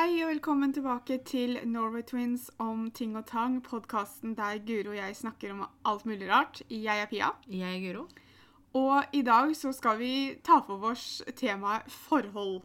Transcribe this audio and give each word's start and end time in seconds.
Hei 0.00 0.22
og 0.24 0.30
velkommen 0.30 0.70
tilbake 0.72 1.18
til 1.28 1.58
Norway 1.68 2.00
Twins 2.08 2.46
om 2.62 2.86
ting 2.96 3.18
og 3.20 3.26
tang, 3.28 3.58
podkasten 3.60 4.32
der 4.32 4.56
Guro 4.64 4.94
og 4.94 4.96
jeg 4.96 5.16
snakker 5.18 5.50
om 5.52 5.66
alt 5.84 6.06
mulig 6.08 6.30
rart. 6.30 6.62
Jeg 6.70 7.02
er 7.02 7.08
Pia. 7.10 7.26
Jeg 7.52 7.68
er 7.68 7.82
Guro. 7.84 8.06
Og 8.80 9.02
i 9.12 9.20
dag 9.20 9.50
så 9.56 9.74
skal 9.76 9.98
vi 10.00 10.38
ta 10.40 10.62
for 10.64 10.86
oss 10.88 11.20
temaet 11.36 11.90
forhold. 11.92 12.62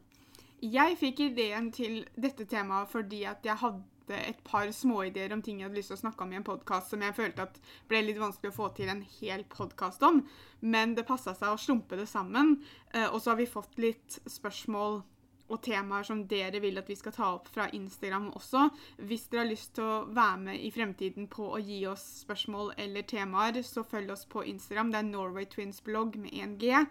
Jeg 0.63 0.95
fikk 1.01 1.19
ideen 1.25 1.67
til 1.75 2.05
dette 2.15 2.45
temaet 2.47 2.87
fordi 2.93 3.25
at 3.27 3.43
jeg 3.43 3.59
hadde 3.65 4.21
et 4.29 4.39
par 4.47 4.71
småideer 4.71 5.35
om 5.35 5.41
ting 5.43 5.59
jeg 5.59 5.67
hadde 5.67 5.79
lyst 5.81 5.91
til 5.91 5.97
å 5.97 6.03
snakke 6.05 6.23
om 6.23 6.31
i 6.31 6.39
en 6.39 6.47
podkast 6.47 6.93
som 6.93 7.03
jeg 7.03 7.17
følte 7.17 7.49
at 7.49 7.59
ble 7.89 7.99
litt 8.05 8.21
vanskelig 8.21 8.53
å 8.53 8.57
få 8.61 8.69
til 8.77 8.93
en 8.93 9.03
hel 9.17 9.43
podkast 9.51 10.07
om. 10.07 10.23
Men 10.61 10.95
det 10.95 11.03
passa 11.09 11.35
seg 11.35 11.51
å 11.51 11.59
slumpe 11.59 11.99
det 11.99 12.07
sammen. 12.07 12.61
eh, 12.93 13.09
Og 13.11 13.19
så 13.19 13.33
har 13.33 13.41
vi 13.43 13.49
fått 13.57 13.75
litt 13.75 14.21
spørsmål 14.23 15.01
og 15.49 15.61
temaer 15.61 16.05
som 16.07 16.23
dere 16.27 16.59
vil 16.63 16.79
at 16.81 16.89
vi 16.89 16.97
skal 16.97 17.13
ta 17.13 17.27
opp 17.35 17.49
fra 17.53 17.67
Instagram 17.77 18.31
også. 18.33 18.69
Hvis 18.97 19.27
dere 19.29 19.43
har 19.43 19.51
lyst 19.51 19.75
til 19.77 19.85
å 19.85 20.05
være 20.09 20.39
med 20.41 20.63
i 20.65 20.71
fremtiden 20.73 21.27
på 21.31 21.51
å 21.53 21.61
gi 21.61 21.83
oss 21.89 22.05
spørsmål 22.23 22.73
eller 22.81 23.05
temaer, 23.05 23.61
så 23.61 23.83
følg 23.85 24.11
oss 24.15 24.25
på 24.25 24.43
Instagram. 24.43 24.91
Det 24.91 25.01
er 25.03 25.09
Norway 25.11 25.45
Twins 25.45 25.83
blogg 25.85 26.17
med 26.17 26.33
1G. 26.33 26.85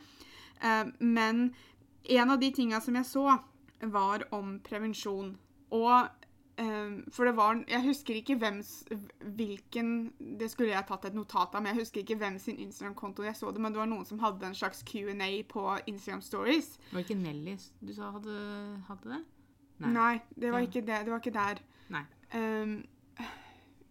Eh, 0.62 0.84
Men 0.98 1.54
en 2.04 2.30
av 2.30 2.38
de 2.38 2.52
tinga 2.52 2.80
som 2.80 2.94
jeg 2.94 3.10
så, 3.10 3.38
var 3.80 4.22
om 4.32 4.60
prevensjon. 4.64 5.34
Og 5.74 6.08
eh, 6.60 6.96
For 7.12 7.28
det 7.28 7.34
var 7.36 7.60
Jeg 7.68 7.82
husker 7.84 8.18
ikke 8.18 8.36
hvem 8.40 8.60
hvilken 9.36 9.88
Det 10.18 10.50
skulle 10.52 10.72
jeg 10.72 10.86
tatt 10.88 11.08
et 11.08 11.16
notat 11.16 11.54
av, 11.54 11.62
men 11.62 11.72
jeg 11.72 11.84
husker 11.84 12.02
ikke 12.02 12.18
hvem 12.20 12.38
sin 12.42 12.58
Instagram-konto 12.62 13.26
jeg 13.26 13.36
så 13.38 13.52
det, 13.52 13.62
men 13.62 13.74
det 13.74 13.82
var 13.82 13.90
noen 13.90 14.06
som 14.08 14.22
hadde 14.22 14.46
en 14.46 14.56
slags 14.56 14.82
Q&A 14.86 15.30
på 15.48 15.66
Instagram 15.86 16.22
Stories. 16.24 16.74
Var 16.90 17.00
det 17.00 17.06
ikke 17.08 17.20
Nelly 17.22 17.56
du 17.80 17.92
sa 17.94 18.10
hadde, 18.14 18.34
hadde 18.88 19.12
det? 19.14 19.22
Nei, 19.84 20.20
det 20.38 20.52
var 20.54 20.64
ikke 20.64 20.84
det. 20.86 21.00
Det 21.04 21.12
var 21.12 21.20
ikke 21.20 21.34
der. 21.34 21.60
Nei. 21.92 22.04
Um, 22.34 22.76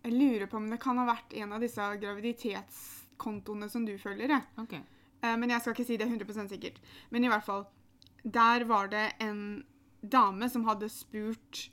jeg 0.04 0.16
lurer 0.16 0.48
på 0.52 0.60
om 0.60 0.70
det 0.72 0.80
kan 0.84 1.00
ha 1.00 1.06
vært 1.08 1.36
en 1.40 1.54
av 1.56 1.64
disse 1.64 1.86
graviditetskontoene 2.02 3.70
som 3.72 3.86
du 3.88 3.94
følger. 4.02 4.36
jeg. 4.36 4.48
Ok. 4.64 4.76
Uh, 5.24 5.36
men 5.40 5.54
jeg 5.54 5.64
skal 5.64 5.76
ikke 5.76 5.88
si 5.88 6.00
det 6.00 6.10
100% 6.10 6.52
sikkert. 6.52 6.82
Men 7.12 7.28
i 7.28 7.32
hvert 7.32 7.46
fall, 7.46 7.68
der 8.24 8.66
var 8.68 8.90
det 8.92 9.12
en 9.24 9.64
dame 10.04 10.50
som 10.52 10.66
hadde 10.68 10.90
spurt 10.92 11.68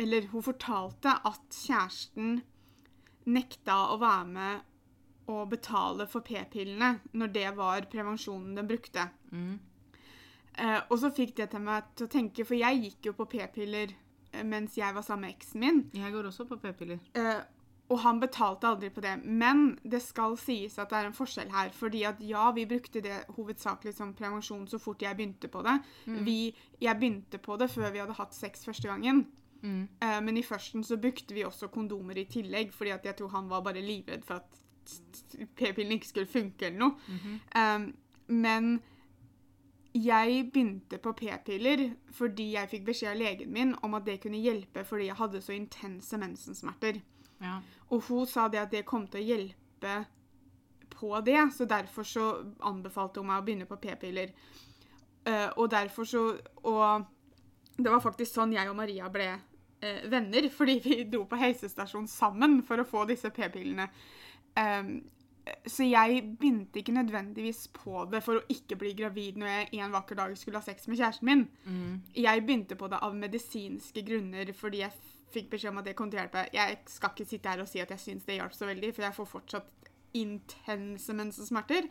Eller 0.00 0.28
hun 0.32 0.44
fortalte 0.44 1.12
at 1.28 1.56
kjæresten 1.62 2.40
nekta 3.30 3.76
å 3.92 3.98
være 4.02 4.28
med 4.32 4.68
og 5.30 5.50
betale 5.52 6.06
for 6.10 6.24
p-pillene 6.26 6.96
når 7.14 7.34
det 7.34 7.50
var 7.56 7.86
prevensjonen 7.92 8.56
den 8.58 8.68
brukte. 8.68 9.06
Mm. 9.30 9.58
Eh, 10.52 10.78
og 10.90 10.98
så 11.00 11.12
fikk 11.14 11.36
det 11.38 11.50
til 11.52 11.64
meg 11.64 11.92
til 11.96 12.08
å 12.08 12.12
tenke, 12.12 12.46
for 12.48 12.58
jeg 12.58 12.80
gikk 12.86 13.10
jo 13.10 13.16
på 13.16 13.28
p-piller 13.36 13.94
eh, 13.94 14.44
mens 14.44 14.76
jeg 14.76 14.94
var 14.94 15.04
sammen 15.06 15.28
med 15.28 15.36
eksen 15.36 15.62
min. 15.62 15.82
Jeg 15.96 16.12
går 16.12 16.28
også 16.28 16.48
på 16.50 16.58
p-piller. 16.60 17.00
Eh, 17.16 17.42
og 17.92 18.00
han 18.00 18.20
betalte 18.20 18.68
aldri 18.68 18.88
på 18.92 19.02
det. 19.04 19.18
Men 19.24 19.76
det 19.84 20.00
skal 20.04 20.36
sies 20.40 20.78
at 20.80 20.92
det 20.92 20.98
er 20.98 21.10
en 21.10 21.16
forskjell 21.16 21.50
her. 21.52 21.72
fordi 21.76 22.04
at 22.08 22.20
ja, 22.24 22.50
vi 22.56 22.64
brukte 22.66 23.02
det 23.04 23.18
hovedsakelig 23.36 23.94
som 23.94 24.14
prevensjon 24.16 24.66
så 24.68 24.80
fort 24.80 25.02
jeg 25.02 25.16
begynte 25.16 25.50
på 25.52 25.62
det. 25.66 25.76
Vi, 26.24 26.54
jeg 26.80 26.98
begynte 26.98 27.38
på 27.42 27.58
det 27.60 27.68
før 27.70 27.92
vi 27.92 28.00
hadde 28.00 28.16
hatt 28.16 28.34
sex 28.34 28.64
første 28.64 28.88
gangen. 28.88 29.26
Mm. 29.62 29.88
Uh, 30.02 30.18
men 30.22 30.36
i 30.36 30.42
førsten 30.42 30.84
så 30.84 30.98
brukte 31.00 31.34
vi 31.34 31.44
også 31.46 31.68
kondomer 31.72 32.18
i 32.18 32.26
tillegg, 32.30 32.72
fordi 32.74 32.90
jeg 32.90 33.16
tror 33.18 33.28
han 33.36 33.50
var 33.50 33.62
bare 33.62 33.82
livredd 33.82 34.24
for 34.26 34.42
at 34.42 34.58
p-pillen 35.56 35.92
ikke 35.92 36.08
skulle 36.08 36.30
funke 36.30 36.66
eller 36.66 36.78
noe. 36.78 36.96
Mhm. 37.08 37.38
Um, 37.56 37.94
men 38.26 38.82
jeg 39.94 40.50
begynte 40.52 40.98
på 40.98 41.12
p-piller 41.12 41.90
fordi 42.16 42.52
jeg 42.54 42.70
fikk 42.70 42.86
beskjed 42.86 43.10
av 43.12 43.18
legen 43.20 43.52
min 43.52 43.74
om 43.84 43.94
at 43.94 44.06
det 44.06 44.20
kunne 44.22 44.40
hjelpe 44.40 44.86
fordi 44.88 45.10
jeg 45.10 45.18
hadde 45.18 45.42
så 45.44 45.52
intense 45.52 46.18
mensensmerter. 46.18 47.00
Ja. 47.42 47.58
Og 47.90 48.02
hun 48.08 48.26
sa 48.26 48.48
det 48.48 48.62
at 48.62 48.72
det 48.72 48.86
kom 48.88 49.06
til 49.06 49.20
å 49.20 49.26
hjelpe 49.26 49.96
på 50.92 51.20
det, 51.26 51.40
så 51.52 51.66
derfor 51.68 52.06
så 52.06 52.26
anbefalte 52.60 53.20
hun 53.20 53.28
meg 53.28 53.42
å 53.42 53.46
begynne 53.46 53.68
på 53.68 53.80
p-piller. 53.82 54.32
Uh, 55.26 55.50
og 55.56 55.70
derfor 55.70 56.04
så 56.04 56.22
Og 56.62 57.04
det 57.76 57.90
var 57.90 58.00
faktisk 58.02 58.34
sånn 58.34 58.52
jeg 58.52 58.68
og 58.70 58.76
Maria 58.76 59.08
ble 59.08 59.28
eh, 59.82 60.04
venner, 60.10 60.48
fordi 60.54 60.78
vi 60.84 61.00
dro 61.10 61.24
på 61.28 61.40
helsestasjon 61.40 62.08
sammen 62.10 62.60
for 62.66 62.82
å 62.82 62.88
få 62.88 63.04
disse 63.10 63.30
p-pillene. 63.34 63.88
Um, 64.56 64.96
så 65.66 65.82
jeg 65.82 66.20
begynte 66.38 66.78
ikke 66.78 66.94
nødvendigvis 66.94 67.64
på 67.74 68.04
det 68.12 68.20
for 68.22 68.38
å 68.38 68.44
ikke 68.52 68.76
bli 68.78 68.92
gravid 68.94 69.40
når 69.40 69.48
jeg 69.50 69.80
en 69.82 69.94
vakker 69.94 70.18
dag 70.20 70.36
skulle 70.38 70.60
ha 70.60 70.66
sex 70.66 70.86
med 70.86 71.00
kjæresten 71.00 71.26
min. 71.26 71.46
Mm. 71.66 71.96
Jeg 72.14 72.44
begynte 72.46 72.78
på 72.78 72.90
det 72.92 73.00
av 73.02 73.16
medisinske 73.18 74.04
grunner 74.06 74.52
fordi 74.54 74.84
jeg 74.84 74.94
fikk 75.32 75.50
beskjed 75.54 75.72
om 75.72 75.80
at 75.80 75.88
det 75.88 75.96
kom 75.98 76.12
til 76.12 76.20
å 76.20 76.22
hjelpe. 76.22 76.44
Jeg 76.54 76.78
skal 76.92 77.14
ikke 77.14 77.26
sitte 77.26 77.50
her 77.50 77.64
og 77.64 77.70
si 77.70 77.82
at 77.82 77.90
jeg 77.90 78.04
syns 78.04 78.28
det 78.28 78.38
hjalp 78.38 78.54
så 78.54 78.68
veldig, 78.68 78.92
for 78.94 79.06
jeg 79.06 79.16
får 79.16 79.30
fortsatt 79.32 79.90
intense 80.20 81.16
mensensmerter. 81.16 81.88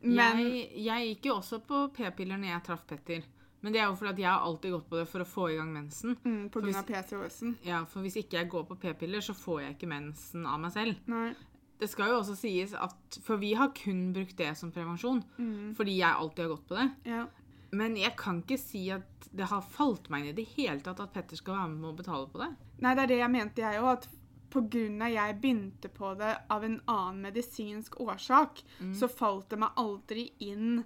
Men 0.00 0.40
Jeg, 0.40 0.70
jeg 0.80 1.10
gikk 1.10 1.28
jo 1.28 1.36
også 1.36 1.60
på 1.68 1.84
p-piller 1.94 2.40
når 2.40 2.54
jeg 2.54 2.66
traff 2.66 2.86
Petter. 2.88 3.26
Men 3.62 3.72
det 3.72 3.80
er 3.82 3.86
jo 3.90 3.94
fordi 3.96 4.10
at 4.10 4.18
jeg 4.18 4.30
har 4.30 4.40
alltid 4.40 4.72
gått 4.72 4.88
på 4.88 4.96
det 4.96 5.08
for 5.08 5.20
å 5.20 5.26
få 5.28 5.50
i 5.52 5.56
gang 5.56 5.72
mensen. 5.74 6.16
mm, 6.24 6.50
på 6.50 6.60
grunn 6.62 6.72
hvis- 6.72 6.78
av 6.78 6.86
PCOS-en. 6.86 7.58
Ja, 7.64 7.84
For 7.84 8.00
hvis 8.00 8.16
ikke 8.16 8.38
jeg 8.38 8.48
går 8.50 8.64
på 8.66 8.78
p-piller, 8.80 9.20
så 9.20 9.34
får 9.34 9.60
jeg 9.62 9.78
ikke 9.78 9.88
mensen 9.88 10.46
av 10.46 10.60
meg 10.60 10.72
selv. 10.72 10.96
Nei. 11.06 11.34
Det 11.78 11.88
skal 11.88 12.08
jo 12.08 12.20
også 12.20 12.36
sies 12.36 12.74
at 12.74 13.18
For 13.22 13.36
vi 13.36 13.54
har 13.54 13.68
kun 13.72 14.12
brukt 14.12 14.36
det 14.36 14.56
som 14.56 14.70
prevensjon. 14.72 15.22
Mm, 15.38 15.74
Fordi 15.76 15.96
jeg 15.98 16.14
alltid 16.14 16.38
har 16.48 16.56
gått 16.56 16.66
på 16.68 16.76
det. 16.76 16.90
ja. 17.06 17.26
Men 17.72 17.94
jeg 17.96 18.16
kan 18.16 18.42
ikke 18.42 18.58
si 18.58 18.90
at 18.90 19.04
det 19.32 19.46
har 19.46 19.60
falt 19.62 20.10
meg 20.10 20.24
ned 20.24 20.38
i 20.38 20.42
det 20.42 20.48
hele 20.56 20.80
tatt 20.80 20.98
at 20.98 21.12
Petter 21.14 21.36
skal 21.36 21.54
være 21.54 21.68
med 21.70 21.84
og 21.90 21.96
betale 21.98 22.26
på 22.26 22.38
det. 22.40 22.56
Nei, 22.80 22.94
det 22.96 23.02
er 23.04 23.06
det 23.06 23.18
jeg 23.18 23.30
mente, 23.30 23.56
jeg 23.62 23.80
òg. 23.80 23.92
At 23.92 24.08
av 24.50 25.12
jeg 25.12 25.40
begynte 25.40 25.88
på 25.94 26.18
det 26.18 26.36
av 26.50 26.64
en 26.64 26.80
annen 26.88 27.22
medisinsk 27.22 27.94
årsak, 28.00 28.62
Mm. 28.80 28.92
så 28.98 29.08
falt 29.08 29.48
det 29.50 29.58
meg 29.60 29.70
aldri 29.76 30.32
inn 30.40 30.84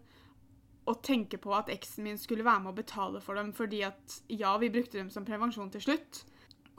å 0.85 0.95
tenke 1.01 1.39
på 1.41 1.55
at 1.57 1.71
eksen 1.73 2.05
min 2.05 2.19
skulle 2.21 2.45
være 2.45 2.65
med 2.67 2.75
å 2.75 2.77
betale 2.77 3.21
for 3.25 3.39
dem, 3.39 3.53
fordi 3.57 3.83
at 3.87 4.19
ja, 4.29 4.53
vi 4.61 4.71
brukte 4.73 4.99
dem 5.01 5.11
som 5.11 5.25
prevensjon 5.25 5.73
til 5.73 5.85
slutt. 5.85 6.25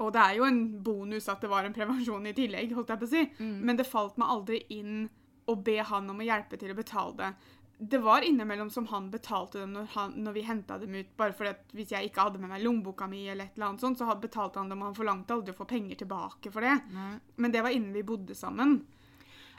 Og 0.03 0.11
det 0.13 0.21
er 0.21 0.37
jo 0.39 0.45
en 0.47 0.61
bonus 0.83 1.29
at 1.31 1.41
det 1.41 1.49
var 1.49 1.65
en 1.65 1.75
prevensjon 1.75 2.27
i 2.27 2.35
tillegg, 2.35 2.73
holdt 2.75 2.91
jeg 2.91 3.01
på 3.01 3.07
å 3.07 3.13
si. 3.13 3.25
Mm. 3.39 3.59
Men 3.65 3.79
det 3.79 3.87
falt 3.87 4.17
meg 4.21 4.31
aldri 4.33 4.61
inn 4.75 5.05
å 5.49 5.55
be 5.55 5.77
han 5.85 6.09
om 6.11 6.19
å 6.19 6.25
hjelpe 6.25 6.59
til 6.59 6.73
å 6.73 6.77
betale 6.77 7.15
det. 7.19 7.29
Det 7.77 7.99
var 7.99 8.23
innimellom 8.23 8.69
som 8.71 8.85
han 8.87 9.09
betalte 9.11 9.59
dem 9.59 9.73
når, 9.75 9.87
han, 9.95 10.13
når 10.23 10.35
vi 10.37 10.43
henta 10.47 10.77
dem 10.79 10.95
ut. 10.95 11.09
Bare 11.19 11.35
fordi 11.35 11.53
at 11.55 11.73
hvis 11.75 11.91
jeg 11.91 12.09
ikke 12.09 12.27
hadde 12.27 12.39
med 12.43 12.51
meg 12.53 12.63
lommeboka 12.63 13.07
mi, 13.11 13.25
eller 13.27 13.49
et 13.49 13.57
eller 13.57 13.71
annet 13.71 13.83
sånt, 13.83 13.99
så 13.99 14.07
betalte 14.19 14.61
han 14.61 14.71
dem, 14.71 14.83
og 14.83 14.91
han 14.91 14.99
forlangte 14.99 15.35
aldri 15.35 15.55
å 15.55 15.57
få 15.57 15.67
penger 15.69 16.03
tilbake 16.03 16.51
for 16.53 16.65
det. 16.65 16.75
Mm. 16.91 17.17
Men 17.43 17.55
det 17.55 17.63
var 17.65 17.75
innen 17.75 17.95
vi 17.95 18.05
bodde 18.07 18.35
sammen. 18.35 18.77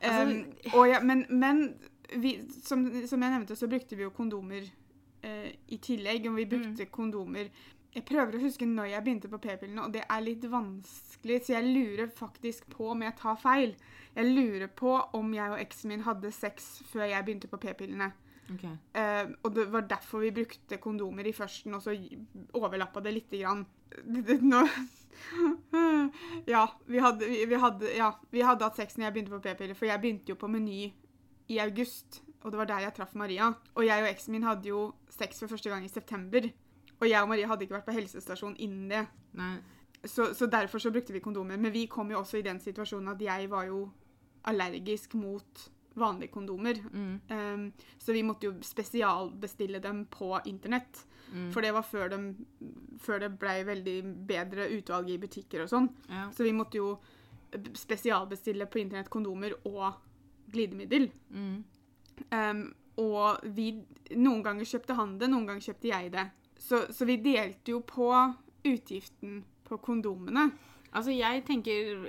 Altså- 0.02 0.76
Um, 0.76 0.86
ja, 0.86 1.00
men 1.00 1.24
men 1.30 1.78
vi, 2.14 2.36
som, 2.64 2.84
som 3.06 3.22
jeg 3.22 3.32
nevnte, 3.32 3.56
så 3.56 3.68
brukte 3.70 3.96
vi 3.96 4.06
jo 4.06 4.12
kondomer 4.14 4.66
eh, 5.22 5.50
i 5.72 5.78
tillegg. 5.82 6.28
Og 6.30 6.38
vi 6.38 6.48
brukte 6.50 6.88
kondomer 6.92 7.50
Jeg 7.96 8.04
prøver 8.04 8.36
å 8.36 8.42
huske 8.42 8.66
når 8.68 8.90
jeg 8.90 9.04
begynte 9.06 9.28
på 9.32 9.40
p-pillene, 9.40 9.86
og 9.86 9.92
det 9.94 10.02
er 10.04 10.20
litt 10.20 10.42
vanskelig, 10.52 11.38
så 11.46 11.54
jeg 11.54 11.70
lurer 11.70 12.10
faktisk 12.12 12.66
på 12.74 12.90
om 12.92 13.04
jeg 13.06 13.16
tar 13.16 13.38
feil. 13.40 13.72
Jeg 14.16 14.34
lurer 14.36 14.68
på 14.68 14.92
om 15.16 15.32
jeg 15.32 15.54
og 15.54 15.62
eksen 15.62 15.94
min 15.94 16.04
hadde 16.04 16.32
sex 16.34 16.66
før 16.90 17.06
jeg 17.08 17.24
begynte 17.24 17.48
på 17.48 17.60
p-pillene. 17.62 18.10
Okay. 18.52 18.76
Eh, 19.00 19.32
og 19.42 19.56
det 19.56 19.64
var 19.72 19.88
derfor 19.88 20.22
vi 20.22 20.34
brukte 20.36 20.76
kondomer 20.76 21.26
i 21.26 21.32
førsten, 21.32 21.74
og 21.74 21.82
så 21.82 21.96
overlappa 22.54 23.00
det 23.00 23.16
lite 23.16 23.40
grann. 23.40 23.64
Nå 24.44 24.62
Ja, 26.52 26.66
vi 26.84 27.00
hadde, 27.00 27.26
vi, 27.26 27.44
vi, 27.48 27.54
hadde, 27.54 27.96
ja, 27.96 28.12
vi 28.30 28.44
hadde 28.44 28.68
hatt 28.68 28.76
sex 28.76 28.96
når 28.96 29.08
jeg 29.08 29.16
begynte 29.16 29.34
på 29.38 29.42
p-piller, 29.48 29.78
for 29.78 29.88
jeg 29.88 30.04
begynte 30.04 30.34
jo 30.34 30.38
på 30.38 30.52
Meny 30.52 30.92
i 31.48 31.58
august, 31.62 32.22
og 32.42 32.52
det 32.52 32.58
var 32.60 32.68
der 32.70 32.84
jeg 32.86 32.94
traff 32.96 33.14
Maria. 33.18 33.52
Og 33.74 33.86
jeg 33.86 34.02
og 34.02 34.08
eksen 34.08 34.34
min 34.36 34.46
hadde 34.46 34.70
jo 34.70 34.80
sex 35.10 35.40
for 35.42 35.50
første 35.50 35.70
gang 35.70 35.84
i 35.84 35.92
september. 35.92 36.48
Og 37.00 37.08
jeg 37.10 37.22
og 37.22 37.28
Maria 37.28 37.48
hadde 37.50 37.66
ikke 37.66 37.76
vært 37.76 37.88
på 37.88 37.96
helsestasjon 37.96 38.56
innen 38.62 38.90
det. 38.92 39.04
Nei. 39.36 39.56
Så, 40.06 40.30
så 40.38 40.46
derfor 40.46 40.78
så 40.78 40.92
brukte 40.94 41.14
vi 41.14 41.22
kondomer. 41.24 41.58
Men 41.58 41.74
vi 41.74 41.86
kom 41.90 42.10
jo 42.12 42.20
også 42.20 42.38
i 42.38 42.46
den 42.46 42.60
situasjonen 42.62 43.14
at 43.14 43.22
jeg 43.22 43.50
var 43.50 43.66
jo 43.68 43.86
allergisk 44.46 45.16
mot 45.18 45.66
vanlige 45.96 46.32
kondomer. 46.32 46.78
Mm. 46.92 47.20
Um, 47.30 47.66
så 47.98 48.14
vi 48.14 48.22
måtte 48.22 48.46
jo 48.50 48.54
spesialbestille 48.62 49.80
dem 49.82 50.04
på 50.12 50.36
internett. 50.46 51.02
Mm. 51.32 51.50
For 51.52 51.64
det 51.64 51.72
var 51.74 51.82
før, 51.82 52.08
de, 52.12 52.34
før 53.02 53.24
det 53.24 53.32
ble 53.40 53.58
veldig 53.66 53.96
bedre 54.28 54.68
utvalg 54.76 55.10
i 55.10 55.20
butikker 55.20 55.64
og 55.64 55.72
sånn. 55.72 55.88
Ja. 56.10 56.28
Så 56.36 56.46
vi 56.46 56.54
måtte 56.54 56.78
jo 56.78 56.96
spesialbestille 57.76 58.68
på 58.70 58.82
internett 58.82 59.10
kondomer 59.10 59.56
og 59.64 59.96
glidemiddel. 60.56 61.10
Mm. 61.30 61.56
Um, 62.32 62.66
og 62.96 63.42
vi 63.52 63.74
Noen 64.16 64.42
ganger 64.44 64.64
kjøpte 64.64 64.94
han 64.96 65.16
det, 65.20 65.28
noen 65.28 65.48
ganger 65.48 65.64
kjøpte 65.68 65.90
jeg 65.90 66.12
det. 66.14 66.28
Så, 66.56 66.86
så 66.94 67.04
vi 67.08 67.18
delte 67.20 67.74
jo 67.74 67.82
på 67.84 68.08
utgiften 68.66 69.40
på 69.66 69.78
kondomene. 69.82 70.50
Altså, 70.92 71.10
jeg 71.10 71.42
tenker 71.46 72.06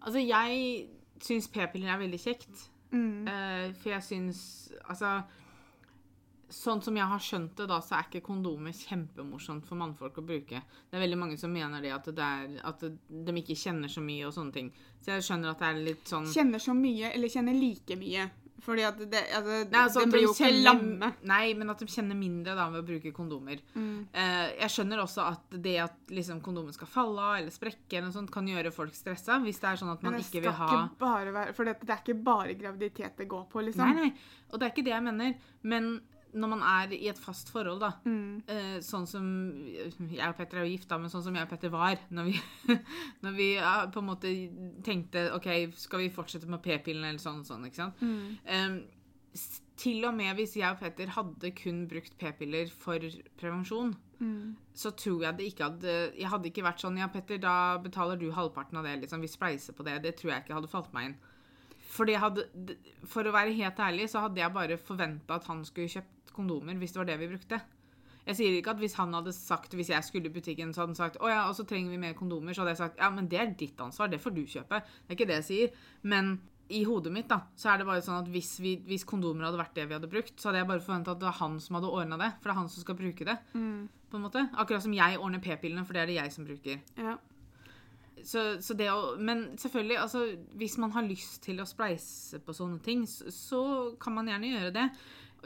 Altså, 0.00 0.22
jeg 0.22 0.86
syns 1.20 1.48
p-piller 1.50 1.90
er 1.92 1.98
veldig 1.98 2.20
kjekt. 2.22 2.68
Mm. 2.90 3.26
Uh, 3.26 3.74
for 3.76 3.92
jeg 3.92 4.02
syns 4.06 4.40
Altså 4.88 5.20
sånn 6.48 6.80
som 6.84 6.96
jeg 6.96 7.08
har 7.10 7.22
skjønt 7.22 7.54
det, 7.60 7.66
da, 7.70 7.78
så 7.84 7.98
er 7.98 8.08
ikke 8.08 8.24
kondomer 8.24 8.72
kjempemorsomt 8.76 9.66
for 9.68 9.80
mannfolk 9.80 10.20
å 10.20 10.24
bruke. 10.24 10.62
Det 10.88 10.96
er 10.96 11.04
veldig 11.04 11.20
mange 11.20 11.38
som 11.40 11.52
mener 11.52 11.84
det, 11.84 11.92
at, 11.94 12.08
det 12.14 12.24
er, 12.24 12.58
at 12.68 12.84
de 12.84 13.38
ikke 13.42 13.58
kjenner 13.58 13.92
så 13.92 14.02
mye 14.04 14.26
og 14.28 14.34
sånne 14.36 14.56
ting. 14.56 14.72
Så 15.04 15.14
jeg 15.14 15.28
skjønner 15.28 15.52
at 15.52 15.62
det 15.62 15.70
er 15.70 15.80
litt 15.92 16.10
sånn 16.10 16.28
Kjenner 16.32 16.62
så 16.62 16.74
mye, 16.76 17.12
eller 17.12 17.32
kjenner 17.32 17.56
like 17.56 17.98
mye. 18.00 18.28
Fordi 18.58 18.82
at 18.82 18.98
det, 18.98 19.20
altså, 19.36 19.58
Nei, 19.70 19.82
altså, 19.84 20.02
de 20.02 20.12
blir 20.12 20.24
jo 20.24 20.32
ikke 20.34 20.50
lamme. 20.64 21.12
Nei, 21.30 21.52
men 21.56 21.70
at 21.70 21.82
de 21.82 21.86
kjenner 21.92 22.18
mindre 22.18 22.56
da 22.58 22.66
ved 22.72 22.82
å 22.82 22.86
bruke 22.88 23.12
kondomer. 23.14 23.62
Mm. 23.78 24.08
Eh, 24.10 24.48
jeg 24.64 24.74
skjønner 24.74 25.02
også 25.04 25.24
at 25.28 25.56
det 25.62 25.76
at 25.84 26.12
liksom, 26.12 26.42
kondomen 26.44 26.74
skal 26.74 26.90
falle 26.90 27.22
av 27.22 27.38
eller 27.38 27.54
sprekke, 27.54 28.00
eller 28.00 28.10
sånt, 28.14 28.32
kan 28.34 28.48
gjøre 28.50 28.72
folk 28.74 28.96
stressa. 28.98 29.38
Hvis 29.44 29.62
det 29.62 29.70
er 29.70 29.82
sånn 29.82 29.94
at 29.94 30.04
man 30.04 30.18
ikke 30.18 30.42
vil 30.42 30.56
ha 30.58 30.68
ikke 30.74 31.00
være 31.04 31.46
For 31.56 31.70
det, 31.70 31.78
det 31.84 31.94
er 31.94 32.02
ikke 32.02 32.18
bare 32.28 32.58
graviditet 32.58 33.22
det 33.22 33.30
går 33.30 33.46
på, 33.52 33.62
liksom. 33.68 33.94
Nei, 33.94 34.10
nei. 34.10 34.46
Og 34.50 34.58
det 34.58 34.66
er 34.66 34.74
ikke 34.74 34.86
det 34.90 34.96
jeg 34.96 35.06
mener. 35.06 35.50
Men 35.62 35.92
når 36.34 36.48
man 36.48 36.60
er 36.62 36.92
i 36.92 37.08
et 37.08 37.18
fast 37.18 37.48
forhold, 37.50 37.80
da, 37.80 37.92
Mm. 38.04 38.42
eh, 38.48 38.78
sånn 38.84 39.06
som 39.06 39.24
Jeg 40.10 40.28
og 40.28 40.36
Petter 40.36 40.58
er 40.58 40.66
jo 40.66 40.76
gifta, 40.76 40.98
men 41.00 41.08
sånn 41.10 41.22
som 41.24 41.34
jeg 41.34 41.42
og 41.42 41.48
Petter 41.50 41.70
var 41.70 41.96
når 42.10 42.24
vi, 42.24 42.40
når 43.22 43.36
vi 43.36 43.48
på 43.92 43.98
en 44.02 44.06
måte 44.10 44.82
tenkte 44.84 45.32
OK, 45.34 45.48
skal 45.76 45.98
vi 46.00 46.10
fortsette 46.10 46.46
med 46.48 46.62
p-pillen 46.62 47.04
eller 47.04 47.18
sånn 47.22 47.40
og 47.40 47.46
sånn, 47.46 47.64
ikke 47.66 47.80
sant? 47.80 48.00
Mm. 48.00 48.38
Um, 48.46 48.78
til 49.78 50.04
og 50.08 50.14
med 50.18 50.34
hvis 50.36 50.56
jeg 50.58 50.68
og 50.72 50.80
Petter 50.80 51.06
hadde 51.14 51.50
kun 51.54 51.86
brukt 51.88 52.16
p-piller 52.18 52.68
for 52.70 52.98
prevensjon, 53.38 53.96
Mm. 54.18 54.56
så 54.74 54.90
tror 54.98 55.20
jeg 55.22 55.36
det 55.38 55.44
ikke 55.52 55.62
hadde 55.68 55.92
Jeg 56.18 56.26
hadde 56.26 56.48
ikke 56.50 56.64
vært 56.66 56.80
sånn 56.82 56.98
Ja, 56.98 57.06
Petter, 57.06 57.38
da 57.38 57.78
betaler 57.78 58.18
du 58.18 58.32
halvparten 58.32 58.76
av 58.76 58.82
det. 58.84 59.00
liksom, 59.02 59.20
Vi 59.20 59.28
spleiser 59.28 59.72
på 59.78 59.84
det. 59.84 60.02
Det 60.02 60.16
tror 60.16 60.32
jeg 60.32 60.42
ikke 60.44 60.54
hadde 60.54 60.68
falt 60.68 60.92
meg 60.92 61.04
inn. 61.06 61.16
Hadde, 62.18 62.44
for 63.06 63.22
å 63.22 63.32
være 63.32 63.54
helt 63.54 63.76
ærlig 63.78 64.08
så 64.10 64.20
hadde 64.20 64.36
jeg 64.42 64.52
bare 64.52 64.76
forventa 64.76 65.36
at 65.36 65.44
han 65.46 65.62
skulle 65.64 65.86
kjøpt 65.88 66.17
kondomer 66.38 66.78
hvis 66.78 66.94
det 66.94 67.02
var 67.02 67.10
det 67.10 67.18
vi 67.20 67.32
brukte. 67.34 67.60
Jeg 68.28 68.36
sier 68.36 68.58
ikke 68.58 68.74
at 68.74 68.82
hvis 68.82 68.98
han 68.98 69.14
hadde 69.16 69.32
sagt, 69.32 69.72
hvis 69.76 69.88
jeg 69.88 70.04
skulle 70.04 70.28
i 70.28 70.32
butikken, 70.32 70.74
så 70.74 70.82
hadde 70.82 70.92
han 70.92 70.98
sagt 70.98 71.16
å 71.22 71.30
ja, 71.30 71.46
og 71.48 71.56
så 71.56 71.64
trenger 71.68 71.94
vi 71.94 72.00
mer 72.02 72.16
kondomer, 72.16 72.52
så 72.52 72.62
hadde 72.62 72.74
jeg 72.74 72.82
sagt 72.82 73.00
ja, 73.00 73.08
men 73.14 73.28
det 73.30 73.40
er 73.40 73.54
ditt 73.56 73.80
ansvar, 73.80 74.10
det 74.12 74.20
får 74.20 74.34
du 74.36 74.42
kjøpe. 74.44 74.82
Det 74.84 75.14
er 75.14 75.16
ikke 75.16 75.28
det 75.30 75.38
jeg 75.40 75.48
sier. 75.48 75.78
Men 76.12 76.34
i 76.68 76.82
hodet 76.84 77.12
mitt 77.14 77.28
da, 77.30 77.40
så 77.56 77.70
er 77.72 77.80
det 77.80 77.86
bare 77.88 78.04
sånn 78.04 78.18
at 78.20 78.28
hvis, 78.32 78.58
vi, 78.60 78.74
hvis 78.84 79.06
kondomer 79.08 79.46
hadde 79.48 79.60
vært 79.60 79.78
det 79.78 79.86
vi 79.88 79.96
hadde 79.96 80.10
brukt, 80.12 80.34
så 80.36 80.50
hadde 80.50 80.60
jeg 80.60 80.68
bare 80.68 80.84
forventa 80.84 81.14
at 81.14 81.22
det 81.22 81.28
var 81.30 81.38
han 81.38 81.56
som 81.64 81.78
hadde 81.78 81.92
ordna 82.00 82.18
det, 82.20 82.28
for 82.36 82.50
det 82.50 82.54
er 82.54 82.60
han 82.60 82.68
som 82.74 82.84
skal 82.84 82.98
bruke 82.98 83.28
det. 83.28 83.38
Mm. 83.54 83.88
på 84.10 84.16
en 84.18 84.24
måte. 84.24 84.44
Akkurat 84.60 84.84
som 84.84 84.96
jeg 84.96 85.18
ordner 85.20 85.42
p-pillene, 85.44 85.86
for 85.88 85.96
det 85.96 86.02
er 86.02 86.12
det 86.12 86.18
jeg 86.18 86.34
som 86.36 86.48
bruker. 86.48 86.84
Ja. 87.00 87.16
Så, 88.24 88.44
så 88.64 88.74
det 88.76 88.90
å, 88.92 89.14
men 89.22 89.44
selvfølgelig, 89.60 89.98
altså, 90.02 90.24
hvis 90.58 90.76
man 90.82 90.92
har 90.92 91.06
lyst 91.06 91.40
til 91.46 91.62
å 91.62 91.68
spleise 91.68 92.40
på 92.44 92.56
sånne 92.56 92.80
ting, 92.84 93.06
så, 93.08 93.32
så 93.32 93.62
kan 94.02 94.16
man 94.16 94.28
gjerne 94.28 94.52
gjøre 94.52 94.74
det. 94.74 94.86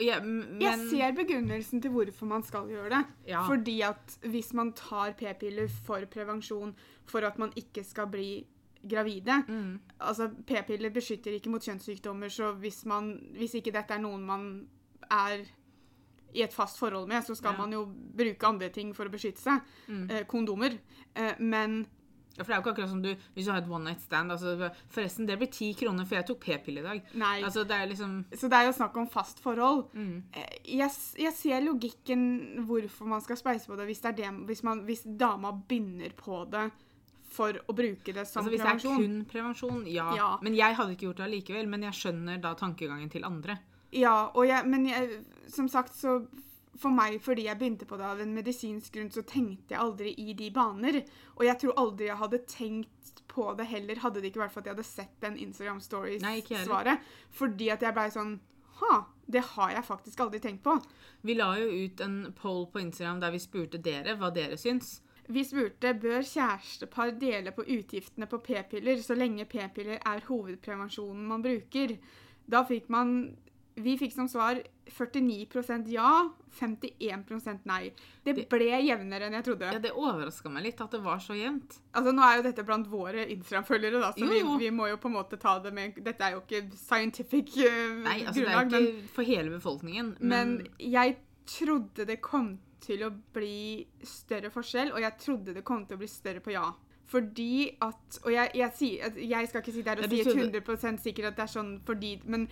Jeg, 0.00 0.22
men, 0.24 0.60
Jeg 0.62 0.78
ser 0.90 1.12
begrunnelsen 1.12 1.82
til 1.82 1.90
hvorfor 1.92 2.26
man 2.26 2.42
skal 2.42 2.68
gjøre 2.70 2.88
det. 2.90 3.02
Ja. 3.28 3.42
Fordi 3.48 3.80
at 3.82 4.18
hvis 4.24 4.52
man 4.54 4.72
tar 4.72 5.12
p-piller 5.18 5.68
for 5.68 6.00
prevensjon 6.10 6.74
for 7.06 7.20
at 7.28 7.38
man 7.38 7.52
ikke 7.56 7.84
skal 7.84 8.06
bli 8.06 8.46
gravide 8.88 9.44
Mm. 9.48 9.78
Altså, 10.00 10.30
p-piller 10.46 10.90
beskytter 10.90 11.32
ikke 11.36 11.50
mot 11.50 11.62
kjønnssykdommer, 11.62 12.28
så 12.28 12.52
hvis, 12.58 12.84
man, 12.86 13.12
hvis 13.36 13.54
ikke 13.54 13.70
dette 13.72 13.94
er 13.94 14.00
noen 14.02 14.24
man 14.26 14.66
er 15.10 15.44
i 16.34 16.42
et 16.42 16.52
fast 16.52 16.78
forhold 16.80 17.06
med, 17.08 17.22
så 17.22 17.34
skal 17.36 17.52
Ja. 17.52 17.58
man 17.58 17.72
jo 17.72 17.84
bruke 18.16 18.46
andre 18.48 18.68
ting 18.70 18.94
for 18.96 19.04
å 19.04 19.10
beskytte 19.12 19.38
seg. 19.42 19.60
Mm. 19.88 20.10
Eh, 20.10 20.24
kondomer. 20.24 20.78
Eh, 21.14 21.34
men 21.38 21.86
For 22.42 22.52
det 22.52 22.56
er 22.56 22.60
jo 22.60 22.64
ikke 22.66 22.74
akkurat 22.74 22.90
som 22.92 23.02
du, 23.02 23.10
hvis 23.34 23.46
du 23.46 23.52
har 23.52 23.62
et 23.62 23.70
one 23.70 23.84
night 23.84 24.00
stand. 24.04 24.32
Altså, 24.32 24.70
forresten, 24.92 25.26
det 25.26 25.38
blir 25.40 25.50
ti 25.52 25.72
kroner, 25.78 26.04
for 26.06 26.18
jeg 26.20 26.26
tok 26.28 26.40
p-pille 26.44 26.80
i 26.80 26.86
dag. 26.86 27.02
nei. 27.14 27.42
Altså, 27.42 27.64
det 27.64 27.76
er 27.78 27.86
liksom 27.90 28.14
så 28.34 28.48
det 28.52 28.58
er 28.60 28.68
jo 28.68 28.72
snakk 28.76 28.96
om 28.96 29.08
fast 29.08 29.40
forhold. 29.42 29.84
mm. 29.94 30.22
Eh, 30.32 30.56
Jeg, 30.78 30.90
jeg 31.18 31.32
ser 31.36 31.60
logikken 31.64 32.64
hvorfor 32.66 33.06
man 33.06 33.20
skal 33.20 33.36
spleise 33.36 33.66
på 33.66 33.76
det 33.76 33.86
hvis, 33.86 34.00
det 34.00 34.12
er 34.12 34.16
det, 34.22 34.46
hvis, 34.46 34.62
man, 34.62 34.84
hvis 34.86 35.02
dama 35.06 35.52
begynner 35.52 36.12
på 36.16 36.44
det 36.50 36.70
for 37.32 37.56
å 37.66 37.72
bruke 37.72 38.12
det 38.12 38.26
som 38.28 38.42
Altså, 38.42 38.50
hvis 38.52 38.60
det 38.60 38.68
er 38.68 38.80
kun 38.84 39.24
prevensjon, 39.24 39.86
ja. 39.88 40.10
Ja. 40.16 40.30
Men 40.42 40.54
jeg 40.54 40.76
hadde 40.76 40.92
ikke 40.92 41.06
gjort 41.08 41.22
det 41.22 41.24
allikevel. 41.30 41.68
Men 41.68 41.82
jeg 41.88 41.96
skjønner 41.96 42.40
da 42.42 42.52
tankegangen 42.54 43.08
til 43.10 43.24
andre. 43.24 43.56
Ja, 43.92 44.28
og 44.34 44.46
jeg, 44.48 44.66
men 44.68 44.84
jeg, 44.88 45.22
som 45.48 45.68
sagt, 45.68 45.94
så 45.96 46.26
for 46.80 46.94
meg, 46.94 47.18
fordi 47.22 47.46
jeg 47.46 47.58
begynte 47.60 47.86
på 47.88 47.98
det 48.00 48.06
av 48.08 48.20
en 48.22 48.32
medisinsk 48.34 48.94
grunn, 48.94 49.10
så 49.12 49.24
tenkte 49.28 49.74
jeg 49.74 49.82
aldri 49.82 50.14
i 50.18 50.32
de 50.38 50.48
baner. 50.54 51.02
Og 51.36 51.44
jeg 51.46 51.58
tror 51.60 51.80
aldri 51.82 52.08
jeg 52.08 52.20
hadde 52.22 52.40
tenkt 52.48 53.22
på 53.32 53.50
det 53.58 53.68
heller, 53.68 54.00
hadde 54.00 54.22
det 54.22 54.32
ikke 54.32 54.44
vært 54.44 54.54
for 54.54 54.62
at 54.62 54.70
jeg 54.70 54.76
hadde 54.76 54.88
sett 54.88 55.14
den 55.24 55.38
Instagram. 55.40 55.80
Stories-svaret. 55.84 57.12
Fordi 57.36 57.70
at 57.74 57.84
jeg 57.84 57.96
blei 57.96 58.08
sånn 58.14 58.40
Ha, 58.82 58.96
det 59.30 59.44
har 59.52 59.70
jeg 59.70 59.84
faktisk 59.86 60.20
aldri 60.24 60.40
tenkt 60.42 60.64
på. 60.64 60.72
Vi 61.22 61.36
la 61.36 61.52
jo 61.60 61.68
ut 61.84 62.00
en 62.02 62.16
poll 62.34 62.64
på 62.72 62.80
Instagram 62.80 63.20
der 63.22 63.30
vi 63.30 63.38
spurte 63.38 63.78
dere 63.78 64.16
hva 64.18 64.32
dere 64.34 64.56
syns. 64.58 64.96
Vi 65.30 65.44
spurte 65.46 65.92
bør 66.02 66.24
kjærestepar 66.26 67.12
dele 67.20 67.52
på 67.54 67.62
utgiftene 67.62 68.26
på 68.26 68.40
p-piller 68.42 68.98
så 69.04 69.14
lenge 69.14 69.46
p-piller 69.46 70.00
er 70.00 70.24
hovedprevensjonen 70.26 71.28
man 71.28 71.44
bruker. 71.44 71.94
Da 72.50 72.64
fikk 72.66 72.90
man 72.90 73.36
Vi 73.74 73.94
fikk 73.96 74.12
som 74.12 74.28
svar 74.28 74.58
49% 74.86 75.88
ja, 75.88 76.28
51 76.58 77.64
nei. 77.64 77.92
Det 78.24 78.34
Det- 78.36 78.48
ble 78.48 78.68
jevnere 78.82 79.26
enn 79.26 79.32
jeg 79.32 79.44
trodde. 79.44 79.72
Ja, 79.72 79.78
Det 79.78 79.92
overraska 79.92 80.50
meg 80.50 80.64
litt 80.64 80.80
at 80.80 80.90
det 80.90 81.00
var 81.00 81.18
så 81.18 81.34
jevnt. 81.34 81.78
Altså, 81.94 82.12
Nå 82.12 82.22
er 82.22 82.36
jo 82.36 82.42
dette 82.42 82.64
blant 82.64 82.86
våre 82.86 83.26
Instagram-følgere, 83.28 84.00
da, 84.00 84.12
så 84.12 84.18
Jo, 84.26 84.32
jo. 84.32 84.58
Vi, 84.58 84.68
vi 84.68 84.70
må 84.70 84.88
jo 84.90 84.96
på 84.96 85.08
en 85.08 85.14
måte 85.14 85.38
ta 85.38 85.58
det 85.58 85.72
med 85.72 85.94
Dette 86.04 86.20
er 86.20 86.32
jo 86.32 86.42
ikke 86.42 86.76
scientific 86.76 87.56
uh, 87.56 88.02
Nei, 88.04 88.24
altså 88.24 88.44
det 88.44 88.48
er 88.48 88.66
ikke 88.66 88.80
men 88.80 89.08
for 89.08 89.22
hele 89.22 89.50
befolkningen. 89.50 90.16
Men 90.20 90.56
Men, 90.56 90.66
jeg 90.78 91.16
trodde 91.46 92.06
det 92.06 92.20
kom 92.20 92.58
til 92.80 93.04
å 93.06 93.10
bli 93.32 93.86
større 94.02 94.50
forskjell, 94.50 94.92
og 94.92 95.00
jeg 95.00 95.18
trodde 95.18 95.54
det 95.54 95.64
kom 95.64 95.86
til 95.86 95.96
å 95.96 95.98
bli 95.98 96.08
større 96.08 96.40
på 96.40 96.52
ja. 96.52 96.72
Fordi 97.12 97.76
at 97.82 98.18
Og 98.24 98.32
jeg, 98.32 98.50
jeg, 98.54 98.72
jeg, 98.80 99.28
jeg 99.28 99.48
skal 99.48 99.60
ikke 99.60 99.72
sitte 99.72 99.90
her 99.90 99.98
og 100.02 100.10
si 100.10 100.22
100% 100.22 101.02
sikkert 101.02 101.32
at 101.32 101.36
det 101.36 101.44
er 101.44 101.52
sånn 101.52 101.72
fordi 101.84 102.20
Men 102.24 102.48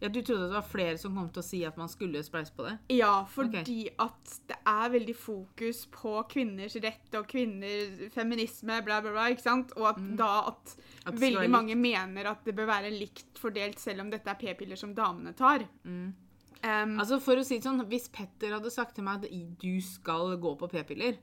ja, 0.00 0.08
du 0.08 0.22
trodde 0.24 0.46
det 0.48 0.54
var 0.56 0.64
flere 0.64 0.96
som 0.98 1.16
kom 1.16 1.28
til 1.28 1.42
å 1.42 1.44
si 1.44 1.58
at 1.68 1.76
man 1.76 1.90
skulle 1.92 2.22
spleise 2.24 2.54
på 2.56 2.64
det? 2.64 2.78
ja, 2.96 3.12
fordi 3.28 3.82
at 4.00 4.32
det 4.48 4.56
er 4.66 4.94
veldig 4.94 5.16
fokus 5.16 5.82
på 5.92 6.14
kvinners 6.32 6.76
rett 6.80 7.18
og 7.18 7.28
kvinner 7.28 8.08
Feminisme, 8.14 8.80
bla, 8.86 9.00
bla, 9.04 9.12
bla. 9.12 9.28
ikke 9.34 9.44
sant? 9.44 9.74
Og 9.76 9.90
at 9.90 10.00
Mm. 10.00 10.16
da 10.16 10.30
at, 10.48 10.76
At 11.06 11.20
veldig 11.20 11.50
mange 11.50 11.76
mener 11.76 12.30
at 12.32 12.44
det 12.44 12.56
bør 12.56 12.66
være 12.66 12.90
likt 12.90 13.38
fordelt, 13.38 13.78
selv 13.78 14.00
om 14.00 14.10
dette 14.10 14.28
er 14.30 14.40
p-piller 14.40 14.76
som 14.76 14.94
damene 14.94 15.34
tar. 15.36 15.66
Mm. 15.84 16.14
Um, 16.62 16.98
Altså 17.00 17.20
for 17.20 17.36
å 17.36 17.44
si 17.44 17.56
det 17.56 17.64
sånn, 17.64 17.86
Hvis 17.88 18.08
Petter 18.12 18.52
hadde 18.52 18.70
sagt 18.70 18.94
til 18.94 19.04
meg 19.04 19.24
at 19.24 19.30
du 19.60 19.80
skal 19.80 20.36
gå 20.36 20.56
på 20.58 20.68
p-piller, 20.68 21.16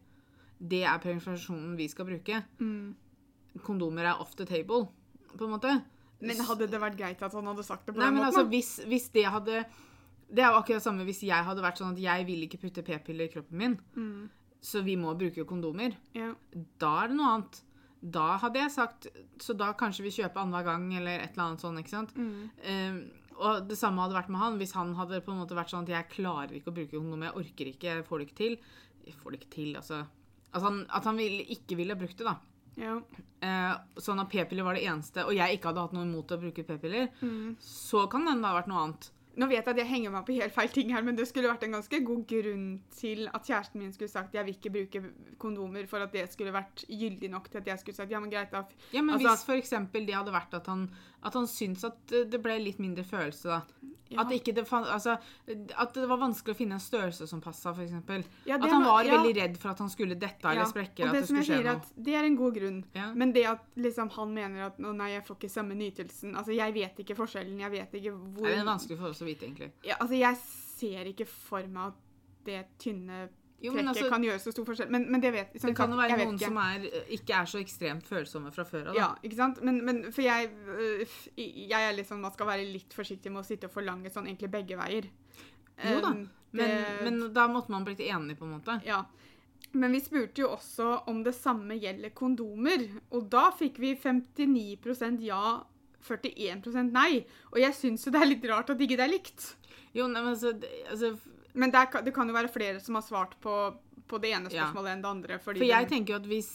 det 0.59 0.83
er 0.83 0.97
prevensjonen 0.97 1.75
vi 1.77 1.87
skal 1.87 2.05
bruke, 2.05 2.43
mm. 2.59 2.95
kondomer 3.63 4.05
er 4.05 4.21
off 4.21 4.35
the 4.35 4.45
table, 4.45 4.87
på 5.37 5.45
en 5.45 5.53
måte 5.53 5.83
Men 6.19 6.41
hadde 6.47 6.67
det 6.71 6.79
vært 6.81 6.97
greit 6.97 7.21
at 7.21 7.35
han 7.37 7.45
hadde 7.51 7.65
sagt 7.65 7.85
det 7.85 7.93
på 7.93 8.01
Nei, 8.01 8.07
den 8.07 8.17
men 8.17 8.23
måten? 8.25 8.31
altså, 8.31 8.47
hvis, 8.49 8.71
hvis 8.89 9.05
det 9.13 9.27
hadde 9.29 9.61
Det 10.27 10.41
er 10.41 10.49
jo 10.49 10.57
akkurat 10.59 10.81
det 10.81 10.85
samme 10.87 11.05
hvis 11.07 11.21
jeg 11.27 11.45
hadde 11.49 11.63
vært 11.63 11.79
sånn 11.79 11.93
at 11.93 12.01
jeg 12.01 12.25
vil 12.27 12.47
ikke 12.47 12.59
putte 12.63 12.83
p-piller 12.83 13.29
i 13.29 13.31
kroppen 13.31 13.61
min, 13.61 13.77
mm. 13.95 14.25
så 14.59 14.81
vi 14.83 14.97
må 14.99 15.13
bruke 15.19 15.45
kondomer. 15.47 15.95
ja. 16.17 16.33
Da 16.81 16.91
er 17.03 17.13
det 17.13 17.19
noe 17.19 17.35
annet. 17.35 17.61
Da 17.97 18.37
hadde 18.37 18.59
jeg 18.61 18.73
sagt 18.75 19.07
Så 19.41 19.55
da 19.57 19.71
kanskje 19.73 20.03
vi 20.05 20.11
kjøper 20.19 20.43
annenhver 20.43 20.67
gang, 20.67 20.89
eller 20.99 21.23
et 21.23 21.31
eller 21.31 21.45
annet 21.47 21.63
sånn, 21.63 21.79
ikke 21.81 21.95
sant. 21.95 22.11
Mm. 22.17 22.35
Um, 22.65 22.99
og 23.37 23.69
det 23.69 23.77
samme 23.77 24.01
hadde 24.01 24.17
vært 24.17 24.29
med 24.33 24.41
han. 24.41 24.59
Hvis 24.59 24.73
han 24.77 24.93
hadde 24.97 25.21
på 25.25 25.33
en 25.33 25.41
måte 25.41 25.57
vært 25.57 25.71
sånn 25.73 25.85
at 25.85 25.93
jeg 25.93 26.11
klarer 26.15 26.57
ikke 26.57 26.71
å 26.73 26.77
bruke 26.77 26.97
kondom, 26.97 27.25
jeg 27.27 27.37
orker 27.41 27.71
ikke, 27.71 27.89
jeg 27.91 28.05
får 28.07 28.19
det 28.19 28.27
ikke 28.27 28.39
til. 28.41 28.55
Jeg 29.07 29.17
får 29.21 29.33
det 29.33 29.39
ikke 29.41 29.53
til, 29.53 29.73
altså. 29.79 29.99
At 30.57 30.63
han, 30.65 30.79
at 30.89 31.05
han 31.05 31.19
ville, 31.19 31.43
ikke 31.53 31.77
ville 31.77 31.97
brukt 31.99 32.17
det, 32.17 32.25
da. 32.25 32.37
Ja. 32.77 33.01
Eh, 33.41 33.75
sånn 34.01 34.19
at 34.19 34.29
p-piller 34.29 34.63
var 34.65 34.73
det 34.73 34.83
eneste, 34.89 35.25
og 35.25 35.33
jeg 35.35 35.57
ikke 35.59 35.69
hadde 35.69 35.81
hatt 35.85 35.93
noe 35.93 36.05
imot 36.07 36.31
å 36.33 36.39
bruke 36.41 36.63
p-piller, 36.65 37.09
Mm. 37.21 37.55
så 37.59 38.07
kan 38.09 38.25
den 38.25 38.41
da 38.41 38.49
ha 38.53 38.61
vært 38.61 38.67
noe 38.71 38.83
annet. 38.87 39.11
Nå 39.37 39.45
vet 39.47 39.59
jeg 39.65 39.67
at 39.67 39.77
jeg 39.77 39.85
henger 39.85 40.09
meg 40.11 40.25
på 40.25 40.33
helt 40.33 40.51
feil 40.51 40.67
ting 40.73 40.89
her, 40.89 41.03
men 41.03 41.15
det 41.15 41.27
skulle 41.27 41.45
vært 41.47 41.61
en 41.67 41.73
ganske 41.77 41.99
god 42.03 42.23
grunn 42.25 42.79
til 42.97 43.27
at 43.31 43.43
kjæresten 43.45 43.75
min 43.77 43.91
skulle 43.93 44.09
sagt 44.09 44.33
jeg 44.33 44.43
vil 44.47 44.55
ikke 44.55 44.71
bruke 44.73 45.11
kondomer, 45.37 45.85
for 45.87 45.99
at 46.01 46.11
det 46.11 46.23
skulle 46.33 46.51
vært 46.51 46.81
gyldig 46.89 47.29
nok 47.29 47.47
til 47.51 47.59
at 47.59 47.65
jeg 47.67 47.77
skulle 47.83 47.95
sagt 47.99 48.09
ja, 48.09 48.19
men 48.19 48.31
greit 48.31 48.49
da. 48.49 48.63
Ja, 48.91 49.03
men 49.03 49.13
Altså- 49.13 49.45
Hvis 49.45 49.61
eksempel 49.69 50.07
det 50.07 50.15
hadde 50.15 50.33
vært 50.33 50.55
at 50.55 50.65
han, 50.65 50.89
at 51.25 51.33
han 51.33 51.47
syntes 51.49 51.85
at 51.87 52.13
det 52.31 52.39
ble 52.43 52.59
litt 52.61 52.81
mindre 52.81 53.05
følelse, 53.07 53.49
da. 53.49 53.93
Ja. 54.07 54.21
At, 54.23 54.29
ikke 54.31 54.53
det 54.55 54.63
fan, 54.63 54.85
altså, 54.87 55.17
at 55.51 55.95
det 55.97 56.05
var 56.07 56.19
vanskelig 56.21 56.53
å 56.55 56.57
finne 56.57 56.77
en 56.77 56.83
størrelse 56.83 57.25
som 57.27 57.41
passa, 57.43 57.73
f.eks. 57.75 58.29
Ja, 58.47 58.55
At 58.55 58.69
han 58.71 58.85
var 58.85 59.03
ja, 59.03 59.17
veldig 59.17 59.33
redd 59.35 59.57
for 59.59 59.73
at 59.73 59.81
han 59.83 59.91
skulle 59.91 60.15
dette 60.15 60.47
eller 60.47 60.69
sprekke. 60.69 61.09
Og 61.09 61.17
det 61.17 61.25
det 61.27 61.73
det 62.05 62.15
er 62.15 62.27
en 62.27 62.37
god 62.39 62.55
grunn. 62.55 62.77
Men 63.19 63.33
det 63.35 63.43
at 63.51 63.65
liksom 63.75 64.11
han 64.15 64.31
mener 64.33 64.69
at 64.69 64.79
nei, 64.79 65.09
jeg 65.17 65.25
får 65.27 65.39
ikke 65.41 65.51
samme 65.51 65.75
nytelsen 65.75 66.37
Altså, 66.37 66.55
jeg 66.55 66.75
vet 66.77 67.01
ikke 67.03 67.17
forskjellen, 67.17 67.59
jeg 67.65 67.73
vet 67.73 67.99
ikke 67.99 68.13
hvor 68.15 68.47
Det 68.47 68.55
er 68.61 68.69
vanskelig 68.69 68.99
for 69.01 69.11
oss 69.11 69.21
å 69.25 69.27
vite, 69.27 69.49
egentlig. 69.49 69.73
ja, 69.83 69.99
Altså, 69.99 70.15
jeg 70.15 70.39
ser 70.77 71.11
ikke 71.11 71.27
for 71.27 71.67
meg 71.67 71.91
at 71.91 71.99
det 72.47 72.63
tynne 72.79 73.27
Jo, 73.59 73.71
trekket 73.71 73.75
men 73.79 73.87
altså, 73.89 74.09
kan 74.09 74.23
gjøre 74.23 74.39
så 74.39 74.51
stor 74.53 74.65
forskjell. 74.67 74.89
Men, 74.93 75.05
men 75.11 75.21
det 75.23 75.31
vet 75.33 75.53
Det 75.57 75.75
kan 75.75 75.89
jo 75.89 75.97
være 75.97 76.17
noen 76.19 76.35
ikke. 76.37 76.45
som 76.51 76.57
er, 76.61 76.83
ikke 77.17 77.33
er 77.39 77.45
så 77.49 77.57
ekstremt 77.61 78.05
følsomme 78.05 78.51
fra 78.53 78.63
før 78.69 78.91
av. 78.91 78.95
Ja, 78.95 79.07
ikke 79.25 79.35
sant? 79.39 79.61
Men, 79.65 79.79
men 79.85 80.03
for 80.11 80.21
jeg, 80.21 80.51
øh, 80.69 81.15
jeg 81.37 81.73
er 81.87 81.95
litt 81.97 82.07
sånn, 82.09 82.21
man 82.21 82.33
skal 82.35 82.45
være 82.51 82.67
litt 82.69 82.93
forsiktig 82.93 83.31
med 83.33 83.41
å 83.41 83.47
sitte 83.47 83.65
og 83.65 83.73
forlange 83.73 84.11
sånn 84.13 84.27
egentlig 84.29 84.51
begge 84.53 84.77
veier. 84.77 85.09
Jo 85.83 86.01
da, 86.01 86.13
Um, 86.17 86.29
Men, 86.55 86.69
det- 86.69 87.01
men 87.03 87.33
da 87.33 87.43
måtte 87.51 87.69
man 87.69 87.83
blitt 87.83 87.99
enig, 87.99 88.37
på 88.39 88.45
en 88.47 88.53
måte. 88.55 88.77
Ja. 88.85 89.01
Men 89.73 89.91
vi 89.91 89.99
spurte 89.99 90.39
jo 90.41 90.47
også 90.55 91.03
om 91.11 91.19
det 91.25 91.33
samme 91.35 91.75
gjelder 91.77 92.13
kondomer, 92.15 92.85
og 93.11 93.27
da 93.29 93.49
fikk 93.51 93.77
vi 93.83 93.95
59% 93.99 95.19
ja, 95.27 95.63
41% 96.07 96.91
nei. 96.95 97.25
Og 97.51 97.59
jeg 97.59 97.73
syns 97.75 98.05
jo 98.07 98.11
det 98.15 98.21
er 98.21 98.29
litt 98.31 98.45
rart 98.49 98.69
at 98.73 98.79
ikke 98.79 98.95
det 98.97 99.05
er 99.07 99.11
likt. 99.11 99.49
Jo, 99.93 100.07
nei, 100.07 100.21
men 100.23 100.33
altså, 100.35 100.53
altså 100.89 101.11
Men 101.57 101.73
det, 101.73 101.81
er, 101.83 102.01
det 102.05 102.13
kan 102.15 102.29
jo 102.29 102.35
være 102.37 102.51
flere 102.53 102.79
som 102.83 102.95
har 102.99 103.05
svart 103.05 103.35
på, 103.41 103.53
på 104.07 104.19
det 104.21 104.31
ene 104.37 104.49
Ja. 104.53 104.67
spørsmålet 104.69 104.93
enn 104.95 105.01
det 105.05 105.09
andre. 105.11 105.39
For 105.43 105.53
jeg 105.57 105.67
det- 105.87 105.89
tenker 105.91 106.13
jo 106.13 106.19
at 106.21 106.27
hvis, 106.29 106.51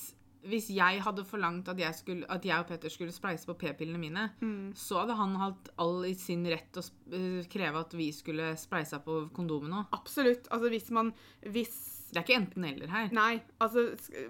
hvis 0.47 0.69
jeg 0.75 1.01
hadde 1.03 1.25
forlangt 1.25 1.69
at 1.69 1.79
jeg, 1.79 1.95
skulle, 1.95 2.25
at 2.31 2.45
jeg 2.45 2.59
og 2.59 2.67
Petter 2.67 2.89
skulle 2.91 3.13
spleise 3.13 3.47
på 3.47 3.55
p-pillene 3.59 3.99
mine, 3.99 4.31
Mm. 4.41 4.73
så 4.75 5.01
hadde 5.03 5.15
han 5.17 5.35
hatt 5.37 5.69
all 5.79 6.05
i 6.05 6.15
sin 6.15 6.45
rett 6.47 6.73
å 6.79 6.83
eh, 7.13 7.45
kreve 7.51 7.81
at 7.81 7.93
vi 7.95 8.11
skulle 8.13 8.55
spleisa 8.57 8.99
på 9.05 9.29
kondomen 9.35 9.71
nå. 9.71 9.87
Absolutt. 9.93 10.49
Altså 10.51 10.69
hvis 10.71 10.91
man 10.91 11.13
Hvis 11.45 12.02
Det 12.13 12.21
er 12.21 12.25
ikke 12.27 12.37
enten-eller 12.37 12.91
her. 12.93 13.07
Nei, 13.17 13.39
altså 13.65 13.87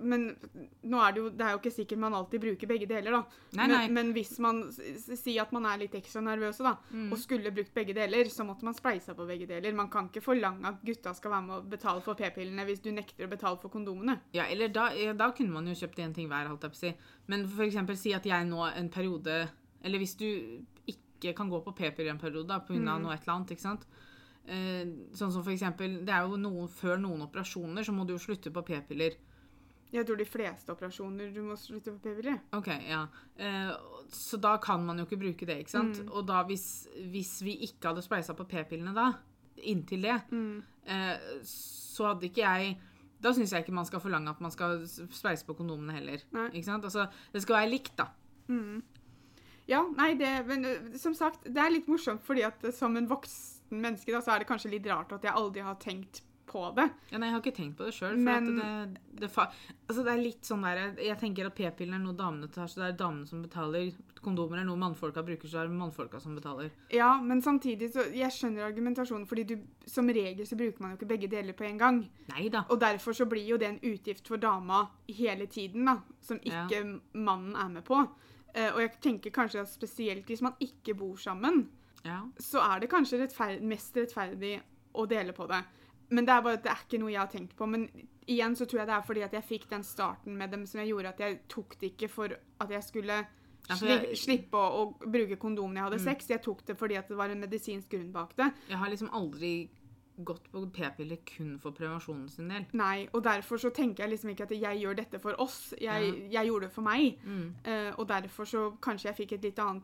Men 0.07 0.29
nå 0.87 1.01
er 1.03 1.13
det 1.17 1.19
jo 1.19 1.31
Det 1.35 1.43
er 1.43 1.57
jo 1.57 1.59
ikke 1.59 1.73
sikkert 1.75 1.99
man 1.99 2.15
alltid 2.15 2.41
bruker 2.45 2.71
begge 2.71 2.87
deler, 2.87 3.17
da. 3.17 3.23
Nei, 3.59 3.67
nei. 3.67 3.81
Men, 3.89 3.95
men 3.97 4.13
hvis 4.15 4.37
man 4.45 4.61
sier 4.71 5.43
at 5.43 5.51
man 5.57 5.67
er 5.67 5.81
litt 5.83 5.97
ekstra 5.99 6.23
nervøse, 6.23 6.63
da, 6.63 6.77
Mm. 6.93 7.09
og 7.13 7.19
skulle 7.19 7.51
brukt 7.55 7.73
begge 7.75 7.95
deler, 7.97 8.31
så 8.31 8.45
måtte 8.47 8.63
man 8.69 8.75
spleisa 8.79 9.15
på 9.19 9.27
begge 9.27 9.49
deler. 9.51 9.75
Man 9.75 9.91
kan 9.91 10.09
ikke 10.09 10.23
forlange 10.23 10.69
at 10.69 10.83
gutta 10.87 11.15
skal 11.19 11.35
være 11.35 11.47
med 11.49 11.57
å 11.57 11.69
betale 11.75 12.05
for 12.07 12.15
p-pillene 12.15 12.67
hvis 12.69 12.83
du 12.85 12.91
nekter 12.93 13.27
å 13.27 13.31
betale 13.33 13.59
for 13.59 13.73
kondomene. 13.73 14.21
Ja, 14.37 14.45
eller 14.47 14.69
da, 14.69 14.87
ja, 14.95 15.13
da 15.19 15.31
kunne 15.35 15.53
man 15.57 15.67
jo 15.67 15.75
kjøpt 15.75 15.99
én 16.05 16.15
ting 16.15 16.29
hver, 16.31 16.47
holdt 16.53 16.63
jeg 16.69 16.75
på 16.77 16.79
å 16.79 16.83
si. 16.85 16.95
Men 17.27 17.49
eksempel 17.67 17.99
si 17.99 18.15
at 18.15 18.25
jeg 18.29 18.47
nå 18.47 18.63
en 18.77 18.89
periode 18.93 19.49
Eller 19.83 19.99
hvis 19.99 20.15
du 20.15 20.29
ikke 20.87 21.35
kan 21.35 21.51
gå 21.51 21.59
på 21.65 21.75
p-piller 21.75 22.13
en 22.13 22.19
periode 22.23 22.47
pga. 22.69 22.79
Mm. 22.79 23.03
noe 23.03 23.15
et 23.15 23.23
eller 23.27 23.35
annet, 23.35 23.51
ikke 23.51 23.67
sant. 23.67 23.87
Eh, 24.47 24.87
sånn 25.15 25.31
som 25.31 25.45
for 25.45 25.53
eksempel 25.53 26.01
Det 26.05 26.11
er 26.11 26.25
jo 26.27 26.35
noen 26.37 26.67
før 26.69 26.97
noen 26.99 27.21
operasjoner 27.29 27.85
så 27.87 27.93
må 27.95 28.03
du 28.07 28.15
jo 28.17 28.19
slutte 28.19 28.51
på 28.53 28.65
p-piller. 28.67 29.15
Jeg 29.93 30.07
tror 30.09 30.17
de 30.17 30.25
fleste 30.25 30.73
operasjoner 30.73 31.33
du 31.35 31.43
må 31.45 31.55
slutte 31.61 31.93
på 31.93 32.01
p-piller. 32.09 32.41
Ok, 32.57 32.67
ja. 32.89 33.05
Eh, 33.37 33.73
så 34.09 34.41
da 34.41 34.57
kan 34.59 34.83
man 34.87 34.99
jo 34.99 35.05
ikke 35.05 35.21
bruke 35.21 35.47
det, 35.47 35.59
ikke 35.63 35.71
sant. 35.77 36.01
Mm. 36.01 36.09
Og 36.17 36.27
da 36.27 36.43
hvis, 36.49 36.89
hvis 37.13 37.35
vi 37.45 37.59
ikke 37.69 37.91
hadde 37.93 38.03
spleisa 38.03 38.35
på 38.35 38.47
p-pillene 38.49 38.95
da, 38.97 39.13
inntil 39.63 40.03
det, 40.09 40.17
Mm. 40.33 40.63
eh, 40.87 41.19
så 41.45 42.09
hadde 42.15 42.27
ikke 42.31 42.43
jeg 42.43 42.79
Da 43.23 43.31
syns 43.31 43.53
jeg 43.53 43.63
ikke 43.63 43.73
man 43.73 43.85
skal 43.87 44.01
forlange 44.01 44.29
at 44.31 44.41
man 44.41 44.51
skal 44.51 44.81
spleise 44.89 45.45
på 45.47 45.55
kondomene 45.55 45.93
heller. 45.95 46.19
Nei. 46.33 46.49
Ikke 46.59 46.65
sant? 46.65 46.83
Altså, 46.85 47.05
det 47.33 47.43
skal 47.45 47.55
være 47.61 47.71
likt, 47.71 47.93
da. 47.97 48.09
Mm. 48.49 48.83
Ja, 49.69 49.85
nei, 49.95 50.15
det 50.19 50.45
Men 50.49 50.65
som 50.99 51.15
sagt, 51.15 51.45
det 51.45 51.57
er 51.63 51.71
litt 51.71 51.87
morsomt 51.87 52.21
fordi 52.27 52.43
at 52.43 52.75
som 52.75 52.97
en 52.97 53.07
voksen 53.07 53.52
menneske, 53.81 54.13
da, 54.13 54.21
så 54.21 54.35
er 54.35 54.39
det 54.45 54.49
kanskje 54.49 54.71
litt 54.71 54.87
rart 54.87 55.13
at 55.13 55.23
jeg 55.25 55.33
aldri 55.33 55.61
har 55.63 55.75
tenkt 55.81 56.23
på 56.53 56.75
det. 56.77 56.85
Ja, 57.09 57.17
nei, 57.19 57.29
jeg 57.31 57.33
har 57.37 57.41
ikke 57.41 57.55
tenkt 57.57 57.77
på 57.79 57.85
det 57.87 57.95
sjøl. 57.97 58.17
Men- 58.19 58.57
det, 58.59 58.99
det, 59.23 59.29
altså, 59.89 60.03
det 60.05 60.13
er 60.13 60.19
litt 60.21 60.43
sånn 60.45 60.61
der 60.67 60.97
Jeg 61.01 61.17
tenker 61.19 61.47
at 61.47 61.55
p-pillene 61.55 61.95
er 61.95 62.03
noe 62.03 62.13
damene 62.19 62.51
tar, 62.53 62.67
så 62.69 62.81
det 62.83 62.89
er 62.91 62.97
damene 62.99 63.27
som 63.27 63.41
betaler. 63.43 63.93
Kondomer 64.21 64.59
er 64.61 64.65
noe 64.65 64.77
mannfolka 64.77 65.23
bruker, 65.25 65.49
så 65.49 65.63
det 65.63 65.71
er 65.71 65.79
mannfolka 65.79 66.21
som 66.21 66.35
betaler. 66.37 66.71
Ja, 66.93 67.15
men 67.23 67.41
samtidig 67.41 67.93
så 67.95 68.05
Jeg 68.13 68.31
skjønner 68.31 68.67
argumentasjonen, 68.67 69.25
fordi 69.27 69.45
du 69.45 69.57
som 69.87 70.07
regel 70.09 70.45
så 70.47 70.57
bruker 70.59 70.81
man 70.83 70.91
jo 70.93 70.97
ikke 71.01 71.09
begge 71.15 71.31
deler 71.31 71.53
på 71.55 71.65
en 71.65 71.79
gang. 71.79 72.03
Neida. 72.29 72.67
Og 72.69 72.79
derfor 72.81 73.13
så 73.17 73.25
blir 73.31 73.47
jo 73.47 73.57
det 73.57 73.69
en 73.69 73.81
utgift 73.81 74.29
for 74.29 74.37
dama 74.37 74.89
hele 75.09 75.47
tiden, 75.47 75.87
da, 75.87 76.01
som 76.21 76.39
Ja. 76.45 76.67
ikke 76.67 77.01
mannen 77.15 77.57
er 77.57 77.69
med 77.69 77.85
på. 77.85 77.95
Uh, 78.55 78.75
og 78.75 78.81
jeg 78.81 79.01
tenker 79.01 79.31
kanskje 79.31 79.61
at 79.63 79.69
spesielt 79.73 80.27
hvis 80.27 80.43
man 80.43 80.53
ikke 80.61 80.95
bor 80.95 81.17
sammen, 81.17 81.69
Ja. 82.05 82.21
så 82.39 82.59
er 82.65 82.81
det 82.81 82.91
kanskje 82.91 83.21
rettferd 83.23 83.63
mest 83.63 83.97
rettferdig 83.97 84.57
å 84.95 85.05
dele 85.09 85.33
på 85.33 85.47
det. 85.49 85.61
Men 86.11 86.27
det 86.27 86.33
er 86.35 86.43
bare 86.45 86.59
at 86.59 86.65
det 86.65 86.71
er 86.73 86.81
ikke 86.87 86.99
noe 87.01 87.13
jeg 87.13 87.21
har 87.23 87.31
tenkt 87.33 87.55
på. 87.57 87.67
Men 87.71 87.87
igjen 88.29 88.57
så 88.59 88.67
tror 88.69 88.81
jeg 88.83 88.89
det 88.91 88.97
er 88.97 89.05
fordi 89.07 89.23
at 89.25 89.33
jeg 89.33 89.47
fikk 89.49 89.69
den 89.71 89.83
starten 89.87 90.35
med 90.37 90.51
dem 90.53 90.67
som 90.67 90.81
jeg 90.83 90.91
gjorde 90.91 91.09
at 91.15 91.21
jeg 91.25 91.39
tok 91.49 91.79
det 91.81 91.93
ikke 91.95 92.09
for 92.13 92.35
at 92.61 92.71
jeg 92.75 92.83
skulle 92.85 93.21
sli 93.73 93.97
slippe 94.19 94.59
å, 94.59 94.83
å 94.83 95.07
bruke 95.07 95.39
kondom 95.41 95.71
når 95.73 95.79
jeg 95.79 95.85
hadde 95.87 96.01
Mm. 96.03 96.05
sex. 96.05 96.29
Jeg 96.29 96.43
tok 96.43 96.65
det 96.67 96.77
fordi 96.77 96.97
at 96.99 97.09
det 97.09 97.17
var 97.17 97.31
en 97.31 97.41
medisinsk 97.41 97.89
grunn 97.95 98.11
bak 98.13 98.35
det. 98.37 98.51
Jeg 98.69 98.77
har 98.83 98.91
liksom 98.91 99.09
aldri 99.15 99.53
gått 100.23 100.51
på 100.53 100.61
p-piller 100.71 101.23
kun 101.25 101.55
for 101.59 101.73
prevensjonen 101.73 102.29
sin 102.29 102.49
del. 102.49 102.67
Nei, 102.77 103.09
og 103.15 103.23
derfor 103.25 103.57
så 103.57 103.71
tenker 103.73 104.05
jeg 104.05 104.11
liksom 104.11 104.31
ikke 104.35 104.45
at 104.45 104.51
jeg 104.51 104.83
gjør 104.83 104.95
dette 104.99 105.19
for 105.23 105.39
oss. 105.41 105.73
Jeg, 105.81 106.29
jeg 106.31 106.47
gjorde 106.51 106.67
det 106.69 106.73
for 106.75 106.83
meg. 106.83 107.17
Mm. 107.25 107.55
Uh, 107.65 107.93
og 107.97 108.09
derfor 108.09 108.45
så 108.45 108.67
kanskje 108.83 109.09
jeg 109.09 109.17
fikk 109.23 109.33
et 109.39 109.43
litt 109.49 109.59
annet 109.59 109.83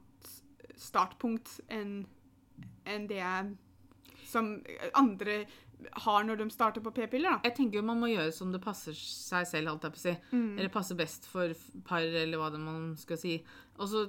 startpunkt 0.79 1.59
enn 1.69 2.03
en 2.89 3.07
det 3.11 3.23
som 4.29 4.59
andre 4.99 5.45
har 6.03 6.25
når 6.27 6.41
de 6.41 6.49
starter 6.51 6.83
på 6.83 6.91
p-piller, 6.95 7.37
da. 7.37 7.49
Jeg 7.49 7.55
tenker 7.59 7.79
jo 7.79 7.87
man 7.87 8.01
må 8.01 8.11
gjøre 8.11 8.33
som 8.35 8.51
det 8.53 8.61
passer 8.63 8.97
seg 8.99 9.47
selv, 9.49 9.71
holdt 9.71 9.87
jeg 9.87 9.95
på 9.95 10.01
å 10.01 10.03
si. 10.03 10.15
Mm. 10.33 10.49
Eller 10.59 10.73
passer 10.75 10.99
best 10.99 11.29
for 11.31 11.55
par, 11.87 12.03
eller 12.03 12.41
hva 12.41 12.51
det 12.53 12.61
man 12.63 12.91
skal 12.99 13.21
si. 13.21 13.37
Og 13.79 13.91
så 13.91 14.05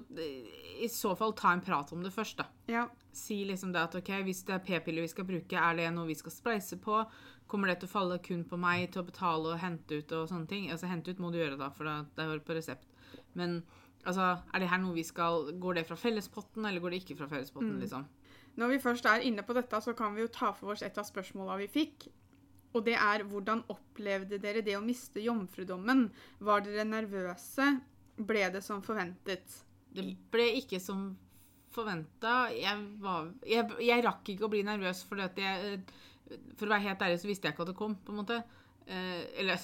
i 0.82 0.90
så 0.92 1.14
fall 1.20 1.36
ta 1.38 1.54
en 1.54 1.64
prat 1.64 1.94
om 1.94 2.02
det 2.04 2.14
først, 2.16 2.42
da. 2.42 2.48
Ja. 2.72 2.88
Si 3.16 3.42
liksom 3.46 3.74
det 3.76 3.84
at 3.84 3.98
ok, 4.00 4.12
hvis 4.26 4.42
det 4.48 4.56
er 4.58 4.66
p-piller 4.66 5.06
vi 5.06 5.12
skal 5.14 5.28
bruke, 5.30 5.62
er 5.62 5.78
det 5.78 5.92
noe 5.94 6.10
vi 6.10 6.18
skal 6.18 6.34
spleise 6.34 6.80
på? 6.82 7.04
Kommer 7.50 7.72
det 7.72 7.80
til 7.82 7.90
å 7.90 7.94
falle 7.94 8.20
kun 8.26 8.44
på 8.50 8.58
meg 8.62 8.90
til 8.94 9.04
å 9.04 9.10
betale 9.10 9.54
og 9.54 9.62
hente 9.62 10.02
ut 10.02 10.16
og 10.18 10.30
sånne 10.32 10.50
ting? 10.50 10.70
Altså 10.74 10.90
hente 10.90 11.14
ut 11.14 11.22
må 11.22 11.32
du 11.34 11.40
gjøre 11.42 11.60
da, 11.60 11.70
for 11.74 11.90
det 11.90 12.26
er 12.26 12.44
på 12.46 12.58
resept. 12.58 12.90
Men 13.38 13.62
altså, 14.06 14.42
er 14.54 14.60
det 14.60 14.70
her 14.70 14.78
noe 14.80 14.94
vi 14.96 15.04
skal 15.04 15.52
Går 15.60 15.74
det 15.76 15.88
fra 15.88 15.96
fellespotten, 15.96 16.66
eller 16.66 16.80
går 16.82 16.90
det 16.96 17.04
ikke 17.04 17.18
fra 17.18 17.28
fellespotten, 17.28 17.76
Mm. 17.76 17.80
liksom? 17.82 18.06
Når 18.58 18.68
vi 18.70 18.80
først 18.80 19.06
er 19.06 19.22
inne 19.22 19.44
på 19.44 19.54
dette, 19.54 19.82
så 19.82 19.94
kan 19.96 20.16
vi 20.16 20.22
jo 20.22 20.28
ta 20.28 20.52
for 20.52 20.72
oss 20.72 20.82
et 20.84 20.98
av 20.98 21.06
spørsmåla 21.06 21.58
vi 21.58 21.68
fikk. 21.68 22.08
Og 22.76 22.84
det 22.86 22.96
er 22.96 23.24
hvordan 23.24 23.64
opplevde 23.70 24.38
dere 24.40 24.62
det 24.62 24.76
å 24.78 24.84
miste 24.84 25.22
jomfrudommen? 25.24 26.12
Var 26.40 26.62
dere 26.62 26.84
nervøse? 26.86 27.82
Ble 28.18 28.50
det 28.52 28.64
som 28.64 28.82
forventet? 28.82 29.64
Det 29.94 30.04
ble 30.32 30.50
ikke 30.62 30.80
som 30.82 31.18
forventa. 31.72 32.50
Jeg, 32.54 32.78
var- 33.00 33.32
jeg, 33.48 33.70
jeg 33.80 34.04
rakk 34.04 34.24
ikke 34.30 34.46
å 34.46 34.50
bli 34.52 34.64
nervøs, 34.64 35.04
for 35.06 35.20
at 35.22 35.36
jeg 35.38 35.82
For 36.58 36.68
å 36.68 36.70
være 36.76 36.82
helt 36.86 37.00
ærlig 37.02 37.20
så 37.22 37.28
visste 37.28 37.48
jeg 37.48 37.54
ikke 37.56 37.62
at 37.64 37.68
det 37.72 37.76
kom, 37.80 37.96
på 37.96 38.12
en 38.14 38.18
måte. 38.20 38.44
Eh, 38.86 39.24
eller 39.42 39.58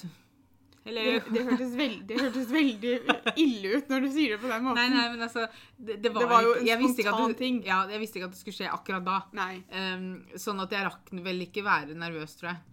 eller 0.86 1.10
Det, 1.10 1.22
det, 1.34 1.42
hørtes 1.50 1.74
veldig, 1.78 2.06
det 2.08 2.20
hørtes 2.20 2.48
veldig 2.54 2.94
ille 3.42 3.72
ut 3.76 3.90
når 3.92 4.06
du 4.06 4.08
sier 4.14 4.36
det 4.36 4.40
på 4.42 4.50
den 4.52 4.64
måten. 4.66 4.80
Nei, 4.80 4.88
nei, 4.94 5.06
men 5.14 5.26
altså 5.26 5.46
Det, 5.76 5.98
det, 6.04 6.12
var, 6.14 6.30
var 6.30 6.46
jo 6.46 6.54
en 6.60 6.94
spontan 6.94 7.36
ting. 7.38 7.60
Ja, 7.66 7.82
jeg 7.90 8.02
visste 8.02 8.20
ikke 8.20 8.30
at 8.30 8.36
det 8.36 8.40
skulle 8.40 8.60
skje 8.60 8.72
akkurat 8.72 9.06
da. 9.06 9.18
Nei. 9.36 9.52
Um, 9.74 10.08
sånn 10.38 10.62
at 10.64 10.74
jeg 10.76 10.86
rakk 10.86 11.14
vel 11.26 11.46
ikke 11.48 11.66
være 11.66 11.98
nervøs, 11.98 12.38
tror 12.40 12.54
jeg. 12.54 12.64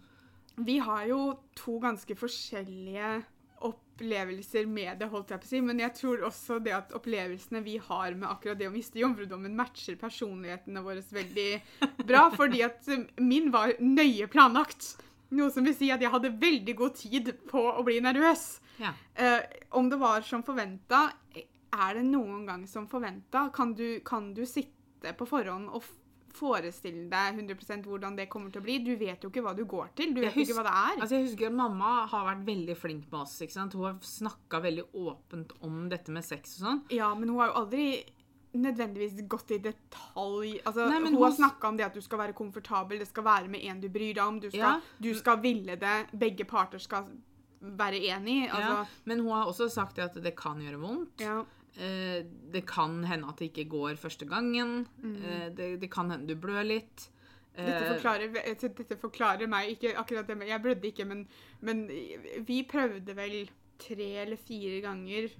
Vi 0.64 0.78
har 0.86 1.06
jo 1.10 1.22
to 1.58 1.80
ganske 1.82 2.16
forskjellige 2.18 3.14
opplevelser 3.64 4.68
med 4.70 5.00
det, 5.00 5.08
holdt 5.12 5.32
jeg 5.34 5.42
på 5.42 5.48
å 5.48 5.52
si, 5.52 5.62
men 5.64 5.80
jeg 5.82 5.96
tror 5.98 6.26
også 6.28 6.60
det 6.64 6.74
at 6.76 6.94
opplevelsene 6.98 7.64
vi 7.66 7.78
har 7.82 8.18
med 8.18 8.30
akkurat 8.30 8.60
det 8.60 8.68
å 8.70 8.74
miste 8.74 9.02
jomfrudommen, 9.02 9.56
matcher 9.58 9.98
personlighetene 10.02 10.84
våre 10.84 11.04
veldig 11.14 11.50
bra, 12.04 12.28
fordi 12.40 12.64
at 12.68 12.90
min 13.22 13.50
var 13.54 13.76
nøye 13.82 14.28
planlagt. 14.32 14.94
Noe 15.34 15.50
som 15.52 15.66
vil 15.66 15.74
si 15.78 15.90
at 15.94 16.02
jeg 16.04 16.12
hadde 16.14 16.30
veldig 16.42 16.76
god 16.78 16.96
tid 17.00 17.32
på 17.50 17.64
å 17.74 17.84
bli 17.88 18.00
nervøs. 18.06 18.46
Ja. 18.82 18.94
Uh, 19.18 19.42
om 19.80 19.90
det 19.90 20.00
var 20.02 20.22
som 20.28 20.44
forventa, 20.46 21.08
er 21.74 21.94
det 21.98 22.06
noen 22.06 22.46
gang 22.50 22.68
som 22.70 22.86
forventa? 22.88 23.48
Kan, 23.56 23.74
du- 23.74 24.00
kan 24.06 24.32
du 24.38 24.44
sitte 24.46 25.14
på 25.18 25.26
forhånd 25.28 25.70
og 25.74 25.84
forestille 26.34 27.06
deg 27.12 27.36
100% 27.38 27.86
hvordan 27.86 28.16
det 28.18 28.26
kommer 28.32 28.50
til 28.54 28.62
å 28.62 28.66
bli? 28.66 28.80
Du 28.82 28.96
vet 28.98 29.22
jo 29.22 29.30
ikke 29.30 29.44
hva 29.46 29.52
du 29.58 29.64
går 29.70 29.92
til. 29.98 30.14
Du 30.16 30.22
vet 30.22 30.32
husker, 30.34 30.48
ikke 30.48 30.56
hva 30.58 30.64
det 30.66 30.74
er. 30.80 30.96
Altså, 31.04 31.16
jeg 31.20 31.28
husker 31.28 31.50
at 31.52 31.58
Mamma 31.60 31.92
har 32.10 32.26
vært 32.32 32.46
veldig 32.48 32.78
flink 32.80 33.04
med 33.12 33.20
oss. 33.22 33.36
ikke 33.46 33.54
sant? 33.58 33.74
Hun 33.78 33.86
har 33.86 34.00
snakka 34.02 34.62
veldig 34.64 34.86
åpent 35.04 35.54
om 35.62 35.84
dette 35.92 36.10
med 36.16 36.26
sex 36.26 36.58
og 36.60 36.66
sånn. 36.68 36.82
Ja, 36.94 37.12
men 37.14 37.30
hun 37.30 37.38
har 37.42 37.52
jo 37.52 37.60
aldri 37.62 37.86
nødvendigvis 38.54 39.28
gått 39.28 39.52
i 39.52 39.58
detalj. 39.64 40.60
Altså, 40.66 40.88
Nei, 40.90 41.00
hun, 41.02 41.14
hun 41.16 41.24
har 41.24 41.32
snakka 41.38 41.68
om 41.72 41.78
det 41.80 41.86
at 41.88 41.94
du 41.98 42.02
skal 42.06 42.20
være 42.20 42.34
komfortabel, 42.38 43.00
det 43.00 43.08
skal 43.10 43.24
være 43.26 43.48
med 43.50 43.64
en 43.66 43.80
du 43.82 43.90
bryr 43.90 44.14
deg 44.14 44.24
om, 44.26 44.40
du 44.40 44.50
skal, 44.50 44.60
Ja. 44.60 44.74
du 45.02 45.14
skal 45.18 45.42
ville 45.42 45.76
det, 45.82 45.96
begge 46.20 46.46
parter 46.46 46.80
skal 46.80 47.08
være 47.62 48.00
enig. 48.12 48.48
Ja, 48.48 48.54
Altså, 48.60 49.00
men 49.06 49.20
hun 49.24 49.32
har 49.32 49.46
også 49.48 49.70
sagt 49.72 50.00
at 50.00 50.14
det 50.22 50.36
kan 50.36 50.60
gjøre 50.62 50.80
vondt. 50.80 51.20
ja. 51.22 51.44
Eh, 51.76 52.22
det 52.54 52.68
kan 52.70 53.00
hende 53.10 53.26
at 53.28 53.40
det 53.42 53.48
ikke 53.50 53.64
går 53.72 53.96
første 53.98 54.28
gangen. 54.30 54.86
Eh, 55.04 55.50
det, 55.58 55.80
det 55.82 55.90
kan 55.90 56.12
hende 56.12 56.28
du 56.30 56.36
blør 56.36 56.62
litt. 56.64 57.08
Mm. 57.58 57.66
Dette 57.66 57.86
Eh, 57.86 57.96
forklarer, 57.96 58.78
dette 58.78 58.98
forklarer 59.02 59.48
meg 59.50 59.72
ikke 59.72 59.96
akkurat 59.98 60.28
det 60.28 60.48
Jeg 60.48 60.62
blødde 60.62 60.88
ikke, 60.92 61.06
men, 61.06 61.28
men 61.62 61.88
vi 62.46 62.64
prøvde 62.70 63.16
vel 63.18 63.50
tre 63.80 64.12
eller 64.22 64.38
fire 64.38 64.82
ganger 64.86 65.32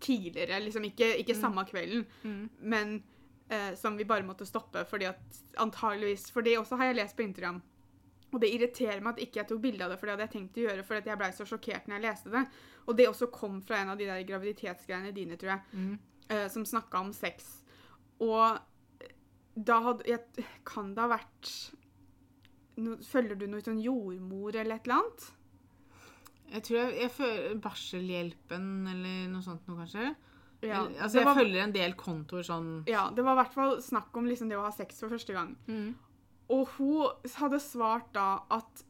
tidligere. 0.00 0.60
Liksom 0.64 0.84
ikke, 0.84 1.12
ikke 1.22 1.34
samme 1.38 1.64
kvelden, 1.68 2.06
Mm. 2.24 2.50
men 2.60 3.02
eh, 3.50 3.74
som 3.74 3.96
vi 3.96 4.04
bare 4.04 4.22
måtte 4.26 4.46
stoppe 4.46 4.84
fordi 4.84 5.04
at 5.06 5.18
antageligvis 5.58 6.30
For 6.32 6.42
det 6.42 6.56
også 6.58 6.76
har 6.76 6.86
jeg 6.86 6.96
lest 6.96 7.16
på 7.16 7.22
Instagram. 7.22 7.62
Og 8.32 8.40
det 8.40 8.50
irriterer 8.54 9.00
meg 9.00 9.14
at 9.14 9.20
ikke 9.22 9.36
jeg 9.40 9.48
tok 9.48 9.60
bilde 9.62 9.84
av 9.84 9.90
det, 9.90 9.98
for 10.00 10.06
det 10.06 10.12
hadde 10.16 10.26
jeg 10.26 10.34
tenkt 10.34 10.56
å 10.58 10.64
gjøre 10.66 10.84
fordi 10.84 11.08
jeg 11.12 11.18
blei 11.18 11.30
så 11.32 11.44
sjokkert 11.46 11.86
når 11.86 11.94
jeg 12.00 12.02
leste 12.10 12.30
det. 12.30 12.46
Og 12.88 12.96
det 12.96 13.06
også 13.08 13.30
kom 13.32 13.60
fra 13.62 13.76
en 13.80 13.88
av 13.90 13.98
de 13.98 14.04
der 14.06 14.24
graviditetsgreiene 14.26 15.12
dine, 15.14 15.36
tror 15.36 15.50
jeg 15.54 15.60
Mm. 15.72 15.98
eh, 16.30 16.48
som 16.48 16.64
snakka 16.64 17.00
om 17.00 17.12
sex. 17.12 17.62
Og 18.20 18.58
da 19.56 19.80
hadde 19.80 20.04
jeg, 20.06 20.20
Kan 20.64 20.94
det 20.94 21.00
ha 21.00 21.08
vært 21.08 21.70
no, 22.76 22.96
Følger 22.96 23.38
du 23.38 23.46
noe 23.46 23.60
sånn 23.64 23.80
jordmor 23.82 24.54
eller 24.56 24.74
et 24.76 24.86
eller 24.86 24.98
annet? 25.00 25.30
Jeg 26.52 26.64
tror 26.66 26.78
jeg, 26.78 26.94
jeg 27.02 27.12
føler 27.16 27.60
Barselhjelpen 27.62 28.66
eller 28.92 29.28
noe 29.32 29.44
sånt 29.44 29.66
noe, 29.68 29.80
kanskje. 29.82 30.10
Ja, 30.64 30.82
Eller, 30.86 31.00
altså, 31.04 31.18
jeg 31.18 31.28
var, 31.28 31.36
følger 31.36 31.62
en 31.66 31.74
del 31.74 31.94
kontoer 32.00 32.46
sånn 32.46 32.68
ja, 32.88 33.02
det 33.12 33.22
var 33.26 33.36
i 33.36 33.40
hvert 33.42 33.52
fall 33.54 33.74
snakk 33.84 34.14
om 34.16 34.24
liksom 34.26 34.48
det 34.48 34.56
å 34.56 34.64
ha 34.64 34.70
sex 34.72 35.02
for 35.02 35.12
første 35.12 35.34
gang. 35.36 35.52
Og 36.54 36.70
hun 36.78 37.34
hadde 37.36 37.60
svart 37.60 38.08
da 38.14 38.28
at 38.54 38.86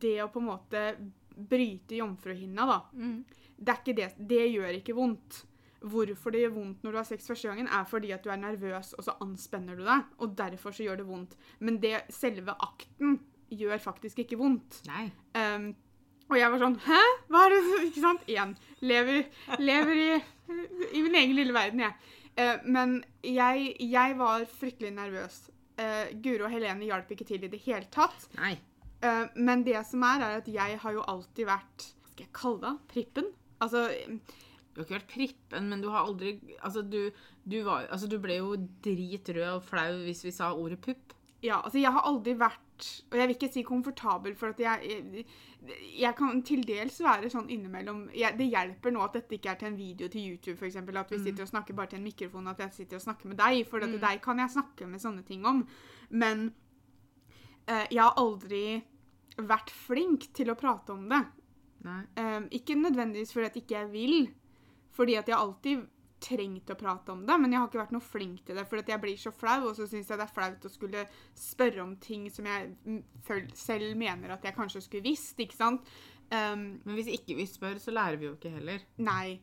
det 0.00 0.16
å 0.24 0.30
på 0.32 0.42
en 0.42 0.48
måte 0.48 0.82
bryte 1.50 2.00
jomfruhinna, 2.00 2.66
da 2.66 2.80
det, 3.60 3.72
er 3.72 3.80
ikke 3.80 3.96
det, 3.96 4.10
det 4.30 4.44
gjør 4.48 4.78
ikke 4.80 4.96
vondt. 4.96 5.42
Hvorfor 5.80 6.32
det 6.34 6.42
gjør 6.44 6.54
vondt 6.58 6.82
når 6.84 6.92
du 6.92 6.98
har 7.00 7.08
sex 7.08 7.28
første 7.28 7.48
gangen, 7.48 7.68
er 7.68 7.86
fordi 7.88 8.10
at 8.12 8.24
du 8.24 8.32
er 8.32 8.40
nervøs, 8.40 8.94
og 8.98 9.04
så 9.06 9.14
anspenner 9.24 9.78
du 9.78 9.84
deg. 9.86 10.08
Og 10.20 10.34
derfor 10.36 10.76
så 10.76 10.84
gjør 10.84 11.00
det 11.00 11.06
vondt. 11.08 11.36
Men 11.60 11.78
det 11.80 11.94
selve 12.12 12.56
akten 12.60 13.18
gjør 13.50 13.80
faktisk 13.82 14.20
ikke 14.24 14.38
vondt. 14.40 14.82
Nei. 14.88 15.06
Um, 15.36 15.70
og 16.30 16.38
jeg 16.38 16.52
var 16.52 16.62
sånn 16.62 16.78
Hæ? 16.86 17.02
Hva 17.30 17.44
er 17.46 17.54
det 17.54 17.60
Ikke 17.88 18.04
sant? 18.04 18.24
Igjen. 18.30 18.56
Lever, 18.86 19.24
lever 19.60 20.00
i, 20.00 20.08
i 20.96 21.02
min 21.04 21.18
egen 21.20 21.36
lille 21.36 21.54
verden, 21.54 21.82
jeg. 21.84 22.16
Eh, 22.40 22.62
men 22.64 23.00
jeg, 23.26 23.74
jeg 23.82 24.16
var 24.16 24.46
fryktelig 24.48 24.92
nervøs. 24.96 25.42
Eh, 25.80 26.12
Guro 26.22 26.46
og 26.46 26.54
Helene 26.54 26.88
hjalp 26.88 27.10
ikke 27.12 27.26
til 27.28 27.44
i 27.44 27.50
det 27.52 27.60
hele 27.66 27.88
tatt. 27.92 28.28
Nei. 28.38 28.54
Eh, 29.04 29.26
men 29.36 29.64
det 29.66 29.80
som 29.88 30.04
er, 30.06 30.24
er 30.24 30.40
at 30.40 30.48
jeg 30.50 30.78
har 30.82 30.96
jo 30.96 31.04
alltid 31.08 31.48
vært 31.48 31.86
Hva 31.88 32.12
skal 32.12 32.24
jeg 32.26 32.34
kalle 32.36 32.60
det? 32.66 32.72
Prippen? 32.92 33.30
Altså 33.64 33.86
Du 33.88 34.80
har 34.80 34.84
ikke 34.84 34.96
vært 34.98 35.12
prippen, 35.14 35.70
men 35.72 35.80
du 35.80 35.88
har 35.92 36.04
aldri 36.04 36.34
Altså, 36.58 36.82
du, 36.84 37.08
du 37.48 37.56
var 37.64 37.88
Altså, 37.88 38.10
du 38.12 38.18
ble 38.20 38.36
jo 38.42 38.58
dritrød 38.84 39.46
og 39.54 39.64
flau 39.64 40.02
hvis 40.04 40.20
vi 40.26 40.34
sa 40.36 40.50
ordet 40.52 40.80
pupp. 40.84 41.16
Ja, 41.40 41.62
altså 41.64 41.80
jeg 41.80 41.92
har 41.94 42.04
aldri 42.04 42.36
vært 42.36 42.60
Og 43.10 43.18
jeg 43.18 43.28
vil 43.28 43.36
ikke 43.36 43.50
si 43.52 43.62
komfortabel, 43.66 44.34
for 44.38 44.54
at 44.54 44.60
jeg, 44.60 44.84
jeg, 44.88 45.24
jeg 46.00 46.14
kan 46.18 46.42
til 46.46 46.62
dels 46.68 47.00
være 47.04 47.30
sånn 47.32 47.50
innimellom 47.52 48.06
jeg, 48.16 48.36
Det 48.38 48.48
hjelper 48.48 48.94
nå 48.94 49.02
at 49.04 49.18
dette 49.18 49.36
ikke 49.36 49.52
er 49.52 49.60
til 49.60 49.70
en 49.70 49.78
video 49.78 50.08
til 50.12 50.32
YouTube, 50.32 50.56
f.eks. 50.58 50.78
At 50.80 51.12
vi 51.12 51.20
sitter 51.22 51.46
og 51.46 51.52
snakker 51.52 51.76
bare 51.78 51.92
til 51.92 52.00
en 52.00 52.08
mikrofon, 52.08 52.48
at 52.52 52.62
jeg 52.66 52.76
sitter 52.78 53.00
og 53.00 53.04
snakker 53.06 53.32
med 53.32 53.40
deg. 53.40 53.64
For 53.70 53.84
at 53.84 54.00
deg 54.06 54.22
kan 54.24 54.42
jeg 54.42 54.56
snakke 54.56 54.88
med 54.90 55.02
sånne 55.02 55.26
ting 55.28 55.46
om. 55.48 55.64
Men 56.10 56.48
eh, 57.66 57.86
jeg 57.90 58.02
har 58.02 58.18
aldri 58.20 58.64
vært 59.40 59.70
flink 59.72 60.30
til 60.36 60.50
å 60.52 60.58
prate 60.58 60.92
om 60.94 61.06
det. 61.10 61.22
Um, 61.80 62.44
ikke 62.52 62.76
nødvendigvis 62.76 63.32
fordi 63.32 63.46
at 63.46 63.56
ikke 63.56 63.78
jeg 63.78 63.92
vil, 63.92 64.28
fordi 64.92 65.14
at 65.16 65.28
jeg 65.28 65.36
alltid 65.36 65.86
trengt 66.20 66.70
å 66.70 66.76
prate 66.78 67.12
om 67.14 67.22
det, 67.26 67.36
men 67.40 67.52
jeg 67.52 67.60
har 67.62 67.68
ikke 67.70 67.80
vært 67.82 67.94
noe 67.96 68.04
flink 68.04 68.42
til 68.46 68.56
det, 68.58 68.66
For 68.68 68.76
jeg 68.84 69.00
blir 69.02 69.16
så 69.20 69.32
flau, 69.32 69.68
og 69.70 69.76
så 69.76 69.86
syns 69.88 70.08
jeg 70.12 70.20
det 70.20 70.26
er 70.26 70.34
flaut 70.34 70.66
å 70.68 70.72
skulle 70.72 71.04
spørre 71.34 71.82
om 71.82 71.94
ting 71.96 72.28
som 72.30 72.44
jeg 72.46 72.74
selv 73.56 73.96
mener 73.98 74.34
at 74.36 74.44
jeg 74.44 74.56
kanskje 74.56 74.82
skulle 74.84 75.08
visst, 75.08 75.38
ikke 75.40 75.56
sant? 75.56 75.88
Um, 76.30 76.80
Men 76.84 76.94
hvis 76.94 77.08
ikke 77.16 77.34
vi 77.40 77.46
spør, 77.50 77.80
så 77.82 77.90
lærer 77.90 78.20
vi 78.20 78.28
jo 78.28 78.36
ikke 78.36 78.52
heller. 78.58 78.84
nei. 78.98 79.40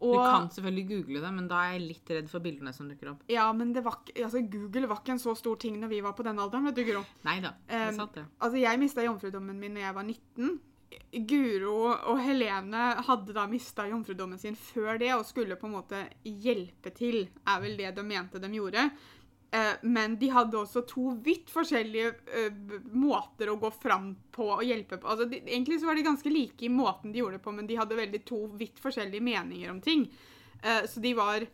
Du 0.00 0.14
kan 0.16 0.46
selvfølgelig 0.48 0.86
google 0.88 1.20
det, 1.20 1.30
men 1.36 1.48
da 1.50 1.58
er 1.60 1.74
jeg 1.74 1.82
litt 1.90 2.10
redd 2.16 2.28
for 2.32 2.40
bildene 2.40 2.72
som 2.72 2.86
dukker 2.88 3.10
opp. 3.10 3.24
ja, 3.28 3.42
men 3.52 3.74
det 3.76 3.82
var, 3.84 3.98
altså, 4.16 4.40
Google 4.48 4.88
var 4.88 5.02
ikke 5.02 5.12
en 5.12 5.20
så 5.20 5.34
stor 5.36 5.58
ting 5.60 5.76
når 5.76 5.88
vi 5.92 5.98
var 6.00 6.14
på 6.16 6.24
den 6.24 6.38
alderen, 6.40 6.64
vet 6.70 6.78
du, 6.78 6.84
Gro. 6.88 7.02
Neida, 7.26 7.50
det 7.68 7.76
er 7.76 7.90
Um, 7.90 7.98
sant 7.98 8.14
det. 8.16 8.24
Altså, 8.40 8.56
jeg 8.62 8.80
mista 8.80 9.04
jomfrudommen 9.04 9.60
min 9.60 9.74
da 9.76 9.82
jeg 9.82 9.94
var 9.98 10.02
19. 10.08 10.54
Guro 11.10 11.76
og 11.90 12.18
Helene 12.22 12.96
hadde 13.06 13.34
da 13.34 13.46
mista 13.50 13.86
jomfrudommen 13.86 14.40
sin 14.42 14.56
før 14.58 14.98
det 14.98 15.12
og 15.14 15.26
skulle 15.26 15.58
på 15.58 15.68
en 15.68 15.76
måte 15.78 16.02
hjelpe 16.24 16.90
til, 16.94 17.24
er 17.46 17.62
vel 17.62 17.76
det 17.78 17.92
de 17.96 18.04
mente 18.06 18.42
de 18.42 18.50
gjorde. 18.54 18.88
Eh, 19.50 19.72
men 19.82 20.16
de 20.18 20.28
hadde 20.30 20.58
også 20.58 20.84
to 20.86 21.12
vidt 21.26 21.50
forskjellige 21.50 22.10
eh, 22.38 22.58
måter 22.94 23.50
å 23.50 23.58
gå 23.58 23.70
fram 23.74 24.12
på 24.30 24.46
og 24.56 24.66
hjelpe 24.66 25.00
på. 25.00 25.10
Altså, 25.10 25.26
de, 25.30 25.40
egentlig 25.42 25.80
så 25.80 25.90
var 25.90 25.98
de 25.98 26.06
ganske 26.06 26.30
like 26.30 26.66
i 26.66 26.70
måten 26.70 27.10
de 27.10 27.22
gjorde 27.22 27.40
det 27.40 27.46
på, 27.46 27.54
men 27.54 27.70
de 27.70 27.78
hadde 27.78 27.98
veldig 27.98 28.22
to 28.26 28.44
vidt 28.60 28.78
forskjellige 28.82 29.26
meninger 29.26 29.72
om 29.72 29.80
ting. 29.82 30.06
Eh, 30.62 30.84
så 30.90 31.02
de 31.02 31.16
var 31.18 31.46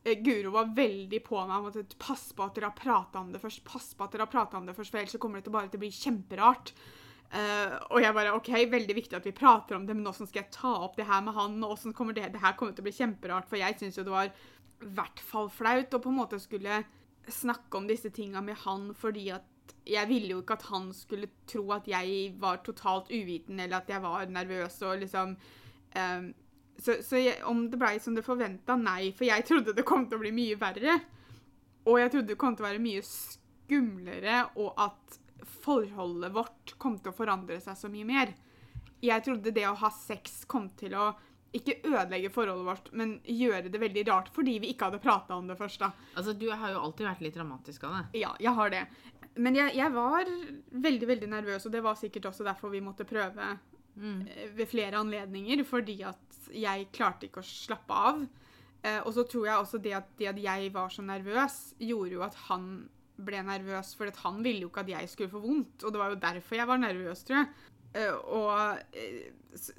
Guro 0.00 0.54
var 0.54 0.70
veldig 0.72 1.18
på 1.26 1.36
meg 1.44 1.58
om 1.58 1.66
at 1.68 1.98
pass 2.00 2.30
på 2.32 2.46
at 2.46 2.54
dere 2.56 2.70
har 2.70 2.78
prata 2.78 3.20
om 3.20 3.34
det 3.34 3.42
først. 3.42 3.60
Pass 3.66 3.90
på 3.92 4.06
at 4.06 4.14
dere 4.14 4.24
har 4.32 4.54
om 4.56 4.64
det 4.64 4.72
først, 4.78 4.94
for 4.94 5.00
ellers 5.02 5.12
så 5.12 5.20
kommer 5.20 5.42
det 5.42 5.52
bare 5.52 5.68
til 5.68 5.76
å 5.76 5.82
bli 5.82 5.90
kjemperart. 5.92 6.72
Eh, 7.30 7.74
og 7.94 8.02
jeg 8.02 8.14
bare 8.16 8.32
OK, 8.34 8.48
veldig 8.72 8.94
viktig 8.96 9.14
at 9.20 9.26
vi 9.28 9.34
prater 9.36 9.76
om 9.76 9.84
det, 9.86 9.94
men 9.94 10.08
åssen 10.10 10.26
skal 10.26 10.42
jeg 10.42 10.54
ta 10.56 10.72
opp 10.82 10.96
det 10.98 11.06
her 11.06 11.22
med 11.22 11.36
han? 11.36 11.60
Og 11.62 11.76
hvordan 11.76 11.94
kommer 11.94 12.16
det 12.16 12.32
Det 12.34 12.42
her 12.42 12.56
kommer 12.58 12.74
til 12.74 12.82
å 12.82 12.88
bli 12.88 12.96
kjemperart, 12.96 13.46
for 13.50 13.60
jeg 13.60 13.78
syns 13.78 14.00
jo 14.00 14.06
det 14.06 14.16
var 14.16 14.32
i 14.32 14.90
hvert 14.96 15.22
fall 15.22 15.50
flaut 15.52 15.94
å 15.94 16.00
på 16.02 16.10
en 16.10 16.18
måte 16.22 16.40
skulle 16.42 16.82
snakke 17.30 17.78
om 17.78 17.86
disse 17.86 18.10
tinga 18.10 18.40
med 18.42 18.56
han 18.64 18.88
fordi 18.96 19.28
at 19.30 19.46
jeg 19.86 20.08
ville 20.08 20.32
jo 20.32 20.40
ikke 20.42 20.56
at 20.58 20.66
han 20.70 20.88
skulle 20.96 21.28
tro 21.48 21.62
at 21.76 21.86
jeg 21.88 22.32
var 22.40 22.62
totalt 22.66 23.10
uviten, 23.12 23.60
eller 23.60 23.78
at 23.78 23.90
jeg 23.90 24.02
var 24.02 24.26
nervøs 24.26 24.80
og 24.82 25.04
liksom 25.04 25.36
um, 25.36 26.30
Så, 26.80 27.02
så 27.04 27.20
jeg, 27.20 27.42
om 27.44 27.66
det 27.70 27.78
blei 27.78 27.98
som 28.00 28.14
det 28.16 28.24
forventa, 28.24 28.72
nei. 28.80 29.12
For 29.12 29.28
jeg 29.28 29.44
trodde 29.44 29.74
det 29.76 29.84
kom 29.84 30.06
til 30.08 30.16
å 30.16 30.22
bli 30.22 30.30
mye 30.32 30.56
verre. 30.56 30.94
Og 31.84 31.98
jeg 32.00 32.12
trodde 32.14 32.32
det 32.32 32.38
kom 32.40 32.54
til 32.56 32.64
å 32.64 32.70
være 32.70 32.80
mye 32.80 33.02
skumlere, 33.04 34.38
og 34.56 34.80
at 34.80 35.19
forholdet 35.62 36.32
vårt 36.34 36.74
kom 36.78 36.98
til 36.98 37.12
å 37.12 37.16
forandre 37.16 37.60
seg 37.60 37.76
så 37.76 37.90
mye 37.92 38.06
mer. 38.08 38.32
Jeg 39.00 39.24
trodde 39.24 39.52
det 39.56 39.66
å 39.68 39.74
ha 39.80 39.90
sex 39.94 40.44
kom 40.50 40.68
til 40.76 40.94
å 40.98 41.10
ikke 41.56 41.80
ødelegge 41.88 42.30
forholdet 42.30 42.66
vårt, 42.68 42.90
men 42.94 43.16
gjøre 43.26 43.70
det 43.72 43.80
veldig 43.82 44.04
rart 44.06 44.28
fordi 44.34 44.58
vi 44.62 44.68
ikke 44.70 44.86
hadde 44.90 45.00
prata 45.02 45.34
om 45.34 45.48
det 45.50 45.56
først. 45.58 45.80
da. 45.82 45.88
Altså, 46.14 46.32
du 46.38 46.46
har 46.50 46.70
jo 46.74 46.82
alltid 46.84 47.08
vært 47.08 47.24
litt 47.26 47.34
dramatisk 47.34 47.84
av 47.88 47.96
det. 47.96 48.20
Ja, 48.20 48.34
jeg 48.38 48.54
har 48.54 48.70
det. 48.70 48.84
Men 49.36 49.56
jeg, 49.58 49.74
jeg 49.78 49.92
var 49.94 50.28
veldig, 50.70 51.08
veldig 51.10 51.28
nervøs, 51.32 51.66
og 51.66 51.72
det 51.74 51.82
var 51.82 51.98
sikkert 51.98 52.28
også 52.30 52.46
derfor 52.46 52.70
vi 52.70 52.80
måtte 52.84 53.04
prøve 53.08 53.56
Mm. 54.00 54.20
eh, 54.30 54.46
ved 54.54 54.68
flere 54.70 54.96
anledninger, 55.00 55.64
fordi 55.66 55.96
at 56.06 56.36
jeg 56.54 56.86
klarte 56.94 57.26
ikke 57.26 57.42
å 57.42 57.44
slappe 57.44 57.90
av. 57.92 58.20
Eh, 58.86 59.00
og 59.02 59.10
så 59.12 59.24
tror 59.28 59.48
jeg 59.48 59.58
også 59.58 59.80
det 59.82 59.92
at, 59.98 60.06
det 60.16 60.28
at 60.30 60.38
jeg 60.38 60.70
var 60.72 60.88
så 60.94 61.02
nervøs, 61.02 61.56
gjorde 61.82 62.14
jo 62.14 62.22
at 62.22 62.34
han 62.46 62.68
ble 63.24 63.42
nervøs, 63.46 63.94
for 63.98 64.10
han 64.24 64.42
ville 64.44 64.62
jo 64.66 64.70
ikke 64.72 64.80
at 64.86 64.88
jeg 64.94 65.08
skulle 65.12 65.30
få 65.32 65.40
vondt, 65.44 65.84
og 65.84 65.92
det 65.92 66.00
var 66.02 66.10
jo 66.14 66.20
derfor 66.22 66.56
jeg 66.56 66.66
var 66.70 66.78
nervøs, 66.82 67.24
tror 67.24 67.36
jeg. 67.40 67.48
Eh, 67.94 68.12
og 68.36 68.78
eh, 68.94 69.30
så, 69.54 69.72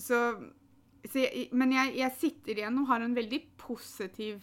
så, 1.08 1.20
jeg, 1.22 1.48
Men 1.56 1.72
jeg, 1.72 1.96
jeg 1.98 2.12
sitter 2.20 2.58
igjen 2.60 2.80
og 2.82 2.88
har 2.92 3.02
en 3.06 3.16
veldig 3.16 3.42
positiv 3.58 4.42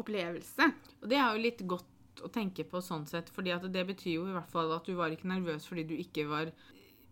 opplevelse. 0.00 0.68
Og 1.02 1.08
det 1.10 1.18
er 1.18 1.34
jo 1.34 1.42
litt 1.42 1.64
godt 1.68 1.86
å 2.24 2.28
tenke 2.32 2.64
på 2.68 2.80
sånn 2.84 3.06
sett, 3.08 3.30
fordi 3.32 3.54
det 3.72 3.86
betyr 3.88 4.14
jo 4.18 4.26
i 4.28 4.34
hvert 4.36 4.50
fall 4.52 4.72
at 4.76 4.84
du 4.86 4.92
var 4.98 5.10
ikke 5.14 5.28
nervøs 5.30 5.64
fordi 5.68 5.86
du 5.88 5.94
ikke 5.96 6.26
var 6.28 6.50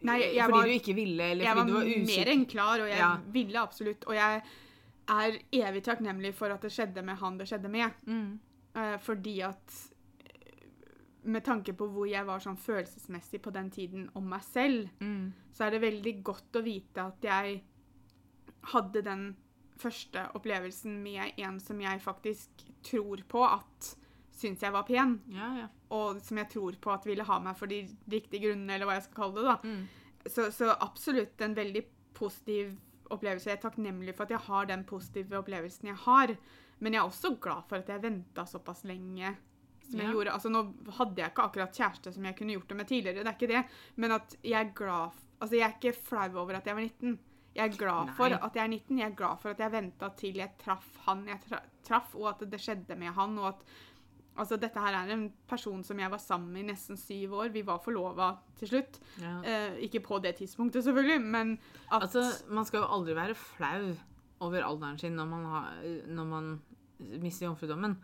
Nei, 0.07 0.21
jeg 0.21 0.45
Fordi 0.47 0.53
var- 0.55 0.69
du 0.69 0.73
ikke 0.77 0.95
ville, 0.95 1.25
eller 1.33 1.45
jeg 1.45 1.57
fordi 1.57 1.73
var, 1.73 1.81
du 1.83 1.91
var 1.91 2.07
mer 2.07 2.29
enn 2.31 2.45
klar, 2.47 2.81
og 2.85 2.89
jeg 2.89 2.99
Ja. 2.99 3.17
ville 3.35 3.59
absolutt. 3.59 4.05
Og 4.07 4.15
jeg 4.15 4.43
er 5.09 5.39
evig 5.51 5.83
takknemlig 5.83 6.35
for 6.35 6.51
at 6.55 6.61
det 6.63 6.71
skjedde 6.71 7.03
med 7.03 7.17
han 7.19 7.37
det 7.39 7.49
skjedde 7.49 7.69
med. 7.69 7.91
Mm. 8.07 8.39
Eh, 8.77 8.97
fordi 8.99 9.43
at 9.43 9.67
eh, 9.67 9.88
Med 11.29 11.45
tanke 11.45 11.75
på 11.77 11.87
hvor 11.93 12.09
jeg 12.09 12.25
var 12.25 12.41
sånn 12.41 12.57
følelsesmessig 12.57 13.43
på 13.45 13.53
den 13.53 13.69
tiden 13.75 14.07
om 14.17 14.25
meg 14.33 14.43
selv, 14.47 14.89
Mm. 15.01 15.33
så 15.53 15.67
er 15.67 15.71
det 15.75 15.81
veldig 15.83 16.15
godt 16.25 16.57
å 16.57 16.63
vite 16.65 17.05
at 17.05 17.21
jeg 17.27 17.61
hadde 18.73 19.03
den 19.05 19.37
første 19.79 20.25
opplevelsen 20.35 20.97
med 21.05 21.39
en 21.39 21.61
som 21.63 21.79
jeg 21.81 22.01
faktisk 22.03 22.65
tror 22.83 23.21
på 23.31 23.45
at 23.47 23.93
syns 24.39 24.63
jeg 24.63 24.73
var 24.75 24.85
pen, 24.87 25.17
Ja, 25.35 25.49
ja. 25.65 25.69
og 25.91 26.21
som 26.23 26.39
jeg 26.39 26.49
tror 26.51 26.77
på 26.81 26.93
at 26.95 27.07
ville 27.07 27.25
ha 27.27 27.39
meg 27.43 27.57
for 27.59 27.67
de 27.71 27.83
riktige 28.11 28.41
grunnene, 28.49 28.75
eller 28.77 28.87
hva 28.87 28.95
jeg 28.99 29.07
skal 29.09 29.23
kalle 29.23 29.35
det. 29.35 29.45
da. 29.45 29.57
Mm. 29.65 29.89
Så, 30.29 30.49
så 30.55 30.73
absolutt 30.81 31.41
en 31.41 31.55
veldig 31.57 31.85
positiv 32.15 32.77
opplevelse. 33.11 33.49
Jeg 33.51 33.59
er 33.59 33.63
takknemlig 33.71 34.15
for 34.15 34.25
at 34.27 34.31
jeg 34.37 34.45
har 34.49 34.67
den 34.67 34.85
positive 34.85 35.39
opplevelsen 35.41 35.89
jeg 35.91 35.97
har. 36.05 36.37
Men 36.81 36.93
jeg 36.95 37.01
er 37.01 37.09
også 37.09 37.31
glad 37.41 37.65
for 37.71 37.79
at 37.81 37.89
jeg 37.89 38.03
venta 38.03 38.45
såpass 38.47 38.85
lenge 38.85 39.35
som 39.91 40.01
jeg 40.01 40.09
Ja. 40.09 40.13
gjorde. 40.13 40.33
Altså, 40.33 40.49
nå 40.53 40.63
hadde 40.99 41.17
jeg 41.23 41.31
ikke 41.33 41.43
akkurat 41.49 41.73
kjæreste 41.77 42.13
som 42.15 42.25
jeg 42.25 42.37
kunne 42.37 42.53
gjort 42.57 42.69
det 42.69 42.77
med 42.77 42.87
tidligere, 42.87 43.25
det 43.25 43.27
er 43.27 43.39
ikke 43.39 43.53
det. 43.55 43.65
Men 43.97 44.13
at 44.13 44.37
jeg 44.45 44.61
er 44.67 44.75
glad 44.75 45.11
Altså, 45.41 45.55
jeg 45.55 45.69
er 45.71 45.75
ikke 45.79 45.99
flau 46.03 46.41
over 46.43 46.57
at 46.57 46.67
jeg 46.67 46.75
var 46.75 46.83
19. 46.83 47.19
Jeg 47.55 47.65
er 47.71 47.77
glad 47.79 48.07
Nei. 48.07 48.15
for 48.15 48.25
at 48.27 48.55
jeg 48.57 48.65
er 48.65 48.69
19. 48.69 48.99
Jeg 48.99 49.07
er 49.11 49.15
glad 49.15 49.39
for 49.41 49.51
at 49.51 49.59
jeg 49.59 49.71
venta 49.73 50.09
til 50.17 50.35
jeg 50.35 50.51
traff 50.59 50.97
han 51.07 51.27
jeg 51.29 51.39
tra 51.49 51.61
traff, 51.85 52.15
og 52.17 52.29
at 52.43 52.51
det 52.51 52.59
skjedde 52.61 52.97
med 52.99 53.09
han. 53.15 53.39
og 53.39 53.47
at 53.49 53.63
Altså, 54.39 54.57
dette 54.57 54.79
her 54.79 54.95
er 54.95 55.11
en 55.13 55.33
person 55.49 55.83
som 55.83 55.99
jeg 55.99 56.11
var 56.11 56.19
sammen 56.19 56.53
med 56.53 56.61
i 56.63 56.67
nesten 56.73 56.97
syv 56.97 57.33
år. 57.35 57.49
Vi 57.53 57.63
var 57.67 57.79
forlova 57.79 58.37
til 58.57 58.69
slutt. 58.69 58.99
ja. 59.21 59.41
Eh, 59.43 59.79
ikke 59.89 60.01
på 60.01 60.19
det 60.23 60.37
tidspunktet, 60.37 60.85
selvfølgelig, 60.85 61.21
men 61.23 61.59
at 61.93 62.03
Altså, 62.03 62.45
man 62.49 62.65
skal 62.65 62.79
jo 62.81 62.87
aldri 62.87 63.15
være 63.15 63.35
flau 63.35 63.97
over 64.41 64.63
alderen 64.65 64.99
sin 64.99 65.13
når 65.17 65.27
man, 65.29 65.45
har, 65.45 65.73
når 66.07 66.25
man 66.25 66.61
mister 67.01 67.47
jomfrudommen. 67.47 67.97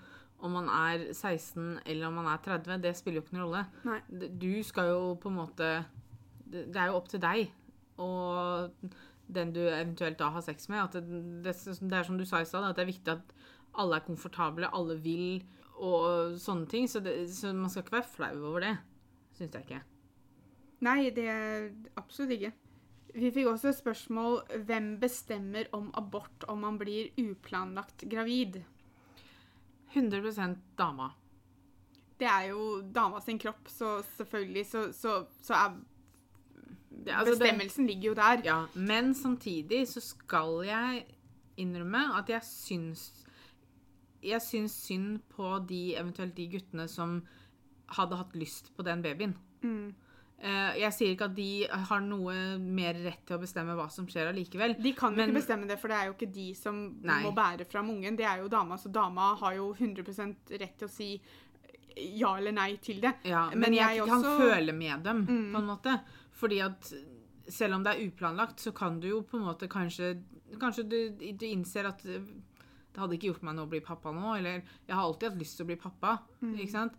Om 0.45 0.57
man 0.59 0.69
er 0.69 1.07
16 1.13 1.81
eller 1.87 2.07
om 2.09 2.19
man 2.21 2.29
er 2.33 2.41
30, 2.45 2.81
det 2.83 2.97
spiller 2.99 3.21
jo 3.21 3.25
ikke 3.25 3.37
noen 3.37 3.47
rolle. 3.47 3.65
Nei. 3.87 4.01
Du 4.41 4.51
skal 4.67 4.91
jo 4.91 5.15
på 5.21 5.31
en 5.31 5.39
måte 5.39 5.69
Det 6.45 6.77
er 6.77 6.91
jo 6.91 6.99
opp 6.99 7.09
til 7.09 7.23
deg 7.23 7.47
og 8.03 8.91
den 9.35 9.53
du 9.55 9.61
eventuelt 9.63 10.19
da 10.19 10.31
har 10.35 10.45
sex 10.45 10.69
med. 10.69 10.83
At 10.83 10.97
det, 10.99 11.21
det, 11.45 11.55
det 11.55 11.99
er 11.99 12.07
som 12.07 12.19
du 12.19 12.27
sa 12.29 12.43
i 12.43 12.49
stad, 12.49 12.67
at 12.67 12.77
det 12.77 12.85
er 12.85 12.93
viktig 12.93 13.15
at 13.15 13.35
alle 13.81 13.99
er 13.99 14.07
komfortable, 14.07 14.71
alle 14.75 14.99
vil 15.03 15.45
og 15.75 16.37
sånne 16.41 16.69
ting. 16.71 16.89
Så, 16.91 17.03
det, 17.05 17.17
så 17.35 17.55
man 17.55 17.71
skal 17.73 17.85
ikke 17.85 17.99
være 17.99 18.13
flau 18.17 18.35
over 18.51 18.67
det. 18.69 18.75
Syns 19.39 19.57
jeg 19.57 19.67
ikke. 19.67 19.83
Nei, 20.85 21.01
det 21.15 21.27
er 21.31 21.71
absolutt 21.99 22.37
ikke. 22.37 22.53
Vi 23.15 23.31
fikk 23.31 23.47
også 23.47 23.71
et 23.71 23.79
spørsmål 23.79 24.41
hvem 24.67 24.95
bestemmer 25.03 25.69
om 25.77 25.91
abort 25.95 26.47
om 26.51 26.65
man 26.67 26.79
blir 26.81 27.13
uplanlagt 27.21 28.03
gravid. 28.11 28.59
100% 29.95 30.57
dama. 30.79 31.11
Det 32.19 32.27
er 32.31 32.49
jo 32.51 32.83
dama 32.95 33.21
sin 33.21 33.39
kropp, 33.39 33.69
så 33.69 34.03
selvfølgelig 34.17 34.67
så, 34.67 34.93
så, 34.93 35.25
så 35.43 35.55
er 35.55 35.75
Det, 36.91 37.11
altså, 37.11 37.35
Bestemmelsen 37.35 37.87
ligger 37.87 38.09
jo 38.09 38.15
der. 38.15 38.43
ja, 38.45 38.65
men 38.75 39.15
samtidig 39.15 39.89
så 39.89 40.01
skal 40.01 40.63
jeg 40.67 41.05
innrømme 41.57 42.19
at 42.19 42.31
jeg 42.31 42.43
syns 42.43 43.25
Jeg 44.23 44.43
syns 44.43 44.73
synd 44.73 45.19
på 45.29 45.59
de 45.69 45.97
eventuelt 45.97 46.37
de 46.37 46.47
guttene 46.51 46.89
som 46.89 47.27
hadde 47.89 48.17
hatt 48.17 48.37
lyst 48.37 48.73
på 48.77 48.83
den 48.83 49.03
babyen. 49.03 49.37
Mm. 49.63 49.95
Eh, 50.45 50.75
jeg 50.83 50.93
sier 50.93 51.15
ikke 51.15 51.25
at 51.31 51.35
de 51.39 51.47
har 51.89 52.03
noe 52.05 52.35
mer 52.61 52.99
rett 53.01 53.23
til 53.25 53.39
å 53.39 53.41
bestemme 53.41 53.73
hva 53.79 53.87
som 53.91 54.05
skjer 54.11 54.29
allikevel. 54.29 54.75
De 54.83 54.93
kan 54.93 55.15
jo 55.15 55.17
Men- 55.23 55.31
ikke 55.31 55.39
bestemme 55.41 55.67
det, 55.71 55.79
for 55.81 55.89
det 55.89 55.97
er 55.97 56.07
jo 56.11 56.13
ikke 56.19 56.33
de 56.35 56.49
som 56.59 56.83
Nei. 57.03 57.23
må 57.25 57.33
bære 57.35 57.65
fram 57.67 57.89
ungen. 57.95 58.17
Det 58.19 58.27
er 58.29 58.43
jo 58.43 58.49
dama, 58.53 58.77
så 58.77 58.93
dama 58.93 59.35
har 59.41 59.55
jo 59.57 59.73
100 59.73 60.05
rett 60.61 60.77
til 60.79 60.89
å 60.89 60.91
si 60.91 61.21
ja 61.97 62.35
eller 62.37 62.53
nei 62.53 62.77
til 62.83 63.01
det. 63.01 63.15
Ja, 63.25 63.49
men, 63.51 63.61
Men 63.61 63.73
jeg, 63.73 63.97
jeg 63.97 64.07
kan 64.07 64.23
også- 64.23 64.39
føle 64.41 64.75
med 64.75 65.03
dem, 65.05 65.27
Mm. 65.27 65.53
på 65.53 65.59
en 65.59 65.67
måte. 65.67 66.01
Fordi 66.33 66.61
at 66.61 66.93
selv 67.49 67.75
om 67.75 67.83
det 67.85 67.95
er 67.97 68.11
uplanlagt, 68.11 68.57
så 68.61 68.75
kan 68.75 69.01
du 69.01 69.09
jo 69.09 69.23
på 69.23 69.39
en 69.39 69.45
måte 69.45 69.69
kanskje 69.69 70.23
Kanskje 70.59 70.89
du, 70.89 71.11
du 71.33 71.47
innser 71.47 71.85
at 71.87 72.05
eh, 72.07 72.21
det 72.21 72.97
hadde 73.01 73.15
ikke 73.19 73.33
gjort 73.33 73.43
meg 73.43 73.57
noe 73.57 73.67
å 73.67 73.71
bli 73.71 73.81
pappa 73.81 74.13
nå, 74.13 74.37
eller 74.39 74.63
jeg 74.87 74.95
har 74.95 75.03
alltid 75.03 75.31
hatt 75.33 75.39
lyst 75.41 75.57
til 75.57 75.65
å 75.65 75.67
bli 75.67 75.77
pappa. 75.77 76.21
Ikke 76.45 76.71
sant? 76.71 76.93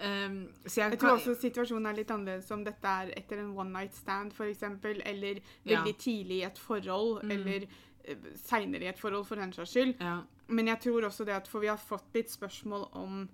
Um, 0.00 0.48
så 0.66 0.80
jeg. 0.80 0.90
Jeg 0.90 0.98
tror 0.98 1.10
også 1.18 1.34
situasjonen 1.40 1.86
er 1.86 1.92
litt 2.00 2.10
annerledes 2.10 2.50
om 2.50 2.64
dette 2.64 2.88
er 2.88 3.12
etter 3.16 3.38
en 3.38 3.52
one 3.58 3.70
night 3.72 3.94
stand, 3.94 4.32
f.eks., 4.32 4.62
eller 4.62 5.40
Ja. 5.64 5.76
veldig 5.76 5.96
tidlig 5.98 6.38
i 6.40 6.44
et 6.44 6.58
forhold, 6.58 7.22
Mm. 7.24 7.30
eller 7.30 7.66
uh, 8.08 8.16
seinere 8.34 8.82
i 8.82 8.88
et 8.88 8.98
forhold, 8.98 9.24
for 9.26 9.36
den 9.36 9.52
saks 9.52 9.70
skyld. 9.70 9.94
ja, 10.00 10.20
Men 10.48 10.66
jeg 10.66 10.80
tror 10.80 11.02
også 11.04 11.24
det 11.24 11.32
at 11.34 11.48
For 11.48 11.60
vi 11.60 11.66
har 11.66 11.76
fått 11.76 12.14
litt 12.14 12.30
spørsmål 12.30 12.88
om 12.92 13.28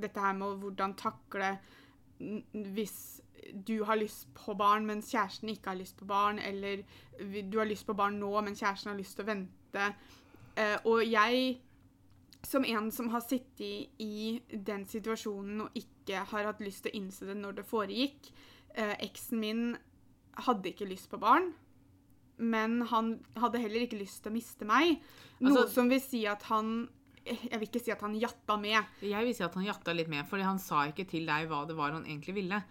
dette 0.00 0.20
her 0.20 0.32
med 0.32 0.58
hvordan 0.60 0.94
takle 0.94 1.58
hvis 2.54 3.20
du 3.66 3.84
har 3.84 3.96
lyst 3.96 4.28
på 4.34 4.54
barn, 4.56 4.86
mens 4.86 5.10
kjæresten 5.12 5.48
ikke 5.48 5.66
har 5.72 5.76
lyst 5.76 5.96
på 5.96 6.04
barn, 6.06 6.38
eller 6.38 6.82
du 7.50 7.58
har 7.58 7.66
lyst 7.66 7.86
på 7.86 7.94
barn 7.94 8.18
nå, 8.20 8.40
men 8.40 8.54
kjæresten 8.54 8.90
har 8.92 8.96
lyst 8.98 9.16
til 9.16 9.24
å 9.24 9.26
vente. 9.26 9.94
Uh, 10.56 10.78
og 10.84 11.02
jeg, 11.10 11.60
som 12.44 12.64
en 12.64 12.90
som 12.90 13.08
har 13.08 13.20
sittet 13.20 13.88
i 13.98 14.40
den 14.66 14.86
situasjonen 14.86 15.60
og 15.66 15.70
ikke 15.74 15.93
har 16.12 16.44
hatt 16.44 16.60
lyst 16.60 16.82
til 16.84 16.92
å 16.92 16.96
innse 16.96 17.26
det 17.26 17.36
når 17.36 17.54
det 17.54 17.64
foregikk 17.66 18.30
eh, 18.76 18.94
Eksen 19.00 19.40
min 19.40 19.76
hadde 20.36 20.72
ikke 20.72 20.88
lyst 20.88 21.08
på 21.10 21.18
barn, 21.18 21.52
men 22.38 22.82
han 22.90 23.20
hadde 23.38 23.58
heller 23.62 23.80
ikke 23.86 23.98
lyst 24.00 24.22
til 24.22 24.32
å 24.32 24.34
miste 24.34 24.64
meg. 24.66 25.00
Noe 25.40 25.52
Altså- 25.62 25.72
som 25.74 25.88
vil 25.88 26.00
si 26.00 26.26
at 26.26 26.42
han 26.42 26.88
Jeg 27.24 27.58
vil 27.58 27.68
ikke 27.68 27.80
si 27.84 27.90
at 27.90 28.00
han 28.02 28.14
jatta 28.20 28.56
med. 28.60 28.84
jeg 29.00 29.24
vil 29.24 29.34
si 29.34 29.42
at 29.42 29.54
han 29.54 29.64
jatta 29.64 29.94
litt 29.94 30.08
med, 30.08 30.26
fordi 30.28 30.42
han 30.42 30.58
sa 30.58 30.84
ikke 30.88 31.08
til 31.08 31.24
deg 31.24 31.48
hva 31.48 31.66
det 31.66 31.74
var 31.74 31.92
han 31.92 32.04
egentlig 32.04 32.34
ville. 32.34 32.62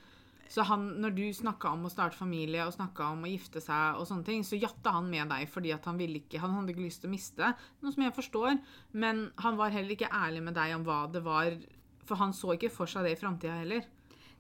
Så 0.48 0.64
han, 0.64 1.02
når 1.02 1.16
du 1.16 1.34
snakka 1.34 1.72
om 1.72 1.86
å 1.86 1.90
starte 1.90 2.14
familie 2.16 2.62
og 2.64 2.74
snakka 2.74 3.12
om 3.14 3.24
å 3.24 3.32
gifte 3.32 3.60
seg, 3.60 3.96
og 3.98 4.06
sånne 4.06 4.24
ting, 4.24 4.44
så 4.44 4.60
jatta 4.60 4.92
han 4.92 5.10
med 5.10 5.28
deg 5.30 5.50
fordi 5.50 5.74
at 5.74 5.84
han 5.86 5.98
ville 5.98 6.20
ikke, 6.20 6.40
han 6.40 6.52
hadde 6.52 6.70
ikke 6.70 6.86
lyst 6.86 7.02
til 7.02 7.10
å 7.10 7.14
miste. 7.16 7.56
Noe 7.82 7.92
som 7.92 8.04
jeg 8.04 8.14
forstår. 8.14 8.62
Men 8.94 9.32
han 9.40 9.58
var 9.58 9.72
heller 9.72 9.90
ikke 9.96 10.12
ærlig 10.12 10.44
med 10.44 10.54
deg 10.54 10.76
om 10.76 10.84
hva 10.86 11.12
det 11.12 11.24
var. 11.24 11.58
For 12.06 12.16
han 12.20 12.34
så 12.34 12.54
ikke 12.58 12.72
for 12.72 12.86
seg 12.86 13.04
det 13.08 13.12
i 13.18 13.20
framtida 13.22 13.60
heller. 13.62 13.86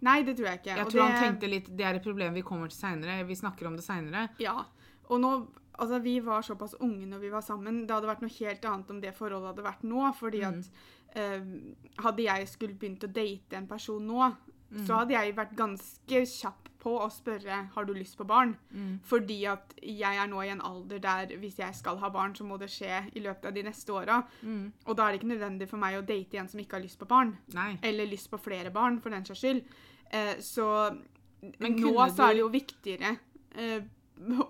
Nei, 0.03 0.21
det 0.27 0.35
tror 0.37 0.49
jeg 0.49 0.59
ikke. 0.59 0.75
Jeg 0.77 0.87
tror 0.91 0.99
det, 0.99 1.11
han 1.11 1.23
tenkte 1.23 1.49
litt 1.49 1.67
Det 1.77 1.85
er 1.87 1.95
et 1.95 2.03
problem 2.03 2.33
vi 2.35 2.41
kommer 2.43 2.67
til 2.67 2.77
seinere. 2.81 3.25
Vi 3.25 3.35
snakker 3.39 3.67
om 3.67 3.75
det 3.79 3.85
seinere. 3.85 4.29
Ja. 4.39 4.63
Og 5.09 5.19
nå 5.21 5.47
Altså, 5.73 5.97
vi 6.03 6.19
var 6.21 6.43
såpass 6.45 6.75
unge 6.85 7.07
når 7.09 7.17
vi 7.19 7.29
var 7.33 7.41
sammen. 7.41 7.87
Det 7.87 7.95
hadde 7.95 8.05
vært 8.05 8.21
noe 8.21 8.29
helt 8.29 8.65
annet 8.69 8.91
om 8.93 8.99
det 9.01 9.15
forholdet 9.17 9.47
hadde 9.55 9.63
vært 9.65 9.81
nå. 9.89 10.03
Fordi 10.13 10.41
Mm. 10.43 10.59
at 10.59 11.17
eh, 11.17 11.41
hadde 11.97 12.23
jeg 12.27 12.47
skulle 12.47 12.75
begynt 12.77 13.03
å 13.03 13.11
date 13.11 13.53
en 13.57 13.65
person 13.67 14.05
nå, 14.07 14.35
Mm. 14.71 14.85
så 14.85 14.99
hadde 14.99 15.13
jeg 15.13 15.35
vært 15.35 15.55
ganske 15.55 16.21
kjapp 16.29 16.69
på 16.83 16.93
å 16.99 17.07
spørre 17.11 17.59
har 17.73 17.85
du 17.87 17.93
lyst 17.95 18.17
på 18.19 18.25
barn. 18.27 18.53
Mm. 18.75 18.99
Fordi 19.07 19.37
at 19.47 19.73
jeg 19.79 20.19
er 20.19 20.27
nå 20.27 20.41
i 20.43 20.51
en 20.51 20.61
alder 20.67 20.99
der 21.03 21.31
hvis 21.39 21.57
jeg 21.61 21.75
skal 21.77 21.97
ha 22.01 22.09
barn, 22.13 22.35
så 22.35 22.43
må 22.47 22.57
det 22.59 22.69
skje 22.73 22.99
i 23.15 23.23
løpet 23.23 23.47
av 23.49 23.55
de 23.55 23.63
neste 23.63 23.95
åra. 23.95 24.19
Mm. 24.41 24.65
Og 24.85 24.97
da 24.99 25.07
er 25.07 25.13
det 25.15 25.21
ikke 25.21 25.31
nødvendig 25.31 25.69
for 25.71 25.81
meg 25.81 25.97
å 25.97 26.03
date 26.05 26.41
en 26.41 26.51
som 26.51 26.59
ikke 26.59 26.77
har 26.77 26.83
lyst 26.83 26.99
på 26.99 27.07
barn. 27.09 27.33
Nei. 27.55 27.71
Eller 27.81 28.09
lyst 28.11 28.29
på 28.33 28.41
flere 28.43 28.71
barn, 28.75 28.99
for 29.03 29.15
den 29.15 29.25
saks 29.25 29.39
skyld. 29.45 29.63
Eh, 30.11 30.35
så 30.43 30.67
Men 31.59 31.75
nå 31.75 31.93
så 32.15 32.29
er 32.29 32.33
det 32.37 32.39
jo 32.43 32.51
viktigere 32.53 33.17
eh, 33.55 33.81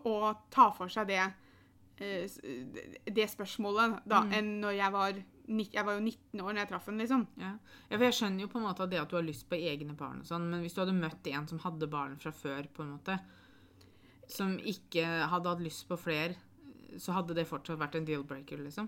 å 0.06 0.34
ta 0.54 0.68
for 0.76 0.92
seg 0.94 1.08
det, 1.10 1.22
eh, 1.98 2.28
det 3.10 3.30
spørsmålet 3.32 4.02
da, 4.06 4.22
Mm. 4.24 4.34
enn 4.38 4.52
når 4.62 4.76
jeg 4.78 4.92
var 4.92 5.14
Jeg 5.48 5.84
var 5.84 5.98
jo 5.98 6.04
19 6.06 6.40
år 6.40 6.54
når 6.54 6.62
jeg 6.62 6.70
traff 6.70 6.86
henne, 6.88 7.04
liksom. 7.04 7.26
Ja. 7.36 7.52
ja, 7.90 7.98
for 7.98 8.06
jeg 8.08 8.16
skjønner 8.16 8.46
jo 8.46 8.52
på 8.54 8.60
en 8.62 8.66
måte 8.68 8.86
at 8.86 8.94
det 8.94 9.02
at 9.02 9.12
du 9.12 9.18
har 9.18 9.26
lyst 9.28 9.50
på 9.52 9.60
egne 9.60 9.96
barn 10.00 10.22
og 10.24 10.30
sånn, 10.30 10.46
men 10.52 10.64
hvis 10.64 10.76
du 10.76 10.80
hadde 10.80 10.96
møtt 10.96 11.28
en 11.34 11.48
som 11.50 11.60
hadde 11.66 11.90
barn 11.92 12.16
fra 12.22 12.32
før, 12.36 12.70
på 12.72 12.86
en 12.86 12.94
måte, 12.96 13.18
som 14.32 14.56
ikke 14.58 15.04
hadde 15.04 15.52
hatt 15.52 15.64
lyst 15.64 15.84
på 15.90 16.00
flere, 16.00 16.38
så 17.02 17.16
hadde 17.18 17.36
det 17.36 17.48
fortsatt 17.50 17.82
vært 17.82 17.98
en 18.00 18.08
deal-breaker, 18.08 18.62
liksom. 18.64 18.88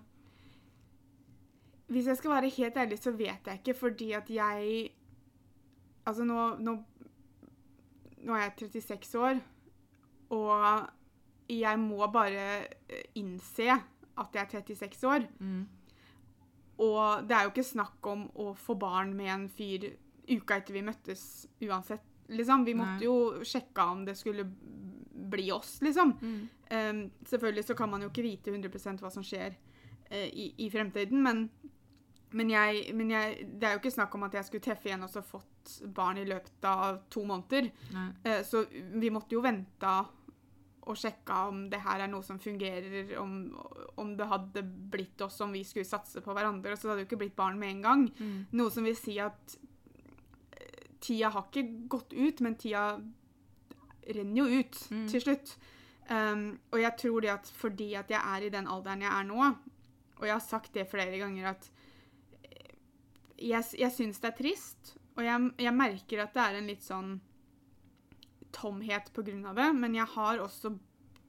Hvis 1.91 2.07
jeg 2.09 2.17
skal 2.17 2.33
være 2.37 2.53
helt 2.55 2.77
ærlig, 2.81 2.97
så 2.97 3.11
vet 3.13 3.45
jeg 3.45 3.61
ikke, 3.61 3.77
fordi 3.77 4.11
at 4.17 4.29
jeg 4.29 4.91
Altså, 6.05 6.23
nå, 6.23 6.55
nå 6.61 6.73
Nå 8.25 8.33
er 8.33 8.43
jeg 8.45 8.69
36 8.71 9.19
år, 9.21 9.39
og 10.33 10.89
jeg 11.49 11.79
må 11.79 12.07
bare 12.09 12.45
eh, 12.89 13.03
innse 13.21 13.67
at 13.69 14.33
jeg 14.33 14.41
er 14.41 14.49
36 14.49 15.07
år. 15.07 15.27
Mm. 15.37 15.67
Og 16.83 17.27
det 17.27 17.35
er 17.35 17.45
jo 17.45 17.53
ikke 17.53 17.67
snakk 17.67 18.09
om 18.11 18.25
å 18.41 18.49
få 18.59 18.75
barn 18.79 19.13
med 19.15 19.31
en 19.31 19.45
fyr 19.51 19.93
uka 20.27 20.57
etter 20.59 20.75
vi 20.75 20.83
møttes 20.85 21.45
uansett, 21.63 22.03
liksom. 22.33 22.65
Vi 22.67 22.75
måtte 22.77 22.99
Nei. 22.99 23.07
jo 23.07 23.45
sjekke 23.45 23.85
om 23.93 24.03
det 24.07 24.17
skulle 24.19 24.47
bli 25.25 25.51
oss, 25.51 25.77
liksom. 25.85 26.15
Mm. 26.21 26.41
Um, 26.71 27.01
selvfølgelig 27.29 27.67
så 27.67 27.77
kan 27.77 27.89
man 27.91 28.03
jo 28.03 28.09
ikke 28.11 28.25
vite 28.25 28.51
100 28.51 28.99
hva 29.01 29.11
som 29.13 29.23
skjer 29.25 29.55
uh, 29.55 30.27
i, 30.27 30.51
i 30.65 30.69
fremtiden, 30.73 31.21
men, 31.23 31.45
men, 32.35 32.51
jeg, 32.51 32.89
men 32.97 33.13
jeg, 33.13 33.47
det 33.53 33.69
er 33.69 33.77
jo 33.77 33.83
ikke 33.83 33.95
snakk 33.95 34.17
om 34.17 34.25
at 34.27 34.35
jeg 34.39 34.49
skulle 34.49 34.65
treffe 34.65 34.89
igjen 34.89 35.05
og 35.05 35.13
så 35.13 35.23
fått 35.23 35.77
barn 35.95 36.19
i 36.21 36.27
løpet 36.27 36.67
av 36.69 37.03
to 37.09 37.23
måneder. 37.25 37.71
Eh, 38.23 38.41
så 38.45 38.65
vi 38.69 39.09
måtte 39.09 39.33
jo 39.33 39.41
vente 39.41 39.93
og 40.85 40.97
sjekka 41.01 41.47
om 41.49 41.63
det 41.71 41.79
her 41.81 42.03
er 42.05 42.07
noe 42.11 42.21
som 42.23 42.37
fungerer, 42.39 43.15
om, 43.17 43.31
om 43.97 44.11
det 44.17 44.27
hadde 44.29 44.61
blitt 44.93 45.21
oss 45.25 45.39
om 45.41 45.51
vi 45.55 45.63
skulle 45.65 45.85
satse 45.89 46.21
på 46.21 46.33
hverandre. 46.37 46.71
Og 46.75 46.77
så 46.77 46.89
hadde 46.91 46.99
det 47.01 47.05
jo 47.07 47.09
ikke 47.09 47.21
blitt 47.23 47.35
barn 47.39 47.57
med 47.59 47.71
en 47.73 47.81
gang. 47.81 48.03
Mm. 48.19 48.35
Noe 48.59 48.69
som 48.73 48.85
vil 48.85 48.95
si 48.99 49.15
at 49.23 49.55
eh, 50.53 50.83
tida 51.01 51.31
har 51.33 51.47
ikke 51.49 51.65
gått 51.89 52.13
ut, 52.13 52.43
men 52.45 52.55
tida 52.61 52.85
renner 54.05 54.37
jo 54.43 54.59
ut 54.61 54.77
Mm. 54.91 55.07
til 55.09 55.21
slutt. 55.23 55.55
Um, 56.05 56.59
og 56.71 56.77
jeg 56.83 56.97
tror 57.01 57.21
det 57.25 57.29
at 57.33 57.47
fordi 57.57 57.95
at 57.97 58.11
jeg 58.13 58.21
er 58.21 58.43
i 58.45 58.49
den 58.53 58.67
alderen 58.69 59.01
jeg 59.01 59.09
er 59.09 59.23
nå, 59.25 59.39
og 60.19 60.21
jeg 60.27 60.35
har 60.35 60.43
sagt 60.45 60.73
det 60.77 60.83
flere 60.91 61.17
ganger 61.17 61.47
at 61.55 61.65
eh, 62.45 62.75
jeg, 63.41 63.63
jeg 63.79 63.91
syns 63.91 64.19
det 64.21 64.29
er 64.29 64.37
trist, 64.37 64.91
og 65.17 65.23
jeg, 65.25 65.49
jeg 65.57 65.73
merker 65.73 66.21
at 66.27 66.33
det 66.37 66.43
er 66.43 66.59
en 66.59 66.69
litt 66.69 66.85
sånn 66.85 67.15
tomhet 68.55 69.11
av 69.17 69.55
det, 69.55 69.69
men 69.75 69.95
jeg 69.97 70.07
har 70.15 70.39
også 70.43 70.71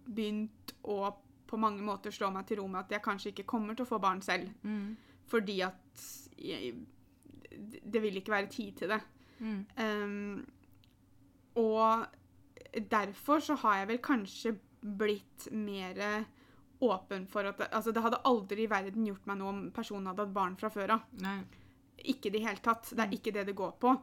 begynt 0.07 0.75
å 0.87 1.17
på 1.47 1.59
mange 1.62 1.83
måter 1.83 2.11
slå 2.11 2.31
meg 2.35 2.47
til 2.47 2.61
ro 2.61 2.67
med 2.71 2.85
at 2.85 2.97
jeg 2.97 3.05
kanskje 3.05 3.31
ikke 3.33 3.47
kommer 3.47 3.77
til 3.77 3.87
å 3.87 3.91
få 3.91 4.01
barn 4.03 4.23
selv. 4.23 4.51
Mm. 4.67 4.97
Fordi 5.31 5.61
at 5.67 6.07
jeg, 6.43 6.75
det 7.83 8.03
vil 8.03 8.19
ikke 8.19 8.35
være 8.35 8.51
tid 8.51 8.81
til 8.81 8.95
det. 8.95 9.01
Mm. 9.39 9.61
Um, 9.79 10.47
og 11.62 12.07
derfor 12.91 13.43
så 13.45 13.57
har 13.62 13.83
jeg 13.83 13.91
vel 13.93 14.03
kanskje 14.05 14.57
blitt 14.81 15.49
mer 15.53 16.27
åpen 16.85 17.25
for 17.31 17.49
at 17.49 17.62
Altså, 17.71 17.93
det 17.93 18.03
hadde 18.05 18.25
aldri 18.29 18.67
i 18.67 18.71
verden 18.71 19.07
gjort 19.09 19.27
meg 19.29 19.39
noe 19.41 19.53
om 19.55 19.62
personen 19.75 20.11
hadde 20.11 20.27
hatt 20.27 20.35
barn 20.35 20.59
fra 20.61 20.71
før 20.73 20.99
av. 20.99 21.07
Ikke 22.05 22.29
i 22.29 22.35
det 22.35 22.45
hele 22.45 22.62
tatt. 22.62 22.91
Det 22.93 23.07
er 23.07 23.17
ikke 23.17 23.33
det 23.35 23.47
det 23.49 23.57
går 23.57 23.79
på. 23.81 23.95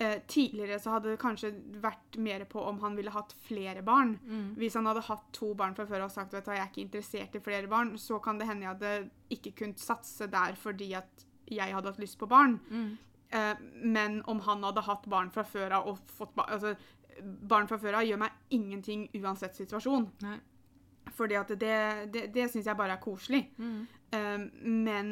Eh, 0.00 0.20
tidligere 0.30 0.78
så 0.78 0.92
hadde 0.94 1.10
det 1.10 1.18
kanskje 1.18 1.48
vært 1.82 2.16
mer 2.22 2.44
på 2.46 2.62
om 2.62 2.76
han 2.84 2.94
ville 2.94 3.10
hatt 3.10 3.32
flere 3.48 3.82
barn. 3.82 4.12
Mm. 4.22 4.52
Hvis 4.60 4.76
han 4.78 4.86
hadde 4.86 5.02
hatt 5.08 5.24
to 5.34 5.48
barn 5.58 5.74
fra 5.74 5.88
før 5.90 6.04
og 6.04 6.12
sagt 6.14 6.36
du, 6.36 6.38
jeg 6.38 6.54
er 6.54 6.68
ikke 6.68 6.84
interessert 6.84 7.34
i 7.34 7.40
flere 7.42 7.66
barn, 7.70 7.96
så 7.98 8.20
kan 8.22 8.38
det 8.38 8.46
hende 8.46 8.62
jeg 8.62 8.76
hadde 8.76 8.92
ikke 9.34 9.56
kunnet 9.58 9.82
satse 9.82 10.28
der 10.30 10.54
fordi 10.58 10.92
at 10.94 11.24
jeg 11.50 11.74
hadde 11.74 11.90
hatt 11.90 11.98
lyst 11.98 12.18
på 12.20 12.28
barn. 12.30 12.60
Mm. 12.70 12.92
Eh, 13.34 13.64
men 13.82 14.20
om 14.30 14.38
han 14.46 14.62
hadde 14.68 14.86
hatt 14.86 15.08
barn 15.10 15.32
fra 15.34 15.42
før 15.42 15.74
av 15.80 15.90
og 15.90 15.98
fått 16.14 16.36
barn 16.38 16.54
altså, 16.56 16.76
Barn 17.18 17.66
fra 17.66 17.80
før 17.82 17.96
av 17.98 18.04
gjør 18.06 18.20
meg 18.22 18.54
ingenting 18.54 19.08
uansett 19.18 19.56
situasjon. 19.58 20.04
Nei. 20.22 20.36
Fordi 21.10 21.34
at 21.34 21.48
det, 21.58 21.78
det, 22.14 22.28
det 22.30 22.44
syns 22.52 22.68
jeg 22.70 22.78
bare 22.78 22.94
er 22.94 23.02
koselig. 23.02 23.40
Mm. 23.58 23.80
Eh, 24.14 24.44
men 24.62 25.10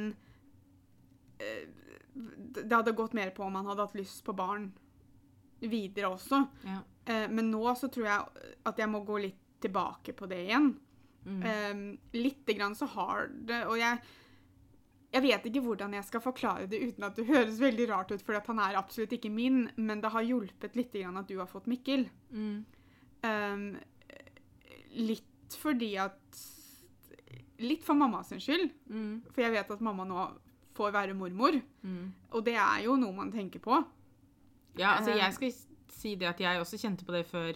eh, 1.42 1.66
det 2.16 2.72
hadde 2.72 2.92
gått 2.96 3.12
mer 3.14 3.30
på 3.36 3.44
om 3.44 3.54
han 3.58 3.66
hadde 3.66 3.84
hatt 3.86 3.94
lyst 3.98 4.22
på 4.24 4.32
barn 4.36 4.70
videre 5.60 6.08
også. 6.14 6.42
Ja. 6.64 6.78
Eh, 7.06 7.26
men 7.30 7.50
nå 7.52 7.64
så 7.76 7.88
tror 7.92 8.06
jeg 8.06 8.52
at 8.66 8.78
jeg 8.80 8.88
må 8.92 9.00
gå 9.04 9.18
litt 9.22 9.42
tilbake 9.60 10.12
på 10.16 10.26
det 10.28 10.38
igjen. 10.46 10.70
Mm. 11.26 11.42
Eh, 11.42 11.98
Lite 12.18 12.54
grann 12.54 12.74
så 12.78 12.86
har 12.86 13.26
det 13.28 13.64
Og 13.66 13.78
jeg, 13.80 13.98
jeg 15.12 15.22
vet 15.24 15.46
ikke 15.48 15.62
hvordan 15.64 15.96
jeg 15.96 16.04
skal 16.06 16.22
forklare 16.22 16.68
det 16.70 16.78
uten 16.84 17.04
at 17.08 17.16
det 17.18 17.24
høres 17.26 17.58
veldig 17.58 17.88
rart 17.90 18.12
ut, 18.12 18.22
for 18.22 18.38
han 18.46 18.60
er 18.62 18.76
absolutt 18.78 19.12
ikke 19.16 19.30
min, 19.32 19.64
men 19.76 20.00
det 20.04 20.12
har 20.14 20.22
hjulpet 20.22 20.76
litt 20.78 20.92
grann 20.94 21.16
at 21.18 21.26
du 21.28 21.38
har 21.40 21.48
fått 21.50 21.66
Mikkel. 21.66 22.06
Mm. 22.30 22.64
Eh, 23.26 23.66
litt 24.96 25.56
fordi 25.60 25.94
at 26.00 26.42
Litt 27.58 27.86
for 27.86 27.96
mamma 27.96 28.18
sin 28.22 28.36
skyld, 28.38 28.68
Mm. 28.92 29.22
for 29.32 29.40
jeg 29.40 29.52
vet 29.54 29.70
at 29.70 29.80
mamma 29.80 30.04
nå 30.04 30.24
får 30.76 30.92
være 30.94 31.14
mormor, 31.18 31.56
Mm. 31.82 32.12
og 32.30 32.44
det 32.44 32.54
er 32.60 32.84
jo 32.84 32.96
noe 33.00 33.12
man 33.16 33.32
tenker 33.32 33.58
på. 33.64 33.80
Ja, 34.78 34.96
altså 34.98 35.10
Eh. 35.14 35.18
jeg 35.22 35.32
skal 35.34 35.52
si 35.88 36.14
det 36.16 36.28
at 36.28 36.38
jeg 36.40 36.60
også 36.60 36.76
kjente 36.78 37.04
på 37.06 37.12
det 37.16 37.24
før, 37.26 37.54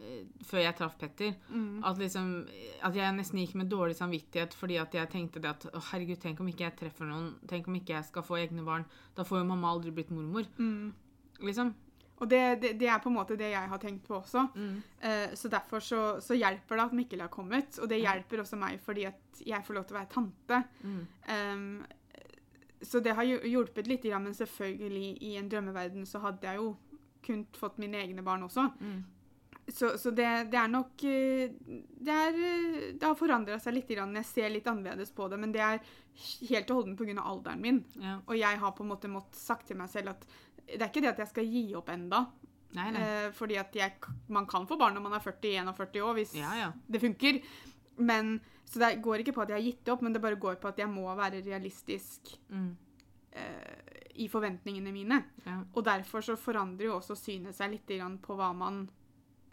eh, 0.00 0.24
før 0.44 0.62
jeg 0.62 0.76
traff 0.78 0.96
Petter. 0.98 1.34
Mm. 1.50 1.82
At, 1.84 1.98
liksom, 1.98 2.46
at 2.82 2.94
jeg 2.94 3.14
nesten 3.16 3.38
gikk 3.42 3.54
med 3.58 3.68
dårlig 3.70 3.96
samvittighet 3.98 4.54
fordi 4.54 4.76
at 4.80 4.92
jeg 4.94 5.10
tenkte 5.10 5.40
det 5.42 5.50
at 5.50 5.66
å 5.74 5.80
herregud, 5.90 6.20
tenk 6.22 6.40
om 6.40 6.46
ikke 6.48 6.66
jeg 6.68 6.76
treffer 6.76 7.04
noen, 7.06 7.34
tenk 7.48 7.66
om 7.68 7.74
ikke 7.74 7.94
jeg 7.96 8.04
skal 8.04 8.22
få 8.22 8.38
egne 8.38 8.64
barn. 8.64 8.84
Da 9.16 9.22
får 9.24 9.38
jo 9.42 9.44
mamma 9.44 9.72
aldri 9.74 9.90
blitt 9.90 10.10
mormor. 10.10 10.46
Mm. 10.58 10.92
Liksom. 11.40 11.74
Og 12.22 12.28
det, 12.30 12.60
det, 12.62 12.78
det 12.78 12.86
er 12.86 13.00
på 13.02 13.08
en 13.10 13.16
måte 13.16 13.34
det 13.36 13.48
jeg 13.50 13.68
har 13.68 13.78
tenkt 13.82 14.04
på 14.06 14.14
også. 14.22 14.44
Mm. 14.54 14.82
Eh, 15.02 15.34
så 15.34 15.48
derfor 15.50 15.80
så, 15.82 16.20
så 16.22 16.36
hjelper 16.38 16.76
det 16.78 16.84
at 16.84 16.92
Mikkel 16.94 17.20
har 17.20 17.28
kommet, 17.28 17.78
og 17.82 17.88
det 17.88 17.98
hjelper 17.98 18.38
også 18.44 18.56
meg 18.60 18.78
fordi 18.84 19.06
at 19.08 19.42
jeg 19.44 19.64
får 19.66 19.74
lov 19.74 19.84
til 19.88 19.96
å 19.96 19.98
være 19.98 20.12
tante. 20.12 20.60
Mm. 20.84 21.00
Um, 21.26 21.86
så 22.82 23.00
det 23.00 23.14
har 23.16 23.24
hjulpet 23.24 23.86
litt, 23.90 24.04
men 24.04 24.34
selvfølgelig 24.34 25.16
i 25.22 25.36
en 25.40 25.48
drømmeverden 25.50 26.06
så 26.08 26.22
hadde 26.24 26.46
jeg 26.48 26.60
jo 26.60 26.76
kun 27.22 27.44
fått 27.54 27.78
mine 27.78 28.00
egne 28.02 28.24
barn 28.26 28.42
også. 28.46 28.68
Mm. 28.80 29.02
Så, 29.68 29.92
så 29.98 30.10
det, 30.10 30.26
det 30.50 30.58
er 30.58 30.70
nok 30.70 31.04
eh, 31.06 31.52
Det, 31.62 32.10
er, 32.12 32.34
eh, 32.34 32.78
det 32.98 33.06
har 33.06 33.14
forandra 33.14 33.60
seg 33.62 33.76
litt. 33.76 33.92
Jeg 33.94 34.26
ser 34.26 34.50
litt 34.50 34.66
annerledes 34.66 35.12
på 35.14 35.28
det, 35.30 35.38
men 35.38 35.52
det 35.54 35.62
er 35.62 35.78
helt 36.50 36.72
og 36.72 36.80
holdent 36.80 36.98
pga. 36.98 37.14
alderen 37.22 37.62
min. 37.62 37.78
Ja. 38.02 38.16
Og 38.26 38.34
jeg 38.36 38.58
har 38.58 38.74
på 38.74 38.82
en 38.82 38.90
måte 38.90 39.10
måttet 39.10 39.38
sagt 39.38 39.70
til 39.70 39.78
meg 39.78 39.92
selv 39.92 40.16
at 40.16 40.26
det 40.66 40.80
er 40.80 40.90
ikke 40.90 41.02
det 41.04 41.12
at 41.12 41.22
jeg 41.22 41.30
skal 41.30 41.46
gi 41.54 41.62
opp 41.78 41.90
enda. 41.94 42.24
Nei, 42.76 42.88
nei. 42.94 43.02
Eh, 43.04 43.28
fordi 43.36 43.58
at 43.60 43.74
jeg, 43.76 43.98
man 44.32 44.46
kan 44.50 44.66
få 44.66 44.78
barn 44.80 44.96
når 44.96 45.04
man 45.06 45.16
er 45.18 45.24
40-41 45.24 46.02
år, 46.02 46.14
hvis 46.18 46.34
Ja, 46.38 46.52
ja. 46.58 46.70
det 46.88 47.02
funker. 47.02 47.40
Men, 48.02 48.38
så 48.64 48.78
det 48.80 49.02
går 49.02 49.18
ikke 49.22 49.34
på 49.36 49.42
at 49.42 49.48
jeg 49.52 49.58
har 49.58 49.66
gitt 49.66 49.84
det 49.84 49.92
opp, 49.92 50.02
men 50.02 50.12
det 50.14 50.22
bare 50.22 50.36
går 50.40 50.56
på 50.62 50.68
at 50.68 50.78
jeg 50.78 50.88
må 50.88 51.04
være 51.16 51.42
realistisk 51.44 52.38
Mm. 52.50 52.76
eh, 53.32 53.98
i 54.16 54.28
forventningene 54.28 54.92
mine. 54.92 55.24
Ja. 55.46 55.62
Og 55.74 55.84
derfor 55.84 56.20
så 56.20 56.36
forandrer 56.36 56.84
jo 56.90 56.96
også 56.98 57.16
synet 57.16 57.54
seg 57.56 57.70
litt 57.70 57.86
grann 57.88 58.18
på 58.18 58.36
hva 58.36 58.54
man 58.54 58.88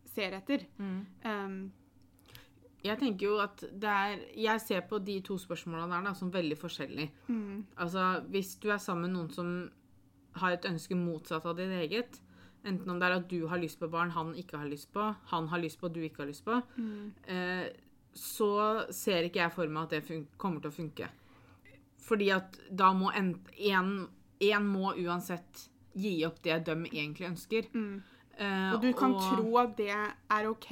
ser 0.06 0.32
etter. 0.36 0.66
Mm. 0.78 1.06
Um, 1.26 1.72
Jeg 2.84 2.98
tenker 3.00 3.26
jo 3.28 3.38
at 3.44 3.58
det 3.60 3.90
er 3.90 4.20
Jeg 4.38 4.62
ser 4.62 4.82
på 4.88 5.00
de 5.04 5.20
to 5.22 5.36
spørsmåla 5.38 5.88
der 5.90 6.02
da, 6.04 6.14
som 6.14 6.32
veldig 6.32 6.58
forskjellige. 6.58 7.10
mm, 7.28 7.66
Altså, 7.78 8.22
hvis 8.30 8.56
du 8.60 8.70
er 8.72 8.78
sammen 8.78 9.02
med 9.12 9.12
noen 9.18 9.32
som 9.32 9.72
har 10.36 10.52
et 10.52 10.66
ønske 10.66 10.96
motsatt 10.96 11.46
av 11.46 11.56
ditt 11.58 11.70
eget, 11.72 12.22
enten 12.64 12.90
om 12.90 13.00
det 13.00 13.08
er 13.10 13.16
at 13.18 13.28
du 13.30 13.48
har 13.48 13.58
lyst 13.60 13.80
på 13.80 13.90
barn 13.90 14.12
han 14.12 14.34
ikke 14.36 14.58
har 14.58 14.68
lyst 14.68 14.92
på, 14.94 15.16
han 15.26 15.48
har 15.48 15.60
lyst 15.60 15.80
på, 15.80 15.92
du 15.92 16.00
ikke 16.02 16.18
har 16.24 16.28
lyst 16.28 16.46
på, 16.46 16.62
mm, 16.78 17.14
eh, 17.28 17.70
så 18.14 18.86
ser 18.92 19.24
ikke 19.28 19.40
jeg 19.44 19.52
for 19.56 19.68
meg 19.68 19.84
at 19.84 19.90
det 20.10 20.24
kommer 20.38 20.62
til 20.62 20.72
å 20.72 20.76
funke. 20.76 21.10
Fordi 22.10 22.30
at 22.34 22.58
da 22.72 22.92
må 22.94 23.12
en, 23.16 23.36
en, 23.70 24.08
en 24.42 24.66
må 24.68 24.94
uansett 24.98 25.68
gi 25.94 26.24
opp 26.26 26.42
det 26.44 26.64
de 26.66 26.78
egentlig 26.92 27.28
ønsker. 27.34 27.70
mm. 27.74 28.00
Uh, 28.40 28.72
Og 28.74 28.82
du 28.82 28.94
kan 28.96 29.12
tro 29.20 29.58
at 29.60 29.74
det 29.76 29.90
er 29.92 30.46
OK 30.48 30.70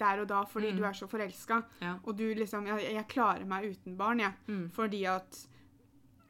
der 0.00 0.22
og 0.22 0.28
da 0.30 0.38
fordi 0.48 0.70
Mm. 0.72 0.76
du 0.78 0.84
er 0.88 0.92
så 0.96 1.06
forelska. 1.06 1.58
Ja. 1.82 1.98
Og 2.04 2.16
du 2.16 2.22
liksom 2.34 2.64
jeg, 2.66 2.94
jeg 2.94 3.04
klarer 3.08 3.44
meg 3.44 3.66
uten 3.74 3.96
barn, 3.98 4.20
jeg. 4.20 4.32
Mm. 4.48 4.70
Fordi 4.72 5.04
at 5.04 5.46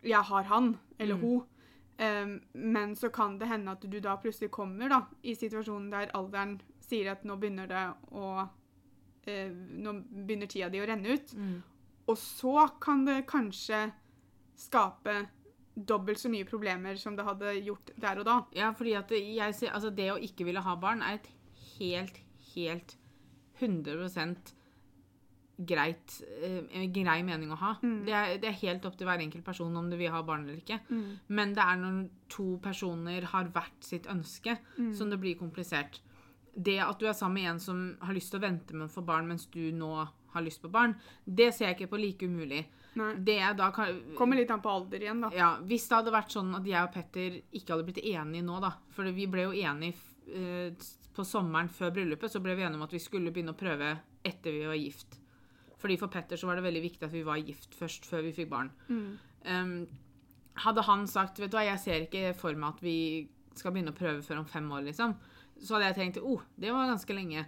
jeg 0.02 0.18
har 0.22 0.42
han 0.50 0.78
eller 0.98 1.14
Mm. 1.14 1.20
hun. 1.20 1.44
Um, 2.00 2.40
men 2.54 2.96
så 2.96 3.08
kan 3.12 3.38
det 3.38 3.46
hende 3.46 3.70
at 3.70 3.80
du 3.88 4.00
da 4.00 4.16
plutselig 4.16 4.50
kommer 4.50 4.88
da, 4.88 5.02
i 5.22 5.34
situasjonen 5.34 5.90
der 5.92 6.10
alderen 6.12 6.60
sier 6.80 7.12
at 7.12 7.22
nå 7.24 7.36
begynner 7.38 7.68
det 7.68 7.94
å 8.10 8.48
eh, 9.26 9.50
Nå 9.50 9.92
begynner 10.26 10.46
tida 10.50 10.68
di 10.72 10.80
å 10.80 10.86
renne 10.88 11.16
ut. 11.16 11.34
Mm. 11.36 11.58
Og 12.08 12.16
så 12.18 12.68
kan 12.80 13.04
det 13.06 13.26
kanskje 13.30 13.90
skape 14.60 15.26
dobbelt 15.74 16.18
så 16.20 16.28
mye 16.28 16.44
problemer 16.48 16.96
som 17.00 17.16
det 17.16 17.24
hadde 17.24 17.54
gjort 17.64 17.92
der 18.00 18.20
og 18.20 18.26
da. 18.28 18.38
Ja, 18.56 18.72
fordi 18.76 18.94
at 18.98 19.12
jeg 19.14 19.54
ser, 19.56 19.74
altså 19.76 19.90
det 19.94 20.10
å 20.12 20.18
ikke 20.20 20.44
ville 20.48 20.62
ha 20.64 20.74
barn 20.76 21.02
er 21.06 21.20
et 21.20 21.28
helt, 21.78 22.18
helt 22.54 22.96
100 23.60 24.08
greit, 25.60 26.14
eh, 26.40 26.86
grei 26.92 27.20
mening 27.26 27.52
å 27.52 27.58
ha. 27.60 27.74
Mm. 27.82 27.98
Det, 28.06 28.12
er, 28.16 28.36
det 28.40 28.48
er 28.48 28.58
helt 28.62 28.86
opp 28.88 28.96
til 28.98 29.08
hver 29.08 29.20
enkelt 29.20 29.44
person 29.44 29.74
om 29.76 29.90
du 29.92 29.96
vil 30.00 30.12
ha 30.12 30.22
barn 30.24 30.46
eller 30.46 30.60
ikke. 30.62 30.80
Mm. 30.88 31.18
Men 31.36 31.52
det 31.56 31.64
er 31.66 31.80
når 31.82 31.98
to 32.32 32.46
personer 32.64 33.26
har 33.32 33.50
hvert 33.52 33.84
sitt 33.84 34.08
ønske, 34.10 34.56
Mm. 34.78 34.94
som 34.96 35.10
det 35.12 35.20
blir 35.20 35.36
komplisert. 35.38 36.00
Det 36.54 36.78
at 36.82 36.98
du 37.00 37.06
er 37.08 37.16
sammen 37.16 37.40
med 37.40 37.50
en 37.52 37.60
som 37.62 37.82
har 38.02 38.16
lyst 38.16 38.32
til 38.32 38.40
å 38.40 38.44
vente 38.44 38.74
med 38.76 38.88
å 38.88 38.92
få 38.92 39.04
barn 39.06 39.28
mens 39.30 39.46
du 39.52 39.70
nå 39.72 39.90
har 40.30 40.44
lyst 40.46 40.62
på 40.62 40.70
barn, 40.70 40.94
det 41.24 41.50
ser 41.54 41.70
jeg 41.70 41.78
ikke 41.78 41.92
på 41.94 42.00
like 42.00 42.26
umulig. 42.26 42.64
Nei. 42.98 43.12
Det 43.22 43.36
er 43.38 43.54
da 43.58 43.68
kan, 43.74 44.00
Kommer 44.18 44.38
litt 44.38 44.50
an 44.50 44.62
på 44.62 44.70
alder 44.70 45.02
igjen, 45.04 45.20
da. 45.22 45.30
ja, 45.34 45.50
Hvis 45.62 45.86
det 45.86 46.00
hadde 46.00 46.14
vært 46.14 46.34
sånn 46.34 46.50
at 46.58 46.66
jeg 46.66 46.82
og 46.82 46.92
Petter 46.94 47.36
ikke 47.54 47.74
hadde 47.74 47.86
blitt 47.86 48.02
enige 48.02 48.42
nå, 48.42 48.56
da 48.62 48.72
For 48.96 49.06
vi 49.14 49.28
ble 49.30 49.44
jo 49.46 49.52
enige 49.54 49.94
eh, 50.26 50.88
på 51.14 51.26
sommeren 51.26 51.70
før 51.70 51.94
bryllupet, 51.94 52.32
så 52.32 52.42
ble 52.42 52.56
vi 52.58 52.66
enige 52.66 52.80
om 52.80 52.86
at 52.86 52.94
vi 52.94 53.02
skulle 53.02 53.30
begynne 53.34 53.54
å 53.54 53.58
prøve 53.58 53.92
etter 54.26 54.54
vi 54.54 54.66
var 54.66 54.78
gift. 54.78 55.18
Fordi 55.80 55.96
for 56.00 56.12
Petter 56.12 56.38
så 56.38 56.50
var 56.50 56.58
det 56.58 56.66
veldig 56.66 56.82
viktig 56.84 57.06
at 57.06 57.14
vi 57.14 57.24
var 57.26 57.40
gift 57.40 57.74
først, 57.78 58.06
før 58.06 58.26
vi 58.26 58.34
fikk 58.36 58.50
barn. 58.50 58.70
Mm. 58.90 59.10
Um, 59.46 59.74
hadde 60.60 60.84
han 60.84 61.06
sagt 61.08 61.40
vet 61.40 61.52
du 61.52 61.56
hva, 61.56 61.64
jeg 61.64 61.80
ser 61.82 62.04
ikke 62.04 62.34
for 62.36 62.58
meg 62.58 62.74
at 62.74 62.82
vi 62.84 62.96
skal 63.56 63.74
begynne 63.74 63.94
å 63.94 63.96
prøve 63.96 64.22
før 64.24 64.42
om 64.42 64.48
fem 64.48 64.66
år, 64.76 64.84
liksom, 64.90 65.14
så 65.60 65.76
hadde 65.76 65.90
jeg 65.90 65.98
tenkt 65.98 66.20
oh, 66.24 66.44
det 66.60 66.72
var 66.74 66.90
ganske 66.90 67.16
lenge. 67.16 67.46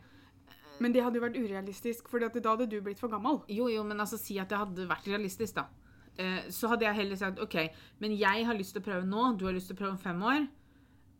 Men 0.82 0.94
det 0.94 1.02
hadde 1.04 1.20
jo 1.20 1.24
vært 1.24 1.38
urealistisk, 1.38 2.08
for 2.10 2.22
da 2.22 2.30
hadde 2.32 2.68
du 2.70 2.80
blitt 2.82 3.00
for 3.00 3.12
gammel. 3.12 3.42
Jo, 3.52 3.68
jo, 3.70 3.84
men 3.86 4.02
altså 4.02 4.18
si 4.20 4.38
at 4.42 4.50
det 4.50 4.58
hadde 4.58 4.88
vært 4.90 5.06
realistisk, 5.10 5.60
da. 5.60 5.68
Eh, 6.20 6.48
så 6.52 6.68
hadde 6.72 6.84
jeg 6.84 6.98
heller 6.98 7.16
sagt 7.16 7.40
OK, 7.40 7.56
men 8.02 8.16
jeg 8.18 8.44
har 8.48 8.58
lyst 8.58 8.74
til 8.76 8.82
å 8.82 8.88
prøve 8.88 9.08
nå, 9.08 9.30
du 9.38 9.46
har 9.48 9.56
lyst 9.56 9.70
til 9.70 9.78
å 9.78 9.82
prøve 9.82 9.94
om 9.94 10.02
fem 10.02 10.26
år. 10.28 10.48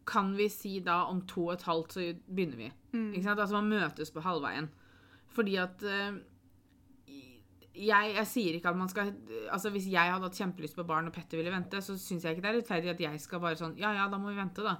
Kan 0.08 0.34
vi 0.36 0.48
si 0.52 0.80
da 0.84 1.04
om 1.08 1.22
to 1.30 1.46
og 1.46 1.54
et 1.54 1.64
halvt 1.68 1.96
så 1.96 2.08
begynner 2.26 2.58
vi? 2.58 2.68
Mm. 2.92 3.12
Ikke 3.12 3.26
sant? 3.28 3.38
Altså 3.38 3.60
man 3.60 3.70
møtes 3.70 4.12
på 4.12 4.24
halvveien. 4.24 4.68
Fordi 5.32 5.56
at 5.62 5.84
eh, 5.88 6.18
jeg, 7.72 8.14
jeg 8.18 8.28
sier 8.28 8.56
ikke 8.58 8.68
at 8.68 8.76
man 8.76 8.90
skal 8.92 9.14
Altså 9.48 9.70
Hvis 9.72 9.86
jeg 9.88 10.12
hadde 10.12 10.26
hatt 10.26 10.36
kjempelyst 10.36 10.76
på 10.76 10.84
barn 10.84 11.06
og 11.08 11.14
Petter 11.14 11.40
ville 11.40 11.54
vente, 11.54 11.80
så 11.80 11.96
syns 11.96 12.26
jeg 12.26 12.36
ikke 12.36 12.44
det 12.44 12.50
er 12.50 12.58
rettferdig 12.58 12.90
at 12.92 13.00
jeg 13.00 13.22
skal 13.22 13.40
bare 13.40 13.56
sånn 13.56 13.78
Ja, 13.80 13.94
ja, 13.96 14.10
da 14.12 14.18
må 14.20 14.28
vi 14.28 14.36
vente, 14.36 14.66
da. 14.66 14.76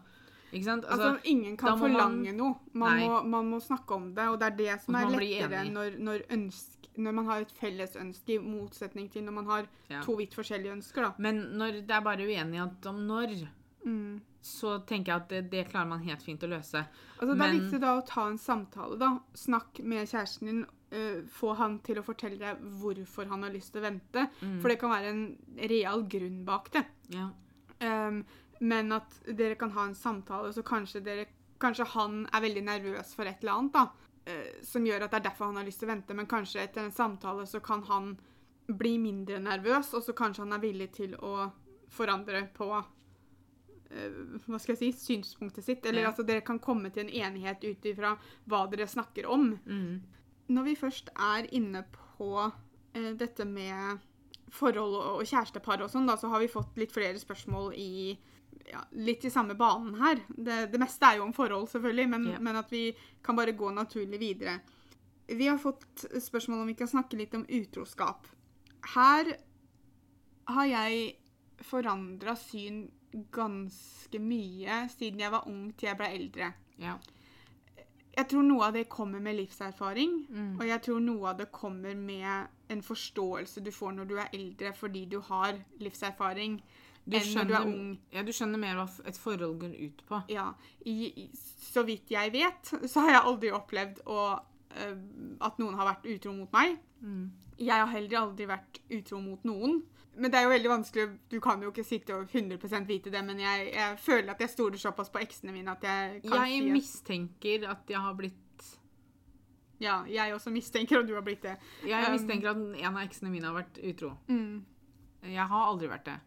Ikke 0.53 0.65
sant? 0.65 0.85
Altså, 0.85 1.19
ingen 1.25 1.57
kan 1.57 1.79
forlange 1.79 2.25
man- 2.33 2.37
noe. 2.37 2.55
Man 2.75 2.99
må, 3.01 3.23
man 3.25 3.51
må 3.51 3.61
snakke 3.61 3.95
om 3.95 4.15
det, 4.15 4.29
og 4.29 4.39
det 4.39 4.53
er 4.53 4.57
det 4.57 4.81
som 4.83 4.95
er 4.95 5.07
lettere 5.09 5.65
når, 5.71 5.99
når, 5.99 6.27
ønsk, 6.31 6.89
når 6.99 7.13
man 7.15 7.25
har 7.27 7.41
et 7.41 7.53
felles 7.53 7.97
ønske, 7.97 8.35
i 8.35 8.39
motsetning 8.39 9.11
til 9.11 9.23
når 9.25 9.33
man 9.33 9.47
har 9.47 9.67
Ja. 9.89 10.03
to 10.03 10.13
vidt 10.17 10.35
forskjellige 10.35 10.73
ønsker, 10.77 11.03
da. 11.03 11.15
Men 11.19 11.41
når 11.59 11.81
det 11.87 11.91
er 11.91 12.01
bare 12.03 12.19
uenighet 12.27 12.87
om 12.87 13.07
når, 13.07 13.49
Mm. 13.85 14.21
så 14.43 14.79
tenker 14.87 15.07
jeg 15.13 15.17
at 15.23 15.29
det, 15.29 15.51
det 15.51 15.69
klarer 15.71 15.89
man 15.89 16.03
helt 16.03 16.23
fint 16.23 16.41
å 16.43 16.49
løse. 16.49 16.87
Altså, 17.21 17.35
det 17.37 17.41
er 17.49 17.59
viktig 17.61 17.81
da 17.81 17.97
å 18.01 18.07
ta 18.07 18.29
en 18.29 18.39
samtale, 18.39 18.99
da. 18.99 19.19
Snakk 19.35 19.81
med 19.83 20.07
kjæresten 20.09 20.47
din. 20.47 20.67
Uh, 20.93 21.23
få 21.27 21.57
han 21.57 21.79
til 21.79 21.97
å 21.97 22.05
fortelle 22.05 22.39
deg 22.39 22.59
hvorfor 22.61 23.27
han 23.27 23.43
har 23.43 23.51
lyst 23.51 23.73
til 23.73 23.81
å 23.81 23.87
vente. 23.91 24.29
Mm. 24.43 24.61
For 24.61 24.69
det 24.69 24.79
kan 24.79 24.91
være 24.91 25.07
en 25.09 25.39
real 25.71 26.03
grunn 26.03 26.45
bak 26.45 26.71
det. 26.71 26.85
Ja. 27.09 27.31
Um, 27.81 28.25
men 28.63 28.93
at 28.95 29.17
dere 29.27 29.57
kan 29.59 29.73
ha 29.75 29.85
en 29.89 29.95
samtale, 29.99 30.53
så 30.55 30.63
kanskje, 30.63 31.01
dere, 31.03 31.27
kanskje 31.63 31.87
han 31.97 32.21
er 32.31 32.45
veldig 32.45 32.63
nervøs 32.69 33.15
for 33.19 33.27
et 33.27 33.43
eller 33.43 33.59
annet, 33.59 33.73
da. 33.75 33.89
eh, 34.31 34.61
som 34.63 34.85
gjør 34.87 35.03
at 35.09 35.11
det 35.11 35.19
er 35.21 35.27
derfor 35.31 35.51
han 35.51 35.59
har 35.59 35.67
lyst 35.67 35.83
til 35.83 35.89
å 35.89 35.93
vente. 35.97 36.15
Men 36.15 36.29
kanskje 36.31 36.63
etter 36.63 36.85
en 36.87 36.95
samtale 36.95 37.47
så 37.51 37.59
kan 37.65 37.83
han 37.91 38.13
bli 38.71 38.93
mindre 39.03 39.41
nervøs, 39.43 39.91
og 39.99 40.05
så 40.07 40.15
kanskje 40.15 40.45
han 40.47 40.55
er 40.55 40.63
villig 40.63 40.93
til 40.95 41.17
å 41.19 41.49
forandre 41.91 42.45
på 42.55 42.69
eh, 43.91 44.21
hva 44.47 44.61
skal 44.63 44.77
jeg 44.77 44.81
si, 44.81 44.93
synspunktet 45.11 45.65
sitt. 45.67 45.87
Eller 45.87 46.03
Ja. 46.07 46.09
altså 46.13 46.23
dere 46.27 46.41
kan 46.47 46.59
komme 46.63 46.91
til 46.95 47.07
en 47.09 47.11
enighet 47.13 47.65
ut 47.65 47.85
ifra 47.91 48.15
hva 48.47 48.63
dere 48.71 48.87
snakker 48.87 49.27
om. 49.27 49.59
Mm. 49.67 50.03
Når 50.55 50.65
vi 50.71 50.77
først 50.77 51.11
er 51.19 51.49
inne 51.55 51.85
på 51.93 52.31
eh, 52.95 53.13
dette 53.19 53.45
med 53.45 53.99
forhold 54.53 54.95
og, 54.95 55.21
og 55.21 55.27
kjærestepar 55.27 55.83
og 55.83 55.91
sånn, 55.91 56.07
da, 56.07 56.17
så 56.17 56.29
har 56.29 56.41
vi 56.41 56.49
fått 56.53 56.77
litt 56.77 56.93
flere 56.93 57.19
spørsmål 57.19 57.73
i 57.75 58.19
ja, 58.73 58.81
litt 58.97 59.25
i 59.25 59.31
samme 59.31 59.55
banen 59.59 59.95
her. 60.01 60.23
Det, 60.33 60.59
det 60.73 60.81
meste 60.81 61.07
er 61.11 61.19
jo 61.21 61.27
om 61.29 61.35
forhold, 61.37 61.69
selvfølgelig, 61.71 62.09
men, 62.09 62.29
yeah. 62.33 62.41
men 62.43 62.57
at 62.63 62.73
vi 62.73 62.87
kan 63.25 63.37
bare 63.39 63.53
gå 63.57 63.71
naturlig 63.77 64.21
videre. 64.23 64.59
Vi 65.29 65.47
har 65.47 65.61
fått 65.61 66.07
spørsmål 66.21 66.65
om 66.65 66.71
vi 66.73 66.79
kan 66.79 66.91
snakke 66.91 67.17
litt 67.21 67.35
om 67.39 67.45
utroskap. 67.49 68.27
Her 68.95 69.35
har 70.51 70.67
jeg 70.67 71.13
forandra 71.63 72.35
syn 72.37 72.87
ganske 73.33 74.19
mye 74.19 74.87
siden 74.91 75.21
jeg 75.21 75.33
var 75.35 75.47
ung 75.49 75.67
til 75.77 75.93
jeg 75.93 76.01
ble 76.01 76.09
eldre. 76.17 76.53
Yeah. 76.81 76.97
Jeg 78.13 78.29
tror 78.29 78.45
noe 78.45 78.67
av 78.67 78.75
det 78.77 78.89
kommer 78.93 79.23
med 79.25 79.39
livserfaring, 79.39 80.27
Mm. 80.29 80.57
og 80.61 80.67
jeg 80.69 80.83
tror 80.85 81.01
noe 81.01 81.31
av 81.31 81.39
det 81.39 81.53
kommer 81.53 81.95
med 81.97 82.49
en 82.69 82.83
forståelse 82.83 83.63
du 83.65 83.71
får 83.73 83.93
når 83.97 84.09
du 84.11 84.17
er 84.19 84.33
eldre 84.33 84.73
fordi 84.77 85.07
du 85.07 85.21
har 85.21 85.57
livserfaring, 85.81 86.59
Du 87.05 87.17
enn 87.19 87.33
når 87.35 87.49
du 87.49 87.55
er 87.57 87.67
ung. 87.67 87.87
ja, 88.15 88.23
du 88.23 88.31
skjønner 88.35 88.61
mer 88.63 88.79
hva 88.79 88.87
et 89.11 89.19
forhold 89.19 89.57
går 89.63 89.75
ut 89.75 90.03
på. 90.07 90.23
Ja, 90.31 90.53
i, 90.87 91.11
i, 91.25 91.29
så 91.35 91.83
vidt 91.87 92.13
jeg 92.15 92.33
vet, 92.35 92.75
så 92.93 93.07
har 93.07 93.17
jeg 93.17 93.29
aldri 93.33 93.55
opplevd 93.55 94.05
å, 94.07 94.19
uh, 94.39 94.99
at 95.43 95.63
noen 95.63 95.79
har 95.81 95.91
vært 95.95 96.07
utro 96.15 96.35
mot 96.37 96.53
meg. 96.55 96.77
Mm. 97.03 97.25
Jeg 97.59 97.75
har 97.75 97.91
heller 97.91 98.21
aldri 98.23 98.47
vært 98.51 98.81
utro 98.95 99.21
mot 99.23 99.43
noen. 99.47 99.83
Men 100.13 100.29
det 100.29 100.39
er 100.39 100.45
jo 100.45 100.53
veldig 100.53 100.69
vanskelig, 100.69 101.05
du 101.33 101.39
kan 101.41 101.63
jo 101.65 101.71
ikke 101.73 101.87
sitte 101.89 102.15
og 102.15 102.29
100% 102.29 102.89
vite 102.89 103.11
det, 103.13 103.23
men 103.25 103.39
jeg, 103.41 103.71
jeg 103.73 103.99
føler 104.03 104.35
at 104.35 104.43
jeg 104.45 104.53
stoler 104.53 104.81
såpass 104.81 105.09
på 105.13 105.23
eksene 105.25 105.55
mine 105.55 105.73
at 105.73 105.87
jeg 105.89 106.19
kan 106.27 106.43
Jeg 106.43 106.51
si 106.51 106.59
Jeg 106.59 106.75
mistenker 106.75 107.65
at 107.71 107.93
jeg 107.95 108.03
har 108.05 108.19
blitt 108.19 108.67
Ja, 109.81 110.03
jeg 110.05 110.35
også 110.35 110.53
mistenker 110.53 111.01
at 111.01 111.09
du 111.09 111.15
har 111.17 111.25
blitt 111.25 111.43
det. 111.47 111.57
Jeg 111.89 112.05
Um, 112.05 112.13
mistenker 112.13 112.53
at 112.53 112.61
en 112.61 112.93
av 112.93 113.01
eksene 113.07 113.33
mine 113.33 113.49
har 113.49 113.57
vært 113.57 113.81
utro. 113.89 114.13
Mm. 114.29 114.61
Jeg 115.33 115.49
har 115.49 115.65
aldri 115.71 115.89
vært 115.91 116.05
det. 116.11 116.19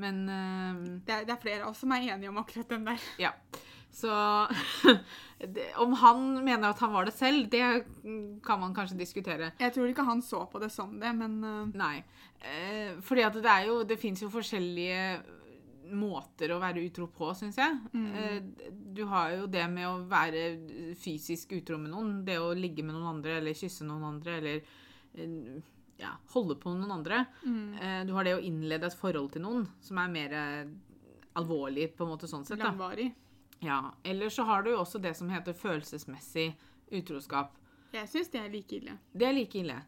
Men 0.00 0.24
eh, 0.28 0.82
Det, 1.06 1.14
er, 1.14 1.28
det 1.28 1.36
er 1.36 1.42
flere 1.42 1.62
av 1.64 1.72
oss 1.72 1.84
som 1.84 1.94
er 1.94 2.10
enige 2.14 2.32
om 2.32 2.42
akkurat 2.42 2.74
den 2.74 2.88
der. 2.88 3.06
Ja. 3.20 3.34
Så 3.94 4.10
det, 5.38 5.68
Om 5.78 5.92
han 6.00 6.26
mener 6.44 6.72
at 6.72 6.82
han 6.82 6.92
var 6.92 7.06
det 7.06 7.14
selv, 7.14 7.46
det 7.50 7.62
mm, 8.02 8.40
kan 8.44 8.60
man 8.60 8.74
kanskje 8.74 8.98
diskutere. 8.98 9.52
Jeg 9.60 9.74
tror 9.74 9.90
ikke 9.90 10.06
han 10.06 10.22
så 10.22 10.44
på 10.50 10.62
det 10.62 10.72
som 10.74 10.98
det, 11.00 11.14
men 11.14 11.38
uh... 11.44 11.70
Nei. 11.78 12.02
Eh, 12.44 12.98
fordi 13.02 13.24
at 13.24 13.38
det 13.38 13.48
er 13.48 13.70
jo 13.70 13.78
Det 13.88 13.96
fins 13.96 14.20
jo 14.20 14.28
forskjellige 14.28 15.22
måter 15.94 16.52
å 16.52 16.60
være 16.62 16.82
utro 16.86 17.06
på, 17.12 17.28
syns 17.36 17.58
jeg. 17.60 17.76
Eh, 17.94 18.70
du 18.96 19.02
har 19.10 19.34
jo 19.34 19.48
det 19.52 19.64
med 19.68 19.84
å 19.88 19.98
være 20.08 20.94
fysisk 20.96 21.52
utro 21.58 21.78
med 21.80 21.92
noen. 21.92 22.14
Det 22.26 22.38
å 22.40 22.54
ligge 22.56 22.82
med 22.82 22.96
noen 22.96 23.18
andre, 23.18 23.38
eller 23.40 23.58
kysse 23.58 23.84
noen 23.86 24.06
andre, 24.14 24.38
eller 24.40 24.62
eh, 25.20 25.58
ja, 25.96 26.14
holde 26.34 26.56
på 26.60 26.72
med 26.72 26.84
noen 26.84 26.98
andre. 26.98 27.24
Mm. 27.42 28.06
du 28.08 28.12
har 28.16 28.26
det 28.26 28.34
å 28.36 28.42
innlede 28.42 28.88
et 28.88 28.98
forhold 28.98 29.32
til 29.34 29.44
noen, 29.44 29.66
som 29.80 30.00
er 30.02 30.12
mer 30.12 30.36
eh, 30.38 30.72
alvorlig, 31.38 31.90
på 31.96 32.06
en 32.06 32.14
måte 32.14 32.30
sånn 32.30 32.44
sett. 32.46 32.58
da. 32.58 32.70
langvarig. 32.72 33.12
Ja, 33.64 33.94
Eller 34.02 34.28
så 34.28 34.44
har 34.44 34.62
du 34.62 34.70
jo 34.74 34.80
også 34.82 35.00
det 35.00 35.14
som 35.16 35.30
heter 35.32 35.56
følelsesmessig 35.56 36.50
utroskap. 36.92 37.54
Jeg 37.94 38.10
syns 38.10 38.30
det 38.32 38.40
er 38.42 38.50
like 38.52 38.76
ille. 38.76 38.98
Det 39.12 39.28
er 39.28 39.36
like 39.36 39.58
ille. 39.58 39.78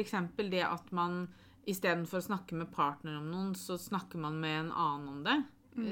Eksempel 0.00 0.50
det 0.50 0.62
at 0.66 0.90
man 0.94 1.26
istedenfor 1.68 2.20
å 2.20 2.26
snakke 2.30 2.56
med 2.56 2.70
partner 2.72 3.18
om 3.18 3.28
noen, 3.30 3.54
så 3.58 3.76
snakker 3.78 4.18
man 4.22 4.38
med 4.40 4.56
en 4.60 4.72
annen 4.72 5.08
om 5.12 5.20
det. 5.26 5.36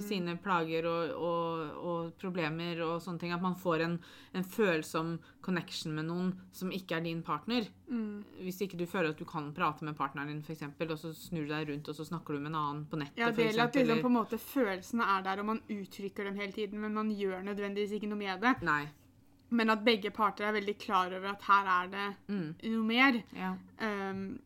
Sine 0.03 0.35
plager 0.43 0.85
og, 0.91 1.11
og, 1.15 1.77
og 1.87 2.09
problemer 2.19 2.81
og 2.85 2.97
sånne 3.01 3.19
ting. 3.23 3.33
At 3.33 3.41
man 3.41 3.55
får 3.57 3.81
en, 3.85 3.93
en 4.35 4.45
følsom 4.45 5.13
connection 5.41 5.95
med 5.95 6.05
noen 6.09 6.33
som 6.53 6.73
ikke 6.75 6.97
er 6.99 7.05
din 7.07 7.23
partner. 7.23 7.69
Hvis 8.43 8.59
ikke 8.67 8.77
du 8.77 8.85
føler 8.91 9.11
at 9.15 9.19
du 9.19 9.25
kan 9.25 9.53
prate 9.57 9.85
med 9.87 9.97
partneren 9.97 10.29
din, 10.29 10.43
eksempel, 10.51 10.91
og 10.93 10.99
så 10.99 11.13
snur 11.17 11.47
du 11.47 11.53
deg 11.55 11.71
rundt 11.71 11.89
og 11.89 11.95
så 11.97 12.05
snakker 12.05 12.35
du 12.35 12.41
med 12.43 12.51
en 12.53 12.59
annen 12.61 12.83
på 12.91 12.99
nettet. 13.01 13.23
Ja, 13.23 13.31
det 13.31 13.47
er 13.55 13.63
at 13.65 13.75
liksom, 13.79 14.03
på 14.03 14.11
en 14.11 14.19
måte 14.19 14.39
følelsene 14.43 15.07
er 15.17 15.23
der, 15.29 15.41
og 15.45 15.47
man 15.55 15.63
uttrykker 15.71 16.25
dem 16.29 16.37
hele 16.43 16.53
tiden, 16.53 16.81
men 16.83 16.95
man 16.99 17.15
gjør 17.15 17.47
nødvendigvis 17.47 17.93
ikke 18.01 18.11
noe 18.11 18.19
med 18.19 18.41
det. 18.45 18.57
Nei. 18.67 18.83
Men 19.51 19.71
at 19.73 19.81
begge 19.87 20.11
parter 20.13 20.45
er 20.51 20.59
veldig 20.59 20.77
klar 20.83 21.15
over 21.17 21.31
at 21.33 21.43
her 21.49 21.73
er 21.79 21.89
det 21.95 22.09
Mm. 22.29 22.55
noe 22.75 22.85
mer. 22.85 23.23
Ja. 23.33 23.55
Um, 23.81 24.39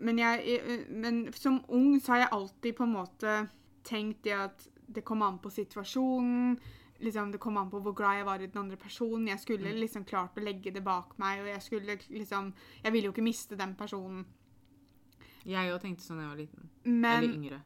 men, 0.00 0.18
jeg, 0.18 0.42
jeg- 0.48 0.86
men 0.90 1.32
som 1.36 1.60
ung 1.68 2.00
så 2.00 2.16
har 2.16 2.24
jeg 2.24 2.28
alltid 2.32 2.74
på 2.80 2.88
en 2.88 2.96
måte 2.96 3.38
tenkt 3.84 4.22
det 4.24 4.32
at 4.36 4.66
det 4.94 5.04
kom 5.06 5.22
an 5.22 5.38
på 5.42 5.50
situasjonen. 5.54 6.58
Liksom, 7.00 7.30
det 7.32 7.40
kom 7.40 7.56
an 7.56 7.70
på 7.72 7.80
hvor 7.80 7.94
glad 7.96 8.18
jeg 8.18 8.26
var 8.28 8.42
i 8.42 8.48
den 8.50 8.60
andre 8.60 8.76
personen. 8.76 9.30
Jeg 9.30 9.40
skulle 9.40 9.72
liksom 9.78 10.04
klart 10.04 10.36
å 10.36 10.44
legge 10.44 10.72
det 10.74 10.82
bak 10.84 11.14
meg, 11.22 11.40
og 11.44 11.48
jeg 11.48 11.62
skulle 11.64 11.96
liksom 12.10 12.52
Jeg 12.82 12.92
ville 12.92 13.08
jo 13.08 13.14
ikke 13.14 13.24
miste 13.24 13.56
den 13.56 13.74
personen. 13.78 14.26
Jeg 15.48 15.72
òg 15.72 15.80
tenkte 15.80 16.04
sånn 16.04 16.20
da 16.20 16.26
jeg 16.26 16.32
var 16.34 16.42
liten. 16.42 16.68
Men, 16.84 17.16
Eller 17.16 17.32
yngre. 17.38 17.62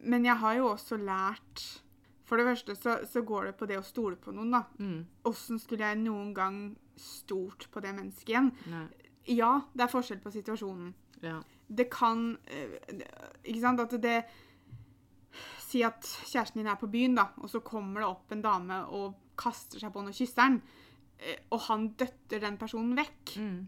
men 0.00 0.24
jeg 0.24 0.36
har 0.40 0.54
jo 0.56 0.70
også 0.70 0.96
lært 0.96 1.64
For 2.24 2.40
det 2.40 2.46
første 2.48 2.76
så, 2.76 2.94
så 3.08 3.22
går 3.24 3.50
det 3.50 3.54
på 3.56 3.66
det 3.68 3.78
å 3.80 3.84
stole 3.84 4.16
på 4.16 4.32
noen, 4.36 4.50
da. 4.52 4.64
Mm. 4.78 5.04
Skulle 5.34 5.92
jeg 5.92 6.00
noen 6.00 6.34
gang 6.36 6.58
stolt 6.96 7.70
på 7.72 7.80
det 7.80 7.94
mennesket 7.96 8.32
igjen? 8.34 8.50
Nei. 8.68 8.86
Ja, 9.28 9.54
det 9.72 9.84
er 9.84 9.92
forskjell 9.92 10.20
på 10.24 10.32
situasjonen. 10.32 10.94
Ja. 11.20 11.40
det 11.66 11.88
kan 11.90 12.38
eh, 12.46 12.76
Ikke 13.42 13.60
sant? 13.60 13.80
At 13.80 13.96
det 14.00 14.18
Si 15.68 15.82
at 15.84 16.06
kjæresten 16.30 16.62
din 16.62 16.70
er 16.70 16.78
på 16.80 16.88
byen, 16.90 17.16
da, 17.18 17.28
og 17.42 17.50
så 17.52 17.60
kommer 17.64 18.02
det 18.02 18.08
opp 18.08 18.32
en 18.32 18.44
dame 18.44 18.82
og 18.96 19.18
kaster 19.38 19.82
seg 19.82 19.92
på 19.92 20.02
han 20.02 20.10
og 20.10 20.16
kysser 20.16 20.46
han, 20.46 20.60
eh, 21.20 21.42
og 21.52 21.60
han 21.68 21.90
døtter 22.00 22.42
den 22.42 22.56
personen 22.60 22.96
vekk. 22.98 23.34
Mm. 23.36 23.58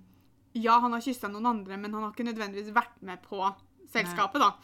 Ja, 0.59 0.81
han 0.83 0.97
har 0.97 1.05
kyssa 1.05 1.31
noen 1.31 1.51
andre, 1.51 1.77
men 1.79 1.93
han 1.95 2.07
har 2.07 2.15
ikke 2.15 2.27
nødvendigvis 2.27 2.73
vært 2.75 3.03
med 3.07 3.21
på 3.23 3.43
selskapet, 3.91 4.43
da. 4.43 4.55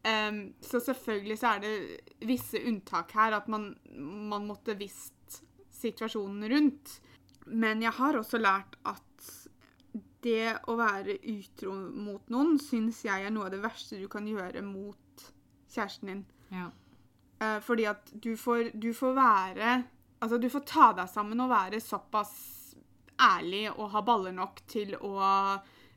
Um, 0.00 0.54
så 0.64 0.80
selvfølgelig 0.80 1.36
så 1.36 1.54
er 1.54 1.62
det 1.64 1.72
visse 2.28 2.60
unntak 2.64 3.12
her, 3.12 3.36
at 3.36 3.48
man, 3.52 3.74
man 4.00 4.46
måtte 4.48 4.76
visst 4.80 5.40
situasjonen 5.76 6.48
rundt. 6.52 6.94
Men 7.46 7.82
jeg 7.84 7.92
har 7.96 8.16
også 8.16 8.40
lært 8.40 8.78
at 8.88 9.06
det 10.24 10.52
å 10.68 10.76
være 10.76 11.16
utro 11.32 11.72
mot 11.72 12.28
noen 12.32 12.58
syns 12.60 13.00
jeg 13.06 13.24
er 13.24 13.32
noe 13.32 13.48
av 13.48 13.54
det 13.54 13.62
verste 13.62 13.98
du 14.00 14.06
kan 14.12 14.26
gjøre 14.28 14.62
mot 14.64 15.24
kjæresten 15.72 16.12
din. 16.12 16.22
Ja. 16.50 16.66
Eh, 17.40 17.58
fordi 17.64 17.86
at 17.88 18.10
du 18.20 18.34
får, 18.36 18.70
du 18.76 18.90
får 18.94 19.14
være 19.16 19.82
Altså, 20.20 20.36
du 20.36 20.50
får 20.52 20.60
ta 20.68 20.90
deg 20.98 21.08
sammen 21.08 21.40
og 21.40 21.48
være 21.48 21.78
såpass 21.80 22.74
ærlig 23.24 23.70
og 23.70 23.86
ha 23.94 24.02
baller 24.04 24.34
nok 24.36 24.58
til 24.68 24.92
å 25.00 25.14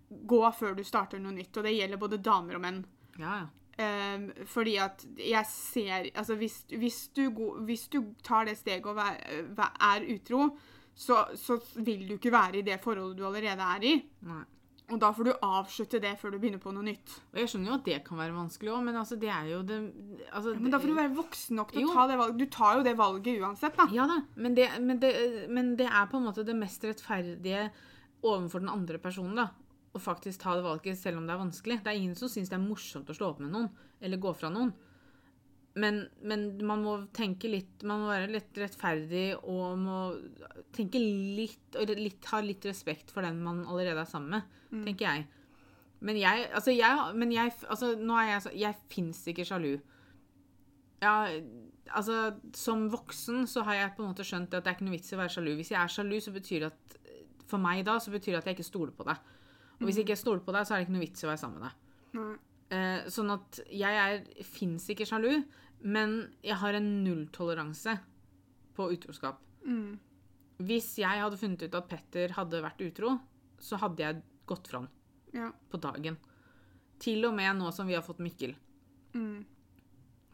gå 0.08 0.40
før 0.56 0.78
du 0.78 0.84
starter 0.88 1.20
noe 1.20 1.34
nytt. 1.36 1.58
Og 1.60 1.66
det 1.68 1.74
gjelder 1.76 2.00
både 2.00 2.22
damer 2.24 2.56
og 2.56 2.64
menn. 2.64 2.78
Ja, 3.20 3.42
ja. 3.42 3.50
Um, 3.74 4.28
fordi 4.46 4.76
at 4.78 5.02
jeg 5.18 5.48
ser 5.50 6.06
Altså, 6.14 6.36
hvis, 6.38 6.60
hvis, 6.78 7.08
du, 7.18 7.24
go- 7.34 7.58
hvis 7.66 7.88
du 7.90 8.14
tar 8.24 8.46
det 8.46 8.54
steget 8.60 8.86
og 8.86 8.96
vær, 9.00 9.18
vær, 9.58 9.72
er 9.90 10.06
utro, 10.14 10.52
så, 10.94 11.24
så 11.36 11.58
vil 11.82 12.04
du 12.08 12.14
ikke 12.20 12.32
være 12.32 12.60
i 12.62 12.66
det 12.68 12.78
forholdet 12.84 13.18
du 13.18 13.26
allerede 13.26 13.66
er 13.76 13.88
i. 13.90 13.96
Nei. 14.30 14.44
Og 14.92 15.00
da 15.00 15.10
får 15.16 15.24
du 15.30 15.32
avslutte 15.48 16.00
det 16.04 16.12
før 16.20 16.34
du 16.34 16.40
begynner 16.44 16.60
på 16.62 16.74
noe 16.76 16.84
nytt. 16.84 17.14
Og 17.32 17.40
jeg 17.40 17.50
skjønner 17.54 17.72
jo 17.72 17.76
at 17.78 17.86
det 17.88 18.02
kan 18.04 18.20
være 18.20 18.36
vanskelig 18.36 18.72
òg, 18.74 18.82
men 18.84 18.98
altså, 19.00 19.16
det 19.22 19.30
er 19.32 19.48
jo 19.54 19.62
det 19.64 19.78
altså, 20.36 20.54
Men 20.60 20.74
da 20.74 20.80
får 20.84 20.92
du 20.92 20.98
være 20.98 21.14
voksen 21.16 21.56
nok 21.58 21.72
til 21.72 21.82
Jo. 21.86 21.88
å 21.90 21.96
ta 21.96 22.06
det 22.12 22.18
valget. 22.20 22.38
Du 22.42 22.46
tar 22.52 22.78
jo 22.78 22.84
det 22.84 22.94
valget 23.00 23.40
uansett, 23.42 23.78
da. 23.80 23.88
Ja 23.96 24.06
da, 24.12 24.18
men 24.36 24.56
det, 24.60 24.68
men, 24.84 25.00
det, 25.00 25.14
men 25.50 25.72
det 25.80 25.88
er 25.88 26.10
på 26.12 26.20
en 26.20 26.28
måte 26.28 26.44
det 26.46 26.56
mest 26.60 26.84
rettferdige 26.84 27.70
overfor 28.24 28.60
den 28.60 28.70
andre 28.76 29.00
personen. 29.00 29.40
da. 29.40 29.48
Å 29.94 30.02
faktisk 30.02 30.42
ta 30.44 30.56
det 30.58 30.66
valget 30.66 30.98
selv 31.00 31.22
om 31.22 31.28
det 31.28 31.34
er 31.36 31.42
vanskelig. 31.46 31.80
Det 31.86 31.92
er 31.94 32.00
ingen 32.02 32.16
som 32.20 32.28
syns 32.32 32.50
det 32.52 32.58
er 32.60 32.64
morsomt 32.68 33.10
å 33.10 33.16
slå 33.16 33.32
opp 33.32 33.40
med 33.44 33.54
noen 33.54 33.70
eller 34.04 34.18
gå 34.20 34.36
fra 34.36 34.50
noen. 34.52 34.74
Men, 35.76 36.04
men 36.22 36.44
man 36.62 36.84
må 36.86 36.92
tenke 37.18 37.50
litt 37.50 37.82
Man 37.82 38.04
må 38.04 38.12
være 38.12 38.28
litt 38.30 38.58
rettferdig 38.62 39.40
og 39.42 39.80
må 39.82 40.02
tenke 40.76 41.00
litt 41.02 41.78
Og 41.80 41.90
litt, 41.98 42.28
ha 42.30 42.42
litt 42.46 42.68
respekt 42.70 43.10
for 43.10 43.26
den 43.26 43.40
man 43.42 43.64
allerede 43.66 44.04
er 44.04 44.10
sammen 44.10 44.36
med, 44.36 44.60
tenker 44.86 45.08
jeg. 45.08 45.26
Men 46.04 46.20
jeg 46.22 46.46
Altså, 46.54 46.76
jeg, 46.76 47.16
men 47.18 47.34
jeg, 47.34 47.56
altså 47.68 47.96
nå 47.98 48.20
er 48.20 48.30
jeg 48.36 48.46
så 48.46 48.54
Jeg 48.54 48.80
fins 48.92 49.24
ikke 49.34 49.48
sjalu. 49.50 49.72
Ja, 51.02 51.16
altså 51.90 52.36
Som 52.54 52.90
voksen 52.94 53.48
så 53.50 53.66
har 53.66 53.80
jeg 53.80 53.96
på 53.98 54.04
en 54.04 54.12
måte 54.14 54.28
skjønt 54.28 54.54
at 54.54 54.64
det 54.64 54.72
er 54.72 54.78
ikke 54.78 54.88
noe 54.88 54.98
vits 54.98 55.12
i 55.12 55.18
å 55.18 55.24
være 55.24 55.36
sjalu. 55.40 55.56
Hvis 55.58 55.74
jeg 55.74 55.82
er 55.82 55.96
sjalu, 55.98 56.20
så 56.22 56.36
betyr 56.36 56.68
det 56.68 56.72
at 56.72 56.98
For 57.50 57.62
meg 57.62 57.82
da, 57.86 57.98
så 58.00 58.14
betyr 58.14 58.36
det 58.36 58.44
at 58.44 58.52
jeg 58.52 58.60
ikke 58.60 58.70
stoler 58.70 58.94
på 58.94 59.10
deg. 59.10 59.18
Og 59.80 59.88
hvis 59.90 59.98
jeg 59.98 60.06
ikke 60.06 60.22
stoler 60.22 60.46
på 60.46 60.54
deg, 60.56 60.66
så 60.66 60.74
er 60.74 60.80
det 60.80 60.86
ikke 60.88 60.96
noe 60.96 61.04
vits 61.08 61.24
i 61.24 61.26
å 61.26 61.34
være 61.34 61.42
sammen 61.42 61.60
med 61.60 61.68
deg. 61.70 61.80
Eh, 62.74 63.10
sånn 63.12 63.30
at 63.34 63.60
jeg 63.70 64.46
fins 64.48 64.86
ikke 64.90 65.06
sjalu, 65.06 65.44
men 65.84 66.18
jeg 66.44 66.56
har 66.62 66.78
en 66.78 66.90
nulltoleranse 67.04 67.98
på 68.76 68.88
utroskap. 68.96 69.40
Mm. 69.68 70.00
Hvis 70.64 70.94
jeg 71.02 71.22
hadde 71.22 71.38
funnet 71.40 71.64
ut 71.68 71.76
at 71.76 71.88
Petter 71.92 72.34
hadde 72.38 72.62
vært 72.64 72.82
utro, 72.86 73.18
så 73.60 73.78
hadde 73.82 74.04
jeg 74.04 74.22
gått 74.50 74.68
fra 74.72 74.80
han 74.84 74.90
Ja. 75.34 75.52
på 75.72 75.80
dagen. 75.82 76.18
Til 77.00 77.26
og 77.28 77.34
med 77.36 77.58
nå 77.60 77.72
som 77.74 77.88
vi 77.88 77.96
har 77.98 78.04
fått 78.06 78.20
Mikkel. 78.24 78.56
Mm. 79.14 79.44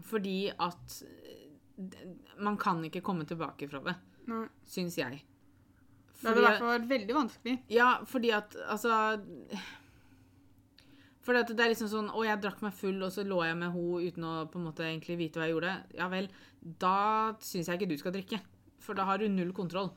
Fordi 0.05 0.51
at 0.51 1.01
eh, 1.03 2.13
man 2.39 2.57
kan 2.57 2.83
ikke 2.85 3.01
komme 3.03 3.25
tilbake 3.27 3.67
fra 3.71 3.81
det, 3.83 3.95
Nei. 4.27 4.45
syns 4.65 4.97
jeg. 4.99 5.23
Det 6.19 6.27
hadde 6.27 6.41
i 6.41 6.45
hvert 6.45 6.59
fall 6.59 6.73
vært 6.79 6.89
veldig 6.89 7.15
vanskelig. 7.15 7.57
Ja, 7.71 7.89
fordi 8.05 8.31
at 8.35 8.55
altså 8.67 8.91
At 11.35 11.47
det 11.53 11.59
er 11.59 11.69
liksom 11.73 11.89
sånn 11.91 12.09
Å, 12.09 12.23
jeg 12.25 12.41
drakk 12.41 12.61
meg 12.65 12.73
full, 12.73 13.01
og 13.03 13.11
så 13.11 13.23
lå 13.27 13.43
jeg 13.45 13.57
med 13.57 13.73
henne 13.75 14.03
uten 14.09 14.23
å 14.23 14.33
på 14.49 14.57
en 14.59 14.65
måte 14.69 14.85
egentlig 14.87 15.17
vite 15.17 15.39
hva 15.39 15.45
jeg 15.45 15.53
gjorde. 15.57 15.73
Ja 15.97 16.07
vel, 16.09 16.29
da 16.61 17.35
syns 17.39 17.67
jeg 17.69 17.79
ikke 17.79 17.89
du 17.91 17.97
skal 17.97 18.15
drikke. 18.15 18.39
For 18.79 18.93
da 18.97 19.05
har 19.05 19.17
du 19.19 19.27
null 19.29 19.51
kontroll. 19.53 19.91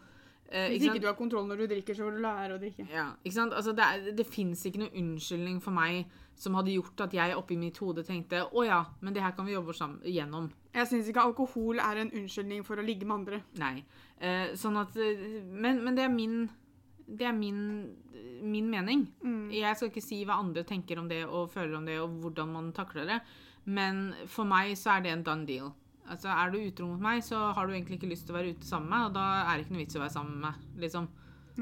Eh, 0.52 0.68
Hvis 0.68 0.82
ikke 0.82 0.98
ikke 0.98 1.00
du 1.00 1.06
har 1.08 1.16
kontroll 1.16 1.46
når 1.48 1.62
du 1.62 1.66
drikker, 1.70 1.94
så 1.96 2.04
får 2.04 2.16
du 2.16 2.22
lære 2.26 2.56
å 2.56 2.60
drikke. 2.60 2.84
Ja, 2.92 3.06
ikke 3.24 3.36
sant? 3.38 3.54
Altså, 3.56 3.72
det 3.72 3.84
er, 3.86 4.10
det 4.18 4.26
fins 4.28 4.66
ikke 4.68 4.82
noen 4.82 4.98
unnskyldning 5.00 5.62
for 5.64 5.72
meg 5.72 6.10
som 6.36 6.56
hadde 6.58 6.74
gjort 6.74 7.00
at 7.06 7.14
jeg 7.16 7.36
oppi 7.38 7.56
mitt 7.56 7.78
hode 7.80 8.04
tenkte 8.04 8.42
å 8.52 8.64
ja, 8.66 8.82
men 9.00 9.14
det 9.14 9.22
her 9.22 9.32
kan 9.36 9.46
vi 9.48 9.54
jobbe 9.54 9.72
sammen 9.76 10.02
gjennom. 10.04 10.50
Jeg 10.74 10.88
syns 10.90 11.08
ikke 11.08 11.24
alkohol 11.24 11.80
er 11.80 12.02
en 12.02 12.12
unnskyldning 12.20 12.66
for 12.66 12.80
å 12.80 12.84
ligge 12.84 13.06
med 13.08 13.22
andre. 13.22 13.40
Nei. 13.60 13.84
Eh, 14.20 14.52
sånn 14.58 14.76
at 14.80 14.96
eh, 15.00 15.40
Men, 15.48 15.80
men 15.84 15.96
det 15.96 16.04
er 16.04 16.12
min 16.12 16.50
det 17.18 17.28
er 17.28 17.36
min, 17.36 17.60
min 18.42 18.70
mening. 18.70 19.06
Mm. 19.22 19.50
Jeg 19.54 19.76
skal 19.76 19.90
ikke 19.92 20.04
si 20.04 20.22
hva 20.28 20.40
andre 20.40 20.64
tenker 20.68 21.00
om 21.00 21.08
det 21.10 21.22
og 21.26 21.50
føler 21.52 21.76
om 21.78 21.86
det, 21.88 22.00
og 22.02 22.18
hvordan 22.22 22.52
man 22.54 22.72
takler 22.76 23.08
det, 23.08 23.20
men 23.64 24.10
for 24.30 24.48
meg 24.48 24.74
så 24.78 24.96
er 24.96 25.04
det 25.04 25.14
en 25.14 25.24
done 25.26 25.48
deal. 25.48 25.72
Altså, 26.10 26.28
Er 26.28 26.50
du 26.50 26.58
utro 26.58 26.88
mot 26.90 27.02
meg, 27.02 27.22
så 27.24 27.52
har 27.54 27.66
du 27.66 27.72
egentlig 27.72 28.00
ikke 28.00 28.10
lyst 28.10 28.26
til 28.26 28.34
å 28.34 28.40
være 28.40 28.54
ute 28.56 28.66
sammen 28.66 28.90
med 28.90 28.98
meg, 28.98 29.08
og 29.10 29.16
da 29.16 29.26
er 29.44 29.52
det 29.54 29.64
ikke 29.64 29.76
noe 29.76 29.84
vits 29.84 29.94
i 29.94 30.00
å 30.00 30.02
være 30.02 30.16
sammen 30.16 30.38
med 30.38 30.46
meg. 30.48 30.70
Liksom. 30.84 31.10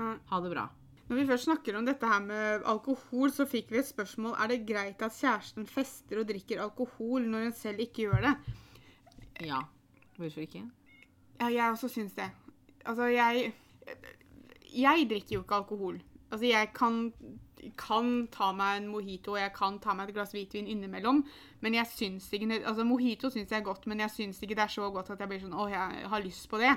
Nei. 0.00 0.14
Ha 0.30 0.40
det 0.40 0.52
bra. 0.54 0.66
Når 1.10 1.18
vi 1.18 1.26
først 1.26 1.48
snakker 1.48 1.76
om 1.76 1.86
dette 1.88 2.06
her 2.06 2.20
med 2.22 2.66
alkohol, 2.70 3.32
så 3.34 3.44
fikk 3.50 3.72
vi 3.74 3.80
et 3.80 3.88
spørsmål 3.88 4.36
er 4.38 4.52
det 4.52 4.60
greit 4.68 5.00
at 5.02 5.16
kjæresten 5.16 5.66
fester 5.66 6.20
og 6.22 6.28
drikker 6.28 6.62
alkohol 6.62 7.26
når 7.26 7.48
hun 7.48 7.56
selv 7.58 7.82
ikke 7.82 8.04
gjør 8.06 8.28
det. 8.28 8.34
Ja. 9.48 9.64
Hvorfor 10.16 10.44
ikke? 10.44 10.62
Ja, 11.40 11.48
jeg 11.48 11.64
også 11.66 11.90
syns 11.90 12.14
det. 12.14 12.28
Altså, 12.84 13.08
jeg 13.10 13.50
Jeg 14.74 15.08
drikker 15.10 15.36
jo 15.36 15.42
ikke 15.44 15.60
alkohol. 15.62 16.00
Altså, 16.30 16.46
jeg 16.46 16.70
kan, 16.76 17.12
kan 17.80 18.10
ta 18.30 18.52
meg 18.54 18.80
en 18.80 18.88
mojito, 18.92 19.34
jeg 19.36 19.50
kan 19.56 19.80
ta 19.82 19.96
meg 19.98 20.10
et 20.10 20.14
glass 20.14 20.34
hvitvin 20.36 20.68
innimellom, 20.70 21.24
men 21.60 21.74
jeg 21.74 21.90
syns 21.90 22.28
ikke 22.32 22.60
Altså, 22.60 22.86
mojito 22.86 23.30
syns 23.30 23.50
jeg 23.50 23.60
er 23.60 23.66
godt, 23.66 23.88
men 23.90 24.00
jeg 24.04 24.14
syns 24.14 24.38
ikke 24.42 24.54
det 24.54 24.66
er 24.68 24.74
så 24.76 24.90
godt 24.94 25.10
at 25.10 25.20
jeg 25.20 25.32
blir 25.32 25.42
sånn 25.42 25.58
Å, 25.58 25.66
jeg 25.72 26.06
har 26.12 26.24
lyst 26.24 26.46
på 26.50 26.62
det. 26.62 26.76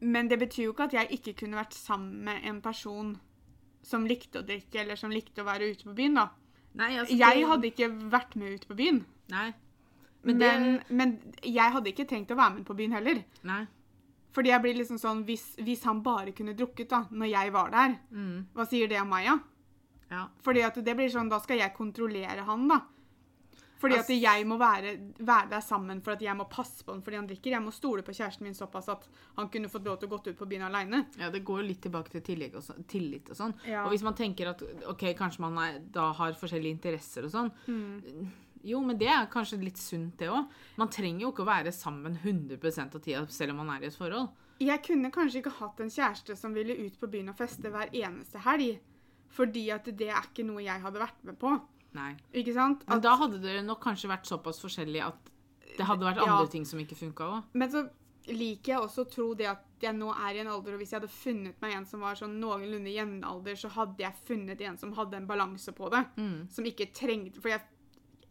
Men 0.00 0.28
det 0.30 0.38
betyr 0.38 0.68
jo 0.68 0.74
ikke 0.74 0.88
at 0.90 0.98
jeg 0.98 1.18
ikke 1.18 1.36
kunne 1.42 1.58
vært 1.58 1.74
sammen 1.74 2.26
med 2.26 2.44
en 2.46 2.60
person 2.62 3.16
som 3.86 4.04
likte 4.06 4.42
å 4.42 4.46
drikke, 4.46 4.82
eller 4.82 4.98
som 4.98 5.14
likte 5.14 5.42
å 5.42 5.46
være 5.48 5.70
ute 5.72 5.86
på 5.86 5.94
byen, 5.96 6.18
da. 6.18 6.28
Nei, 6.78 6.92
altså 6.98 7.16
Jeg 7.16 7.46
hadde 7.48 7.70
ikke 7.70 7.88
vært 8.12 8.36
med 8.38 8.58
ut 8.58 8.68
på 8.68 8.76
byen. 8.78 9.00
Nei. 9.32 9.48
Men, 10.22 10.38
Men 10.38 10.38
det 10.42 10.96
men 10.98 11.12
jeg 11.46 11.74
hadde 11.74 11.90
ikke 11.92 12.06
tenkt 12.10 12.32
å 12.34 12.38
være 12.38 12.58
med 12.58 12.66
på 12.66 12.76
byen 12.78 12.94
heller. 12.98 13.22
Nei. 13.46 13.62
Fordi 14.38 14.52
jeg 14.52 14.62
blir 14.62 14.76
liksom 14.78 15.00
sånn, 15.02 15.24
hvis, 15.26 15.56
hvis 15.66 15.82
han 15.88 15.98
bare 16.06 16.30
kunne 16.36 16.52
drukket 16.54 16.92
da, 16.92 17.00
når 17.10 17.30
jeg 17.32 17.52
var 17.56 17.72
der, 17.74 17.96
Mm. 18.14 18.44
hva 18.54 18.66
sier 18.70 18.86
det 18.88 19.00
om 19.02 19.08
meg, 19.10 19.24
ja? 19.26 19.34
Ja. 20.12 20.28
Fordi 20.46 20.62
at 20.62 20.78
det 20.84 20.94
blir 20.96 21.10
sånn, 21.10 21.28
da 21.28 21.40
skal 21.42 21.58
jeg 21.58 21.74
kontrollere 21.74 22.44
han, 22.46 22.68
da. 22.70 22.78
Fordi 23.78 23.94
at 23.98 24.08
jeg 24.10 24.46
må 24.46 24.56
være, 24.58 24.92
være 25.22 25.50
der 25.50 25.60
sammen 25.62 26.00
for 26.02 26.12
at 26.16 26.22
jeg 26.22 26.34
må 26.38 26.48
passe 26.50 26.82
på 26.84 26.90
han 26.94 27.02
fordi 27.02 27.16
han 27.16 27.28
drikker. 27.28 27.50
Jeg 27.54 27.62
må 27.62 27.70
stole 27.74 28.02
på 28.02 28.10
kjæresten 28.14 28.42
min 28.42 28.54
såpass 28.54 28.88
at 28.90 29.04
han 29.36 29.48
kunne 29.48 29.68
fått 29.70 29.84
lov 29.86 29.98
til 30.00 30.08
å 30.08 30.16
gått 30.16 30.26
ut 30.32 30.38
på 30.38 30.48
byen 30.50 30.62
alene. 30.66 31.04
ja, 31.18 31.30
det 31.30 31.44
går 31.44 31.60
jo 31.62 31.66
litt 31.68 31.80
tilbake 31.82 32.10
til 32.10 32.20
tillit 32.26 32.54
og 32.58 32.62
så, 32.62 32.74
tillit 32.90 33.30
og 33.30 33.36
sånn. 33.36 33.54
Ja. 33.66 33.84
Og 33.84 33.90
hvis 33.92 34.02
man 34.02 34.14
tenker 34.18 34.50
at 34.50 34.62
ok, 34.86 35.04
kanskje 35.14 35.40
man 35.46 35.58
er, 35.62 35.78
da 35.78 36.12
har 36.12 36.32
forskjellige 36.32 36.74
interesser 36.78 37.24
og 37.24 37.30
sånn, 37.30 37.52
Mm. 37.68 38.30
Jo, 38.64 38.80
men 38.84 38.98
det 38.98 39.08
er 39.08 39.26
kanskje 39.32 39.60
litt 39.62 39.78
sunt, 39.80 40.16
det 40.18 40.28
òg. 40.32 40.48
Man 40.76 40.88
trenger 40.88 41.20
jo 41.26 41.32
ikke 41.32 41.44
å 41.44 41.50
være 41.50 41.72
sammen 41.72 42.16
100 42.22 42.58
av 42.94 43.00
tida 43.00 43.26
selv 43.28 43.52
om 43.54 43.62
man 43.62 43.70
er 43.76 43.84
i 43.86 43.90
et 43.90 43.96
forhold. 43.96 44.28
Jeg 44.60 44.82
kunne 44.82 45.10
kanskje 45.14 45.38
ikke 45.42 45.54
hatt 45.60 45.80
en 45.80 45.90
kjæreste 45.90 46.36
som 46.36 46.54
ville 46.54 46.74
ut 46.74 46.98
på 46.98 47.06
byen 47.10 47.28
og 47.30 47.36
feste 47.38 47.70
hver 47.70 47.90
eneste 47.94 48.38
helg. 48.42 48.80
Fordi 49.30 49.68
at 49.70 49.84
det 49.84 50.08
er 50.08 50.24
ikke 50.24 50.46
noe 50.48 50.62
jeg 50.64 50.80
hadde 50.80 50.98
vært 50.98 51.22
med 51.28 51.38
på. 51.38 51.52
Nei. 51.94 52.14
Ikke 52.36 52.54
sant? 52.56 52.82
Men 52.88 53.00
da 53.04 53.14
hadde 53.20 53.40
dere 53.42 53.62
nok 53.64 53.80
kanskje 53.84 54.08
vært 54.10 54.26
såpass 54.28 54.60
forskjellige 54.64 55.06
at 55.06 55.30
det 55.78 55.86
hadde 55.86 56.04
vært 56.04 56.16
Ja. 56.24 56.32
andre 56.32 56.50
ting 56.50 56.64
som 56.64 56.80
ikke 56.80 56.96
funka 56.96 57.24
òg. 57.24 57.44
men 57.52 57.70
så 57.70 57.88
liker 58.26 58.72
jeg 58.72 58.80
også 58.82 59.04
å 59.04 59.10
tro 59.10 59.34
det 59.34 59.46
at 59.46 59.64
jeg 59.80 59.94
nå 59.94 60.10
er 60.12 60.34
i 60.34 60.40
en 60.40 60.48
alder, 60.48 60.74
og 60.74 60.80
hvis 60.80 60.90
jeg 60.90 61.00
hadde 61.00 61.12
funnet 61.12 61.60
meg 61.62 61.74
en 61.76 61.86
som 61.86 62.00
var 62.00 62.14
sånn 62.18 62.38
noenlunde 62.40 62.92
jevnalder, 62.92 63.56
så 63.56 63.70
hadde 63.72 64.02
jeg 64.02 64.12
funnet 64.26 64.60
en 64.60 64.76
som 64.76 64.92
hadde 64.92 65.16
en 65.16 65.26
balanse 65.26 65.72
på 65.72 65.88
det. 65.90 66.04
Mm. 66.16 66.48
Som 66.50 66.64
ikke 66.64 66.92
trengte 66.92 67.40
For 67.40 67.48
jeg, 67.48 67.62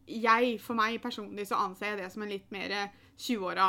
jeg, 0.07 0.55
for 0.63 0.77
meg 0.79 1.01
personlig, 1.03 1.47
så 1.49 1.59
anser 1.67 1.93
jeg 1.93 2.01
det 2.03 2.11
som 2.13 2.23
en 2.23 2.31
litt 2.31 2.51
mer 2.53 2.73
20-åra 3.19 3.67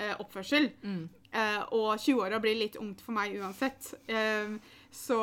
eh, 0.00 0.14
oppførsel. 0.20 0.70
Mm. 0.82 1.08
Eh, 1.30 1.62
og 1.76 1.94
20-åra 1.96 2.40
blir 2.42 2.58
litt 2.58 2.78
ungt 2.80 3.02
for 3.04 3.16
meg 3.16 3.36
uansett. 3.38 3.94
Eh, 4.10 4.56
så, 4.92 5.20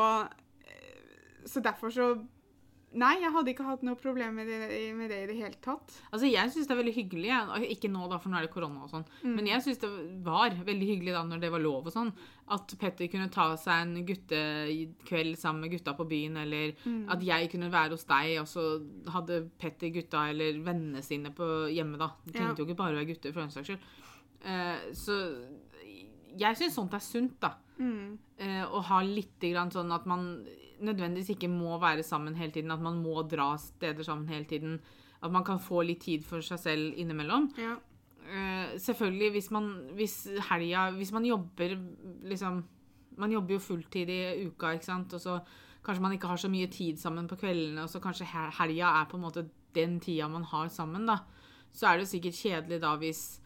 så 1.46 1.64
derfor 1.64 1.94
så 1.94 2.10
Nei, 2.94 3.18
jeg 3.20 3.32
hadde 3.34 3.52
ikke 3.52 3.66
hatt 3.68 3.82
noe 3.84 3.96
problem 4.00 4.38
med 4.40 4.48
det, 4.48 4.96
med 4.96 5.10
det 5.12 5.18
i 5.24 5.26
det 5.28 5.36
hele 5.36 5.58
tatt. 5.62 5.92
Altså, 6.12 6.30
Jeg 6.32 6.50
syns 6.54 6.68
det 6.68 6.72
er 6.72 6.80
veldig 6.84 6.94
hyggelig. 6.96 7.26
jeg- 7.28 7.70
Ikke 7.76 7.92
nå, 7.92 8.10
da, 8.10 8.18
for 8.18 8.30
nå 8.30 8.38
er 8.38 8.42
det 8.48 8.52
korona 8.54 8.84
og 8.84 8.90
sånn. 8.90 9.06
Mm. 9.24 9.36
Men 9.36 9.46
jeg 9.46 9.62
syns 9.62 9.78
det 9.80 10.24
var 10.24 10.50
veldig 10.52 10.88
hyggelig 10.88 11.12
da 11.14 11.24
når 11.24 11.40
det 11.42 11.52
var 11.52 11.60
lov 11.60 11.86
og 11.86 11.94
sånn. 11.94 12.14
At 12.50 12.74
Petter 12.80 13.08
kunne 13.10 13.30
ta 13.30 13.56
seg 13.58 13.82
en 13.82 14.06
guttekveld 14.06 15.36
sammen 15.38 15.62
med 15.62 15.72
gutta 15.72 15.94
på 15.98 16.08
byen, 16.08 16.38
eller 16.38 16.72
Mm. 16.86 17.10
at 17.12 17.20
jeg 17.22 17.52
kunne 17.52 17.70
være 17.70 17.90
hos 17.92 18.06
deg, 18.06 18.40
og 18.40 18.46
så 18.48 18.82
hadde 19.12 19.50
Petter 19.60 19.90
gutta 19.90 20.30
eller 20.30 20.54
vennene 20.64 21.04
sine 21.04 21.30
på 21.30 21.68
hjemme, 21.70 21.98
da. 21.98 22.12
Det 22.26 22.36
trengte 22.36 22.60
Ja. 22.60 22.66
jo 22.66 22.66
ikke 22.66 22.78
bare 22.78 22.94
å 22.96 23.00
være 23.06 23.08
gutter, 23.14 23.34
for 23.34 23.42
den 23.42 23.50
saks 23.50 23.68
skyld. 23.68 23.80
Uh, 24.46 24.94
så 24.94 25.46
jeg 26.38 26.56
syns 26.56 26.74
sånt 26.76 26.94
er 26.94 27.00
sunt, 27.00 27.40
da. 27.42 27.54
Mm. 27.80 28.18
Uh, 28.40 28.66
å 28.72 28.82
ha 28.82 29.02
litt 29.02 29.40
grann 29.42 29.70
sånn 29.72 29.92
at 29.94 30.06
man 30.06 30.46
nødvendigvis 30.82 31.30
ikke 31.36 31.50
må 31.50 31.78
være 31.82 32.04
sammen 32.04 32.36
hele 32.36 32.52
tiden. 32.52 32.72
At 32.72 32.82
man 32.82 33.02
må 33.04 33.22
dra 33.30 33.56
steder 33.58 34.04
sammen 34.04 34.28
hele 34.30 34.46
tiden. 34.46 34.80
At 35.24 35.32
man 35.32 35.44
kan 35.44 35.60
få 35.60 35.82
litt 35.86 36.02
tid 36.06 36.24
for 36.24 36.42
seg 36.46 36.60
selv 36.60 36.94
innimellom. 36.98 37.50
Ja. 37.58 37.76
Uh, 38.28 38.76
selvfølgelig 38.78 39.30
hvis 39.32 39.52
man 39.56 39.68
hvis 39.96 40.16
helga 40.50 40.90
Hvis 40.98 41.14
man 41.16 41.24
jobber 41.24 41.78
liksom 42.28 42.58
Man 43.18 43.32
jobber 43.32 43.54
jo 43.56 43.60
fulltid 43.64 44.10
i 44.12 44.46
uka, 44.46 44.74
ikke 44.76 44.86
sant, 44.86 45.14
og 45.14 45.22
så 45.22 45.38
kanskje 45.86 46.02
man 46.04 46.12
ikke 46.18 46.28
har 46.28 46.38
så 46.38 46.50
mye 46.52 46.68
tid 46.68 46.98
sammen 47.00 47.26
på 47.28 47.38
kveldene, 47.40 47.82
og 47.82 47.90
så 47.90 48.02
kanskje 48.04 48.28
he- 48.28 48.52
helga 48.60 48.90
er 49.02 49.06
på 49.10 49.16
en 49.18 49.24
måte 49.24 49.46
den 49.74 50.00
tida 50.04 50.28
man 50.28 50.44
har 50.44 50.68
sammen, 50.70 51.06
da. 51.08 51.16
Så 51.74 51.88
er 51.88 51.98
det 51.98 52.06
jo 52.06 52.12
sikkert 52.12 52.38
kjedelig 52.38 52.82
da 52.84 52.92
hvis 52.98 53.40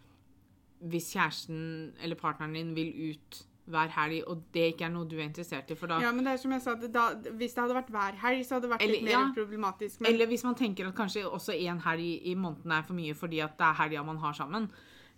hvis 0.81 1.11
kjæresten 1.13 1.93
eller 2.01 2.15
partneren 2.17 2.53
din 2.57 2.73
vil 2.75 3.11
ut 3.13 3.43
hver 3.71 3.91
helg, 3.95 4.21
og 4.29 4.45
det 4.55 4.67
ikke 4.73 4.87
er 4.87 4.93
noe 4.93 5.09
du 5.09 5.17
er 5.19 5.25
interessert 5.25 5.71
i, 5.71 5.77
for 5.79 5.91
da 5.91 5.99
ja, 6.03 6.11
men 6.15 6.27
det 6.27 6.35
er 6.35 6.41
som 6.43 6.53
jeg 6.55 6.63
sa, 6.63 6.75
da, 6.75 7.07
hvis 7.39 7.57
det 7.57 7.63
hadde 7.63 7.77
vært 7.79 7.91
hver 7.95 8.21
helg, 8.25 8.45
så 8.47 8.57
hadde 8.57 8.67
det 8.67 8.73
vært 8.75 8.87
litt 8.91 9.07
mer 9.07 9.17
ja. 9.17 9.25
problematisk. 9.35 10.01
Men 10.03 10.13
Eller 10.13 10.31
hvis 10.31 10.45
man 10.47 10.57
tenker 10.59 10.91
at 10.91 10.97
kanskje 10.97 11.25
også 11.27 11.57
én 11.57 11.81
helg 11.85 12.31
i 12.31 12.35
måneden 12.35 12.77
er 12.77 12.87
for 12.87 12.97
mye 12.97 13.17
fordi 13.17 13.43
at 13.43 13.57
det 13.59 13.67
er 13.69 13.77
helga 13.83 14.07
man 14.07 14.21
har 14.23 14.37
sammen. 14.37 14.71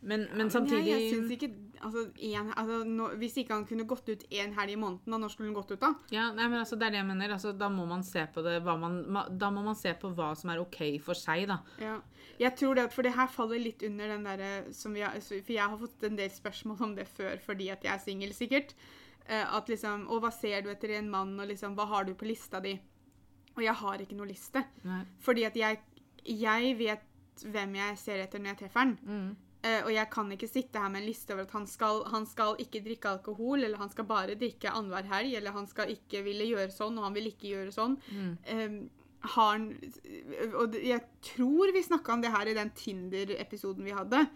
Men, 0.03 0.25
men 0.35 0.49
samtidig 0.51 0.87
jeg, 0.87 1.01
jeg 1.01 1.11
synes 1.13 1.31
ikke 1.31 1.47
altså, 1.79 2.01
en, 2.27 2.49
altså, 2.57 2.79
nå, 2.83 3.07
Hvis 3.21 3.37
ikke 3.39 3.55
han 3.55 3.65
kunne 3.67 3.85
gått 3.87 4.09
ut 4.09 4.25
én 4.31 4.51
helg 4.57 4.73
i 4.73 4.79
måneden, 4.79 5.13
da, 5.13 5.19
når 5.21 5.31
skulle 5.31 5.47
han 5.47 5.55
gått 5.55 5.71
ut 5.71 5.83
da? 5.83 5.93
Ja, 6.11 6.25
nei, 6.35 6.47
men 6.51 6.59
altså, 6.59 6.75
det 6.79 6.89
er 6.89 6.95
det 6.95 6.99
jeg 6.99 7.07
mener. 7.07 7.35
Altså, 7.37 7.53
da 7.55 7.69
må 7.71 7.85
man 7.87 8.03
se 8.03 8.25
på 8.33 8.43
det 8.43 8.57
man, 8.65 8.99
Da 9.39 9.51
må 9.53 9.63
man 9.63 9.79
se 9.79 9.93
på 9.99 10.11
hva 10.17 10.33
som 10.39 10.51
er 10.51 10.63
OK 10.63 10.81
for 11.03 11.17
seg, 11.17 11.47
da. 11.51 11.61
Ja. 11.81 11.97
Jeg 12.41 12.55
tror 12.57 12.75
det, 12.77 12.87
For 12.93 13.05
det 13.05 13.13
her 13.15 13.29
faller 13.31 13.61
litt 13.61 13.83
under 13.85 14.15
den 14.15 14.25
derre 14.25 14.51
som 14.73 14.95
vi 14.95 15.03
har 15.05 15.19
For 15.21 15.53
jeg 15.53 15.61
har 15.61 15.77
fått 15.77 16.07
en 16.07 16.17
del 16.17 16.31
spørsmål 16.33 16.81
om 16.87 16.95
det 16.97 17.07
før 17.11 17.37
fordi 17.43 17.69
at 17.73 17.85
jeg 17.85 17.93
er 17.93 18.01
singel, 18.01 18.33
sikkert. 18.35 18.73
Eh, 19.27 19.43
at 19.43 19.69
liksom 19.69 20.07
Og 20.09 20.23
hva 20.23 20.33
ser 20.33 20.65
du 20.65 20.71
etter 20.73 20.95
i 20.95 20.99
en 20.99 21.11
mann, 21.11 21.37
og 21.39 21.49
liksom 21.51 21.77
Hva 21.77 21.87
har 21.93 22.07
du 22.07 22.13
på 22.17 22.27
lista 22.29 22.61
di? 22.63 22.75
Og 23.53 23.61
jeg 23.61 23.75
har 23.83 24.01
ikke 24.01 24.17
noe 24.17 24.31
liste. 24.31 24.63
Nei. 24.81 25.03
Fordi 25.21 25.43
at 25.45 25.57
jeg, 25.57 25.77
jeg 26.25 26.77
vet 26.79 27.43
hvem 27.53 27.75
jeg 27.77 27.99
ser 28.01 28.23
etter 28.23 28.41
når 28.41 28.53
jeg 28.53 28.59
treffer 28.63 28.81
han. 28.81 28.95
Mm. 29.05 29.27
Uh, 29.63 29.85
og 29.85 29.91
jeg 29.93 30.09
kan 30.11 30.31
ikke 30.33 30.49
sitte 30.49 30.81
her 30.81 30.89
med 30.91 31.03
en 31.03 31.07
liste 31.07 31.31
over 31.31 31.45
at 31.45 31.53
han 31.55 31.67
skal, 31.69 32.01
han 32.11 32.25
skal 32.27 32.57
ikke 32.59 32.81
drikke 32.83 33.13
alkohol, 33.13 33.63
eller 33.63 33.79
han 33.79 33.91
skal 33.93 34.07
bare 34.09 34.35
drikke 34.35 34.73
annenhver 34.73 35.05
helg, 35.07 35.37
eller 35.39 35.55
han 35.55 35.69
skal 35.69 35.93
ikke 35.93 36.23
ville 36.25 36.49
gjøre 36.49 36.73
sånn, 36.73 36.97
og 36.97 37.07
han 37.07 37.15
vil 37.15 37.29
ikke 37.29 37.47
gjøre 37.53 37.71
sånn. 37.71 37.95
Mm. 38.09 38.33
Eh, 38.43 39.02
har 39.23 39.51
han 39.53 39.69
Og 40.59 40.73
jeg 40.83 41.01
tror 41.21 41.71
vi 41.73 41.81
snakka 41.83 42.13
om 42.13 42.21
det 42.21 42.31
her 42.33 42.47
i 42.51 42.53
den 42.57 42.71
Tinder-episoden 42.75 43.83
vi 43.85 43.91
hadde. 43.95 44.27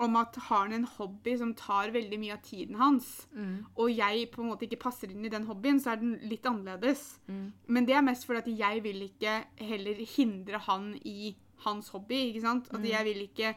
Om 0.00 0.16
at 0.16 0.36
har 0.48 0.62
han 0.64 0.72
en 0.72 0.84
hobby 0.96 1.34
som 1.36 1.50
tar 1.54 1.90
veldig 1.92 2.18
mye 2.22 2.32
av 2.32 2.42
tiden 2.42 2.76
hans, 2.80 3.26
Mm. 3.36 3.66
og 3.76 3.90
jeg 3.90 4.30
på 4.32 4.40
en 4.42 4.48
måte 4.48 4.64
ikke 4.66 4.78
passer 4.80 5.10
inn 5.10 5.24
i 5.26 5.28
den 5.28 5.44
hobbyen, 5.44 5.78
så 5.80 5.92
er 5.92 5.96
den 6.00 6.14
litt 6.22 6.42
annerledes. 6.46 7.18
Mm. 7.28 7.52
Men 7.68 7.84
det 7.86 7.94
er 7.96 8.00
mest 8.02 8.24
fordi 8.24 8.38
at 8.38 8.58
jeg 8.58 8.82
vil 8.82 9.02
ikke 9.10 9.44
heller 9.58 9.94
hindre 10.16 10.58
han 10.58 10.94
i 11.04 11.34
hans 11.66 11.88
hobby. 11.90 12.14
ikke 12.32 12.40
sant? 12.40 12.68
At 12.72 12.80
Mm. 12.80 12.86
jeg 12.88 13.04
vil 13.04 13.22
ikke 13.28 13.54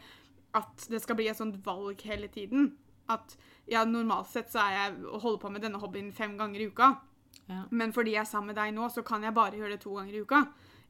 at 0.54 0.88
det 0.90 1.02
skal 1.02 1.16
bli 1.16 1.28
et 1.30 1.38
sånt 1.38 1.64
valg 1.66 2.02
hele 2.02 2.28
tiden. 2.28 2.74
At 3.10 3.38
ja, 3.68 3.86
normalt 3.86 4.28
sett 4.28 4.52
så 4.52 4.60
er 4.60 4.72
jeg 4.92 5.06
å 5.06 5.20
holde 5.22 5.40
på 5.40 5.50
med 5.52 5.62
denne 5.62 5.80
hobbyen 5.80 6.12
fem 6.14 6.38
ganger 6.38 6.60
i 6.60 6.68
uka. 6.68 6.98
Ja. 7.50 7.64
Men 7.72 7.92
fordi 7.96 8.14
jeg 8.16 8.22
er 8.24 8.30
sammen 8.30 8.54
med 8.54 8.56
deg 8.62 8.74
nå, 8.76 8.90
så 8.94 9.04
kan 9.04 9.24
jeg 9.24 9.34
bare 9.36 9.58
gjøre 9.60 9.76
det 9.76 9.82
to 9.84 9.94
ganger 9.98 10.14
i 10.16 10.22
uka. 10.24 10.44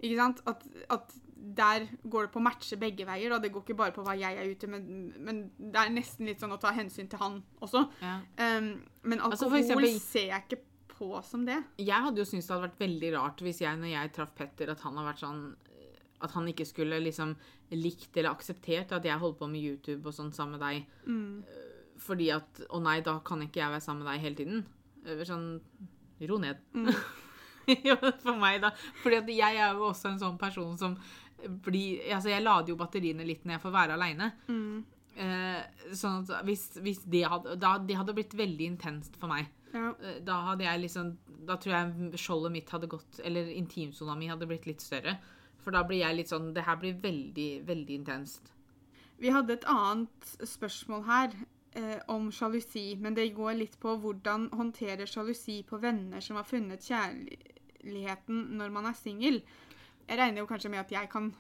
Ikke 0.04 0.18
sant? 0.20 0.41
At, 0.47 0.66
at 0.93 1.14
der 1.36 1.88
går 2.08 2.28
det 2.28 2.32
på 2.34 2.39
å 2.39 2.43
matche 2.45 2.78
begge 2.80 3.06
veier. 3.08 3.30
da. 3.34 3.39
Det 3.43 3.51
går 3.51 3.64
ikke 3.66 3.76
bare 3.80 3.91
på 3.95 4.04
hva 4.06 4.14
jeg 4.16 4.38
er 4.39 4.51
ute 4.51 4.68
men, 4.72 4.86
men 5.20 5.39
det 5.60 5.80
er 5.82 5.89
nesten 5.91 6.26
litt 6.30 6.39
sånn 6.43 6.54
å 6.56 6.60
ta 6.62 6.72
hensyn 6.76 7.10
til 7.12 7.20
han 7.20 7.41
også. 7.62 7.82
Ja. 8.01 8.20
Um, 8.39 8.70
men 9.04 9.20
Altså, 9.20 9.45
alkohol 9.49 9.58
altså 9.60 9.74
eksempel- 9.74 9.99
ser 9.99 10.28
jeg 10.30 10.45
ikke 10.47 10.62
på 10.93 11.10
som 11.26 11.43
det. 11.45 11.58
Jeg 11.82 12.06
hadde 12.06 12.22
jo 12.22 12.28
syntes 12.30 12.47
det 12.47 12.54
hadde 12.56 12.68
vært 12.70 12.80
veldig 12.86 13.12
rart 13.18 13.41
hvis 13.43 13.60
jeg, 13.66 13.80
når 13.82 13.91
jeg 13.91 14.14
traff 14.16 14.34
Petter, 14.38 14.70
at 14.72 14.82
han 14.86 14.95
har 15.01 15.10
vært 15.12 15.24
sånn 15.26 15.43
At 16.24 16.32
han 16.38 16.45
ikke 16.47 16.64
skulle 16.70 17.01
liksom 17.04 17.34
likt 17.76 18.16
eller 18.16 18.30
akseptert 18.32 18.93
at 18.95 19.04
jeg 19.04 19.20
holdt 19.20 19.39
på 19.41 19.47
med 19.51 19.60
YouTube 19.60 20.08
og 20.08 20.14
sånn 20.16 20.32
sammen 20.32 20.56
med 20.56 20.62
deg. 20.64 20.86
Mm. 21.10 21.43
Fordi 21.99 22.30
at 22.32 22.62
Å 22.70 22.80
nei, 22.80 23.01
da 23.01 23.18
kan 23.20 23.41
ikke 23.43 23.60
jeg 23.60 23.74
være 23.74 23.82
sammen 23.84 24.06
med 24.06 24.14
deg 24.14 24.22
hele 24.24 24.36
tiden. 24.39 24.64
Sånn 25.28 25.60
Ro 26.30 26.40
ned. 26.42 26.64
Mm. 26.74 26.90
For 28.26 28.36
meg, 28.40 28.62
da. 28.64 28.74
Fordi 29.04 29.20
at 29.22 29.30
jeg 29.32 29.60
er 29.64 29.78
jo 29.78 29.90
også 29.90 30.12
en 30.12 30.20
sånn 30.20 30.40
person 30.42 30.74
som 30.80 30.98
blir 31.64 32.02
Altså, 32.14 32.30
jeg 32.32 32.44
lader 32.44 32.72
jo 32.74 32.80
batteriene 32.80 33.26
litt 33.28 33.44
når 33.46 33.58
jeg 33.58 33.64
får 33.66 33.76
være 33.76 33.96
aleine. 33.98 34.30
Mm. 34.48 34.84
Eh, 35.14 35.92
sånn 35.94 36.24
at 36.24 36.48
hvis, 36.48 36.70
hvis 36.82 37.04
det 37.06 37.22
hadde 37.30 37.58
da, 37.62 37.76
Det 37.78 37.98
hadde 38.00 38.16
blitt 38.18 38.34
veldig 38.34 38.70
intenst 38.74 39.20
for 39.22 39.30
meg. 39.32 39.52
Ja. 39.74 39.92
Eh, 40.02 40.20
Da 40.26 40.40
hadde 40.50 40.66
jeg 40.66 40.86
liksom 40.88 41.14
Da 41.46 41.58
tror 41.62 41.76
jeg 41.76 42.22
skjoldet 42.22 42.54
mitt 42.56 42.70
hadde 42.74 42.90
gått 42.90 43.20
Eller 43.26 43.52
intimsona 43.54 44.16
mi 44.18 44.30
hadde 44.32 44.48
blitt 44.50 44.66
litt 44.70 44.82
større. 44.82 45.18
For 45.64 45.76
da 45.76 45.84
blir 45.88 46.02
jeg 46.02 46.18
litt 46.18 46.34
sånn 46.34 46.52
Det 46.56 46.66
her 46.66 46.80
blir 46.82 46.98
veldig, 47.04 47.52
veldig 47.70 48.00
intenst. 48.02 48.52
Vi 49.22 49.32
hadde 49.32 49.54
et 49.56 49.68
annet 49.70 50.34
spørsmål 50.50 51.06
her 51.08 51.36
eh, 51.76 52.00
om 52.14 52.30
sjalusi, 52.32 52.96
men 53.00 53.16
det 53.18 53.30
går 53.36 53.56
litt 53.60 53.80
på 53.82 53.96
hvordan 54.02 54.50
håndterer 54.54 55.06
sjalusi 55.10 55.62
på 55.68 55.80
venner 55.82 56.22
som 56.24 56.38
har 56.40 56.48
funnet 56.48 56.86
kjærligheten 56.86 58.44
når 58.58 58.72
man 58.76 58.86
er 58.90 58.98
singel. 58.98 59.42
Jeg 60.08 60.20
regner 60.20 60.44
jo 60.44 60.50
kanskje 60.50 60.70
med 60.74 60.84
at 60.84 60.92
jeg 60.92 61.10
kan 61.10 61.32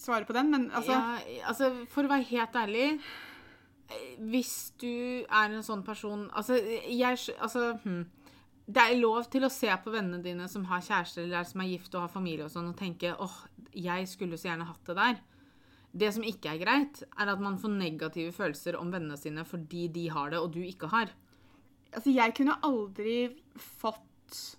svare 0.00 0.24
på 0.26 0.32
den, 0.34 0.50
men 0.50 0.70
altså 0.74 0.92
ja, 0.96 1.18
altså, 1.50 1.70
for 1.92 2.04
å 2.06 2.10
være 2.10 2.26
helt 2.32 2.56
ærlig 2.58 2.86
Hvis 4.18 4.72
du 4.80 5.22
er 5.28 5.52
en 5.52 5.62
sånn 5.62 5.84
person 5.86 6.24
Altså, 6.34 6.56
jeg 6.56 7.18
altså, 7.38 7.78
hm. 7.84 8.00
Det 8.66 8.80
er 8.80 8.96
lov 8.96 9.26
til 9.30 9.44
å 9.44 9.50
se 9.52 9.68
på 9.84 9.92
vennene 9.92 10.22
dine 10.24 10.48
som 10.48 10.64
har 10.70 10.80
kjæreste 10.80 11.20
eller 11.22 11.42
er- 11.42 11.44
som 11.50 11.60
er 11.60 11.68
gift 11.68 11.94
og 11.94 12.00
har 12.06 12.08
familie 12.08 12.46
og 12.46 12.50
sånn, 12.50 12.70
og 12.72 12.78
tenke 12.78 13.10
åh, 13.20 13.34
jeg 13.76 14.08
skulle 14.08 14.38
så 14.40 14.48
gjerne 14.48 14.64
hatt 14.64 14.86
det 14.88 14.96
der. 14.96 15.18
Det 15.94 16.10
som 16.14 16.24
ikke 16.26 16.50
er 16.50 16.58
greit, 16.58 17.02
er 17.14 17.30
at 17.30 17.40
man 17.42 17.58
får 17.62 17.70
negative 17.70 18.32
følelser 18.34 18.74
om 18.80 18.90
vennene 18.90 19.16
sine 19.20 19.44
fordi 19.46 19.86
de 19.94 20.08
har 20.10 20.32
det, 20.32 20.40
og 20.42 20.50
du 20.56 20.60
ikke 20.64 20.90
har. 20.90 21.12
Altså, 21.94 22.10
jeg 22.10 22.34
kunne 22.34 22.56
aldri 22.66 23.18
fått 23.54 24.56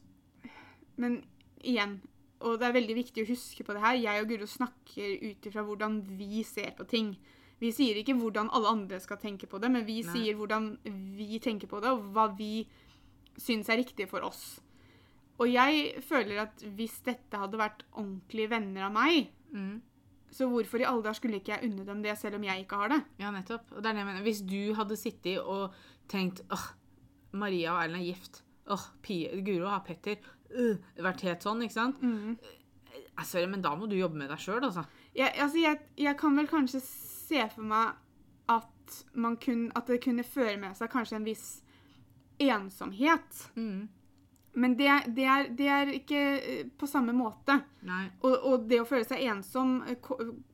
Men 0.95 1.17
igjen, 1.59 1.97
og 2.39 2.59
det 2.61 2.67
er 2.69 2.75
veldig 2.77 2.95
viktig 2.95 3.23
å 3.25 3.27
huske 3.27 3.65
på 3.67 3.73
det 3.75 3.81
her, 3.83 3.97
jeg 3.99 4.21
og 4.21 4.29
Guro 4.29 4.45
snakker 4.47 5.17
ut 5.25 5.47
ifra 5.49 5.63
hvordan 5.67 5.97
vi 6.15 6.43
ser 6.47 6.71
på 6.77 6.85
ting. 6.87 7.09
Vi 7.59 7.71
sier 7.75 7.99
ikke 7.99 8.15
hvordan 8.15 8.47
alle 8.55 8.71
andre 8.71 8.99
skal 9.03 9.19
tenke 9.19 9.47
på 9.51 9.59
det, 9.59 9.71
men 9.73 9.83
vi 9.87 10.01
Nei. 10.03 10.13
sier 10.13 10.37
hvordan 10.39 10.69
vi 11.17 11.39
tenker 11.43 11.67
på 11.71 11.81
det, 11.83 11.91
og 11.91 12.13
hva 12.15 12.29
vi 12.37 12.67
syns 13.35 13.67
er 13.67 13.81
riktig 13.81 14.07
for 14.07 14.23
oss. 14.23 14.61
Og 15.39 15.49
jeg 15.51 15.99
føler 16.05 16.45
at 16.45 16.63
hvis 16.77 17.01
dette 17.03 17.39
hadde 17.41 17.59
vært 17.59 17.83
ordentlige 17.91 18.53
venner 18.55 18.87
av 18.87 18.95
meg, 18.95 19.33
Mm. 19.55 19.81
Så 20.35 20.47
hvorfor 20.51 20.81
i 20.81 20.87
alle 20.87 21.03
dager 21.05 21.15
skulle 21.21 21.39
ikke 21.39 21.53
jeg 21.53 21.69
unne 21.69 21.85
dem 21.87 22.01
det, 22.03 22.17
selv 22.19 22.35
om 22.35 22.43
jeg 22.43 22.65
ikke 22.65 22.79
har 22.81 22.91
det? 22.91 23.01
Ja, 23.21 23.31
nettopp. 23.31 23.69
Og 23.71 23.79
det 23.79 23.87
er 23.87 23.95
det 23.95 24.01
jeg 24.03 24.09
mener. 24.09 24.25
Hvis 24.25 24.41
du 24.43 24.59
hadde 24.75 24.97
sittet 24.99 25.39
og 25.39 25.75
tenkt 26.11 26.41
åh, 26.51 26.65
Maria 27.39 27.71
og 27.75 27.83
Erlend 27.85 28.01
er 28.03 28.09
gift. 28.09 28.41
Åh, 28.71 28.85
Guro 29.45 29.69
har 29.71 29.83
Petter. 29.87 30.19
Øh, 30.51 30.77
vært 31.03 31.23
helt 31.25 31.45
sånn, 31.45 31.63
ikke 31.63 31.77
sant? 31.77 32.03
Eh, 32.03 33.23
Sorry, 33.23 33.47
men 33.47 33.63
da 33.63 33.71
må 33.79 33.87
du 33.87 33.95
jobbe 33.95 34.19
med 34.19 34.31
deg 34.31 34.41
sjøl, 34.43 34.63
altså. 34.63 34.83
Jeg, 35.15 35.31
altså 35.39 35.61
jeg, 35.61 35.79
jeg 36.03 36.17
kan 36.19 36.35
vel 36.35 36.49
kanskje 36.51 36.81
se 36.83 37.45
for 37.53 37.63
meg 37.67 37.95
at, 38.51 38.97
man 39.15 39.37
kun, 39.41 39.69
at 39.75 39.87
det 39.87 40.01
kunne 40.03 40.25
føre 40.27 40.57
med 40.61 40.75
seg 40.77 40.91
kanskje 40.91 41.21
en 41.21 41.27
viss 41.27 41.45
ensomhet. 42.43 43.45
Mm. 43.55 43.87
Men 44.55 44.77
det, 44.79 44.87
det, 45.15 45.25
er, 45.27 45.47
det 45.51 45.65
er 45.67 45.89
ikke 45.91 46.19
eh, 46.39 46.67
på 46.79 46.87
samme 46.87 47.11
måte. 47.15 47.57
Og, 48.23 48.35
og 48.47 48.63
det 48.69 48.79
å 48.81 48.85
føle 48.87 49.03
seg 49.05 49.25
ensom 49.27 49.73
eh, 49.83 49.97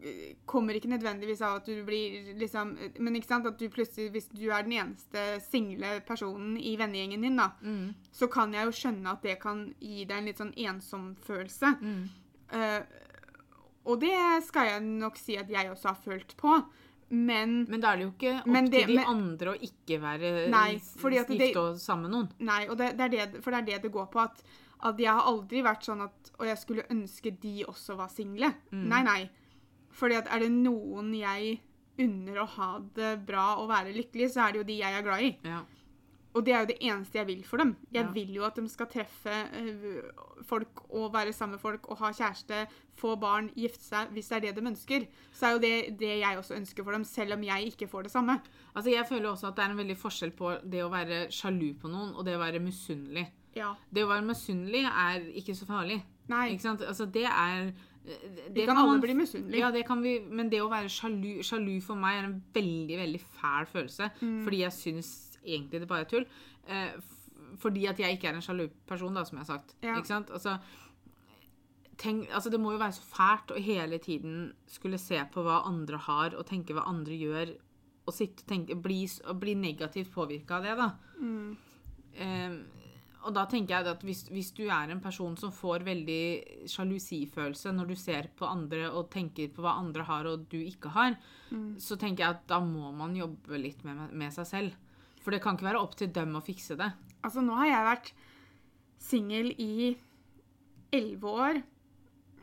eh, 0.02 0.32
kommer 0.50 0.74
ikke 0.76 0.90
nødvendigvis 0.90 1.44
av 1.46 1.60
at 1.60 1.70
du 1.70 1.84
blir 1.88 2.32
liksom 2.40 2.74
Men 2.98 3.16
ikke 3.20 3.30
sant, 3.30 3.46
at 3.48 3.60
du 3.62 3.68
plutselig, 3.72 4.10
hvis 4.16 4.28
du 4.34 4.48
er 4.50 4.66
den 4.66 4.74
eneste 4.80 5.26
single 5.46 6.00
personen 6.08 6.58
i 6.58 6.74
vennegjengen 6.82 7.22
din, 7.28 7.38
da, 7.38 7.52
Mm. 7.62 7.94
så 8.12 8.28
kan 8.28 8.54
jeg 8.54 8.66
jo 8.66 8.74
skjønne 8.80 9.14
at 9.14 9.22
det 9.24 9.38
kan 9.40 9.68
gi 9.80 10.04
deg 10.06 10.18
en 10.18 10.26
litt 10.32 10.42
sånn 10.42 10.54
ensom-følelse. 10.58 11.76
Mm. 11.82 12.04
Uh, 12.52 12.82
og 13.86 14.02
det 14.02 14.18
skal 14.46 14.68
jeg 14.68 14.82
nok 14.86 15.18
si 15.18 15.38
at 15.40 15.50
jeg 15.50 15.70
også 15.72 15.88
har 15.94 16.02
følt 16.04 16.36
på. 16.38 16.58
Men 17.12 17.66
Men 17.70 17.82
da 17.82 17.92
er 17.94 17.98
det 17.98 18.06
jo 18.06 18.12
ikke 18.12 18.34
opp 18.40 18.46
det- 18.54 18.72
til 18.72 18.88
de 18.88 18.96
men- 18.96 19.06
andre 19.06 19.54
å 19.54 19.60
ikke 19.60 20.00
være 20.02 20.50
Nei, 20.50 20.76
s- 20.78 20.96
fordi 20.98 21.20
at 21.20 21.28
det- 21.28 21.56
og 21.58 21.76
sammen 21.78 22.10
med 22.10 22.12
noen. 22.12 22.30
Nei, 22.40 22.68
og 22.68 22.78
det, 22.78 22.98
det 22.98 23.06
er 23.14 23.28
det, 23.32 23.44
for 23.44 23.52
det 23.52 23.60
er 23.60 23.66
det 23.74 23.82
det 23.84 23.92
går 23.92 24.08
på. 24.12 24.20
At, 24.24 24.42
at 24.84 24.98
jeg 24.98 25.08
har 25.12 25.22
aldri 25.22 25.62
vært 25.62 25.84
sånn 25.84 26.02
at 26.04 26.32
Og 26.40 26.46
jeg 26.48 26.58
skulle 26.58 26.84
ønske 26.90 27.40
de 27.40 27.64
også 27.68 27.96
var 27.98 28.08
single. 28.10 28.54
Mm. 28.72 28.88
Nei, 28.88 29.04
nei. 29.04 29.30
Fordi 29.92 30.16
at 30.18 30.28
er 30.32 30.40
det 30.40 30.50
noen 30.52 31.14
jeg 31.14 31.60
unner 32.00 32.36
å 32.42 32.48
ha 32.48 32.80
det 32.96 33.26
bra 33.28 33.58
og 33.58 33.70
være 33.70 33.94
lykkelig, 33.94 34.32
så 34.32 34.48
er 34.48 34.54
det 34.54 34.58
jo 34.58 34.64
de 34.64 34.78
jeg 34.80 34.94
er 34.94 35.04
glad 35.04 35.22
i. 35.22 35.38
Ja. 35.44 35.62
Og 36.34 36.46
det 36.46 36.54
er 36.56 36.60
jo 36.62 36.66
det 36.72 36.78
eneste 36.82 37.18
jeg 37.20 37.28
vil 37.28 37.44
for 37.44 37.58
dem. 37.58 37.76
Jeg 37.92 38.06
Ja. 38.06 38.12
vil 38.12 38.30
jo 38.34 38.44
at 38.48 38.56
de 38.56 38.70
skal 38.70 38.88
treffe 38.88 39.30
eh, 39.32 40.12
folk 40.48 40.86
og 40.90 41.12
være 41.14 41.34
sammen 41.34 41.52
med 41.58 41.60
folk 41.60 41.90
og 41.92 41.98
ha 41.98 42.12
kjæreste, 42.12 42.68
få 42.96 43.16
barn, 43.20 43.50
gifte 43.56 43.84
seg, 43.84 44.08
hvis 44.16 44.30
det 44.30 44.38
er 44.38 44.40
det 44.54 44.56
de 44.64 44.70
ønsker. 44.70 45.08
Så 45.34 45.46
er 45.48 45.52
jo 45.52 45.60
det 45.60 46.00
det 46.00 46.20
jeg 46.22 46.38
også 46.38 46.56
ønsker 46.56 46.84
for 46.84 46.92
dem, 46.92 47.04
selv 47.04 47.34
om 47.34 47.44
jeg 47.44 47.68
ikke 47.74 47.90
får 47.90 48.04
det 48.04 48.12
samme. 48.12 48.40
Altså, 48.76 48.90
jeg 48.92 49.06
føler 49.10 49.30
også 49.30 49.48
at 49.48 49.56
det 49.56 49.66
er 49.66 49.70
en 49.72 49.78
veldig 49.78 49.98
forskjell 49.98 50.32
på 50.32 50.54
det 50.72 50.84
å 50.84 50.90
være 50.90 51.28
sjalu 51.32 51.74
på 51.82 51.90
noen 51.92 52.16
og 52.16 52.26
det 52.26 52.36
å 52.38 52.40
være 52.40 52.60
misunnelig. 52.64 53.28
Ja. 53.56 53.74
Det 53.94 54.04
å 54.06 54.08
være 54.08 54.24
misunnelig 54.24 54.86
er 54.88 55.20
ikke 55.36 55.56
så 55.56 55.66
farlig. 55.68 56.02
Nei. 56.30 56.52
Ikke 56.54 56.62
sant? 56.62 56.82
Altså, 56.82 57.06
det 57.12 57.26
er 57.28 57.74
det 58.04 58.56
Vi 58.56 58.66
kan 58.66 58.78
alle 58.78 59.00
bli 59.02 59.14
misunnelige. 59.14 59.60
Ja, 59.60 59.70
det 59.72 59.86
kan 59.86 60.02
vi, 60.02 60.20
men 60.22 60.50
det 60.50 60.62
å 60.62 60.70
være 60.72 60.88
sjalu, 60.90 61.44
sjalu 61.44 61.82
for 61.84 61.96
meg 61.96 62.18
er 62.18 62.24
en 62.30 62.44
veldig, 62.54 62.98
veldig 62.98 63.20
fæl 63.22 63.66
følelse. 63.68 64.10
Mm. 64.22 64.44
Fordi 64.46 64.58
jeg 64.64 64.72
syns 64.72 65.31
egentlig 65.46 65.82
det 65.82 65.88
bare 65.90 66.06
er 66.06 66.12
tull. 66.12 66.26
Eh, 66.68 66.94
fordi 67.62 67.88
at 67.90 68.00
jeg 68.00 68.16
ikke 68.18 68.30
er 68.30 68.38
en 68.40 68.42
sjalu 68.46 68.68
person, 68.88 69.14
da, 69.14 69.24
som 69.28 69.38
jeg 69.38 69.46
har 69.46 69.58
sagt. 69.58 69.76
Ja. 69.84 69.98
Ikke 69.98 70.08
sant? 70.14 70.30
Altså, 70.32 70.58
tenk, 72.02 72.30
altså, 72.32 72.50
det 72.54 72.60
må 72.62 72.74
jo 72.76 72.82
være 72.82 72.96
så 72.98 73.06
fælt 73.12 73.54
å 73.56 73.62
hele 73.62 74.00
tiden 74.02 74.52
skulle 74.72 75.00
se 75.02 75.20
på 75.34 75.44
hva 75.46 75.62
andre 75.70 76.00
har, 76.08 76.36
og 76.38 76.48
tenke 76.50 76.76
hva 76.78 76.88
andre 76.90 77.18
gjør, 77.20 77.56
og 78.08 78.16
sitte 78.18 78.46
og 78.46 78.50
tenke, 78.50 78.78
bli, 78.82 79.04
og 79.30 79.42
bli 79.42 79.56
negativt 79.60 80.14
påvirka 80.14 80.58
av 80.58 80.64
det, 80.66 80.78
da. 80.80 80.88
Mm. 81.22 81.58
Eh, 82.22 82.56
og 83.22 83.36
da 83.38 83.44
tenker 83.46 83.76
jeg 83.76 83.86
at 83.92 84.02
hvis, 84.02 84.24
hvis 84.34 84.48
du 84.58 84.64
er 84.66 84.90
en 84.90 85.00
person 85.04 85.36
som 85.38 85.52
får 85.54 85.84
veldig 85.86 86.66
sjalusifølelse 86.72 87.70
når 87.78 87.92
du 87.92 87.96
ser 88.00 88.32
på 88.34 88.48
andre 88.50 88.88
og 88.90 89.12
tenker 89.14 89.52
på 89.54 89.62
hva 89.62 89.76
andre 89.78 90.08
har 90.08 90.26
og 90.32 90.48
du 90.50 90.58
ikke 90.64 90.94
har, 90.96 91.18
Mm. 91.52 91.76
så 91.84 91.98
tenker 92.00 92.24
jeg 92.24 92.30
at 92.32 92.46
da 92.48 92.62
må 92.64 92.94
man 92.96 93.12
jobbe 93.14 93.58
litt 93.60 93.82
med, 93.84 94.14
med 94.16 94.32
seg 94.32 94.46
selv. 94.48 94.76
For 95.22 95.34
det 95.34 95.42
kan 95.44 95.58
ikke 95.58 95.70
være 95.70 95.82
opp 95.82 95.98
til 96.00 96.10
dem 96.14 96.34
å 96.38 96.44
fikse 96.46 96.78
det. 96.80 96.90
Altså, 97.22 97.44
nå 97.46 97.58
har 97.60 97.70
jeg 97.70 97.90
vært 97.90 98.14
singel 99.02 99.52
i 99.62 99.92
elleve 100.94 101.36
år, 101.46 101.62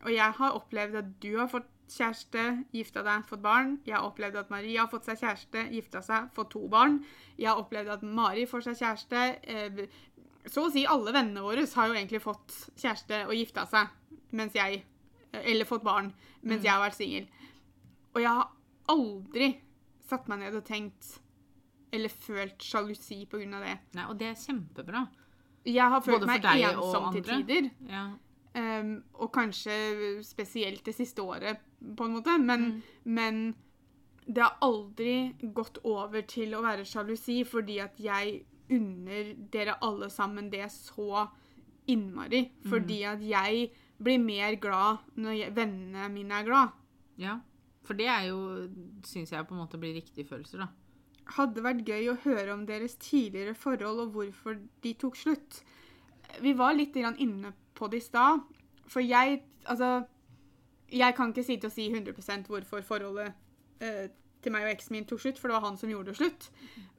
og 0.05 0.13
jeg 0.15 0.37
har 0.39 0.57
opplevd 0.57 1.01
at 1.01 1.11
du 1.23 1.33
har 1.37 1.51
fått 1.51 1.69
kjæreste, 1.89 2.45
gifta 2.75 3.03
deg, 3.05 3.25
fått 3.29 3.43
barn. 3.43 3.79
Jeg 3.87 3.97
har 3.97 4.07
opplevd 4.07 4.39
at 4.43 4.51
Maria 4.53 4.85
har 4.85 4.91
fått 4.93 5.09
seg 5.09 5.23
kjæreste, 5.23 5.65
gifta 5.73 6.03
seg, 6.05 6.29
fått 6.37 6.53
to 6.55 6.67
barn. 6.71 7.01
Jeg 7.39 7.51
har 7.51 7.63
opplevd 7.63 7.95
at 7.97 8.05
Mari 8.05 8.45
får 8.49 8.69
seg 8.69 8.79
kjæreste. 8.83 9.25
Eh, 9.49 9.81
så 10.49 10.67
å 10.67 10.73
si 10.73 10.85
alle 10.89 11.15
vennene 11.17 11.45
våre 11.45 11.65
har 11.75 11.89
jo 11.89 11.97
egentlig 11.97 12.23
fått 12.25 12.55
kjæreste 12.79 13.25
og 13.27 13.35
gifta 13.37 13.67
seg, 13.71 13.91
mens 14.37 14.57
jeg 14.57 14.85
Eller 15.29 15.69
fått 15.69 15.83
barn, 15.85 16.07
mens 16.41 16.63
jeg 16.65 16.73
har 16.73 16.81
vært 16.81 16.97
singel. 16.97 17.27
Og 18.15 18.23
jeg 18.23 18.31
har 18.33 18.47
aldri 18.89 19.51
satt 20.09 20.25
meg 20.31 20.41
ned 20.41 20.55
og 20.57 20.65
tenkt 20.65 21.19
eller 21.93 22.09
følt 22.09 22.59
sjalusi 22.63 23.23
av 23.33 23.63
det. 23.65 23.79
Nei, 23.95 24.05
og 24.09 24.19
det 24.19 24.27
er 24.27 24.35
kjempebra. 24.35 25.07
Jeg 25.65 25.89
har 25.91 26.01
følt 26.01 26.27
meg 26.27 26.45
ensom 26.45 27.13
til 27.13 27.23
tider. 27.25 27.71
Ja. 27.89 28.07
Um, 28.59 29.03
og 29.15 29.31
kanskje 29.33 30.23
spesielt 30.25 30.85
det 30.85 30.95
siste 30.97 31.23
året, 31.23 31.59
på 31.97 32.05
en 32.05 32.15
måte. 32.17 32.39
Men, 32.41 32.61
Mm. 32.61 32.83
men 33.05 33.55
det 34.27 34.43
har 34.43 34.57
aldri 34.61 35.35
gått 35.55 35.79
over 35.85 36.23
til 36.23 36.55
å 36.55 36.63
være 36.63 36.85
sjalusi, 36.85 37.45
fordi 37.47 37.79
at 37.81 37.97
jeg 37.99 38.45
unner 38.71 39.35
dere 39.51 39.79
alle 39.81 40.09
sammen 40.11 40.51
det 40.51 40.67
så 40.71 41.29
innmari. 41.89 42.51
Mm. 42.65 42.71
Fordi 42.71 43.03
at 43.05 43.21
jeg 43.21 43.71
blir 44.03 44.19
mer 44.19 44.57
glad 44.57 44.99
når 45.17 45.53
vennene 45.55 46.09
mine 46.13 46.33
er 46.41 46.45
glad. 46.45 46.73
ja. 47.19 47.39
For 47.89 47.95
det 47.95 48.07
er 48.07 48.27
jo, 48.29 48.69
syns 49.03 49.31
jeg, 49.33 49.47
på 49.49 49.55
en 49.55 49.61
måte 49.63 49.79
blir 49.81 49.95
riktige 49.95 50.27
følelser, 50.29 50.59
da. 50.59 50.67
Hadde 51.37 51.65
vært 51.65 51.89
gøy 51.89 52.13
å 52.13 52.19
høre 52.25 52.55
om 52.55 52.65
deres 52.69 52.97
tidligere 53.03 53.57
forhold 53.59 54.07
og 54.07 54.15
hvorfor 54.17 54.59
de 54.85 54.95
tok 55.01 55.19
slutt. 55.19 55.63
Vi 56.41 56.55
var 56.57 56.77
litt 56.77 56.97
inne 56.97 57.53
på 57.75 57.89
det 57.89 58.03
i 58.03 58.09
stad. 58.09 58.47
For 58.89 59.05
jeg 59.05 59.45
Altså, 59.69 60.07
jeg 60.89 61.13
kan 61.13 61.29
ikke 61.29 61.43
sitte 61.45 61.69
og 61.69 61.73
si 61.75 61.91
100% 61.93 62.47
hvorfor 62.49 62.81
forholdet 62.81 63.35
eh, 63.85 64.07
til 64.41 64.55
meg 64.55 64.65
og 64.65 64.71
eksen 64.71 64.95
min 64.97 65.05
tok 65.05 65.21
slutt, 65.21 65.41
for 65.41 65.51
det 65.51 65.59
var 65.59 65.67
han 65.67 65.77
som 65.77 65.91
gjorde 65.93 66.15
det 66.15 66.17
slutt. 66.17 66.47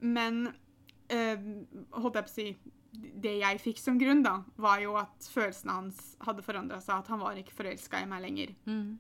Men 0.06 0.52
eh, 1.10 1.48
holdt 1.96 2.20
jeg 2.20 2.28
på 2.28 2.30
å 2.30 2.36
si 2.36 2.50
Det 3.22 3.32
jeg 3.40 3.62
fikk 3.64 3.82
som 3.82 3.98
grunn, 3.98 4.22
da, 4.26 4.40
var 4.58 4.84
jo 4.84 4.96
at 5.00 5.32
følelsene 5.34 5.76
hans 5.80 6.04
hadde 6.26 6.46
forandra 6.46 6.80
seg. 6.82 7.00
At 7.00 7.10
han 7.10 7.22
var 7.22 7.38
ikke 7.38 7.58
forelska 7.58 8.04
i 8.04 8.08
meg 8.10 8.24
lenger. 8.28 8.54
Mm. 8.66 9.00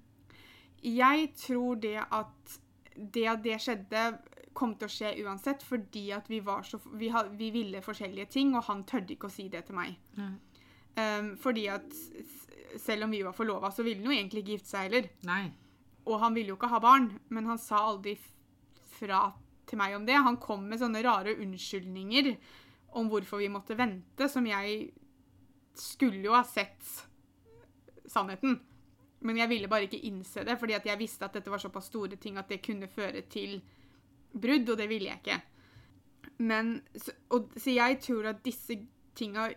Jeg 0.86 1.30
tror 1.38 1.80
det 1.82 1.97
at 2.01 2.59
det 2.99 3.25
at 3.32 3.43
det 3.43 3.57
skjedde, 3.63 4.03
kom 4.54 4.76
til 4.80 4.89
å 4.89 4.91
skje 4.91 5.14
uansett, 5.24 5.64
fordi 5.64 6.10
at 6.16 6.30
vi 6.30 6.41
var 6.43 6.66
så 6.68 6.80
Vi, 6.91 7.10
had, 7.14 7.32
vi 7.38 7.52
ville 7.54 7.82
forskjellige 7.86 8.32
ting, 8.34 8.56
og 8.58 8.66
han 8.70 8.84
tørde 8.88 9.16
ikke 9.16 9.30
å 9.30 9.34
si 9.34 9.47
det 9.52 9.66
til 9.68 9.78
meg. 9.78 9.97
Um, 11.00 11.36
fordi 11.39 11.68
at 11.72 11.86
selv 12.80 13.06
om 13.06 13.14
vi 13.14 13.24
var 13.24 13.36
forlova, 13.38 13.72
så 13.72 13.86
ville 13.86 14.04
han 14.04 14.12
jo 14.12 14.18
egentlig 14.18 14.43
ikke 14.43 14.58
gifte 14.58 14.74
seg 14.74 14.89
heller. 14.89 15.10
Nei. 15.28 15.43
Og 16.10 16.20
han 16.22 16.36
ville 16.36 16.54
jo 16.54 16.58
ikke 16.58 16.72
ha 16.72 16.82
barn, 16.84 17.12
men 17.30 17.50
han 17.50 17.62
sa 17.62 17.84
aldri 17.91 18.16
fra 19.00 19.30
til 19.70 19.80
meg 19.80 19.95
om 19.95 20.06
det. 20.08 20.18
Han 20.18 20.39
kom 20.41 20.66
med 20.70 20.82
sånne 20.82 21.04
rare 21.06 21.36
unnskyldninger 21.38 22.34
om 22.97 23.10
hvorfor 23.12 23.41
vi 23.41 23.52
måtte 23.54 23.78
vente, 23.78 24.30
som 24.32 24.47
jeg 24.50 24.89
skulle 25.78 26.24
jo 26.26 26.34
ha 26.34 26.43
sett 26.47 26.82
sannheten. 28.10 28.58
Men 29.20 29.38
jeg 29.41 29.52
ville 29.52 29.70
bare 29.72 29.86
ikke 29.88 30.02
innse 30.08 30.45
det, 30.47 30.56
fordi 30.60 30.78
at 30.78 30.88
jeg 30.88 31.00
visste 31.00 31.28
at 31.28 31.36
dette 31.36 31.52
var 31.52 31.62
såpass 31.62 31.89
store 31.91 32.18
ting 32.22 32.39
at 32.39 32.50
det 32.50 32.64
kunne 32.66 32.89
føre 32.89 33.22
til 33.32 33.60
brudd, 34.34 34.69
og 34.69 34.77
det 34.77 34.88
ville 34.91 35.09
jeg 35.09 35.21
ikke. 35.23 35.41
Men, 36.39 36.82
så, 36.95 37.11
og, 37.36 37.49
så 37.59 37.73
jeg 37.73 37.99
tror 38.03 38.30
at 38.32 38.43
disse 38.45 38.77
tinga 39.19 39.49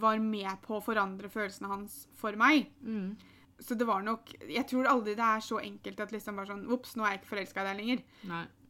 var 0.00 0.20
med 0.22 0.60
på 0.64 0.78
å 0.78 0.84
forandre 0.84 1.28
følelsene 1.32 1.68
hans 1.68 1.96
for 2.16 2.36
meg. 2.38 2.68
Mm. 2.80 3.16
Så 3.62 3.76
det 3.78 3.86
var 3.86 4.02
nok 4.02 4.32
Jeg 4.50 4.64
tror 4.66 4.88
aldri 4.90 5.12
det 5.14 5.22
er 5.22 5.42
så 5.44 5.60
enkelt 5.62 6.00
at 6.02 6.10
liksom 6.14 6.34
bare 6.38 6.48
sånn 6.50 6.64
Ops, 6.74 6.96
nå 6.96 7.04
er 7.04 7.12
jeg 7.14 7.20
ikke 7.20 7.30
forelska 7.34 7.62
i 7.62 7.68
deg 7.68 7.78
lenger. 7.78 8.00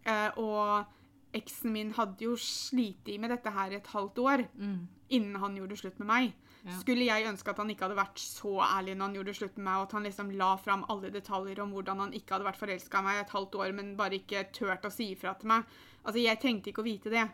Eh, 0.04 0.40
og 0.42 1.38
eksen 1.38 1.72
min 1.72 1.92
hadde 1.96 2.26
jo 2.26 2.34
slitt 2.36 3.08
med 3.22 3.32
dette 3.32 3.52
her 3.54 3.72
et 3.72 3.86
halvt 3.94 4.18
år 4.20 4.42
Mm. 4.58 4.88
innen 5.08 5.36
han 5.40 5.56
gjorde 5.56 5.78
slutt 5.80 5.98
med 6.02 6.08
meg. 6.10 6.34
Skulle 6.62 7.08
jeg 7.08 7.26
ønske 7.26 7.50
at 7.50 7.58
han 7.58 7.70
ikke 7.72 7.88
hadde 7.88 7.98
vært 7.98 8.20
så 8.22 8.52
ærlig 8.62 8.94
når 8.94 9.08
han 9.08 9.16
gjorde 9.16 9.32
slutt 9.34 9.56
med 9.56 9.64
meg, 9.66 9.78
og 9.80 9.86
at 9.88 9.94
han 9.96 10.04
liksom 10.06 10.28
la 10.38 10.50
fram 10.62 10.84
alle 10.92 11.10
detaljer 11.10 11.60
om 11.64 11.72
hvordan 11.74 12.02
han 12.04 12.12
ikke 12.14 12.36
hadde 12.36 12.46
vært 12.46 12.60
forelska 12.60 13.00
i 13.02 13.06
meg 13.08 13.18
et 13.18 13.32
halvt 13.34 13.56
år, 13.58 13.72
men 13.74 13.96
bare 13.98 14.20
ikke 14.20 14.44
turt 14.54 14.86
å 14.86 14.92
si 14.94 15.08
ifra 15.16 15.34
til 15.40 15.50
meg. 15.50 15.66
Altså, 16.04 16.20
jeg 16.22 16.38
trengte 16.42 16.70
ikke 16.70 16.84
å 16.84 16.86
vite 16.86 17.10
det. 17.10 17.26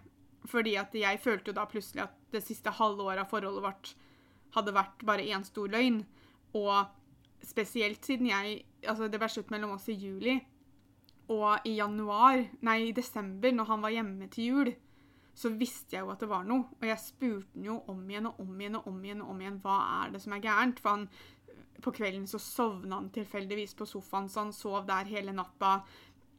Fordi 0.48 0.76
at 0.80 0.94
jeg 0.96 1.20
følte 1.20 1.50
jo 1.50 1.58
da 1.58 1.66
plutselig 1.68 2.06
at 2.06 2.14
det 2.32 2.40
siste 2.46 2.72
halve 2.78 3.04
året 3.04 3.26
av 3.26 3.28
forholdet 3.28 3.66
vårt 3.66 3.92
hadde 4.56 4.76
vært 4.76 5.04
bare 5.04 5.26
én 5.28 5.44
stor 5.44 5.68
løgn. 5.76 6.00
Og 6.56 7.44
spesielt 7.44 8.04
siden 8.04 8.32
jeg 8.32 8.64
Altså, 8.86 9.08
det 9.10 9.18
ble 9.18 9.26
slutt 9.26 9.48
mellom 9.50 9.72
oss 9.74 9.88
i 9.90 9.96
juli. 9.98 10.36
Og 11.34 11.64
i 11.66 11.72
januar, 11.80 12.44
nei, 12.62 12.76
i 12.86 12.92
desember, 12.94 13.50
når 13.50 13.66
han 13.72 13.82
var 13.82 13.90
hjemme 13.90 14.28
til 14.30 14.44
jul, 14.46 14.70
så 15.38 15.52
visste 15.54 15.94
jeg 15.94 16.02
jo 16.02 16.10
at 16.10 16.22
det 16.24 16.28
var 16.32 16.42
noe. 16.48 16.64
Og 16.80 16.86
jeg 16.88 16.98
spurte 16.98 17.54
han 17.54 17.64
jo 17.68 17.76
om 17.92 18.00
igjen 18.10 18.26
og 18.26 18.40
om 18.42 18.60
igjen 18.60 18.76
og 18.80 18.86
om 18.90 19.00
igjen 19.04 19.22
og 19.22 19.30
om 19.30 19.40
igjen 19.44 19.60
hva 19.62 19.76
er 20.02 20.10
det 20.16 20.20
som 20.24 20.32
er 20.34 20.42
gærent. 20.42 20.80
For 20.82 20.96
han, 20.96 21.04
på 21.84 21.92
kvelden 21.94 22.26
så 22.26 22.40
sovna 22.42 22.98
han 22.98 23.10
tilfeldigvis 23.14 23.76
på 23.78 23.86
sofaen, 23.86 24.26
så 24.28 24.42
han 24.42 24.52
sov 24.56 24.86
der 24.88 25.06
hele 25.12 25.32
natta. 25.36 25.76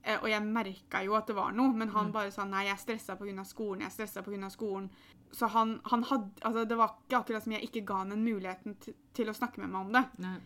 Eh, 0.03 0.17
Og 0.21 0.27
jeg 0.29 0.43
merka 0.43 1.01
jo 1.05 1.15
at 1.15 1.27
det 1.31 1.35
var 1.37 1.51
noe, 1.55 1.71
men 1.75 1.89
han 1.95 2.11
bare 2.11 2.31
sa 2.35 2.43
nei, 2.47 2.65
jeg 2.67 2.73
er 2.75 2.83
stressa 2.83 3.15
pga. 3.19 3.43
skolen. 3.47 3.81
jeg 3.87 3.91
stresset 3.91 4.25
på 4.25 4.31
grunn 4.31 4.43
av 4.43 4.51
skolen. 4.51 4.89
Så 5.31 5.47
han, 5.53 5.79
han 5.85 6.03
hadde, 6.03 6.31
altså 6.41 6.65
det 6.67 6.77
var 6.77 6.95
ikke 7.05 7.17
akkurat 7.19 7.43
som 7.43 7.51
jeg 7.53 7.63
ikke 7.69 7.85
ga 7.85 7.97
han 8.03 8.11
en 8.11 8.23
muligheten 8.23 8.75
til, 8.81 8.93
til 9.13 9.29
å 9.29 9.33
snakke 9.37 9.59
med 9.61 9.69
meg 9.69 9.81
om 9.85 9.91
det. 9.93 10.05
Nei. 10.19 10.37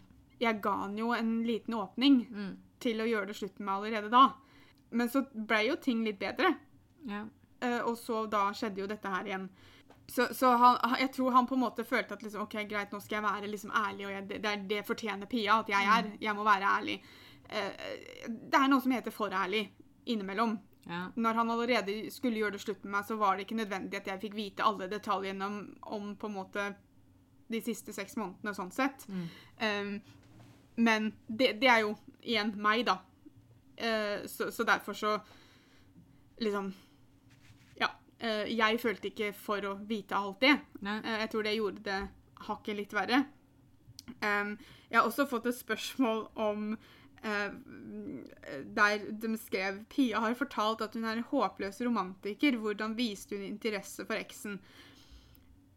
Jeg 0.42 0.62
ga 0.62 0.72
han 0.82 0.98
jo 0.98 1.12
en 1.14 1.44
liten 1.48 1.74
åpning 1.74 2.28
Mm. 2.30 2.58
til 2.80 3.00
å 3.00 3.06
gjøre 3.08 3.28
det 3.28 3.36
slutt 3.38 3.60
med 3.60 3.74
allerede 3.74 4.10
da. 4.12 4.34
Men 4.92 5.10
så 5.10 5.24
ble 5.34 5.62
jo 5.70 5.76
ting 5.78 6.04
litt 6.04 6.20
bedre. 6.20 6.58
Ja. 7.08 7.26
Eh, 7.64 7.80
og 7.88 7.98
så 7.98 8.26
da 8.32 8.50
skjedde 8.56 8.84
jo 8.84 8.90
dette 8.90 9.12
her 9.14 9.30
igjen. 9.30 9.48
Så, 10.08 10.28
så 10.36 10.50
han, 10.60 10.78
jeg 11.00 11.14
tror 11.16 11.32
han 11.32 11.48
på 11.48 11.56
en 11.56 11.64
måte 11.64 11.86
følte 11.88 12.18
at 12.18 12.24
liksom, 12.26 12.44
ok, 12.44 12.58
greit, 12.70 12.92
nå 12.92 13.00
skal 13.00 13.22
jeg 13.22 13.26
være 13.26 13.52
liksom 13.52 13.72
ærlig, 13.72 14.08
og 14.08 14.12
jeg, 14.12 14.26
det, 14.30 14.40
det 14.44 14.52
er 14.52 14.66
det 14.74 14.82
fortjener 14.88 15.30
Pia 15.32 15.62
at 15.62 15.72
jeg 15.72 15.92
er. 15.98 16.12
Jeg 16.22 16.36
må 16.36 16.44
være 16.48 16.76
ærlig. 16.78 16.98
Eh, 17.50 17.88
det 18.28 18.60
er 18.60 18.70
noe 18.72 18.84
som 18.84 18.96
heter 18.96 19.16
for 19.16 19.34
ærlig 19.34 19.66
innimellom. 20.06 20.58
ja. 20.90 21.06
Når 21.16 21.40
han 21.40 21.52
allerede 21.52 21.96
skulle 22.12 22.42
gjøre 22.42 22.58
det 22.58 22.62
slutt 22.62 22.84
med 22.84 22.98
meg, 22.98 23.06
så 23.08 23.16
var 23.16 23.36
det 23.36 23.48
ikke 23.48 23.62
nødvendig 23.62 24.02
at 24.02 24.08
jeg 24.12 24.22
fikk 24.26 24.36
vite 24.36 24.66
alle 24.68 24.90
detaljene 24.92 25.46
om, 25.46 25.62
om 25.82 26.16
på 26.20 26.28
en 26.28 26.36
måte 26.36 26.74
de 27.54 27.62
siste 27.62 27.94
seks 27.94 28.18
månedene, 28.20 28.56
sånn 28.56 28.72
sett. 28.74 29.06
Mm. 29.08 29.26
Um, 29.64 29.96
men 30.84 31.12
det, 31.28 31.54
det 31.62 31.70
er 31.70 31.84
jo 31.86 31.94
igjen 32.24 32.56
meg, 32.60 32.84
da. 32.88 32.98
Uh, 33.78 34.26
så, 34.28 34.50
så 34.52 34.66
derfor 34.68 34.98
så 34.98 35.18
liksom 36.44 36.74
jeg 38.24 38.80
følte 38.80 39.10
ikke 39.10 39.34
for 39.36 39.66
å 39.68 39.78
vite 39.88 40.16
alt 40.16 40.44
det. 40.44 40.54
Eh, 40.86 41.16
jeg 41.24 41.32
tror 41.34 41.44
det 41.44 41.56
gjorde 41.58 41.86
det 41.88 42.02
hakket 42.48 42.78
litt 42.78 42.96
verre. 42.96 43.24
Jeg 44.24 44.98
har 44.98 45.08
også 45.08 45.26
fått 45.28 45.48
et 45.50 45.58
spørsmål 45.58 46.26
om 46.40 46.74
eh, 47.24 47.54
der 48.76 49.06
de 49.24 49.32
skrev 49.40 49.82
Pia 49.92 50.22
har 50.24 50.36
fortalt 50.40 50.84
at 50.86 50.96
hun 50.98 51.08
er 51.08 51.20
en 51.20 51.28
håpløs 51.30 51.82
romantiker. 51.84 52.60
Hvordan 52.64 52.96
viste 53.00 53.38
hun 53.38 53.46
interesse 53.48 54.06
for 54.08 54.20
eksen? 54.20 54.60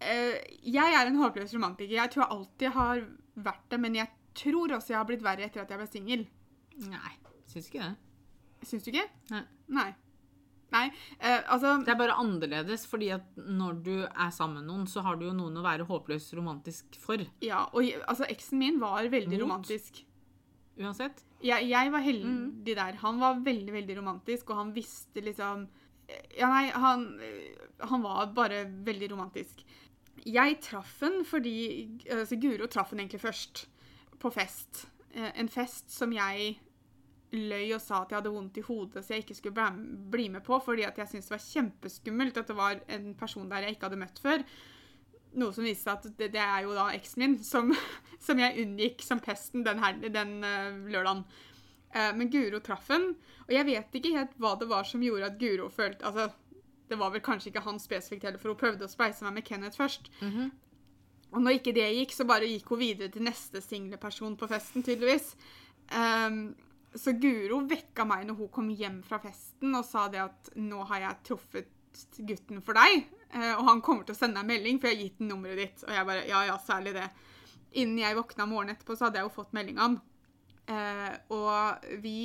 Eh, 0.00 0.38
jeg 0.62 0.96
er 0.98 1.06
en 1.06 1.20
håpløs 1.22 1.54
romantiker. 1.56 1.96
Jeg 1.96 2.12
tror 2.12 2.26
jeg 2.26 2.38
alltid 2.38 2.74
har 2.76 3.04
vært 3.46 3.68
det, 3.72 3.80
men 3.80 4.00
jeg 4.02 4.12
tror 4.36 4.74
også 4.76 4.92
jeg 4.92 5.00
har 5.00 5.08
blitt 5.08 5.24
verre 5.24 5.46
etter 5.46 5.62
at 5.62 5.70
jeg 5.72 5.80
ble 5.80 5.88
singel. 5.90 6.26
Nei. 6.90 7.14
Syns 7.48 7.70
ikke 7.70 7.86
det. 7.86 7.94
Syns 8.66 8.84
du 8.84 8.90
ikke? 8.92 9.06
Nei. 9.32 9.44
Nei. 9.72 9.90
Nei, 10.74 10.88
eh, 11.20 11.42
altså 11.46 11.76
Det 11.84 11.92
er 11.92 11.98
bare 12.00 12.16
annerledes, 12.18 12.86
fordi 12.90 13.12
at 13.14 13.36
når 13.38 13.76
du 13.86 13.92
er 14.02 14.30
sammen 14.34 14.58
med 14.60 14.66
noen, 14.72 14.86
så 14.90 15.02
har 15.06 15.16
du 15.16 15.28
jo 15.28 15.32
noen 15.36 15.56
å 15.60 15.62
være 15.64 15.86
håpløst 15.86 16.34
romantisk 16.34 16.98
for. 16.98 17.22
Ja, 17.44 17.64
og 17.72 17.86
altså 18.08 18.26
eksen 18.28 18.58
min 18.58 18.80
var 18.82 19.06
veldig 19.12 19.36
Mot? 19.36 19.44
romantisk. 19.44 20.02
Uansett. 20.76 21.22
Jeg, 21.44 21.68
jeg 21.70 21.92
var 21.92 22.02
heldig 22.04 22.74
der. 22.76 22.98
Han 23.04 23.20
var 23.22 23.38
veldig, 23.46 23.72
veldig 23.78 23.96
romantisk, 24.00 24.50
og 24.50 24.56
han 24.64 24.74
visste 24.76 25.22
liksom 25.24 25.68
Ja, 26.38 26.46
nei, 26.50 26.66
han, 26.70 27.06
han 27.80 28.02
var 28.04 28.28
bare 28.36 28.64
veldig 28.86 29.08
romantisk. 29.14 29.62
Jeg 30.26 30.58
traff 30.62 31.00
han 31.02 31.22
fordi 31.26 31.54
altså 32.10 32.36
Guro 32.42 32.66
traff 32.70 32.90
han 32.92 33.00
egentlig 33.02 33.22
først. 33.22 33.66
På 34.18 34.30
fest. 34.34 34.86
Eh, 35.14 35.30
En 35.34 35.48
fest 35.48 35.90
som 35.94 36.12
jeg 36.12 36.56
løy 37.36 37.74
og 37.76 37.82
sa 37.82 38.02
at 38.02 38.12
jeg 38.12 38.18
hadde 38.20 38.32
vondt 38.34 38.60
i 38.60 38.64
hodet 38.66 39.02
så 39.04 39.14
jeg 39.14 39.24
ikke 39.24 39.36
skulle 39.38 39.66
bli- 40.10 40.28
med 40.32 40.44
på, 40.46 40.58
fordi 40.64 40.86
at 40.86 40.98
jeg 40.98 41.08
syntes 41.10 41.28
det 41.28 41.36
var 41.36 41.44
kjempeskummelt 41.44 42.40
at 42.40 42.48
det 42.50 42.56
var 42.56 42.80
en 42.88 43.14
person 43.14 43.48
der 43.50 43.66
jeg 43.66 43.76
ikke 43.76 43.88
hadde 43.88 44.00
møtt 44.00 44.18
før. 44.22 44.44
Noe 45.36 45.52
som 45.52 45.66
viste 45.68 45.84
seg 45.84 45.98
at 45.98 46.18
det, 46.18 46.30
det 46.32 46.40
er 46.40 46.64
jo 46.64 46.74
da 46.76 46.88
eksen 46.96 47.22
min, 47.22 47.38
som, 47.44 47.74
som 48.26 48.40
jeg 48.40 48.62
unngikk 48.64 49.04
som 49.04 49.20
pesten 49.20 49.64
den, 49.66 49.82
her, 49.82 49.98
den 50.00 50.38
uh, 50.44 50.82
lørdagen. 50.88 51.24
Uh, 51.94 52.12
men 52.16 52.30
Guro 52.32 52.60
traff 52.60 52.88
han, 52.92 53.12
og 53.46 53.52
jeg 53.54 53.66
vet 53.68 53.94
ikke 54.00 54.16
helt 54.16 54.36
hva 54.42 54.56
det 54.60 54.68
var 54.68 54.84
som 54.88 55.04
gjorde 55.04 55.30
at 55.30 55.38
Guro 55.40 55.68
følte 55.72 56.04
Altså, 56.04 56.30
det 56.88 56.98
var 56.98 57.10
vel 57.10 57.22
kanskje 57.24 57.50
ikke 57.50 57.64
han 57.66 57.80
spesifikt 57.82 58.24
heller, 58.26 58.38
for 58.38 58.52
hun 58.52 58.60
prøvde 58.60 58.86
å 58.86 58.90
speise 58.90 59.24
meg 59.26 59.38
med 59.38 59.46
Kenneth 59.46 59.78
først. 59.80 60.10
Mhm. 60.22 60.50
Og 61.34 61.42
når 61.42 61.58
ikke 61.58 61.74
det 61.74 61.86
gikk, 61.90 62.12
så 62.14 62.24
bare 62.24 62.46
gikk 62.48 62.68
hun 62.70 62.78
videre 62.78 63.10
til 63.12 63.24
neste 63.26 63.60
single 63.60 63.98
person 64.00 64.36
på 64.38 64.46
festen, 64.48 64.84
tydeligvis. 64.86 65.32
Ehm, 65.90 66.54
så 67.00 67.14
Guro 67.20 67.62
vekka 67.68 68.06
meg 68.08 68.26
når 68.28 68.38
hun 68.40 68.52
kom 68.52 68.68
hjem 68.72 69.00
fra 69.06 69.18
festen 69.22 69.74
og 69.76 69.84
sa 69.86 70.06
det 70.12 70.22
at 70.24 70.50
nå 70.58 70.82
har 70.90 71.04
jeg 71.04 71.22
truffet 71.30 71.72
gutten 72.28 72.60
for 72.64 72.76
deg, 72.76 73.06
eh, 73.32 73.54
og 73.54 73.64
han 73.70 73.80
kommer 73.84 74.06
til 74.06 74.16
å 74.16 74.18
sende 74.18 74.42
deg 74.42 74.50
melding, 74.50 74.80
for 74.80 74.90
jeg 74.90 74.96
har 74.96 75.06
gitt 75.06 75.22
den 75.22 75.30
nummeret 75.32 75.62
ditt. 75.62 75.86
Og 75.86 75.94
jeg 75.94 76.08
bare 76.08 76.26
ja, 76.28 76.42
ja, 76.50 76.58
særlig 76.60 76.92
det. 76.96 77.06
Innen 77.80 78.02
jeg 78.02 78.18
våkna 78.18 78.46
morgenen 78.48 78.76
etterpå, 78.76 78.96
så 78.96 79.08
hadde 79.08 79.20
jeg 79.20 79.28
jo 79.28 79.34
fått 79.36 79.56
melding 79.56 79.80
av 79.80 79.86
han. 79.86 79.96
Eh, 80.66 81.12
og 81.30 81.86
vi 82.02 82.16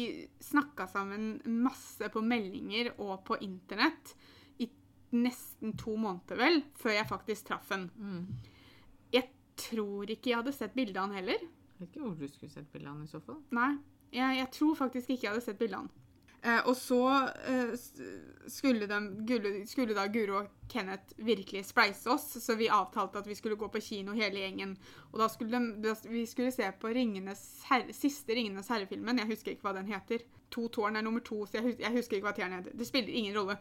snakka 0.42 0.88
sammen 0.90 1.36
masse 1.62 2.10
på 2.10 2.24
meldinger 2.26 2.90
og 2.98 3.20
på 3.28 3.38
internett 3.46 4.16
i 4.64 4.68
nesten 5.14 5.76
to 5.80 5.94
måneder, 6.00 6.40
vel, 6.40 6.62
før 6.82 6.98
jeg 6.98 7.10
faktisk 7.12 7.52
traff 7.52 7.72
han. 7.74 7.88
Mm. 7.96 8.26
Jeg 9.14 9.30
tror 9.62 10.10
ikke 10.10 10.34
jeg 10.34 10.42
hadde 10.42 10.56
sett 10.58 10.76
bildet 10.76 10.98
av 10.98 11.10
han 11.10 11.22
heller. 11.22 11.48
Jeg 11.72 11.84
vet 11.84 11.90
ikke 11.92 12.06
hvor 12.06 12.18
du 12.18 12.28
skulle 12.30 12.54
sett 12.54 12.72
bildet 12.74 12.90
av 12.90 12.98
han 12.98 13.08
i 13.08 13.12
så 13.12 13.22
fall. 13.24 13.40
Nei, 13.56 13.76
jeg, 14.14 14.38
jeg 14.38 14.52
tror 14.52 14.76
faktisk 14.76 15.10
ikke 15.10 15.24
jeg 15.28 15.34
hadde 15.34 15.46
sett 15.46 15.60
bildene. 15.60 15.90
Eh, 16.44 16.58
og 16.66 16.74
så 16.74 16.98
eh, 17.46 17.74
skulle, 18.50 18.88
de, 18.90 19.66
skulle, 19.70 19.94
da 19.94 20.08
Guro 20.10 20.40
og 20.40 20.48
Kenneth 20.72 21.14
virkelig 21.22 21.68
spleise 21.70 22.10
oss, 22.10 22.26
så 22.42 22.56
vi 22.58 22.70
avtalte 22.74 23.22
at 23.22 23.28
vi 23.30 23.36
skulle 23.38 23.60
gå 23.62 23.68
på 23.70 23.82
kino 23.86 24.16
hele 24.18 24.42
gjengen. 24.42 24.74
Og 25.12 25.20
da 25.22 25.28
skulle 25.30 25.60
de, 25.84 25.94
vi 26.10 26.24
skulle 26.26 26.52
se 26.56 26.66
på 26.82 26.90
Ringenes 26.98 27.44
herre, 27.70 27.94
siste 27.94 28.34
Ringenes 28.34 28.72
herre-filmen. 28.74 29.22
Jeg 29.22 29.30
husker 29.36 29.54
ikke 29.54 29.68
hva 29.70 29.76
den 29.78 29.92
heter. 29.94 30.26
To 30.52 30.66
tårn 30.74 30.98
er 30.98 31.06
nummer 31.06 31.22
to, 31.24 31.44
så 31.46 31.60
jeg, 31.60 31.68
hus- 31.70 31.80
jeg 31.86 31.94
husker 32.00 32.18
ikke 32.18 32.28
hva 32.32 32.36
tieren 32.40 32.58
heter. 32.58 32.74
Det 32.76 32.90
spiller 32.90 33.14
ingen 33.22 33.38
rolle. 33.38 33.60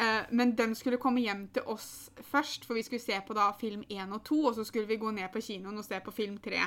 Eh, 0.00 0.24
men 0.32 0.56
de 0.56 0.70
skulle 0.76 0.98
komme 1.00 1.20
hjem 1.20 1.46
til 1.52 1.68
oss 1.72 2.08
først, 2.32 2.64
for 2.64 2.80
vi 2.80 2.82
skulle 2.88 3.04
se 3.04 3.20
på 3.28 3.36
da 3.36 3.50
film 3.60 3.84
1 3.92 4.16
og 4.16 4.24
2, 4.24 4.40
og 4.50 4.56
så 4.56 4.64
skulle 4.64 4.88
vi 4.88 4.96
gå 5.04 5.12
ned 5.12 5.28
på 5.36 5.44
kinoen 5.44 5.78
og 5.78 5.84
se 5.84 6.00
på 6.00 6.16
film 6.16 6.40
3. 6.44 6.64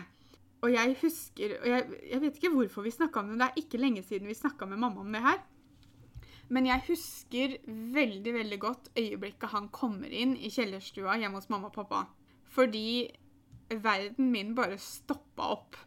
Og 0.59 0.73
jeg 0.73 0.95
husker 1.01 1.55
og 1.61 1.67
jeg, 1.69 1.99
jeg 2.09 2.21
vet 2.23 2.37
ikke 2.39 2.51
hvorfor 2.51 2.83
vi 2.83 2.91
snakka 2.91 3.21
om 3.21 3.31
det. 3.31 3.39
Det 3.39 3.47
er 3.47 3.61
ikke 3.61 3.79
lenge 3.79 4.03
siden 4.03 4.27
vi 4.27 4.35
snakka 4.35 4.67
med 4.67 4.81
mamma 4.81 5.03
om 5.05 5.13
det 5.15 5.23
her. 5.23 5.39
Men 6.49 6.65
jeg 6.65 6.85
husker 6.87 7.55
veldig 7.95 8.33
veldig 8.33 8.59
godt 8.59 8.89
øyeblikket 8.97 9.53
han 9.53 9.69
kommer 9.69 10.09
inn 10.09 10.33
i 10.35 10.49
kjellerstua 10.51 11.19
hjemme 11.21 11.37
hos 11.37 11.49
mamma 11.53 11.69
og 11.69 11.77
pappa. 11.77 12.07
Fordi 12.49 13.07
verden 13.69 14.31
min 14.33 14.55
bare 14.57 14.79
stoppa 14.81 15.51
opp. 15.53 15.77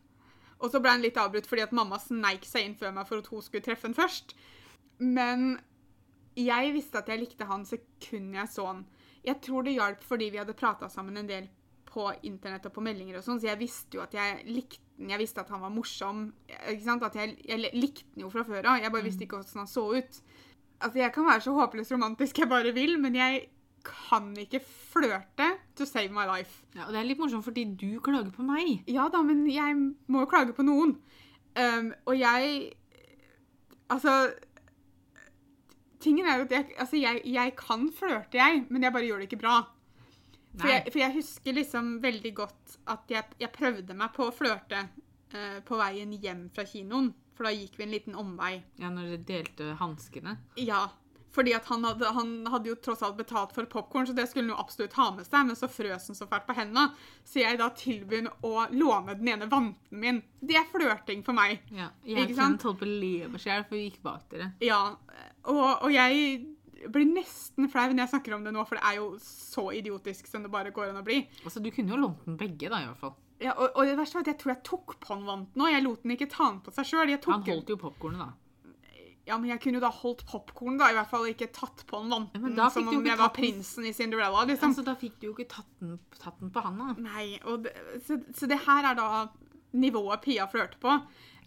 Og 0.62 0.70
så 0.70 0.79
ble 0.79 0.95
han 0.95 1.03
litt 1.03 1.18
avbrutt 1.18 1.49
fordi 1.51 1.64
at 1.66 1.75
mamma 1.75 1.99
sneik 1.99 2.47
seg 2.47 2.68
inn 2.68 2.79
før 2.79 2.95
meg 2.95 3.09
for 3.09 3.18
at 3.18 3.29
hun 3.33 3.43
skulle 3.43 3.66
treffe 3.66 3.89
han 3.89 3.99
først. 3.99 4.37
Men 5.03 5.59
Jeg 6.39 6.73
visste 6.73 6.97
at 7.03 7.11
jeg 7.11 7.20
likte 7.20 7.45
han 7.45 7.66
sekundet 7.68 8.39
jeg 8.39 8.49
så 8.49 8.64
han. 8.70 8.87
Jeg 9.27 9.43
tror 9.45 9.66
det 9.66 9.75
hjalp 9.75 10.07
fordi 10.07 10.31
vi 10.33 10.39
hadde 10.41 10.57
prata 10.57 10.89
sammen 10.89 11.18
en 11.20 11.29
del 11.29 11.51
på 11.93 12.07
internett 12.24 12.66
og 12.68 12.72
på 12.74 12.84
meldinger 12.84 13.18
og 13.18 13.24
sånn, 13.26 13.40
så 13.43 13.51
jeg 13.51 13.61
visste 13.61 13.99
jo 13.99 14.05
at 14.05 14.14
jeg 14.16 14.45
likte 14.49 14.80
den. 14.97 15.11
Jeg 15.12 15.20
visste 15.20 15.43
at 15.43 15.51
han 15.53 15.61
var 15.61 15.72
morsom. 15.74 16.28
ikke 16.49 16.84
sant? 16.84 17.03
At 17.05 17.16
jeg, 17.18 17.34
jeg 17.49 17.72
likte 17.74 18.07
den 18.14 18.24
jo 18.24 18.30
fra 18.32 18.45
før 18.47 18.70
av. 18.70 18.80
Jeg 18.80 18.93
bare 18.95 19.05
visste 19.05 19.26
ikke 19.26 19.40
hvordan 19.40 19.64
han 19.64 19.70
så 19.70 19.84
ut. 19.99 20.20
Altså, 20.82 20.99
Jeg 21.03 21.12
kan 21.14 21.26
være 21.26 21.45
så 21.45 21.57
håpløst 21.57 21.95
romantisk 21.95 22.38
jeg 22.43 22.49
bare 22.51 22.72
vil, 22.76 22.97
men 23.03 23.18
jeg 23.18 23.43
kan 23.84 24.30
ikke 24.38 24.61
flørte 24.62 25.49
to 25.76 25.84
save 25.88 26.12
my 26.14 26.24
life. 26.28 26.62
Ja, 26.76 26.86
og 26.86 26.95
det 26.95 27.01
er 27.01 27.09
litt 27.09 27.20
morsomt 27.20 27.45
fordi 27.47 27.64
du 27.74 27.99
klager 28.05 28.30
på 28.34 28.47
meg. 28.47 28.84
Ja 28.90 29.09
da, 29.12 29.22
men 29.26 29.45
jeg 29.51 29.74
må 30.07 30.22
jo 30.22 30.30
klage 30.30 30.55
på 30.57 30.66
noen. 30.66 30.97
Um, 31.59 31.90
og 32.09 32.16
jeg 32.16 32.72
Altså 33.93 34.32
Tingen 36.01 36.24
er 36.26 36.38
jo 36.40 36.47
at 36.47 36.55
jeg, 36.55 36.70
altså 36.80 36.97
jeg, 36.97 37.20
jeg 37.28 37.53
kan 37.59 37.84
flørte, 37.95 38.38
jeg, 38.40 38.64
men 38.70 38.82
jeg 38.82 38.95
bare 38.95 39.07
gjør 39.07 39.20
det 39.20 39.28
ikke 39.28 39.43
bra. 39.45 39.59
For 40.59 40.68
jeg, 40.68 40.84
for 40.90 41.00
jeg 41.00 41.16
husker 41.16 41.57
liksom 41.57 41.92
veldig 42.03 42.32
godt 42.36 42.78
at 42.92 43.12
jeg, 43.12 43.36
jeg 43.40 43.53
prøvde 43.55 43.96
meg 43.96 44.12
på 44.16 44.28
å 44.28 44.34
flørte 44.34 44.84
uh, 44.84 45.61
på 45.64 45.78
veien 45.80 46.12
hjem 46.12 46.48
fra 46.55 46.66
kinoen. 46.68 47.12
For 47.32 47.48
da 47.48 47.55
gikk 47.55 47.78
vi 47.78 47.86
en 47.86 47.94
liten 47.94 48.18
omvei. 48.18 48.59
Ja, 48.80 48.90
når 48.92 49.14
dere 49.14 49.22
delte 49.30 49.76
hanskene. 49.80 50.36
Ja. 50.61 50.84
Fordi 51.32 51.55
at 51.57 51.64
han 51.72 51.84
hadde, 51.88 52.11
han 52.12 52.32
hadde 52.53 52.68
jo 52.68 52.76
tross 52.76 53.00
alt 53.03 53.16
betalt 53.16 53.55
for 53.57 53.64
popkorn, 53.64 54.05
så 54.07 54.12
det 54.12 54.26
skulle 54.28 54.50
han 54.50 54.53
jo 54.53 54.61
absolutt 54.61 54.92
ha 54.98 55.07
med 55.16 55.24
seg. 55.24 55.46
Men 55.48 55.57
så 55.57 55.68
frøs 55.72 56.11
han 56.11 56.18
så 56.18 56.28
fælt 56.28 56.44
på 56.44 56.57
hendene. 56.59 56.90
Så 57.24 57.40
jeg 57.40 57.57
da 57.61 57.70
tilbød 57.76 58.28
ham 58.28 58.44
å 58.44 58.66
låne 58.76 59.16
den 59.16 59.32
ene 59.32 59.48
vanten 59.48 60.03
min. 60.05 60.20
Det 60.40 60.59
er 60.61 60.68
flørting 60.68 61.24
for 61.24 61.36
meg. 61.38 61.64
Ja, 61.72 61.88
jeg 62.05 62.28
Ikke 62.28 62.36
og 62.36 62.66
holdt 62.68 62.82
på 62.82 62.88
å 62.88 62.90
le 62.90 63.14
meg 63.32 63.40
for 63.40 63.72
vi 63.72 63.86
gikk 63.86 64.03
bak 64.05 64.26
dere. 64.34 64.50
Ja. 64.61 64.82
Og, 65.48 65.64
og 65.70 65.88
jeg 65.94 66.42
blir 66.91 67.07
nesten 67.07 67.68
flau 67.70 67.89
når 67.93 68.05
jeg 68.05 68.12
snakker 68.14 68.35
om 68.37 68.45
det 68.47 68.53
nå, 68.57 68.64
for 68.68 68.78
det 68.78 68.85
er 68.91 68.99
jo 68.99 69.09
så 69.22 69.68
idiotisk 69.76 70.26
som 70.30 70.43
det 70.43 70.51
bare 70.53 70.72
går 70.74 70.91
an 70.91 71.03
å 71.03 71.07
bli. 71.07 71.20
Altså, 71.45 71.62
du 71.62 71.70
kunne 71.74 71.95
jo 71.95 72.01
lånt 72.01 72.24
den 72.26 72.39
begge, 72.41 72.70
da, 72.72 72.83
i 72.83 72.89
hvert 72.91 73.03
fall. 73.03 73.16
Ja, 73.43 73.57
og, 73.57 73.74
og 73.74 73.89
det 73.89 73.97
verste 73.99 74.18
var 74.18 74.26
at 74.26 74.33
jeg 74.33 74.39
tror 74.43 74.53
jeg 74.55 74.62
tok 74.66 74.95
på 75.03 75.14
han 75.14 75.26
vanten 75.26 75.59
nå. 75.59 75.66
Jeg 75.70 75.83
lot 75.83 76.05
den 76.05 76.14
ikke 76.14 76.30
ta 76.30 76.47
den 76.51 76.62
på 76.62 76.74
seg 76.74 76.89
sjøl. 76.93 77.11
Han 77.26 77.45
holdt 77.47 77.72
jo 77.74 77.78
popkornet, 77.80 78.22
da. 78.22 78.30
Ja, 79.22 79.37
men 79.39 79.53
jeg 79.53 79.61
kunne 79.62 79.78
jo 79.78 79.83
da 79.85 79.91
holdt 79.95 80.24
popkorn, 80.26 80.78
da. 80.80 80.89
I 80.91 80.97
hvert 80.99 81.11
fall 81.11 81.28
ikke 81.30 81.47
tatt 81.55 81.85
på 81.87 82.01
den 82.01 82.11
Ja, 82.11 82.16
vanten 82.16 82.43
men 82.43 82.57
da 82.59 82.66
fikk 82.74 82.89
som 82.89 82.99
om 82.99 83.07
jeg 83.07 83.20
var 83.20 83.30
prinsen 83.35 83.87
i 83.87 83.93
Cinderella, 83.95 84.43
liksom. 84.51 84.72
Altså, 84.72 84.85
da 84.87 84.97
fikk 84.99 85.20
du 85.20 85.28
jo 85.28 85.35
ikke 85.37 85.51
tatt 85.53 85.68
den, 85.83 85.99
tatt 86.18 86.41
den 86.43 86.51
på 86.55 86.64
handa. 86.64 86.89
Nei, 86.99 87.37
og 87.47 87.62
det, 87.66 87.74
så, 88.07 88.18
så 88.35 88.51
det 88.51 88.59
her 88.64 88.91
er 88.91 88.99
da 88.99 89.11
nivået 89.78 90.24
Pia 90.24 90.49
flørter 90.51 90.80
på. 90.83 90.97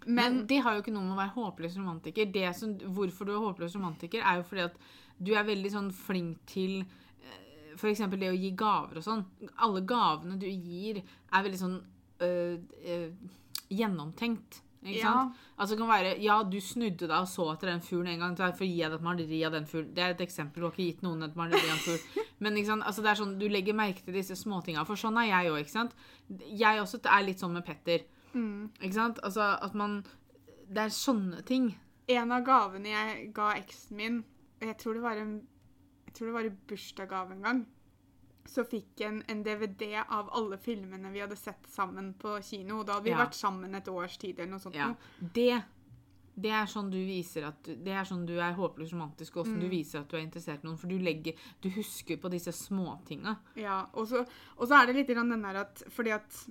Men 0.06 0.16
Men 0.16 0.40
det 0.48 0.62
har 0.64 0.76
jo 0.78 0.84
ikke 0.84 0.94
noe 0.94 1.04
med 1.04 1.18
å 1.18 1.20
være 1.20 1.34
håpløs 1.36 1.76
romantiker. 1.80 2.30
Det 2.32 2.48
som, 2.56 2.78
hvorfor 2.96 3.28
du 3.28 3.34
er 3.36 3.44
håpløs 3.44 3.76
romantiker, 3.76 4.24
er 4.24 4.40
jo 4.40 4.48
fordi 4.48 4.68
at 4.70 4.80
du 5.24 5.34
er 5.34 5.44
veldig 5.48 5.72
sånn 5.72 5.92
flink 5.94 6.38
til 6.46 6.82
f.eks. 6.86 7.80
for 7.82 7.90
eksempel 7.92 8.20
det 8.20 8.30
å 8.32 8.38
gi 8.40 8.52
gaver 8.56 8.98
og 8.98 9.04
sånn. 9.04 9.26
Alle 9.60 9.82
gavene 9.82 10.38
du 10.40 10.46
gir, 10.48 11.02
er 11.34 11.44
veldig 11.44 11.60
sånn 11.60 11.82
øh, 12.22 12.58
øh, 12.88 13.10
gjennomtenkt. 13.70 14.62
Ikke 14.86 15.00
Ja. 15.02 15.12
sant? 15.14 15.34
Altså 15.58 15.72
det 15.76 15.80
kan 15.80 15.88
være, 15.90 16.22
Ja, 16.22 16.44
du 16.44 16.58
snudde 16.62 17.08
deg 17.08 17.12
og 17.12 17.28
så 17.28 17.52
etter 17.54 17.68
den 17.72 17.82
fuglen 17.82 18.08
en 18.14 18.20
gang. 18.20 18.36
For 18.38 18.64
å 18.64 18.68
gi 18.70 18.78
deg 18.84 18.94
et 18.94 19.02
maleri 19.02 19.44
av 19.46 19.52
den 19.52 19.66
fuglen. 19.66 19.94
Det 19.96 20.04
er 20.04 20.10
et 20.12 20.22
eksempel. 20.22 20.62
Du 20.62 20.62
har 20.68 20.72
ikke 20.72 20.86
gitt 20.94 21.02
noen 21.02 21.24
et 21.24 21.36
maleri 21.36 21.58
av 21.58 21.74
en 21.74 21.84
fugl. 21.84 22.00
Men 22.40 22.54
ikke 22.56 22.68
sant? 22.68 22.84
Altså, 22.84 23.02
det 23.02 23.10
er 23.12 23.16
sånn, 23.24 23.40
du 23.40 23.48
legger 23.50 23.74
merke 23.74 24.04
til 24.06 24.14
disse 24.14 24.36
småtinga. 24.36 24.86
For 24.86 24.96
sånn 24.96 25.18
er 25.18 25.32
jeg 25.32 25.52
òg. 25.52 25.96
Jeg 26.54 26.80
også 26.82 27.00
er 27.06 27.24
litt 27.26 27.40
sånn 27.40 27.54
med 27.54 27.66
Petter. 27.66 28.06
mm, 28.34 28.70
Ikke 28.84 28.94
sant? 28.94 29.20
Altså 29.24 29.42
at 29.64 29.74
man 29.74 30.04
Det 30.70 30.78
er 30.78 30.90
sånne 30.90 31.44
ting. 31.46 31.76
en 32.08 32.32
av 32.32 32.44
gavene 32.46 32.86
jeg 32.86 33.34
ga 33.34 33.54
eksen 33.56 33.98
min 33.98 34.24
Jeg 34.62 34.78
tror 34.78 34.94
det 34.94 35.02
var 35.04 35.18
en 35.18 35.48
jeg 36.06 36.14
tror 36.14 36.28
det 36.28 36.34
var 36.34 36.46
i 36.46 36.50
bursdagsgave 36.70 37.32
en 37.36 37.42
gang. 37.44 37.66
Så 38.48 38.64
fikk 38.64 39.02
jeg 39.02 39.10
en, 39.10 39.24
en 39.28 39.44
DVD 39.44 40.04
av 40.08 40.30
alle 40.38 40.58
filmene 40.58 41.10
vi 41.12 41.20
hadde 41.20 41.36
sett 41.36 41.66
sammen 41.68 42.14
på 42.14 42.38
kino. 42.46 42.80
Og 42.80 42.86
da 42.88 42.94
hadde 42.94 43.04
vi 43.04 43.10
Ja. 43.12 43.18
vært 43.26 43.34
sammen 43.36 43.76
et 43.76 43.88
års 43.90 44.18
tid 44.22 44.40
eller 44.40 44.52
noe 44.52 44.60
sånt. 44.60 44.76
Ja. 44.76 44.94
Det 45.20 45.64
det 46.38 46.52
er 46.52 46.66
sånn 46.68 46.90
du 46.92 46.98
viser 47.00 47.46
at 47.48 47.64
Det 47.64 47.88
er 47.96 48.04
sånn 48.04 48.26
du 48.28 48.34
er 48.40 48.54
håpløs 48.54 48.92
romantisk, 48.92 49.38
og 49.38 49.48
Mm. 49.48 49.60
du 49.62 49.70
viser 49.70 50.00
at 50.02 50.08
du 50.10 50.18
er 50.18 50.22
interessert 50.26 50.64
i 50.64 50.68
noen. 50.68 50.78
For 50.78 50.88
du 50.88 50.98
legger 51.00 51.34
Du 51.62 51.70
husker 51.70 52.18
på 52.18 52.30
disse 52.30 52.52
småtinga. 52.52 53.38
Ja, 53.56 53.88
og 53.94 54.08
så, 54.08 54.26
og 54.58 54.68
så 54.68 54.82
er 54.84 54.86
det 54.88 54.96
litt 54.96 55.08
grann 55.16 55.30
den 55.30 55.42
der 55.42 55.56
at 55.62 55.84
Fordi 55.90 56.12
at 56.12 56.48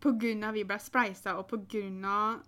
på 0.00 0.12
grunn 0.18 0.44
av 0.44 0.54
vi 0.54 0.64
ble 0.64 0.76
spleisa, 0.78 1.36
og 1.38 1.48
på 1.48 1.66
grunn 1.68 2.04
av 2.04 2.42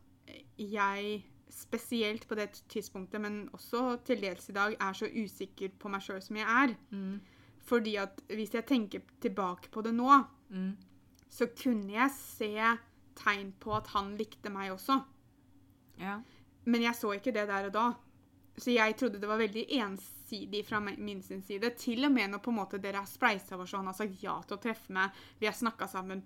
jeg 0.59 1.24
spesielt 1.55 2.26
på 2.28 2.34
det 2.38 2.50
tidspunktet, 2.68 3.20
men 3.22 3.48
også 3.55 3.98
til 4.05 4.20
dels 4.24 4.48
i 4.50 4.57
dag, 4.57 4.74
er 4.80 4.92
så 4.98 5.07
usikker 5.07 5.74
på 5.78 5.90
meg 5.92 6.02
sjøl 6.05 6.22
som 6.24 6.36
jeg 6.40 6.48
er. 6.48 6.74
Mm. 6.90 7.20
Fordi 7.64 7.94
at 8.02 8.20
hvis 8.28 8.55
jeg 8.55 8.66
tenker 8.68 9.05
tilbake 9.24 9.70
på 9.72 9.82
det 9.86 9.94
nå, 9.94 10.24
Mm. 10.50 10.76
så 11.30 11.46
kunne 11.57 11.90
jeg 11.92 12.11
se 12.14 12.50
tegn 13.16 13.52
på 13.59 13.72
at 13.74 13.86
han 13.94 14.16
likte 14.18 14.50
meg 14.52 14.70
også. 14.74 15.00
Ja. 15.98 16.18
Men 16.66 16.82
jeg 16.82 16.94
så 16.94 17.12
ikke 17.16 17.32
det 17.32 17.48
der 17.48 17.66
og 17.70 17.72
da. 17.72 17.86
Så 18.57 18.70
jeg 18.70 18.94
trodde 18.96 19.18
det 19.18 19.28
var 19.28 19.40
veldig 19.40 19.64
ensidig 19.80 20.64
fra 20.66 20.78
min 20.80 21.22
sin 21.22 21.42
side. 21.42 21.70
Til 21.76 22.05
og 22.05 22.12
med 22.12 22.30
når 22.30 22.38
på 22.44 22.50
en 22.52 22.61
måte 22.61 22.78
dere 22.78 23.02
har 23.02 23.07
spleisa 23.11 23.57
over 23.57 23.66
så 23.66 23.80
han 23.80 23.86
har 23.90 23.96
sagt 23.98 24.22
ja 24.22 24.36
til 24.42 24.57
å 24.57 24.62
treffe 24.62 24.92
meg. 24.94 25.11
Vi 25.40 25.46
har 25.46 25.57
snakka 25.57 25.88
sammen 25.90 26.22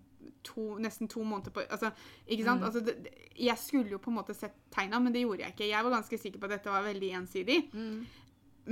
to, 0.46 0.76
nesten 0.82 1.08
to 1.10 1.22
måneder 1.24 1.54
på 1.54 1.64
altså, 1.66 1.90
Ikke 2.26 2.44
sant? 2.46 2.62
Mm. 2.62 2.66
Altså, 2.68 2.80
det, 2.84 3.12
jeg 3.38 3.58
skulle 3.60 3.92
jo 3.94 4.00
på 4.02 4.10
en 4.12 4.18
måte 4.18 4.36
sett 4.36 4.56
tegna, 4.74 5.00
men 5.02 5.14
det 5.14 5.24
gjorde 5.24 5.44
jeg 5.44 5.54
ikke. 5.54 5.68
Jeg 5.70 5.84
var 5.84 5.94
ganske 5.96 6.18
sikker 6.18 6.42
på 6.42 6.48
at 6.48 6.56
dette 6.56 6.72
var 6.72 6.86
veldig 6.86 7.10
ensidig. 7.20 7.58
Mm. 7.72 8.06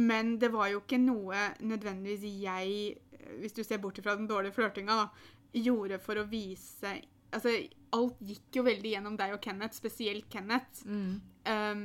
Men 0.06 0.36
det 0.40 0.52
var 0.52 0.68
jo 0.72 0.82
ikke 0.82 1.00
noe 1.00 1.50
nødvendigvis 1.64 2.24
jeg, 2.42 2.96
hvis 3.40 3.56
du 3.56 3.62
ser 3.64 3.80
bort 3.82 4.00
fra 4.02 4.16
den 4.18 4.28
dårlige 4.28 4.56
flørtinga, 4.56 4.98
da, 5.04 5.36
gjorde 5.56 6.00
for 6.02 6.20
å 6.20 6.26
vise 6.30 6.98
Altså, 7.34 7.50
alt 7.92 8.20
gikk 8.24 8.56
jo 8.56 8.62
veldig 8.64 8.90
gjennom 8.94 9.16
deg 9.18 9.32
og 9.34 9.40
Kenneth, 9.42 9.74
spesielt 9.76 10.28
Kenneth. 10.32 10.84
Mm. 10.86 11.16
Um, 11.44 11.82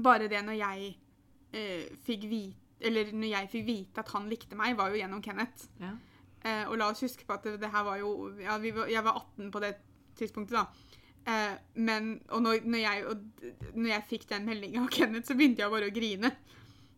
bare 0.00 0.28
det 0.30 0.40
når 0.46 0.56
jeg 0.56 0.92
uh, 1.56 1.96
fikk 2.06 2.24
vite 2.30 2.78
Eller 2.84 3.10
når 3.12 3.28
jeg 3.28 3.50
fikk 3.52 3.66
vite 3.66 4.02
at 4.02 4.12
han 4.14 4.30
likte 4.30 4.56
meg, 4.58 4.76
var 4.78 4.92
jo 4.92 5.00
gjennom 5.00 5.20
Kenneth. 5.24 5.66
Ja. 5.82 5.90
Eh, 6.44 6.64
og 6.68 6.76
la 6.78 6.90
oss 6.92 7.00
huske 7.00 7.24
på 7.24 7.32
at 7.38 7.42
det, 7.48 7.58
det 7.62 7.70
her 7.72 7.84
var 7.86 7.96
jo 8.02 8.30
ja, 8.42 8.58
vi 8.60 8.70
var, 8.76 8.86
Jeg 8.92 9.04
var 9.06 9.16
18 9.16 9.50
på 9.54 9.60
det 9.64 9.74
tidspunktet, 10.18 10.58
da. 10.58 10.66
Eh, 11.26 11.54
men 11.80 12.20
Og 12.36 12.42
når, 12.44 12.58
når, 12.68 12.78
jeg, 12.82 13.04
og, 13.08 13.70
når 13.74 13.88
jeg 13.94 14.04
fikk 14.10 14.26
den 14.28 14.44
meldinga 14.44 14.82
av 14.84 14.90
Kenneth, 14.92 15.26
så 15.30 15.34
begynte 15.38 15.64
jeg 15.64 15.72
bare 15.72 15.88
å 15.88 15.94
grine. 15.94 16.30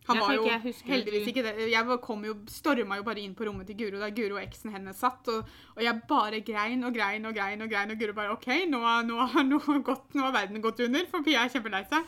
Han 0.07 0.19
var 0.23 0.33
jo 0.37 0.43
heldigvis 0.87 1.25
ikke 1.31 1.43
det. 1.43 1.53
Jeg 1.71 1.85
var- 1.87 1.97
kom 2.03 2.21
jo, 2.23 2.33
storma 2.47 2.95
jo 2.99 3.03
bare 3.03 3.19
inn 3.19 3.33
på 3.35 3.43
rommet 3.47 3.67
til 3.67 3.75
Guro 3.75 3.99
da 3.99 4.07
Guro 4.09 4.35
og 4.37 4.43
eksen 4.43 4.71
hennes 4.71 4.95
satt. 5.03 5.27
Og, 5.27 5.47
og 5.75 5.81
jeg 5.83 6.01
bare 6.07 6.39
grein 6.47 6.83
og 6.87 6.93
grein 6.95 7.25
og 7.27 7.35
grein, 7.35 7.61
og 7.61 7.69
grein, 7.69 7.91
og 7.91 7.99
Guro 7.99 8.13
bare 8.15 8.31
OK, 8.35 8.47
nå, 8.71 8.79
har- 8.83 9.03
nå, 9.03 9.19
nå, 9.43 9.59
gått, 9.83 10.13
nå 10.15 10.23
har 10.27 10.31
verden 10.35 10.61
gått 10.63 10.79
under, 10.85 11.05
for 11.11 11.23
Pia 11.23 11.43
er 11.43 11.49
kjempelei 11.55 11.83
seg. 11.87 12.03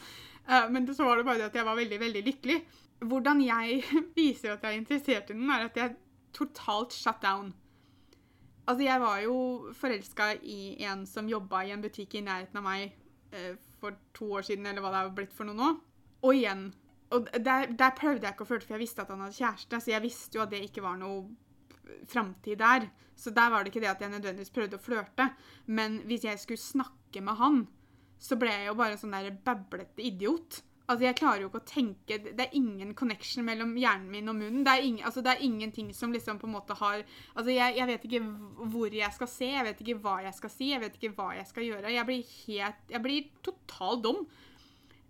Eh, 0.48 0.70
men 0.72 0.88
så 0.88 1.04
var 1.08 1.18
det 1.18 1.26
bare 1.28 1.38
det 1.44 1.50
at 1.52 1.56
jeg 1.60 1.66
var 1.68 1.76
veldig, 1.80 2.00
veldig 2.00 2.24
lykkelig. 2.30 2.60
Hvordan 3.04 3.44
jeg 3.44 3.84
viser 4.20 4.54
at 4.58 4.64
jeg 4.64 4.76
er 4.76 4.80
interessert 4.80 5.32
i 5.32 5.36
den, 5.40 5.50
er 5.52 5.68
at 5.68 5.76
jeg 5.84 5.96
totalt 6.36 6.96
shut 6.96 7.22
down. 7.24 7.54
Altså, 8.70 8.84
jeg 8.86 9.02
var 9.02 9.22
jo 9.24 9.36
forelska 9.74 10.34
i 10.46 10.76
en 10.86 11.06
som 11.10 11.30
jobba 11.30 11.64
i 11.66 11.74
en 11.74 11.82
butikk 11.82 12.20
i 12.20 12.26
nærheten 12.26 12.60
av 12.62 12.66
meg 12.68 12.92
eh, 13.34 13.56
for 13.80 13.98
to 14.14 14.30
år 14.38 14.46
siden, 14.46 14.68
eller 14.70 14.84
hva 14.84 14.94
det 14.94 15.02
har 15.02 15.16
blitt 15.18 15.34
for 15.34 15.50
noe 15.50 15.58
nå. 15.58 15.70
Og 16.22 16.36
igjen. 16.36 16.70
Og 17.16 17.30
der, 17.34 17.72
der 17.74 17.96
prøvde 17.98 18.28
jeg 18.28 18.36
ikke 18.36 18.46
å 18.46 18.50
flørte, 18.52 18.68
for 18.68 18.78
jeg 18.78 18.84
visste 18.84 19.02
at 19.02 19.10
han 19.14 19.24
hadde 19.26 19.40
kjæreste, 19.40 19.82
så 19.82 19.94
jeg 19.96 20.06
visste 20.06 20.38
jo 20.38 20.44
at 20.44 20.54
det 20.54 20.62
ikke 20.68 20.86
var 20.86 21.00
noe 21.02 21.24
framtid 22.10 22.60
der. 22.62 22.90
Så 23.18 23.34
der 23.36 23.50
var 23.52 23.64
det 23.64 23.74
ikke 23.74 23.82
det 23.84 23.92
at 23.92 24.02
jeg 24.04 24.14
nødvendigvis 24.14 24.54
prøvde 24.54 24.78
å 24.78 24.84
flørte. 24.84 25.32
Men 25.66 26.00
hvis 26.08 26.28
jeg 26.28 26.40
skulle 26.40 26.62
snakke 26.62 27.24
med 27.26 27.40
han, 27.40 27.64
så 28.20 28.38
ble 28.40 28.52
jeg 28.54 28.70
jo 28.70 28.78
bare 28.80 28.96
en 28.96 29.02
sånn 29.02 29.16
der 29.16 29.34
bablete 29.46 30.04
idiot. 30.06 30.62
Altså, 30.90 31.06
jeg 31.06 31.18
klarer 31.20 31.44
jo 31.44 31.50
ikke 31.52 31.62
å 31.62 31.70
tenke 31.70 32.16
Det 32.26 32.42
er 32.48 32.56
ingen 32.58 32.96
connection 32.98 33.46
mellom 33.46 33.76
hjernen 33.78 34.10
min 34.10 34.32
og 34.32 34.38
munnen. 34.40 34.64
Det 34.66 34.74
er, 34.74 34.86
ingen, 34.88 35.06
altså, 35.06 35.22
det 35.26 35.36
er 35.36 35.44
ingenting 35.46 35.92
som 35.94 36.14
liksom 36.16 36.40
på 36.42 36.50
en 36.50 36.56
måte 36.56 36.78
har 36.80 37.04
Altså, 37.04 37.52
jeg, 37.54 37.76
jeg 37.78 37.90
vet 37.92 38.08
ikke 38.10 38.22
hvor 38.74 38.98
jeg 38.98 39.18
skal 39.18 39.30
se, 39.30 39.52
jeg 39.54 39.68
vet 39.68 39.84
ikke 39.86 40.00
hva 40.02 40.16
jeg 40.26 40.38
skal 40.40 40.54
si, 40.54 40.72
jeg 40.74 40.82
vet 40.82 40.98
ikke 40.98 41.14
hva 41.20 41.32
jeg 41.38 41.50
skal 41.52 41.68
gjøre. 41.68 41.94
Jeg 41.94 42.10
blir 42.10 42.36
helt 42.48 42.94
Jeg 42.96 43.04
blir 43.06 43.30
totalt 43.46 44.06
dum. 44.08 44.24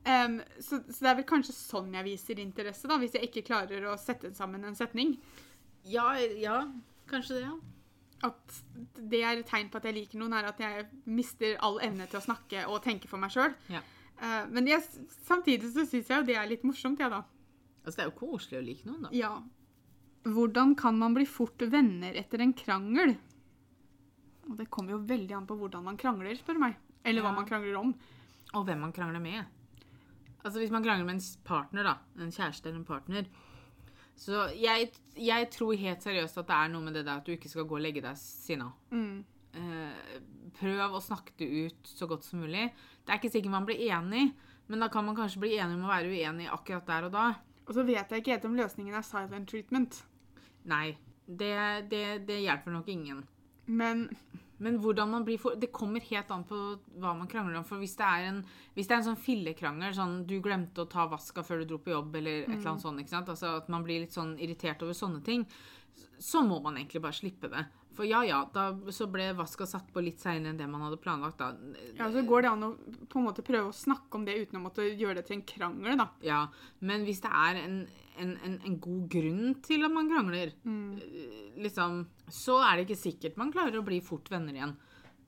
Um, 0.09 0.39
så, 0.59 0.79
så 0.87 1.03
det 1.03 1.09
er 1.11 1.17
vel 1.19 1.27
kanskje 1.27 1.53
sånn 1.53 1.91
jeg 1.93 2.07
viser 2.07 2.39
interesse, 2.41 2.87
da, 2.87 2.97
hvis 3.01 3.17
jeg 3.17 3.29
ikke 3.29 3.45
klarer 3.51 3.83
å 3.91 3.97
sette 3.99 4.31
sammen 4.35 4.63
en 4.65 4.77
setning. 4.77 5.17
Ja, 5.87 6.13
ja, 6.39 6.61
kanskje 7.11 7.37
det, 7.37 7.43
ja. 7.45 7.57
At 8.29 8.59
det 9.11 9.21
er 9.23 9.39
et 9.39 9.47
tegn 9.47 9.69
på 9.71 9.79
at 9.79 9.87
jeg 9.87 9.95
liker 9.95 10.19
noen, 10.19 10.35
er 10.35 10.49
at 10.49 10.59
jeg 10.59 10.87
mister 11.07 11.55
all 11.63 11.79
evne 11.83 12.07
til 12.09 12.19
å 12.19 12.25
snakke 12.25 12.65
og 12.67 12.81
tenke 12.83 13.11
for 13.11 13.21
meg 13.21 13.31
sjøl. 13.35 13.55
Ja. 13.71 13.83
Men 14.51 14.67
jeg, 14.67 14.83
samtidig 15.27 15.71
så 15.71 15.85
syns 15.87 16.09
jeg 16.11 16.21
jo 16.21 16.27
det 16.27 16.35
er 16.39 16.49
litt 16.49 16.65
morsomt, 16.67 16.99
jeg, 16.99 17.11
da. 17.11 17.23
Altså, 17.85 17.95
det 17.95 18.03
er 18.03 18.09
jo 18.11 18.17
koselig 18.19 18.59
å 18.59 18.65
like 18.65 18.89
noen, 18.89 19.07
da. 19.07 19.13
Ja. 19.15 19.33
Hvordan 20.27 20.75
kan 20.79 20.97
man 20.99 21.15
bli 21.15 21.25
fort 21.29 21.63
venner 21.71 22.17
etter 22.19 22.43
en 22.43 22.53
krangel? 22.57 23.15
Og 24.49 24.57
det 24.59 24.67
kommer 24.73 24.97
jo 24.97 25.03
veldig 25.07 25.37
an 25.37 25.47
på 25.47 25.57
hvordan 25.59 25.85
man 25.85 25.99
krangler, 25.99 26.35
spør 26.37 26.59
meg. 26.61 26.75
Eller 27.07 27.23
hva 27.23 27.31
man 27.35 27.47
krangler 27.47 27.77
om. 27.79 27.93
Og 28.57 28.65
hvem 28.67 28.83
man 28.83 28.93
krangler 28.95 29.23
med. 29.23 29.45
Altså 30.39 30.59
hvis 30.61 30.71
man 30.73 30.83
krangler 30.83 31.07
med 31.07 31.19
en 31.19 31.25
partner, 31.45 31.85
da, 31.85 31.95
en 32.23 32.31
kjæreste 32.31 32.69
eller 32.69 32.79
en 32.79 32.87
partner 32.87 33.25
Så 34.15 34.45
jeg, 34.55 34.87
jeg 35.19 35.49
tror 35.51 35.75
helt 35.79 36.05
seriøst 36.05 36.39
at 36.39 36.47
det 36.47 36.55
er 36.55 36.71
noe 36.71 36.85
med 36.85 36.95
det 36.95 37.03
der 37.05 37.19
at 37.19 37.27
du 37.27 37.33
ikke 37.35 37.51
skal 37.51 37.67
gå 37.67 37.77
og 37.77 37.83
legge 37.83 38.03
deg 38.03 38.19
sinna. 38.19 38.71
Mm. 38.91 39.23
Eh, 39.59 40.17
prøv 40.55 40.95
å 40.95 41.01
snakke 41.03 41.35
det 41.39 41.47
ut 41.47 41.91
så 41.91 42.07
godt 42.09 42.25
som 42.27 42.41
mulig. 42.43 42.69
Det 43.05 43.13
er 43.13 43.21
ikke 43.21 43.31
sikkert 43.33 43.55
man 43.55 43.67
blir 43.69 43.81
enig, 43.89 44.33
men 44.69 44.83
da 44.83 44.89
kan 44.93 45.05
man 45.05 45.17
kanskje 45.17 45.43
bli 45.43 45.55
enig 45.57 45.77
om 45.77 45.87
å 45.87 45.93
være 45.93 46.11
uenig 46.11 46.49
akkurat 46.53 46.89
der 46.89 47.07
og 47.09 47.15
da. 47.15 47.27
Og 47.67 47.75
så 47.77 47.85
vet 47.85 48.09
jeg 48.09 48.23
ikke 48.23 48.35
helt 48.35 48.49
om 48.49 48.57
løsningen 48.57 48.97
er 48.97 49.05
silent 49.05 49.49
treatment. 49.49 50.03
Nei, 50.69 50.97
det, 51.25 51.55
det, 51.89 52.03
det 52.27 52.41
hjelper 52.41 52.73
nok 52.73 52.87
ingen. 52.89 53.25
Men 53.69 54.07
Men 54.59 54.75
hvordan 54.83 55.07
man 55.07 55.23
blir 55.23 55.37
for, 55.39 55.55
Det 55.55 55.71
kommer 55.71 56.03
helt 56.03 56.31
an 56.35 56.43
på 56.43 56.57
hva 56.99 57.13
man 57.15 57.29
krangler 57.31 57.55
om. 57.61 57.63
For 57.63 57.79
hvis 57.79 57.95
det 57.95 58.03
er 58.03 58.25
en, 58.27 58.41
det 58.75 58.83
er 58.89 58.97
en 58.97 59.05
sånn 59.05 59.21
fillekrangel, 59.23 59.93
sånn 59.95 60.25
du 60.27 60.41
glemte 60.43 60.83
å 60.83 60.89
ta 60.91 61.05
vaska 61.07 61.45
før 61.47 61.61
du 61.61 61.69
dro 61.69 61.77
på 61.79 61.93
jobb, 61.93 62.17
eller 62.19 62.41
et 62.41 62.49
eller 62.57 62.73
annet 62.73 62.83
sånt, 62.83 62.99
ikke 62.99 63.13
sant? 63.13 63.31
Altså 63.31 63.53
at 63.61 63.69
man 63.71 63.85
blir 63.87 64.01
litt 64.03 64.17
sånn 64.17 64.33
irritert 64.37 64.83
over 64.83 64.97
sånne 64.97 65.23
ting, 65.23 65.45
så 66.19 66.43
må 66.43 66.59
man 66.59 66.75
egentlig 66.75 67.01
bare 67.05 67.15
slippe 67.15 67.47
det. 67.53 67.63
For 67.99 68.07
ja 68.07 68.21
ja, 68.23 68.37
da 68.55 68.69
så 68.95 69.09
ble 69.11 69.25
vaska 69.35 69.65
satt 69.67 69.89
på 69.91 69.99
litt 69.99 70.21
seinere 70.23 70.53
enn 70.53 70.59
det 70.61 70.67
man 70.71 70.85
hadde 70.85 71.01
planlagt, 71.03 71.41
da. 71.41 71.49
ja, 71.97 72.05
så 72.13 72.21
går 72.23 72.45
det 72.45 72.51
an 72.53 72.61
å 72.63 72.69
på 73.11 73.19
en 73.19 73.25
måte 73.25 73.43
prøve 73.43 73.73
å 73.73 73.75
snakke 73.75 74.15
om 74.15 74.23
det 74.23 74.37
uten 74.39 74.55
å 74.55 74.61
måtte 74.63 74.85
gjøre 74.87 75.17
det 75.17 75.25
til 75.27 75.35
en 75.35 75.43
krangel, 75.49 75.97
da. 75.99 76.05
Ja, 76.23 76.37
men 76.79 77.03
hvis 77.03 77.19
det 77.25 77.31
er 77.35 77.59
en, 77.59 77.75
en, 78.15 78.31
en, 78.47 78.55
en 78.69 78.77
god 78.79 79.09
grunn 79.11 79.57
til 79.67 79.83
at 79.83 79.91
man 79.91 80.07
krangler, 80.07 80.53
mm. 80.63 81.59
liksom, 81.65 82.05
så 82.31 82.61
er 82.69 82.79
det 82.79 82.87
ikke 82.87 83.01
sikkert 83.01 83.41
man 83.43 83.51
klarer 83.51 83.81
å 83.81 83.83
bli 83.91 83.99
fort 84.05 84.31
venner 84.31 84.55
igjen. 84.55 84.77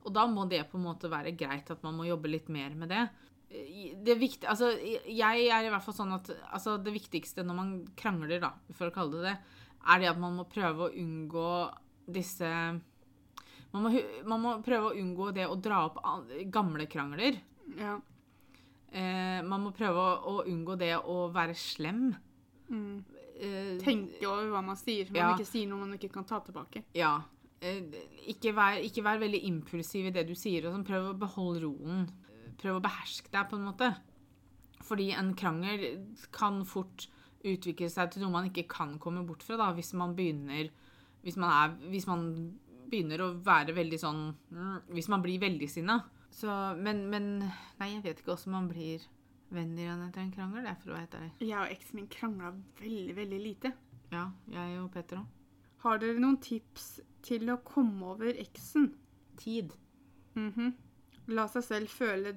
Og 0.06 0.16
da 0.16 0.24
må 0.32 0.48
det 0.48 0.64
på 0.72 0.80
en 0.80 0.88
måte 0.88 1.12
være 1.12 1.36
greit 1.36 1.68
at 1.76 1.84
man 1.84 2.00
må 2.00 2.08
jobbe 2.08 2.32
litt 2.32 2.48
mer 2.56 2.72
med 2.72 2.88
det. 2.96 3.04
Eh, 3.52 3.92
Det, 4.00 4.16
viktig, 4.16 4.48
altså, 4.48 4.72
jeg 4.80 5.44
er 5.44 5.68
i 5.68 5.76
hvert 5.76 5.84
fall 5.84 6.00
sånn 6.00 6.16
at 6.16 6.32
altså, 6.48 6.80
det 6.80 6.96
viktigste 6.96 7.44
når 7.44 7.60
man 7.60 7.78
krangler, 8.00 8.40
da, 8.48 8.54
for 8.72 8.88
å 8.88 8.96
kalle 8.96 9.20
det 9.20 9.28
det, 9.28 9.38
er 9.92 10.00
det 10.00 10.12
at 10.16 10.24
man 10.24 10.40
må 10.40 10.48
prøve 10.48 10.88
å 10.88 10.94
unngå 10.96 11.48
disse 12.06 12.48
man 13.72 13.82
må, 13.86 13.90
man 14.28 14.40
må 14.42 14.50
prøve 14.64 14.90
å 14.90 14.96
unngå 15.00 15.30
det 15.32 15.46
å 15.48 15.54
dra 15.56 15.78
opp 15.86 16.00
gamle 16.52 16.84
krangler. 16.92 17.38
Ja. 17.78 17.94
Eh, 18.92 19.40
man 19.48 19.62
må 19.64 19.70
prøve 19.72 19.96
å, 19.96 20.16
å 20.28 20.34
unngå 20.50 20.76
det 20.76 20.90
å 20.98 21.30
være 21.32 21.54
slem. 21.56 22.10
Mm. 22.68 22.98
Eh, 23.40 23.70
Tenke 23.80 24.26
over 24.28 24.50
hva 24.52 24.60
man 24.66 24.76
sier, 24.76 25.06
så 25.08 25.14
man 25.16 25.22
Ja. 25.22 25.30
ikke 25.38 25.48
sier 25.48 25.70
noe 25.70 25.80
man 25.86 25.94
ikke 25.96 26.12
kan 26.12 26.24
ta 26.28 26.42
tilbake. 26.44 26.84
Ja. 26.94 27.14
Eh, 27.62 27.80
ikke, 28.28 28.52
vær, 28.52 28.76
ikke 28.84 29.06
vær 29.06 29.22
veldig 29.22 29.40
impulsiv 29.48 30.10
i 30.10 30.14
det 30.18 30.26
du 30.28 30.34
sier. 30.36 30.68
Sånn. 30.68 30.84
Prøv 30.84 31.08
å 31.14 31.18
beholde 31.18 31.64
roen. 31.64 32.04
Prøv 32.60 32.76
å 32.76 32.84
beherske 32.84 33.32
deg, 33.32 33.48
på 33.48 33.56
en 33.56 33.64
måte. 33.70 33.88
Fordi 34.84 35.12
en 35.16 35.32
krangel 35.38 35.86
kan 36.34 36.60
fort 36.68 37.06
utvikle 37.42 37.88
seg 37.90 38.12
til 38.12 38.22
noe 38.22 38.30
man 38.36 38.50
ikke 38.50 38.68
kan 38.68 38.98
komme 39.02 39.24
bort 39.26 39.42
fra, 39.42 39.56
da, 39.56 39.72
hvis 39.72 39.94
man 39.98 40.12
begynner 40.14 40.68
Hvis 41.22 41.38
man, 41.38 41.50
er, 41.54 41.74
hvis 41.92 42.06
man 42.10 42.26
begynner 42.90 43.22
å 43.24 43.32
være 43.46 43.74
veldig 43.76 43.98
sånn 44.00 44.22
mm, 44.50 44.92
Hvis 44.92 45.08
man 45.12 45.22
blir 45.24 45.40
veldig 45.42 45.68
sinna. 45.70 46.00
Så 46.32 46.48
Men, 46.78 47.04
men 47.12 47.28
Nei, 47.42 47.92
jeg 47.94 48.02
vet 48.04 48.22
ikke 48.22 48.32
hvordan 48.34 48.56
man 48.56 48.70
blir 48.72 49.04
venner 49.52 49.84
igjen 49.84 50.02
etter 50.06 50.22
en 50.22 50.32
krangel, 50.32 50.64
det 50.64 50.70
er 50.70 50.78
for 50.80 50.94
å 50.94 50.96
være. 50.96 51.26
Jeg 51.44 51.58
og 51.58 51.72
eksen 51.74 51.98
min 51.98 52.08
krangla 52.08 52.54
veldig, 52.80 53.16
veldig 53.18 53.40
lite. 53.42 53.72
Ja, 54.12 54.30
jeg 54.48 54.78
og 54.80 54.90
Petter 54.94 55.20
òg. 55.20 55.26
Har 55.82 55.98
dere 56.00 56.22
noen 56.22 56.38
tips 56.40 56.86
til 57.26 57.50
å 57.52 57.58
komme 57.66 58.14
over 58.14 58.38
eksen? 58.40 58.92
Tid. 59.40 59.74
Mhm. 60.38 60.72
La 61.36 61.44
seg 61.50 61.66
selv 61.66 61.92
føle 61.92 62.36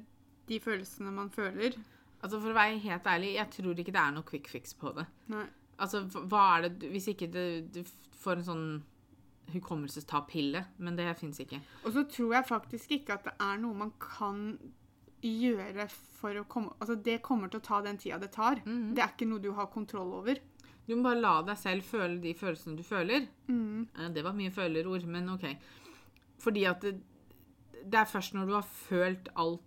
de 0.50 0.60
følelsene 0.60 1.14
man 1.14 1.30
føler. 1.34 1.78
Altså 2.22 2.40
For 2.40 2.52
å 2.52 2.58
være 2.58 2.82
helt 2.84 3.08
ærlig, 3.10 3.36
jeg 3.36 3.52
tror 3.54 3.80
ikke 3.80 3.94
det 3.94 4.02
er 4.02 4.14
noe 4.16 4.28
quick 4.28 4.50
fix 4.50 4.74
på 4.78 4.92
det. 4.98 5.06
Nei. 5.32 5.46
Altså, 5.78 6.04
hva 6.08 6.44
er 6.58 6.70
det 6.70 6.90
Hvis 6.94 7.08
ikke 7.12 7.28
det, 7.32 7.74
du 7.76 7.82
får 8.22 8.38
en 8.40 8.48
sånn 8.50 8.68
hukommelsestap-pille, 9.54 10.64
men 10.82 10.96
det 10.98 11.06
fins 11.20 11.40
ikke. 11.44 11.60
Og 11.86 11.94
så 11.94 12.04
tror 12.10 12.34
jeg 12.38 12.48
faktisk 12.50 12.96
ikke 12.98 13.18
at 13.20 13.28
det 13.28 13.34
er 13.46 13.60
noe 13.62 13.78
man 13.78 13.92
kan 14.02 14.58
gjøre 15.26 15.88
for 16.20 16.38
å 16.42 16.46
komme 16.50 16.74
Altså, 16.80 16.96
det 17.02 17.20
kommer 17.26 17.50
til 17.52 17.62
å 17.62 17.66
ta 17.66 17.82
den 17.86 17.98
tida 18.02 18.20
det 18.22 18.32
tar. 18.36 18.62
Mhm. 18.66 18.94
Det 18.96 19.04
er 19.04 19.14
ikke 19.14 19.30
noe 19.30 19.44
du 19.44 19.52
har 19.54 19.68
kontroll 19.74 20.14
over. 20.22 20.40
Du 20.88 20.96
må 20.96 21.04
bare 21.08 21.22
la 21.22 21.36
deg 21.42 21.58
selv 21.58 21.84
føle 21.84 22.20
de 22.22 22.34
følelsene 22.38 22.78
du 22.78 22.84
føler. 22.84 23.28
Mhm. 23.48 23.88
Eh, 23.98 24.10
Det 24.10 24.24
var 24.24 24.34
mye 24.34 24.52
følerord, 24.52 25.06
men 25.06 25.30
OK. 25.30 25.46
Fordi 26.40 26.66
at 26.66 26.82
det, 26.82 27.02
det 27.86 28.00
er 28.00 28.06
først 28.06 28.34
når 28.34 28.48
du 28.48 28.54
har 28.54 28.64
følt 28.64 29.30
alt, 29.36 29.62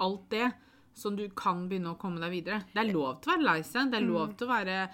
alt 0.00 0.28
det, 0.30 0.52
som 0.94 1.16
du 1.16 1.28
kan 1.30 1.68
begynne 1.68 1.94
å 1.94 1.98
komme 1.98 2.20
deg 2.20 2.30
videre. 2.30 2.64
Det 2.74 2.78
er 2.82 2.92
lov 2.92 3.20
til 3.22 3.32
å 3.32 3.36
være 3.36 3.44
lei 3.46 3.62
seg. 3.62 3.90
Det 3.90 3.98
er 4.02 4.06
lov 4.06 4.34
til 4.36 4.46
å 4.46 4.50
være 4.52 4.90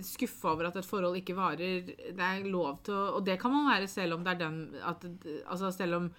skuffa 0.00 0.52
over 0.54 0.68
at 0.70 0.76
et 0.80 0.86
forhold 0.88 1.18
ikke 1.20 1.34
varer. 1.36 1.86
Det 2.16 2.26
er 2.26 2.44
lov 2.48 2.82
til 2.86 2.94
å 2.94 3.16
Og 3.18 3.24
det 3.26 3.38
kan 3.40 3.52
man 3.52 3.68
være 3.68 3.88
selv 3.88 4.14
om 4.16 4.24
det 4.24 4.32
er 4.32 4.40
den 4.44 4.60
at, 4.82 5.04
Altså 5.46 5.72
selv 5.74 5.94
om 6.00 6.10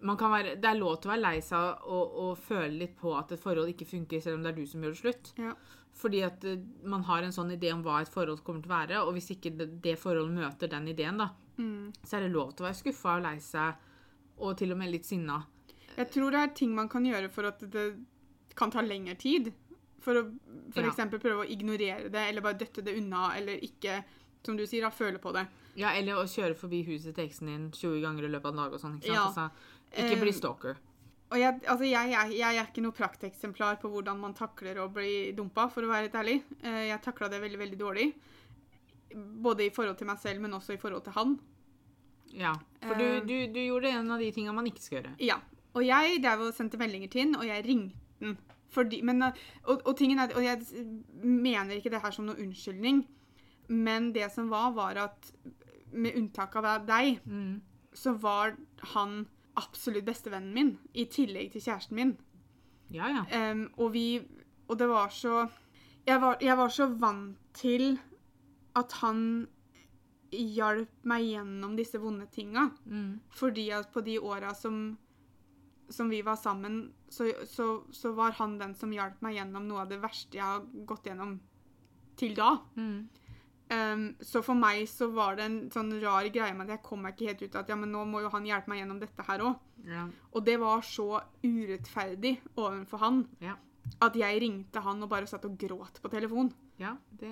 man 0.00 0.16
kan 0.16 0.30
være, 0.30 0.56
Det 0.60 0.64
er 0.70 0.78
lov 0.78 1.00
til 1.00 1.10
å 1.10 1.14
være 1.14 1.24
lei 1.24 1.40
seg 1.42 1.82
og, 1.86 2.12
og 2.22 2.38
føle 2.38 2.78
litt 2.78 2.96
på 3.00 3.16
at 3.18 3.32
et 3.32 3.40
forhold 3.42 3.68
ikke 3.72 3.86
funker, 3.88 4.20
selv 4.22 4.36
om 4.38 4.42
det 4.46 4.52
er 4.52 4.58
du 4.60 4.66
som 4.66 4.82
gjør 4.82 4.94
det 4.94 5.00
slutt. 5.02 5.32
Ja. 5.38 5.54
Fordi 5.98 6.20
at 6.22 6.44
eh, 6.46 6.60
man 6.86 7.02
har 7.08 7.22
en 7.26 7.34
sånn 7.34 7.50
idé 7.56 7.72
om 7.74 7.82
hva 7.82 8.00
et 8.02 8.12
forhold 8.14 8.44
kommer 8.46 8.62
til 8.62 8.70
å 8.70 8.76
være, 8.76 9.00
og 9.02 9.16
hvis 9.16 9.32
ikke 9.34 9.50
det, 9.58 9.66
det 9.82 9.96
forholdet 9.98 10.36
møter 10.36 10.70
den 10.70 10.88
ideen, 10.94 11.18
da, 11.18 11.30
Mm. 11.58 11.88
så 12.06 12.16
er 12.16 12.20
det 12.22 12.30
lov 12.30 12.52
til 12.54 12.62
å 12.62 12.68
være 12.68 12.78
skuffa 12.78 13.16
og 13.16 13.24
lei 13.24 13.38
seg, 13.42 13.74
og 14.38 14.52
til 14.60 14.70
og 14.70 14.78
med 14.78 14.92
litt 14.92 15.04
sinna. 15.08 15.40
Jeg 15.96 16.06
tror 16.14 16.30
det 16.30 16.38
er 16.44 16.52
ting 16.54 16.70
man 16.76 16.86
kan 16.88 17.02
gjøre 17.02 17.30
for 17.34 17.48
at 17.48 17.58
det 17.72 17.86
kan 18.54 18.70
ta 18.70 18.80
lengre 18.86 19.16
tid. 19.18 19.50
For 20.08 20.16
å 20.22 20.24
for 20.72 20.80
Ja. 20.88 20.90
prøve 21.20 21.44
å 21.44 21.48
ignorere 21.52 22.08
det, 22.08 22.22
eller 22.30 22.40
bare 22.44 22.56
døtte 22.58 22.82
det 22.84 22.94
unna, 22.96 23.26
eller 23.36 23.60
ikke, 23.60 24.02
som 24.46 24.56
du 24.56 24.64
sier, 24.66 24.80
da, 24.86 24.90
føle 24.94 25.18
på 25.20 25.32
det. 25.36 25.46
Ja, 25.76 25.90
eller 25.98 26.16
å 26.22 26.24
kjøre 26.24 26.56
forbi 26.56 26.80
huset 26.86 27.14
til 27.14 27.26
eksen 27.28 27.46
din 27.50 27.66
20 27.70 28.00
ganger 28.02 28.24
i 28.24 28.30
løpet 28.32 28.46
av 28.46 28.54
en 28.56 28.62
dag 28.64 28.72
og 28.72 28.80
sånn. 28.80 28.96
ikke? 29.00 29.12
Ja. 29.12 29.26
Altså, 29.28 29.50
ikke 29.92 30.20
bli 30.22 30.32
Eh, 30.32 30.38
stalker. 30.38 30.76
Og 31.30 31.36
jeg, 31.38 31.60
altså 31.68 31.84
jeg, 31.84 32.10
jeg, 32.14 32.38
jeg 32.38 32.56
er 32.56 32.66
ikke 32.70 32.80
noe 32.86 32.96
prakteksemplar 32.96 33.76
på 33.82 33.90
hvordan 33.92 34.18
man 34.18 34.32
takler 34.34 34.78
å 34.80 34.88
bli 34.90 35.32
dumpa, 35.36 35.68
for 35.70 35.82
å 35.84 35.88
være 35.92 36.08
helt 36.08 36.14
ærlig. 36.22 36.42
Eh, 36.62 36.88
Jeg 36.88 37.02
takla 37.04 37.28
det 37.28 37.42
veldig, 37.42 37.58
veldig 37.58 37.78
dårlig. 37.78 38.14
Både 39.44 39.66
i 39.66 39.70
forhold 39.72 39.96
til 39.98 40.06
meg 40.08 40.18
selv, 40.20 40.40
men 40.40 40.52
også 40.56 40.74
i 40.74 40.80
forhold 40.80 41.04
til 41.04 41.12
han. 41.16 41.38
Ja. 42.32 42.54
For 42.84 42.94
du, 42.94 43.04
eh, 43.04 43.20
du, 43.24 43.36
du 43.52 43.60
gjorde 43.60 43.92
en 43.92 44.10
av 44.10 44.18
de 44.20 44.30
tinga 44.32 44.52
man 44.56 44.66
ikke 44.68 44.82
skal 44.84 44.98
gjøre. 45.02 45.14
Ja. 45.20 45.36
Og 45.74 45.84
jeg 45.84 46.20
drev 46.24 46.40
og 46.48 46.54
sendte 46.56 46.78
meldinger 46.80 47.10
til 47.12 47.26
han, 47.26 47.36
og 47.36 47.44
jeg 47.48 47.64
ringte 47.64 47.96
han. 48.24 48.38
Fordi, 48.70 49.00
men, 49.02 49.22
uh, 49.22 49.32
og, 49.64 49.82
og, 49.86 50.02
er, 50.02 50.34
og 50.36 50.44
jeg 50.44 50.84
mener 51.22 51.78
ikke 51.78 51.90
det 51.90 52.02
her 52.02 52.12
som 52.14 52.26
noen 52.28 52.48
unnskyldning, 52.48 53.06
men 53.68 54.12
det 54.12 54.30
som 54.32 54.50
var, 54.50 54.72
var 54.76 55.00
at 55.08 55.32
med 55.92 56.16
unntak 56.16 56.56
av 56.56 56.86
deg, 56.86 57.20
Mm. 57.24 57.60
så 57.92 58.12
var 58.12 58.56
han 58.94 59.26
absolutt 59.56 60.04
bestevennen 60.04 60.54
min, 60.54 60.78
i 60.94 61.06
tillegg 61.06 61.52
til 61.52 61.64
kjæresten 61.64 61.96
min. 61.96 62.16
Ja, 62.92 63.08
ja. 63.08 63.52
Um, 63.52 63.70
og 63.76 63.92
vi 63.92 64.22
Og 64.68 64.76
det 64.78 64.88
var 64.88 65.08
så 65.08 65.48
jeg 66.06 66.20
var, 66.20 66.36
jeg 66.40 66.56
var 66.56 66.68
så 66.68 66.86
vant 66.86 67.36
til 67.54 67.98
at 68.76 68.92
han 69.02 69.48
hjalp 70.32 71.04
meg 71.08 71.24
gjennom 71.26 71.76
disse 71.76 72.00
vonde 72.00 72.26
tinga. 72.32 72.68
Mm. 72.84 73.20
Fordi 73.32 73.68
at 73.76 73.90
på 73.92 74.00
de 74.04 74.18
åra 74.20 74.54
som, 74.56 74.98
som 75.90 76.08
vi 76.10 76.22
var 76.22 76.36
sammen, 76.36 76.92
så, 77.08 77.30
så, 77.46 77.82
så 77.90 78.12
var 78.16 78.32
han 78.38 78.58
den 78.60 78.74
som 78.74 78.92
hjalp 78.92 79.22
meg 79.24 79.36
gjennom 79.38 79.68
noe 79.68 79.84
av 79.84 79.88
det 79.92 80.00
verste 80.02 80.36
jeg 80.36 80.44
har 80.44 80.66
gått 80.86 81.06
gjennom 81.08 81.38
til 82.18 82.34
da. 82.36 82.58
Mm. 82.76 83.08
Um, 83.68 84.04
så 84.24 84.40
for 84.40 84.56
meg 84.56 84.86
så 84.88 85.10
var 85.12 85.36
det 85.36 85.44
en 85.44 85.56
sånn 85.70 85.90
rar 86.00 86.24
greie 86.32 86.54
med 86.56 86.70
at 86.70 86.78
jeg 86.78 86.84
kom 86.86 87.02
meg 87.04 87.12
ikke 87.18 87.26
helt 87.28 87.42
ut 87.42 87.56
av 87.56 87.62
at 87.66 87.72
ja, 87.72 87.76
men 87.76 87.90
nå 87.92 88.04
må 88.08 88.22
jo 88.24 88.30
han 88.32 88.46
hjelpe 88.48 88.72
meg 88.72 88.80
gjennom 88.80 89.00
dette 89.02 89.26
her 89.28 89.44
òg. 89.44 89.58
Ja. 89.88 90.06
Og 90.32 90.44
det 90.46 90.54
var 90.62 90.80
så 90.88 91.08
urettferdig 91.44 92.38
overfor 92.56 93.02
han 93.02 93.26
Ja. 93.44 93.56
at 94.04 94.16
jeg 94.16 94.40
ringte 94.42 94.80
han 94.84 95.02
og 95.04 95.08
bare 95.12 95.28
satt 95.28 95.44
og 95.44 95.58
gråt 95.60 96.00
på 96.02 96.10
telefon. 96.12 96.50
ja, 96.78 96.96
det 97.10 97.28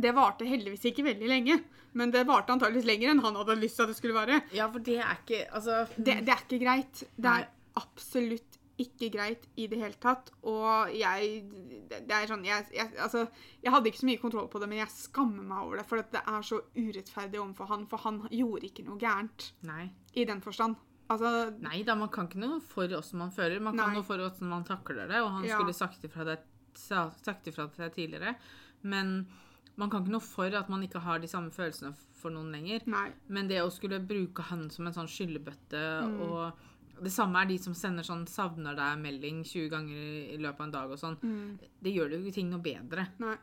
Det 0.00 0.14
varte 0.14 0.44
heldigvis 0.46 0.84
ikke 0.92 1.04
veldig 1.04 1.28
lenge, 1.28 1.60
men 1.92 2.10
det 2.10 2.26
varte 2.26 2.52
antakeligvis 2.52 2.86
lenger 2.86 3.10
enn 3.10 3.22
han 3.24 3.34
hadde 3.36 3.56
lyst 3.60 3.76
til 3.76 3.82
at 3.84 3.88
det 3.88 3.96
skulle 3.96 4.14
vare. 4.14 4.42
Ja, 4.52 4.68
for 4.70 4.78
det 4.80 4.98
er 4.98 5.16
ikke 5.24 5.46
Altså 5.52 5.86
Det, 5.96 6.24
det 6.24 6.32
er 6.32 6.42
ikke 6.44 6.60
greit. 6.64 7.04
Det 7.16 7.26
er 7.32 7.48
absolutt 7.76 8.58
ikke 8.78 9.08
greit 9.14 9.46
i 9.56 9.66
det 9.72 9.78
hele 9.80 9.96
tatt. 10.00 10.30
Og 10.44 10.90
jeg 10.92 11.44
Det 11.88 12.10
er 12.12 12.26
sånn 12.28 12.44
jeg, 12.44 12.66
jeg, 12.76 12.90
Altså, 13.00 13.22
jeg 13.64 13.72
hadde 13.72 13.88
ikke 13.88 14.02
så 14.02 14.08
mye 14.10 14.20
kontroll 14.20 14.48
på 14.52 14.60
det, 14.60 14.68
men 14.68 14.78
jeg 14.82 14.92
skammer 14.92 15.42
meg 15.48 15.62
over 15.64 15.76
det. 15.80 15.86
For 15.88 16.02
at 16.02 16.10
det 16.12 16.20
er 16.26 16.42
så 16.44 16.58
urettferdig 16.76 17.40
overfor 17.40 17.70
han. 17.72 17.86
For 17.86 17.96
han 18.04 18.20
gjorde 18.30 18.68
ikke 18.68 18.84
noe 18.84 18.98
gærent 19.00 19.52
Nei. 19.64 19.86
i 20.14 20.24
den 20.28 20.42
forstand. 20.44 20.76
Altså 21.08 21.54
Nei 21.62 21.82
da, 21.86 21.94
man 21.94 22.08
kan 22.12 22.26
ikke 22.28 22.42
noe 22.42 22.60
for 22.60 22.88
åssen 22.98 23.18
man 23.22 23.30
føler. 23.32 23.60
Man 23.62 23.76
kan 23.78 23.92
Nei. 23.92 23.96
noe 24.00 24.04
for 24.04 24.18
åssen 24.18 24.48
man 24.50 24.64
takler 24.64 25.06
det, 25.08 25.22
og 25.22 25.30
han 25.38 25.44
Ja. 25.44 25.56
skulle 25.56 25.72
sagt 25.72 26.02
ifra 26.04 26.24
det, 26.26 26.40
sa- 26.74 27.12
sagt 27.22 27.46
ifra 27.46 27.68
til 27.72 27.84
deg 27.88 27.94
tidligere. 27.94 28.36
Men 28.82 29.26
man 29.76 29.88
kan 29.88 30.02
ikke 30.02 30.12
noe 30.12 30.20
for 30.20 30.46
at 30.54 30.68
man 30.68 30.82
ikke 30.82 31.00
har 31.00 31.18
de 31.18 31.26
samme 31.28 31.50
følelsene 31.50 31.94
for 32.12 32.30
noen 32.30 32.50
lenger. 32.52 32.82
Nei. 32.86 33.12
Men 33.28 33.46
det 33.48 33.62
å 33.62 33.70
skulle 33.72 34.00
bruke 34.06 34.42
han 34.42 34.68
som 34.68 34.86
en 34.86 34.92
sånn 34.92 35.08
skyllebøtte 35.08 35.82
Mm. 36.04 36.20
og 36.20 36.52
Det 37.02 37.12
samme 37.12 37.42
er 37.42 37.50
de 37.50 37.58
som 37.60 37.74
sender 37.74 38.06
sånn 38.06 38.24
'savner 38.26 38.76
deg'-melding 38.76 39.42
20 39.44 39.68
ganger 39.68 40.32
i 40.32 40.38
løpet 40.40 40.60
av 40.60 40.66
en 40.66 40.72
dag 40.72 40.90
og 40.90 40.98
sånn. 40.98 41.18
Det 41.82 41.92
gjør 41.92 42.10
jo 42.10 42.22
ikke 42.22 42.34
ting 42.34 42.50
noe 42.50 42.62
bedre. 42.62 43.08
Nei. 43.18 43.36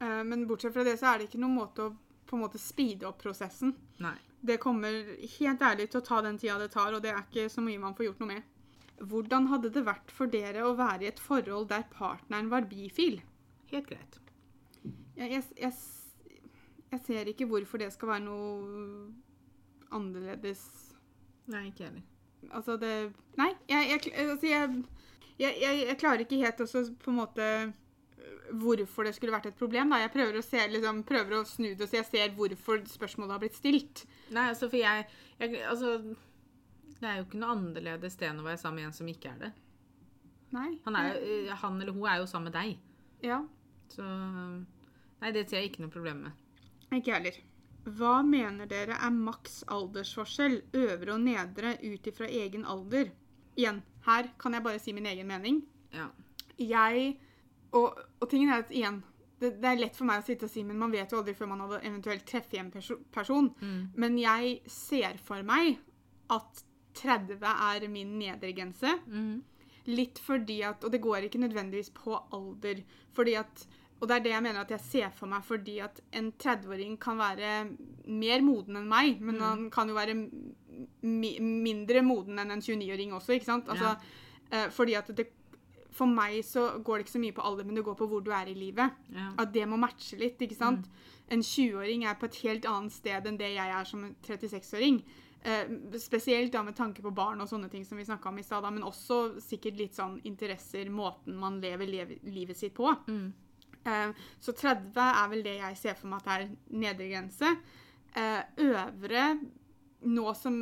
Eh, 0.00 0.22
men 0.22 0.46
bortsett 0.46 0.74
fra 0.74 0.84
det 0.84 0.98
så 0.98 1.14
er 1.14 1.18
det 1.18 1.28
ikke 1.28 1.40
noen 1.40 1.56
måte 1.56 1.88
å 1.88 1.96
på 2.28 2.36
en 2.36 2.44
måte 2.44 2.60
speede 2.60 3.08
opp 3.08 3.22
prosessen. 3.22 3.74
Nei. 4.04 4.16
Det 4.44 4.58
kommer 4.60 4.92
helt 5.38 5.62
ærlig 5.64 5.88
til 5.90 6.02
å 6.02 6.04
ta 6.04 6.20
den 6.22 6.38
tida 6.38 6.58
det 6.60 6.70
tar, 6.74 6.92
og 6.92 7.02
det 7.02 7.10
er 7.14 7.24
ikke 7.24 7.48
så 7.50 7.64
mye 7.64 7.80
man 7.80 7.96
får 7.96 8.10
gjort 8.10 8.20
noe 8.20 8.32
med. 8.34 8.42
Hvordan 8.98 9.48
hadde 9.48 9.70
det 9.72 9.84
vært 9.86 10.12
for 10.14 10.30
dere 10.30 10.66
å 10.66 10.74
være 10.78 11.06
i 11.06 11.08
et 11.08 11.22
forhold 11.22 11.70
der 11.70 11.86
partneren 11.90 12.50
var 12.50 12.68
bifil? 12.70 13.20
Helt 13.72 13.88
greit. 13.88 14.20
Jeg, 15.16 15.30
jeg, 15.30 15.44
jeg, 15.56 15.72
jeg 16.92 17.00
ser 17.06 17.32
ikke 17.32 17.48
hvorfor 17.50 17.80
det 17.82 17.92
skal 17.94 18.12
være 18.12 18.26
noe 18.26 19.08
annerledes 19.94 20.68
Nei, 21.48 21.70
ikke 21.70 21.86
heller. 21.86 22.04
Altså 22.50 22.78
det 22.80 22.92
Nei, 23.38 23.52
jeg, 23.68 23.90
jeg, 23.92 24.28
altså 24.30 24.46
jeg, 24.48 24.78
jeg, 25.62 25.96
klarer 26.00 26.24
ikke 26.24 26.40
helt 26.40 26.60
også 26.64 26.84
på 26.98 27.12
en 27.12 27.18
måte 27.20 27.44
øh, 27.44 28.54
hvorfor 28.58 29.06
det 29.06 29.14
skulle 29.14 29.34
vært 29.34 29.50
et 29.50 29.58
problem. 29.58 29.92
Da. 29.92 30.00
Jeg 30.02 30.14
prøver 30.14 30.38
å, 30.40 30.42
se, 30.42 30.62
liksom, 30.72 31.04
prøver 31.06 31.36
å 31.38 31.44
snu 31.46 31.68
det 31.78 31.86
så 31.86 32.00
jeg 32.00 32.08
ser 32.08 32.34
hvorfor 32.38 32.82
spørsmålet 32.90 33.36
har 33.36 33.44
blitt 33.44 33.58
stilt. 33.58 34.04
Nei, 34.34 34.48
altså, 34.54 34.70
for 34.70 34.80
jeg, 34.80 35.06
Altså, 35.38 35.92
det 36.98 37.06
er 37.06 37.20
jo 37.20 37.28
ikke 37.28 37.38
noe 37.38 37.54
annerledes 37.54 38.18
det 38.18 38.26
enn 38.26 38.40
å 38.42 38.46
være 38.48 38.58
sammen 38.58 38.82
med 38.82 38.90
en 38.90 38.96
som 38.96 39.10
ikke 39.10 39.30
er 39.30 39.44
det. 39.44 39.52
Nei. 40.56 40.72
Han, 40.86 40.96
er, 40.98 41.20
eh, 41.20 41.52
han 41.60 41.78
eller 41.78 41.94
hun 41.94 42.08
er 42.08 42.22
jo 42.22 42.26
sammen 42.30 42.50
med 42.50 42.58
deg. 42.58 42.78
Ja, 43.22 43.42
Så 43.92 44.04
Nei, 45.18 45.32
det 45.34 45.48
ser 45.50 45.62
jeg 45.62 45.72
ikke 45.72 45.82
noe 45.82 45.90
problem 45.90 46.26
med. 46.26 46.42
ikke 46.94 47.10
jeg 47.10 47.16
heller. 47.16 47.38
Hva 47.96 48.18
mener 48.26 48.68
dere 48.68 48.98
er 48.98 49.14
maks 49.14 49.62
aldersforskjell, 49.72 50.60
øvre 50.76 51.14
og 51.14 51.22
nedre, 51.24 51.76
ut 51.82 52.06
ifra 52.10 52.28
egen 52.28 52.66
alder? 52.68 53.12
Igjen, 53.58 53.82
her 54.06 54.32
kan 54.38 54.54
jeg 54.54 54.64
bare 54.66 54.82
si 54.82 54.92
min 54.92 55.06
egen 55.06 55.26
mening. 55.28 55.62
Ja. 55.92 56.10
jeg 56.58 57.14
og, 57.72 57.96
og 58.20 58.28
tingen 58.28 58.50
er 58.52 58.60
at 58.60 58.72
igjen 58.74 58.98
det, 59.38 59.54
det 59.62 59.68
er 59.70 59.78
lett 59.78 59.96
for 59.96 60.08
meg 60.08 60.22
å 60.22 60.26
sitte 60.26 60.48
og 60.48 60.52
si, 60.52 60.64
men 60.66 60.78
man 60.80 60.92
vet 60.92 61.12
jo 61.12 61.20
aldri 61.20 61.34
før 61.36 61.52
man 61.52 61.62
eventuelt 61.78 62.26
treffer 62.26 62.58
en 62.60 62.72
perso 62.74 62.98
person. 63.14 63.52
Mm. 63.60 63.82
Men 63.94 64.18
jeg 64.18 64.56
ser 64.72 65.20
for 65.22 65.44
meg 65.46 65.78
at 66.34 66.64
30 66.98 67.44
er 67.46 67.86
min 67.92 68.16
nedre 68.18 68.50
grense. 68.56 68.96
Mm. 69.06 69.38
Litt 69.88 70.18
fordi 70.20 70.58
at 70.66 70.82
Og 70.84 70.92
det 70.92 71.00
går 71.00 71.28
ikke 71.28 71.40
nødvendigvis 71.40 71.92
på 71.94 72.18
alder. 72.34 72.82
Fordi 73.14 73.36
at 73.38 73.62
Og 74.00 74.06
det 74.08 74.16
er 74.16 74.20
det 74.22 74.30
jeg 74.32 74.42
mener 74.42 74.60
at 74.60 74.70
jeg 74.70 74.80
ser 74.80 75.10
for 75.10 75.26
meg 75.26 75.42
fordi 75.42 75.78
at 75.82 76.00
en 76.14 76.30
30-åring 76.38 76.98
kan 77.02 77.18
være 77.18 77.54
mer 78.06 78.40
moden 78.46 78.76
enn 78.76 78.88
meg, 78.88 79.20
men 79.20 79.34
Mm. 79.36 79.40
han 79.42 79.70
kan 79.70 79.88
jo 79.88 79.94
være 79.94 80.14
mi 81.02 81.32
mindre 81.40 82.02
moden 82.06 82.38
enn 82.38 82.50
en 82.54 82.60
29-åring 82.62 83.12
også, 83.16 83.34
ikke 83.34 83.44
sant? 83.48 83.66
Altså, 83.68 83.96
eh, 84.52 84.68
fordi 84.70 84.94
at 84.94 85.10
det 85.16 85.26
For 85.90 86.06
meg 86.06 86.44
så 86.44 86.78
går 86.84 86.98
det 86.98 87.06
ikke 87.06 87.16
så 87.16 87.18
mye 87.20 87.34
på 87.34 87.42
alder, 87.42 87.64
men 87.64 87.74
det 87.74 87.82
går 87.84 87.96
på 87.98 88.06
hvor 88.06 88.20
du 88.22 88.30
er 88.30 88.46
i 88.46 88.54
livet. 88.54 88.92
ja. 89.12 89.32
At 89.38 89.52
det 89.52 89.64
må 89.66 89.76
matche 89.76 90.16
litt, 90.20 90.38
ikke 90.38 90.54
sant? 90.54 90.86
En 91.28 91.40
20-åring 91.42 92.04
er 92.04 92.14
på 92.14 92.26
et 92.26 92.36
helt 92.44 92.64
annet 92.66 92.92
sted 92.92 93.26
enn 93.26 93.36
det 93.36 93.48
jeg 93.56 93.68
er 93.68 93.84
som 93.84 94.14
36-åring. 94.22 95.02
Eh, 95.44 95.64
spesielt 95.98 96.52
da 96.52 96.62
med 96.62 96.76
tanke 96.76 97.02
på 97.02 97.10
barn 97.12 97.40
og 97.40 97.48
sånne 97.48 97.68
ting 97.70 97.84
som 97.84 97.98
vi 97.98 98.04
snakka 98.04 98.28
om 98.28 98.38
i 98.38 98.42
stad, 98.42 98.62
men 98.72 98.82
også 98.84 99.40
sikkert 99.40 99.76
litt 99.76 99.94
sånn 99.96 100.20
interesser, 100.24 100.84
måten 100.88 101.34
man 101.34 101.60
lever 101.60 101.86
livet 102.22 102.56
sitt 102.56 102.74
på. 102.74 102.94
Mm. 103.08 103.32
Eh, 103.84 104.10
så 104.40 104.52
30 104.52 104.98
er 105.04 105.30
vel 105.32 105.46
det 105.46 105.56
jeg 105.58 105.78
ser 105.80 105.96
for 105.98 106.10
meg 106.10 106.24
at 106.24 106.34
er 106.34 106.50
nedre 106.70 107.08
grense. 107.10 107.54
Eh, 108.16 108.42
øvre, 108.68 109.30
nå 110.08 110.34
som 110.38 110.60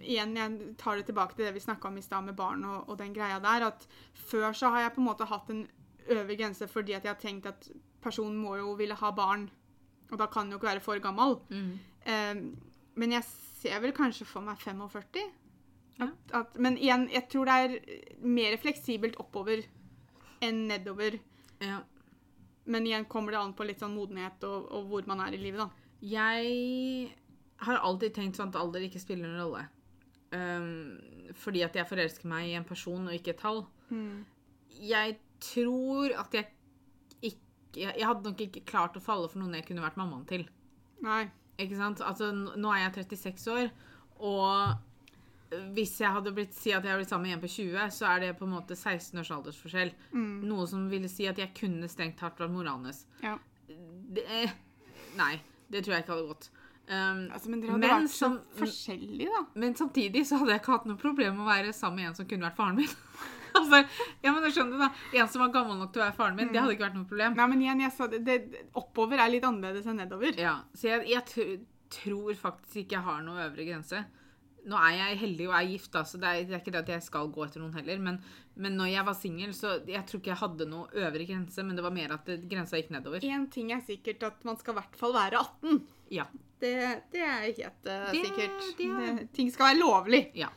Igjen, 0.00 0.30
jeg 0.32 0.74
tar 0.80 0.96
det 0.96 1.10
tilbake 1.10 1.36
til 1.36 1.44
det 1.44 1.50
vi 1.52 1.60
snakka 1.60 1.90
om 1.90 1.98
i 2.00 2.02
stad 2.02 2.24
med 2.24 2.32
barn 2.32 2.62
og, 2.64 2.86
og 2.88 2.96
den 2.96 3.12
greia 3.12 3.36
der, 3.36 3.66
at 3.66 3.82
før 4.16 4.54
så 4.56 4.70
har 4.72 4.86
jeg 4.86 4.94
på 4.94 5.02
en 5.02 5.08
måte 5.10 5.26
hatt 5.28 5.50
en 5.52 5.66
øvre 6.08 6.36
grense 6.40 6.64
fordi 6.72 6.94
at 6.96 7.04
jeg 7.04 7.12
har 7.12 7.20
tenkt 7.20 7.48
at 7.50 7.68
personen 8.00 8.38
må 8.40 8.54
jo 8.56 8.72
ville 8.78 8.96
ha 8.96 9.10
barn, 9.12 9.50
og 10.08 10.16
da 10.18 10.24
kan 10.26 10.48
den 10.48 10.54
jo 10.54 10.60
ikke 10.60 10.70
være 10.70 10.84
for 10.84 11.02
gammel. 11.04 11.36
Mm. 11.52 11.74
Um, 12.08 12.40
men 12.96 13.12
jeg 13.12 13.28
ser 13.60 13.76
vel 13.84 13.92
kanskje 13.92 14.24
for 14.24 14.40
meg 14.40 14.56
45. 14.64 15.20
Ja. 15.98 16.08
At, 16.08 16.34
at, 16.40 16.56
men 16.56 16.78
igjen, 16.80 17.10
jeg 17.12 17.28
tror 17.28 17.50
det 17.50 17.58
er 17.60 17.76
mer 18.24 18.56
fleksibelt 18.62 19.20
oppover 19.20 19.66
enn 20.40 20.64
nedover. 20.70 21.20
ja. 21.60 21.82
Men 22.70 22.86
igjen 22.86 23.08
kommer 23.10 23.34
det 23.34 23.40
an 23.40 23.56
på 23.56 23.66
litt 23.66 23.82
sånn 23.82 23.96
modenhet 23.96 24.44
og, 24.46 24.68
og 24.70 24.90
hvor 24.90 25.08
man 25.10 25.24
er 25.24 25.34
i 25.34 25.40
livet, 25.42 25.64
da. 25.64 25.88
Jeg 26.00 27.10
har 27.66 27.82
alltid 27.84 28.14
tenkt 28.16 28.38
sånn 28.38 28.52
at 28.52 28.60
alder 28.60 28.86
ikke 28.86 29.02
spiller 29.02 29.28
noen 29.28 29.42
rolle. 29.42 29.64
Um, 30.30 31.32
fordi 31.34 31.64
at 31.66 31.74
jeg 31.74 31.88
forelsker 31.90 32.30
meg 32.30 32.52
i 32.52 32.54
en 32.58 32.66
person 32.66 33.08
og 33.08 33.16
ikke 33.16 33.34
et 33.34 33.42
tall. 33.42 33.64
Jeg 34.80 35.18
tror 35.42 36.14
at 36.20 36.34
jeg 36.36 36.46
ikke 37.26 37.90
Jeg 37.90 38.06
hadde 38.06 38.26
nok 38.26 38.40
ikke 38.42 38.64
klart 38.66 38.96
å 38.98 39.02
falle 39.02 39.28
for 39.30 39.38
noen 39.42 39.54
jeg 39.58 39.66
kunne 39.68 39.84
vært 39.84 39.98
mammaen 39.98 40.24
til. 40.30 40.46
Nei. 41.06 41.24
Ikke 41.60 41.76
sant? 41.78 42.00
Altså, 42.02 42.30
nå 42.32 42.72
er 42.72 42.86
jeg 42.86 43.04
36 43.10 43.50
år, 43.52 43.68
og 44.26 44.78
hvis 45.74 45.96
jeg 46.00 46.12
hadde 46.14 46.30
blitt 46.36 46.54
si 46.54 46.70
at 46.70 46.84
jeg 46.84 46.92
hadde 46.92 47.00
blitt 47.02 47.10
sammen 47.10 47.26
med 47.30 47.36
en 47.38 47.42
på 47.42 47.50
20, 47.50 47.90
så 47.96 48.06
er 48.12 48.20
det 48.22 48.32
på 48.38 48.46
en 48.46 48.52
måte 48.54 48.76
16 48.78 49.18
års 49.18 49.30
aldersforskjell. 49.34 49.90
Mm. 50.14 50.28
Noe 50.46 50.66
som 50.70 50.84
ville 50.92 51.08
si 51.10 51.26
at 51.30 51.38
jeg 51.42 51.50
kunne 51.58 51.88
strengt 51.90 52.18
tatt 52.20 52.38
vært 52.38 52.52
mora 52.54 52.76
hans. 52.76 53.04
Ja. 53.24 53.36
Det, 53.66 54.24
nei, 55.18 55.34
det 55.70 55.82
tror 55.84 55.96
jeg 55.96 56.04
ikke 56.06 56.14
hadde 56.16 56.30
gått. 56.30 56.50
Um, 56.90 57.20
Altså, 57.30 57.50
men 57.52 57.60
dere 57.62 57.74
hadde 57.76 57.82
Men 57.86 57.92
vært 58.02 58.10
så 58.14 58.28
forskjellige, 58.58 59.28
da. 59.30 59.42
men 59.62 59.76
samtidig 59.78 60.24
så 60.26 60.40
hadde 60.40 60.56
jeg 60.56 60.62
ikke 60.64 60.72
hatt 60.74 60.88
noe 60.90 60.98
problem 60.98 61.36
med 61.38 61.44
å 61.44 61.50
være 61.50 61.74
sammen 61.76 62.00
med 62.00 62.08
en 62.10 62.16
som 62.18 62.26
kunne 62.30 62.48
vært 62.48 62.58
faren 62.58 62.78
min. 62.80 62.94
altså, 63.60 63.82
ja, 64.24 64.32
men 64.32 64.42
du 64.42 64.48
skjønner 64.50 64.74
det 64.78 64.86
da. 64.88 65.20
En 65.22 65.30
som 65.30 65.44
var 65.44 65.52
gammel 65.54 65.78
nok 65.78 65.92
til 65.94 66.02
å 66.02 66.06
være 66.08 66.16
faren 66.18 66.38
min, 66.40 66.50
det 66.50 66.58
hadde 66.62 66.74
ikke 66.74 66.86
vært 66.88 66.98
noe 66.98 67.10
problem. 67.10 67.36
Nei, 67.38 67.46
men 67.52 67.62
igjen, 67.66 67.84
jeg 67.86 67.94
sa 67.94 68.08
det, 68.10 68.22
det 68.26 68.64
Oppover 68.80 69.22
er 69.22 69.30
litt 69.34 69.46
annerledes 69.46 69.86
enn 69.90 69.98
nedover. 70.02 70.34
Ja, 70.40 70.56
så 70.74 70.90
jeg, 70.90 71.06
jeg 71.12 71.26
tr- 71.30 71.60
tror 72.00 72.34
faktisk 72.38 72.82
ikke 72.84 72.98
jeg 72.98 73.06
har 73.06 73.22
noe 73.26 73.46
øvre 73.46 73.66
grense. 73.70 74.02
Nå 74.68 74.76
er 74.76 74.92
jeg 74.98 75.18
heldig 75.22 75.46
og 75.48 75.54
er 75.56 75.68
gift, 75.70 75.90
da, 75.94 76.02
så 76.04 76.18
det 76.20 76.28
er, 76.28 76.44
det 76.48 76.54
er 76.56 76.60
ikke 76.60 76.72
det 76.74 76.82
at 76.84 76.92
jeg 76.94 77.02
skal 77.06 77.30
gå 77.32 77.44
etter 77.46 77.62
noen 77.62 77.72
heller. 77.78 77.98
Men, 78.04 78.18
men 78.60 78.76
når 78.76 78.90
jeg 78.92 79.06
var 79.06 79.16
singel, 79.16 79.54
så 79.56 79.78
jeg 79.88 80.02
tror 80.06 80.20
ikke 80.20 80.32
jeg 80.34 80.40
hadde 80.42 80.66
noe 80.68 80.88
øvre 81.00 81.26
grense, 81.28 81.64
men 81.64 81.76
det 81.78 81.84
var 81.86 81.94
mer 81.96 82.12
at 82.18 82.28
grensa 82.50 82.76
gikk 82.80 82.90
nedover. 82.92 83.24
Én 83.24 83.48
ting 83.50 83.72
er 83.72 83.80
sikkert 83.86 84.22
at 84.28 84.44
man 84.44 84.58
skal 84.60 84.76
i 84.76 84.80
hvert 84.82 84.96
fall 85.00 85.16
være 85.16 85.40
18. 85.40 85.80
Ja. 86.12 86.26
Det, 86.60 86.74
det 87.14 87.22
er 87.24 87.46
helt 87.46 87.86
uh, 87.88 88.10
sikkert. 88.12 88.66
er- 88.76 89.14
Det, 89.16 89.28
ting 89.32 89.48
skal 89.54 89.70
være 89.70 89.80
lovlig. 89.80 90.22
Ja. 90.36 90.50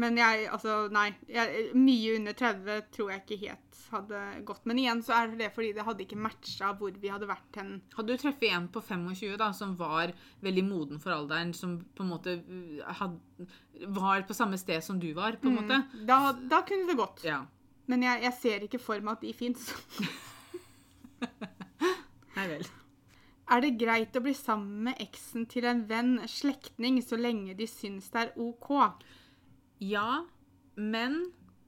Men 0.00 0.16
jeg, 0.16 0.46
altså, 0.48 0.84
nei. 0.92 1.10
Jeg, 1.28 1.70
mye 1.76 2.14
under 2.16 2.36
30 2.36 2.86
tror 2.94 3.10
jeg 3.12 3.24
ikke 3.24 3.40
helt 3.42 3.80
hadde 3.90 4.20
gått. 4.48 4.64
Men 4.68 4.80
igjen 4.80 5.02
så 5.04 5.16
er 5.16 5.34
det 5.38 5.50
fordi 5.54 5.72
det 5.76 5.84
hadde 5.84 6.04
ikke 6.06 6.18
matcha 6.20 6.72
hvor 6.78 6.94
vi 7.02 7.10
hadde 7.12 7.28
vært 7.28 7.60
hen. 7.60 7.72
Hadde 7.96 8.14
du 8.14 8.22
truffet 8.22 8.54
en 8.54 8.68
på 8.72 8.82
25 8.86 9.36
da, 9.40 9.50
som 9.56 9.74
var 9.78 10.14
veldig 10.44 10.64
moden 10.66 11.02
for 11.02 11.14
alderen, 11.16 11.52
som 11.56 11.78
på 11.96 12.06
en 12.06 12.12
måte 12.12 12.38
uh, 12.40 12.80
had, 13.00 13.18
var 14.00 14.24
på 14.28 14.36
samme 14.36 14.60
sted 14.60 14.84
som 14.86 15.00
du 15.02 15.10
var, 15.16 15.40
på 15.42 15.50
en 15.50 15.60
måte? 15.60 15.82
Da, 16.08 16.22
da 16.40 16.62
kunne 16.66 16.88
det 16.90 16.98
gått. 17.00 17.24
Ja. 17.26 17.42
Men 17.90 18.06
jeg, 18.06 18.24
jeg 18.28 18.38
ser 18.40 18.66
ikke 18.66 18.82
for 18.82 19.02
meg 19.04 19.18
at 19.18 19.26
de 19.26 19.34
fins. 19.36 19.68
Nei 22.38 22.46
vel. 22.54 22.68
Er 23.50 23.64
det 23.64 23.76
greit 23.80 24.14
å 24.14 24.22
bli 24.22 24.32
sammen 24.38 24.84
med 24.86 25.00
eksen 25.02 25.48
til 25.50 25.66
en 25.66 25.82
venn, 25.90 26.20
slektning, 26.30 27.00
så 27.02 27.18
lenge 27.18 27.56
de 27.58 27.66
syns 27.66 28.06
det 28.14 28.28
er 28.28 28.36
OK? 28.38 28.70
Ja, 29.80 30.24
men 30.76 31.22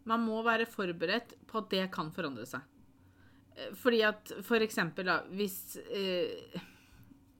man 0.09 0.25
må 0.27 0.43
være 0.45 0.67
forberedt 0.69 1.35
på 1.49 1.63
at 1.63 1.71
det 1.73 1.87
kan 1.95 2.11
forandre 2.15 2.45
seg. 2.49 2.65
Eh, 3.57 3.73
Fordi 3.79 4.03
at 4.07 4.35
for 4.47 4.65
eksempel 4.65 5.09
da, 5.09 5.23
hvis 5.33 5.79
eh, 5.89 6.61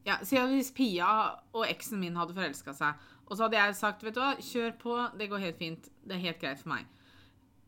Ja, 0.07 0.19
hvis 0.19 0.73
Pia 0.75 1.09
og 1.55 1.67
eksen 1.69 2.01
min 2.03 2.17
hadde 2.19 2.35
forelska 2.35 2.75
seg, 2.75 2.99
og 3.29 3.37
så 3.37 3.47
hadde 3.47 3.61
jeg 3.61 3.77
sagt 3.79 4.03
vet 4.03 4.17
du 4.17 4.21
hva, 4.21 4.33
kjør 4.43 4.73
på, 4.81 4.97
det 5.19 5.29
går 5.31 5.45
helt 5.45 5.61
fint, 5.61 5.87
det 6.03 6.17
er 6.17 6.25
helt 6.27 6.41
greit 6.43 6.59
for 6.59 6.73
meg. 6.75 6.89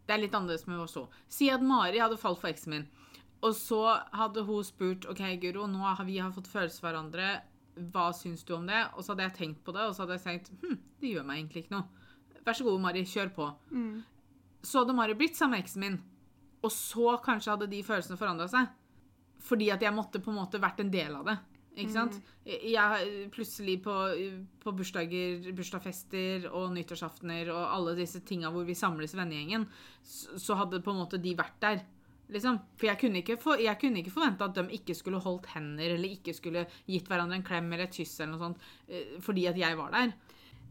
Det 0.05 0.17
er 0.17 0.21
litt 0.21 0.35
annerledes 0.35 0.67
med 0.67 0.83
oss 0.83 0.97
to. 0.97 1.07
Si 1.31 1.47
at 1.49 1.63
Mari 1.65 2.03
hadde 2.03 2.19
falt 2.21 2.41
for 2.43 2.51
eksen 2.51 2.75
min, 2.75 2.89
og 3.45 3.55
så 3.57 3.81
hadde 4.17 4.43
hun 4.49 4.67
spurt 4.67 5.07
OK, 5.09 5.23
Guro, 5.41 5.69
nå 5.71 5.85
har 5.85 6.05
vi 6.09 6.19
fått 6.35 6.51
følelser 6.51 6.83
for 6.83 6.91
hverandre, 6.91 7.29
hva 7.95 8.09
syns 8.15 8.45
du 8.47 8.55
om 8.57 8.67
det? 8.67 8.83
Og 8.95 9.05
så 9.05 9.13
hadde 9.13 9.29
jeg 9.29 9.37
tenkt 9.39 9.65
på 9.67 9.75
det, 9.77 9.87
og 9.87 9.95
så 9.95 10.05
hadde 10.05 10.19
jeg 10.19 10.25
tenkt 10.27 10.53
hm, 10.63 10.77
det 11.01 11.15
gjør 11.15 11.27
meg 11.29 11.41
egentlig 11.41 11.65
ikke 11.65 11.77
noe. 11.77 12.04
Vær 12.45 12.57
så 12.57 12.67
god, 12.67 12.81
Mari, 12.83 13.05
kjør 13.09 13.33
på. 13.37 13.49
Så 14.65 14.83
hadde 14.83 14.97
Mari 14.97 15.17
blitt 15.19 15.37
sammen 15.37 15.59
med 15.59 15.65
eksen 15.65 15.85
min, 15.85 15.99
og 16.65 16.73
så 16.73 17.19
kanskje 17.25 17.55
hadde 17.55 17.71
de 17.73 17.83
følelsene 17.85 18.21
forandra 18.21 18.49
seg. 18.53 18.71
Fordi 19.45 19.69
at 19.75 19.83
jeg 19.85 19.93
måtte 19.93 20.23
på 20.25 20.33
en 20.33 20.41
måte 20.41 20.61
vært 20.63 20.81
en 20.81 20.93
del 20.93 21.17
av 21.19 21.27
det. 21.29 21.39
Ikke 21.75 21.91
sant? 21.91 22.21
Jeg, 22.47 23.07
plutselig 23.35 23.81
på, 23.83 23.95
på 24.63 24.73
bursdager, 24.79 25.49
bursdagsfester 25.57 26.47
og 26.53 26.71
nyttårsaftener 26.77 27.51
og 27.51 27.65
alle 27.65 27.97
disse 27.99 28.21
tinga 28.27 28.53
hvor 28.55 28.67
vi 28.69 28.77
samles 28.79 29.17
vennegjengen, 29.19 29.67
så, 30.07 30.39
så 30.39 30.59
hadde 30.61 30.83
på 30.85 30.95
en 30.95 31.01
måte 31.03 31.19
de 31.19 31.35
vært 31.37 31.59
der. 31.65 31.83
Liksom. 32.33 32.61
For 32.79 32.89
jeg 32.89 33.01
kunne 33.03 33.21
ikke, 33.21 33.37
for, 33.43 33.61
jeg 33.61 33.77
kunne 33.81 34.01
ikke 34.01 34.15
forvente 34.15 34.47
at 34.47 34.55
de 34.57 34.79
ikke 34.79 34.97
skulle 34.97 35.21
holdt 35.25 35.51
hender 35.53 35.97
eller 35.97 36.15
ikke 36.15 36.37
skulle 36.37 36.65
gitt 36.87 37.11
hverandre 37.11 37.41
en 37.41 37.47
klem 37.47 37.73
eller 37.73 37.89
et 37.89 37.99
kyss 37.99 38.21
eller 38.21 38.37
noe 38.37 38.45
sånt, 38.47 38.71
eh, 38.89 39.19
fordi 39.25 39.49
at 39.51 39.59
jeg 39.61 39.81
var 39.81 39.93
der. 39.95 40.15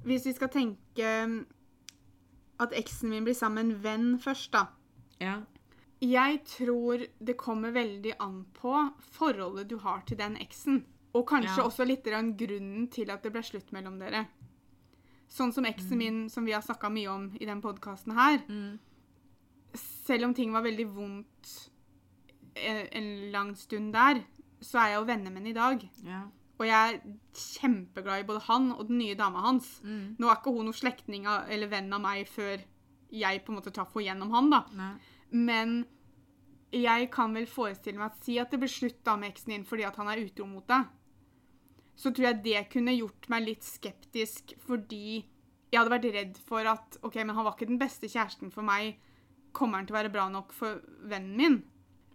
Hvis 0.08 0.26
vi 0.28 0.34
skal 0.36 0.52
tenke 0.52 1.12
at 2.60 2.74
eksen 2.74 3.10
min 3.10 3.24
blir 3.26 3.34
sammen 3.36 3.68
med 3.68 3.76
en 3.76 3.82
venn 3.84 4.20
først, 4.20 4.52
da. 4.52 4.68
Ja. 5.20 5.42
Jeg 6.04 6.44
tror 6.46 7.06
det 7.24 7.38
kommer 7.40 7.72
veldig 7.72 8.14
an 8.20 8.46
på 8.54 8.74
forholdet 9.16 9.70
du 9.70 9.78
har 9.80 10.02
til 10.06 10.18
den 10.18 10.36
eksen. 10.38 10.84
Og 11.16 11.28
kanskje 11.30 11.58
Ja. 11.58 11.64
også 11.68 11.86
litt 11.88 12.04
grann 12.04 12.36
grunnen 12.38 12.90
til 12.92 13.10
at 13.12 13.24
det 13.24 13.32
ble 13.32 13.42
slutt 13.44 13.72
mellom 13.72 14.00
dere. 14.00 14.28
Sånn 15.30 15.54
som 15.54 15.66
eksen 15.66 15.98
min, 15.98 16.30
som 16.30 16.46
vi 16.46 16.52
har 16.52 16.62
snakka 16.62 16.90
mye 16.92 17.08
om 17.10 17.32
i 17.40 17.46
den 17.46 17.62
podkasten 17.62 18.14
her. 18.14 18.40
Mm. 18.50 18.80
Selv 19.74 20.26
om 20.26 20.34
ting 20.34 20.52
var 20.54 20.62
veldig 20.64 20.88
vondt 20.94 21.70
en, 22.56 22.88
en 22.92 23.32
lang 23.32 23.56
stund 23.56 23.94
der, 23.94 24.24
så 24.62 24.78
er 24.80 24.88
jeg 24.94 25.00
jo 25.00 25.06
venner 25.10 25.32
med 25.32 25.42
henne 25.42 25.50
i 25.50 25.54
dag. 25.54 25.90
Ja. 26.06 26.22
Og 26.62 26.68
jeg 26.68 26.94
er 26.94 27.00
kjempeglad 27.34 28.24
i 28.24 28.28
både 28.28 28.44
han 28.48 28.70
og 28.76 28.86
den 28.90 29.00
nye 29.02 29.18
dama 29.18 29.42
hans. 29.48 29.80
Mm. 29.84 30.16
Nå 30.22 30.30
er 30.30 30.38
ikke 30.38 30.54
hun 30.54 30.70
noen 30.70 30.78
slektning 30.78 31.26
eller 31.26 31.72
venn 31.72 31.90
av 31.96 32.04
meg 32.04 32.30
før 32.30 32.62
jeg 33.14 33.44
på 33.46 33.54
en 33.54 33.60
måte 33.60 33.74
traff 33.74 33.94
henne 33.94 34.08
gjennom 34.08 34.34
han, 34.34 34.50
da. 34.54 34.62
Nei. 34.78 34.94
Men 35.34 35.76
jeg 36.74 37.10
kan 37.14 37.34
vel 37.38 37.46
forestille 37.50 38.02
meg 38.02 38.14
at 38.14 38.26
si 38.26 38.40
at 38.42 38.54
det 38.54 38.60
blir 38.62 38.72
slutt 38.72 39.02
da 39.06 39.16
med 39.20 39.34
eksen 39.34 39.54
din 39.54 39.66
fordi 39.70 39.86
at 39.86 39.98
han 40.02 40.10
er 40.10 40.22
utro 40.24 40.48
mot 40.50 40.66
deg. 40.70 40.90
Så 41.94 42.10
tror 42.10 42.32
jeg 42.32 42.42
det 42.46 42.64
kunne 42.74 42.96
gjort 42.96 43.30
meg 43.30 43.46
litt 43.46 43.66
skeptisk 43.66 44.56
fordi 44.66 45.22
jeg 45.74 45.80
hadde 45.80 45.94
vært 45.94 46.10
redd 46.14 46.40
for 46.46 46.70
at 46.70 46.98
OK, 47.02 47.20
men 47.22 47.34
han 47.34 47.46
var 47.46 47.56
ikke 47.56 47.70
den 47.70 47.82
beste 47.82 48.10
kjæresten 48.10 48.54
for 48.54 48.66
meg. 48.66 49.00
Kommer 49.58 49.80
han 49.80 49.90
til 49.90 49.96
å 49.96 50.00
være 50.02 50.14
bra 50.14 50.28
nok 50.30 50.54
for 50.54 50.82
vennen 51.10 51.38
min? 51.38 51.60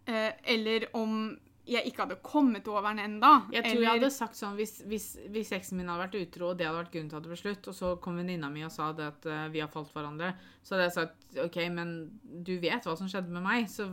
Eh, 0.07 0.31
eller 0.55 0.87
om 0.97 1.35
jeg 1.69 1.91
ikke 1.91 2.05
hadde 2.05 2.17
kommet 2.25 2.69
over 2.71 2.87
den 2.89 3.03
enda. 3.05 3.31
Jeg 3.53 3.65
tror 3.65 3.75
eller, 3.75 3.85
jeg 3.85 4.01
hadde 4.01 4.11
sagt 4.15 4.39
sånn 4.39 4.57
hvis, 4.59 4.79
hvis, 4.89 5.09
hvis 5.33 5.53
eksen 5.57 5.79
min 5.79 5.91
hadde 5.91 6.07
vært 6.07 6.17
utro, 6.23 6.51
og 6.53 6.59
det 6.59 6.67
hadde 6.69 6.81
vært 6.81 6.93
grunnen 6.95 7.11
til 7.13 7.19
at 7.19 7.27
det 7.27 7.33
ble 7.33 7.41
slutt, 7.41 7.69
og 7.71 7.77
så 7.77 7.91
kom 8.03 8.17
venninna 8.21 8.51
mi 8.53 8.65
og 8.67 8.73
sa 8.73 8.89
det 8.97 9.09
at 9.11 9.29
uh, 9.29 9.45
vi 9.53 9.63
har 9.63 9.71
falt 9.73 9.93
hverandre, 9.95 10.33
så 10.65 10.75
hadde 10.75 10.89
jeg 10.89 10.97
sagt 10.97 11.41
OK, 11.45 11.59
men 11.75 11.95
du 12.25 12.55
vet 12.63 12.89
hva 12.89 12.97
som 12.99 13.11
skjedde 13.11 13.35
med 13.35 13.45
meg, 13.45 13.69
så 13.73 13.91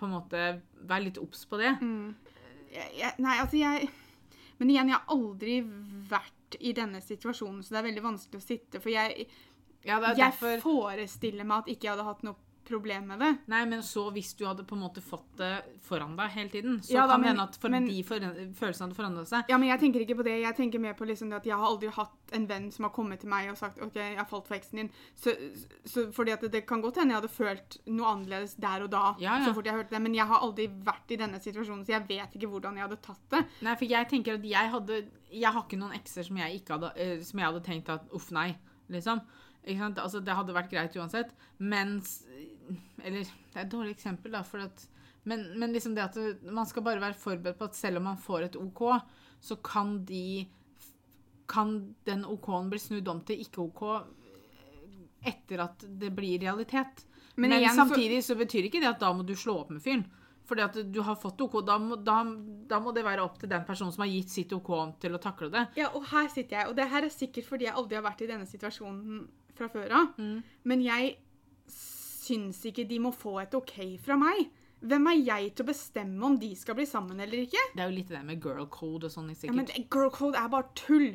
på 0.00 0.08
en 0.08 0.14
måte 0.16 0.44
vær 0.90 1.04
litt 1.04 1.20
obs 1.22 1.44
på 1.46 1.60
det. 1.62 1.72
jeg, 2.74 2.88
jeg, 2.98 3.14
Nei, 3.22 3.36
altså 3.38 3.60
jeg 3.60 3.90
Men 4.58 4.70
igjen, 4.70 4.90
jeg 4.90 4.98
har 4.98 5.14
aldri 5.14 5.60
vært 6.10 6.56
i 6.60 6.74
denne 6.76 7.00
situasjonen, 7.02 7.62
så 7.62 7.74
det 7.74 7.80
er 7.80 7.88
veldig 7.88 8.04
vanskelig 8.04 8.38
å 8.42 8.44
sitte. 8.44 8.82
For 8.82 8.92
jeg, 8.92 9.28
Ja, 9.86 9.98
jeg 9.98 10.18
derfor 10.18 10.60
forestiller 10.62 11.46
meg 11.48 11.64
at 11.64 11.70
ikke 11.72 11.88
jeg 11.88 11.94
hadde 11.94 12.10
hatt 12.10 12.26
noe 12.26 12.50
problem 12.64 13.06
med 13.12 13.20
det. 13.22 13.30
Nei, 13.52 13.64
men 13.66 13.82
så 13.82 14.04
hvis 14.14 14.32
du 14.38 14.44
hadde 14.46 14.64
på 14.68 14.76
en 14.76 14.82
måte 14.84 15.02
fått 15.04 15.36
det 15.38 15.50
foran 15.84 16.16
deg 16.18 16.30
hele 16.34 16.50
tiden, 16.52 16.78
så 16.82 16.92
Ja 16.94 17.06
da, 17.06 17.14
kan 17.16 17.22
det 17.22 17.28
hende 17.32 17.42
at 17.48 17.56
for 17.60 17.68
men- 17.72 17.86
de 17.86 18.02
følelsene 18.04 18.86
hadde 18.88 18.96
forandret 18.96 19.28
seg. 19.28 19.44
Ja, 19.48 19.58
men 19.58 19.68
jeg 19.68 19.80
tenker 19.80 20.00
ikke 20.04 20.16
på 20.20 20.24
det. 20.26 20.40
Jeg 20.42 20.56
tenker 20.56 20.80
mer 20.80 20.94
på 20.94 21.06
liksom 21.08 21.30
det 21.30 21.36
at 21.40 21.46
jeg 21.46 21.56
har 21.56 21.66
aldri 21.66 21.88
hatt 21.92 22.32
en 22.32 22.46
venn 22.46 22.70
som 22.72 22.84
har 22.84 22.92
kommet 22.92 23.20
til 23.20 23.28
meg 23.28 23.50
og 23.50 23.58
sagt 23.58 23.80
OK, 23.82 23.94
jeg 23.94 24.16
har 24.16 24.28
falt 24.30 24.46
for 24.48 24.56
eksen 24.56 24.76
din. 24.82 24.90
Så, 25.14 25.34
så 25.84 26.06
fordi 26.12 26.32
at 26.32 26.40
det, 26.46 26.52
det 26.52 26.66
kan 26.66 26.80
godt 26.80 26.96
hende 27.02 27.14
jeg 27.14 27.20
hadde 27.22 27.32
følt 27.34 27.78
noe 27.86 28.12
annerledes 28.14 28.54
der 28.56 28.82
og 28.86 28.90
da. 28.90 29.14
Ja, 29.18 29.38
ja. 29.38 29.44
så 29.46 29.54
fort 29.54 29.66
jeg 29.66 29.74
hørte 29.74 29.90
det, 29.90 30.02
Men 30.02 30.14
jeg 30.14 30.26
har 30.26 30.40
aldri 30.40 30.68
vært 30.68 31.10
i 31.10 31.16
denne 31.16 31.40
situasjonen, 31.42 31.84
så 31.84 31.96
jeg 31.98 32.06
vet 32.08 32.36
ikke 32.38 32.48
hvordan 32.48 32.76
jeg 32.76 32.86
hadde 32.88 33.00
tatt 33.02 33.24
det. 33.30 33.44
Nei, 33.62 33.74
for 33.76 33.84
jeg 33.84 34.08
tenker 34.08 34.34
at 34.38 34.44
jeg 34.44 34.70
hadde 34.76 35.02
Jeg 35.32 35.52
har 35.52 35.62
ikke 35.64 35.78
noen 35.78 35.94
ekser 35.96 36.22
som 36.24 36.36
jeg 36.36 36.60
ikke 36.60 36.74
hadde 36.76 36.92
eh, 36.96 37.20
Som 37.24 37.38
jeg 37.40 37.46
hadde 37.48 37.62
tenkt 37.64 37.88
at 37.88 38.04
uff, 38.12 38.30
nei, 38.30 38.50
liksom. 38.92 39.20
Altså, 39.62 40.20
det 40.20 40.34
hadde 40.34 40.54
vært 40.56 40.72
greit 40.72 40.96
uansett. 40.98 41.30
Mens 41.58 42.24
Eller 43.02 43.22
det 43.22 43.54
er 43.54 43.64
et 43.64 43.70
dårlig 43.70 43.94
eksempel, 43.94 44.32
da, 44.34 44.42
for 44.46 44.64
at 44.64 44.88
men, 45.24 45.44
men 45.58 45.70
liksom 45.70 45.94
det 45.94 46.02
at 46.02 46.16
man 46.50 46.66
skal 46.66 46.82
bare 46.82 47.02
være 47.02 47.14
forberedt 47.14 47.58
på 47.60 47.68
at 47.68 47.78
selv 47.78 48.00
om 48.00 48.08
man 48.10 48.18
får 48.18 48.48
et 48.48 48.56
OK, 48.58 48.80
så 49.38 49.56
kan 49.62 50.00
de 50.06 50.48
Kan 51.52 51.94
den 52.06 52.24
OK-en 52.24 52.70
bli 52.70 52.78
snudd 52.80 53.08
om 53.12 53.20
til 53.26 53.42
ikke-OK 53.44 53.82
etter 55.28 55.60
at 55.62 55.84
det 55.86 56.08
blir 56.16 56.40
realitet. 56.40 57.04
Men 57.36 57.50
Men, 57.50 57.60
igjen 57.60 57.76
samtidig 57.76 58.24
så 58.24 58.34
betyr 58.34 58.66
ikke 58.66 58.80
det 58.80 58.88
at 58.88 59.00
da 59.00 59.12
må 59.12 59.22
du 59.22 59.34
slå 59.36 59.60
opp 59.60 59.70
med 59.70 59.82
fyren. 59.82 60.04
Fordi 60.48 60.62
at 60.64 60.78
du 60.92 61.00
har 61.06 61.14
fått 61.16 61.40
OK, 61.44 61.60
da 61.66 61.76
må, 61.78 61.96
da, 61.96 62.16
da 62.68 62.80
må 62.82 62.90
det 62.92 63.04
være 63.06 63.22
opp 63.22 63.38
til 63.38 63.50
den 63.52 63.62
personen 63.68 63.92
som 63.94 64.02
har 64.02 64.10
gitt 64.10 64.32
sitt 64.32 64.52
OK 64.56 64.72
til 65.00 65.14
å 65.14 65.20
takle 65.22 65.50
det. 65.52 65.66
Ja, 65.78 65.92
og 65.94 66.08
her 66.10 66.26
sitter 66.32 66.58
jeg, 66.58 66.70
og 66.70 66.76
det 66.76 66.88
her 66.90 67.06
er 67.06 67.14
sikkert 67.14 67.46
fordi 67.46 67.68
jeg 67.68 67.76
aldri 67.78 68.00
har 68.00 68.06
vært 68.08 68.24
i 68.24 68.30
denne 68.32 68.48
situasjonen 68.48 69.22
fra 69.58 69.68
før 69.72 69.94
av. 69.98 70.16
Mm. 70.18 70.42
Men 70.68 70.84
jeg 70.84 71.14
syns 71.72 72.62
ikke 72.68 72.86
de 72.88 73.00
må 73.02 73.12
få 73.14 73.38
et 73.42 73.54
OK 73.58 73.78
fra 74.02 74.18
meg. 74.20 74.50
Hvem 74.82 75.10
er 75.12 75.18
jeg 75.20 75.52
til 75.54 75.64
å 75.64 75.70
bestemme 75.70 76.26
om 76.26 76.38
de 76.42 76.50
skal 76.58 76.74
bli 76.78 76.86
sammen 76.90 77.20
eller 77.22 77.44
ikke? 77.44 77.60
Det 77.74 77.84
er 77.84 77.90
jo 77.90 77.98
litt 78.00 78.10
det 78.10 78.22
med 78.26 78.42
girl 78.42 78.66
code 78.72 79.06
og 79.06 79.14
sånn. 79.14 79.30
Ja, 79.46 79.54
men 79.54 79.70
Girl 79.92 80.10
code 80.14 80.38
er 80.38 80.50
bare 80.50 80.72
tull. 80.78 81.12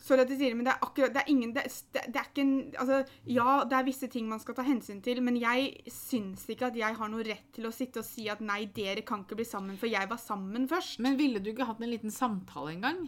Sorry 0.00 0.22
at 0.24 0.30
jeg 0.32 0.38
sier 0.40 0.54
det, 0.54 0.56
men 0.56 0.64
det 0.64 0.72
er 0.72 0.84
akkurat 0.86 1.12
Det 1.12 1.20
er 1.20 1.28
ingen 1.28 1.50
det, 1.52 1.66
det, 1.92 2.06
det 2.08 2.16
er 2.16 2.28
ikke 2.30 2.40
en 2.40 2.54
Altså, 2.80 3.00
ja, 3.28 3.56
det 3.68 3.76
er 3.76 3.84
visse 3.84 4.08
ting 4.08 4.30
man 4.30 4.40
skal 4.40 4.56
ta 4.56 4.64
hensyn 4.64 5.02
til, 5.04 5.20
men 5.24 5.36
jeg 5.36 5.74
syns 5.92 6.46
ikke 6.48 6.70
at 6.70 6.78
jeg 6.78 6.96
har 6.96 7.12
noe 7.12 7.26
rett 7.26 7.50
til 7.56 7.68
å 7.68 7.74
sitte 7.74 8.00
og 8.00 8.08
si 8.08 8.24
at 8.32 8.40
nei, 8.40 8.62
dere 8.76 9.04
kan 9.06 9.26
ikke 9.26 9.36
bli 9.42 9.48
sammen, 9.48 9.76
for 9.80 9.90
jeg 9.92 10.08
var 10.10 10.20
sammen 10.22 10.64
først. 10.70 11.02
Men 11.04 11.18
ville 11.20 11.42
du 11.42 11.52
ikke 11.52 11.68
hatt 11.68 11.82
en 11.84 11.92
liten 11.92 12.14
samtale 12.14 12.78
en 12.78 12.86
gang? 12.86 13.04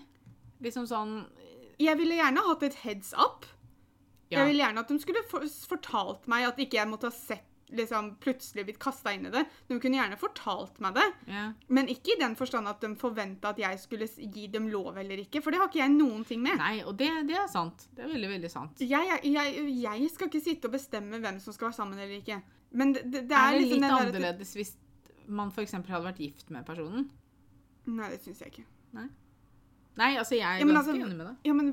Liksom 0.62 0.86
sånn 0.90 1.16
Jeg 1.80 1.96
ville 1.98 2.18
gjerne 2.20 2.44
hatt 2.50 2.68
et 2.68 2.80
heads 2.84 3.14
up. 3.16 3.48
Jeg 4.38 4.50
ville 4.50 4.64
gjerne 4.64 4.84
at 4.84 4.92
de 4.92 4.98
skulle 5.02 5.24
for, 5.30 5.48
fortalt 5.74 6.28
meg 6.30 6.48
at 6.48 6.60
ikke 6.62 6.80
jeg 6.80 6.90
måtte 6.90 7.10
ha 7.10 7.14
sett 7.14 7.48
liksom 7.72 8.16
plutselig 8.20 8.64
blitt 8.64 8.78
kasta 8.78 9.12
inn 9.16 9.26
i 9.26 9.30
det. 9.32 9.44
De 9.68 9.78
kunne 9.80 9.96
gjerne 9.96 10.18
fortalt 10.20 10.80
meg 10.84 10.96
det, 10.98 11.06
yeah. 11.28 11.52
men 11.72 11.88
ikke 11.88 12.14
i 12.14 12.18
den 12.20 12.34
forstand 12.36 12.68
at 12.68 12.82
de 12.84 12.90
forventa 13.00 13.52
at 13.52 13.62
jeg 13.62 13.78
skulle 13.80 14.08
gi 14.12 14.46
dem 14.52 14.68
lov 14.72 14.98
eller 15.00 15.22
ikke, 15.24 15.42
for 15.44 15.54
det 15.54 15.62
har 15.62 15.70
ikke 15.70 15.80
jeg 15.80 15.94
noen 15.94 16.26
ting 16.28 16.42
med. 16.44 16.58
Nei, 16.60 16.82
og 16.84 16.96
det, 17.00 17.08
det 17.30 17.38
er 17.40 17.48
sant. 17.52 17.86
Det 17.96 18.04
er 18.04 18.12
veldig, 18.12 18.30
veldig 18.34 18.52
sant. 18.52 18.84
Jeg, 18.84 19.18
jeg, 19.24 19.64
jeg 19.82 20.12
skal 20.12 20.28
ikke 20.30 20.44
sitte 20.44 20.68
og 20.68 20.76
bestemme 20.76 21.22
hvem 21.22 21.40
som 21.42 21.56
skal 21.56 21.70
være 21.70 21.78
sammen 21.80 21.98
eller 21.98 22.20
ikke. 22.20 22.42
Men 22.76 22.94
det, 22.96 23.06
det, 23.08 23.26
det 23.30 23.38
er 23.38 23.48
er, 23.48 23.56
det 23.56 23.64
liksom 23.64 23.82
litt 23.84 23.98
annerledes 23.98 24.54
hvis 24.58 24.76
man 25.32 25.52
f.eks. 25.52 25.76
hadde 25.80 26.04
vært 26.04 26.22
gift 26.22 26.52
med 26.52 26.66
personen? 26.68 27.08
Nei, 27.88 28.08
det 28.12 28.20
syns 28.24 28.42
jeg 28.44 28.52
ikke. 28.52 28.68
Nei, 29.98 30.14
altså 30.16 30.36
jeg 30.38 30.46
er 30.48 30.60
Ja, 30.62 30.66
ganske 30.66 30.92
altså- 30.92 30.96
enig 30.96 31.16
med 31.16 31.26
deg. 31.26 31.36
Ja, 31.44 31.52
men 31.56 31.72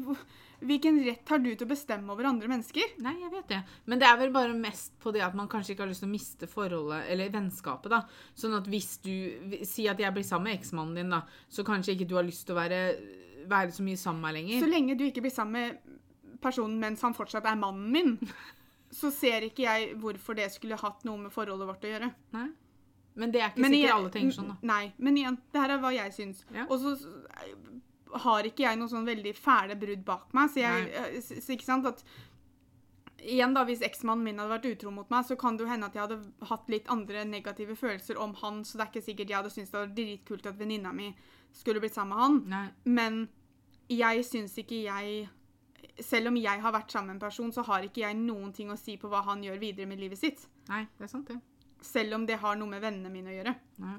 Hvilken 0.59 0.97
rett 1.05 1.29
har 1.31 1.39
du 1.39 1.49
til 1.55 1.65
å 1.65 1.69
bestemme 1.69 2.11
over 2.11 2.27
andre 2.27 2.49
mennesker? 2.51 2.95
Nei, 3.05 3.13
jeg 3.21 3.31
vet 3.31 3.47
det. 3.47 3.59
Men 3.87 3.99
det 4.01 4.07
er 4.09 4.17
vel 4.19 4.31
bare 4.35 4.53
mest 4.57 4.97
på 4.99 5.13
det 5.15 5.21
at 5.23 5.35
man 5.37 5.47
kanskje 5.47 5.71
ikke 5.73 5.85
har 5.85 5.91
lyst 5.91 6.03
til 6.03 6.09
å 6.09 6.11
miste 6.11 6.49
forholdet, 6.51 7.05
eller 7.13 7.31
vennskapet, 7.31 7.89
da. 7.93 8.01
Sånn 8.35 8.57
at 8.57 8.67
hvis 8.67 8.97
du 9.05 9.13
Si 9.65 9.87
at 9.87 9.99
jeg 9.99 10.13
blir 10.13 10.23
sammen 10.27 10.49
med 10.51 10.59
eksmannen 10.59 10.95
din, 10.99 11.09
da, 11.15 11.21
så 11.49 11.63
kanskje 11.67 11.95
ikke 11.95 12.07
du 12.11 12.15
har 12.19 12.27
lyst 12.27 12.45
til 12.47 12.55
å 12.55 12.59
være, 12.59 12.81
være 13.49 13.71
så 13.75 13.83
mye 13.87 13.97
sammen 13.99 14.21
med 14.21 14.39
meg 14.49 14.59
Så 14.63 14.69
lenge 14.69 14.97
du 14.99 15.05
ikke 15.07 15.21
blir 15.23 15.33
sammen 15.33 15.53
med 15.59 15.99
personen 16.41 16.79
mens 16.79 17.01
han 17.03 17.15
fortsatt 17.15 17.45
er 17.47 17.55
mannen 17.59 17.91
min, 17.91 18.17
så 18.99 19.11
ser 19.11 19.47
ikke 19.47 19.63
jeg 19.67 19.93
hvorfor 20.01 20.35
det 20.39 20.49
skulle 20.51 20.77
hatt 20.79 21.03
noe 21.07 21.17
med 21.25 21.31
forholdet 21.35 21.67
vårt 21.67 21.83
å 21.87 21.93
gjøre. 21.93 22.11
Nei. 22.35 22.47
Men 23.19 23.31
det 23.33 23.41
er 23.41 23.49
ikke 23.51 23.59
Men 23.63 23.73
sikkert 23.73 23.83
igjen- 23.89 23.97
alle 23.97 24.11
tenker 24.13 24.35
sånn, 24.37 24.47
da. 24.53 24.57
Nei, 24.69 24.93
men 24.97 25.17
igjen, 25.17 25.37
det 25.51 25.61
her 25.61 25.73
er 25.75 25.81
hva 25.83 25.91
jeg 25.95 26.13
syns. 26.15 26.43
Ja. 26.55 26.65
Og 26.69 26.79
så 26.79 26.93
har 28.13 28.43
ikke 28.43 28.63
jeg 28.65 28.77
noen 28.79 28.89
sånn 28.89 29.05
veldig 29.05 29.35
fæle 29.37 29.75
brudd 29.79 30.03
bak 30.05 30.33
meg, 30.33 30.49
så 30.49 30.59
jeg 30.63 30.89
eh, 30.93 31.17
s- 31.19 31.31
s- 31.43 31.49
Ikke 31.53 31.65
sant 31.67 31.85
at 31.85 32.03
Igjen, 33.19 33.51
da, 33.53 33.65
hvis 33.67 33.81
eksmannen 33.83 34.23
min 34.23 34.37
hadde 34.39 34.53
vært 34.53 34.67
utro 34.71 34.91
mot 34.95 35.09
meg, 35.11 35.25
så 35.27 35.35
kan 35.37 35.57
det 35.57 35.65
jo 35.65 35.69
hende 35.69 35.89
at 35.89 35.95
jeg 35.97 36.05
hadde 36.05 36.47
hatt 36.47 36.69
litt 36.71 36.85
andre 36.87 37.25
negative 37.27 37.75
følelser 37.75 38.15
om 38.17 38.31
han, 38.39 38.61
så 38.63 38.77
det 38.79 38.85
er 38.85 38.91
ikke 38.93 39.03
sikkert 39.09 39.29
jeg 39.33 39.37
hadde 39.41 39.51
syntes 39.51 39.73
det 39.73 39.79
var 39.81 39.91
dritkult 39.97 40.45
at 40.47 40.55
venninna 40.61 40.93
mi 40.95 41.09
skulle 41.51 41.81
blitt 41.83 41.93
sammen 41.97 42.15
med 42.15 42.23
han. 42.23 42.37
Nei. 42.47 42.69
Men 42.85 43.17
jeg 43.91 44.23
syns 44.23 44.55
ikke 44.61 44.83
jeg 44.85 45.27
Selv 45.99 46.27
om 46.31 46.35
jeg 46.39 46.61
har 46.63 46.71
vært 46.71 46.91
sammen 46.91 47.07
med 47.11 47.15
en 47.17 47.25
person, 47.27 47.51
så 47.51 47.63
har 47.67 47.83
ikke 47.83 48.05
jeg 48.05 48.15
noen 48.15 48.53
ting 48.55 48.69
å 48.71 48.77
si 48.79 48.95
på 48.97 49.09
hva 49.11 49.19
han 49.25 49.41
gjør 49.43 49.59
videre 49.59 49.85
med 49.87 49.99
livet 49.99 50.17
sitt. 50.19 50.45
Nei, 50.69 50.85
det 50.97 51.03
er 51.09 51.11
sant, 51.11 51.27
det. 51.27 51.41
Selv 51.83 52.15
om 52.15 52.25
det 52.25 52.37
har 52.39 52.55
noe 52.55 52.67
med 52.71 52.81
vennene 52.83 53.11
mine 53.11 53.31
å 53.31 53.35
gjøre. 53.35 53.53
Nei. 53.83 53.97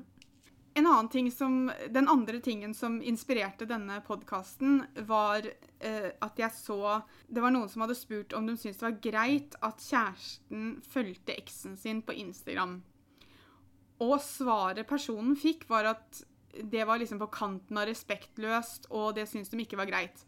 En 0.80 0.86
annen 0.86 1.08
ting 1.12 1.30
som, 1.32 1.72
Den 1.90 2.08
andre 2.08 2.40
tingen 2.40 2.74
som 2.74 3.02
inspirerte 3.02 3.66
denne 3.68 3.98
podkasten, 4.00 4.78
var 5.04 5.44
eh, 5.44 6.12
at 6.24 6.38
jeg 6.40 6.56
så 6.56 7.02
Det 7.28 7.42
var 7.44 7.52
noen 7.52 7.68
som 7.68 7.84
hadde 7.84 7.98
spurt 7.98 8.32
om 8.32 8.48
de 8.48 8.54
syntes 8.56 8.80
det 8.80 8.86
var 8.86 9.02
greit 9.04 9.58
at 9.60 9.84
kjæresten 9.84 10.70
fulgte 10.88 11.36
eksen 11.36 11.76
sin 11.76 12.00
på 12.00 12.16
Instagram. 12.16 12.78
Og 14.00 14.16
svaret 14.24 14.88
personen 14.88 15.36
fikk, 15.36 15.66
var 15.68 15.90
at 15.92 16.22
det 16.56 16.86
var 16.88 16.98
liksom 16.98 17.20
på 17.20 17.28
kanten 17.34 17.76
av 17.76 17.84
respektløst, 17.90 18.88
og 18.88 19.18
det 19.20 19.28
syntes 19.28 19.52
de 19.52 19.60
ikke 19.60 19.78
var 19.82 19.90
greit. 19.90 20.24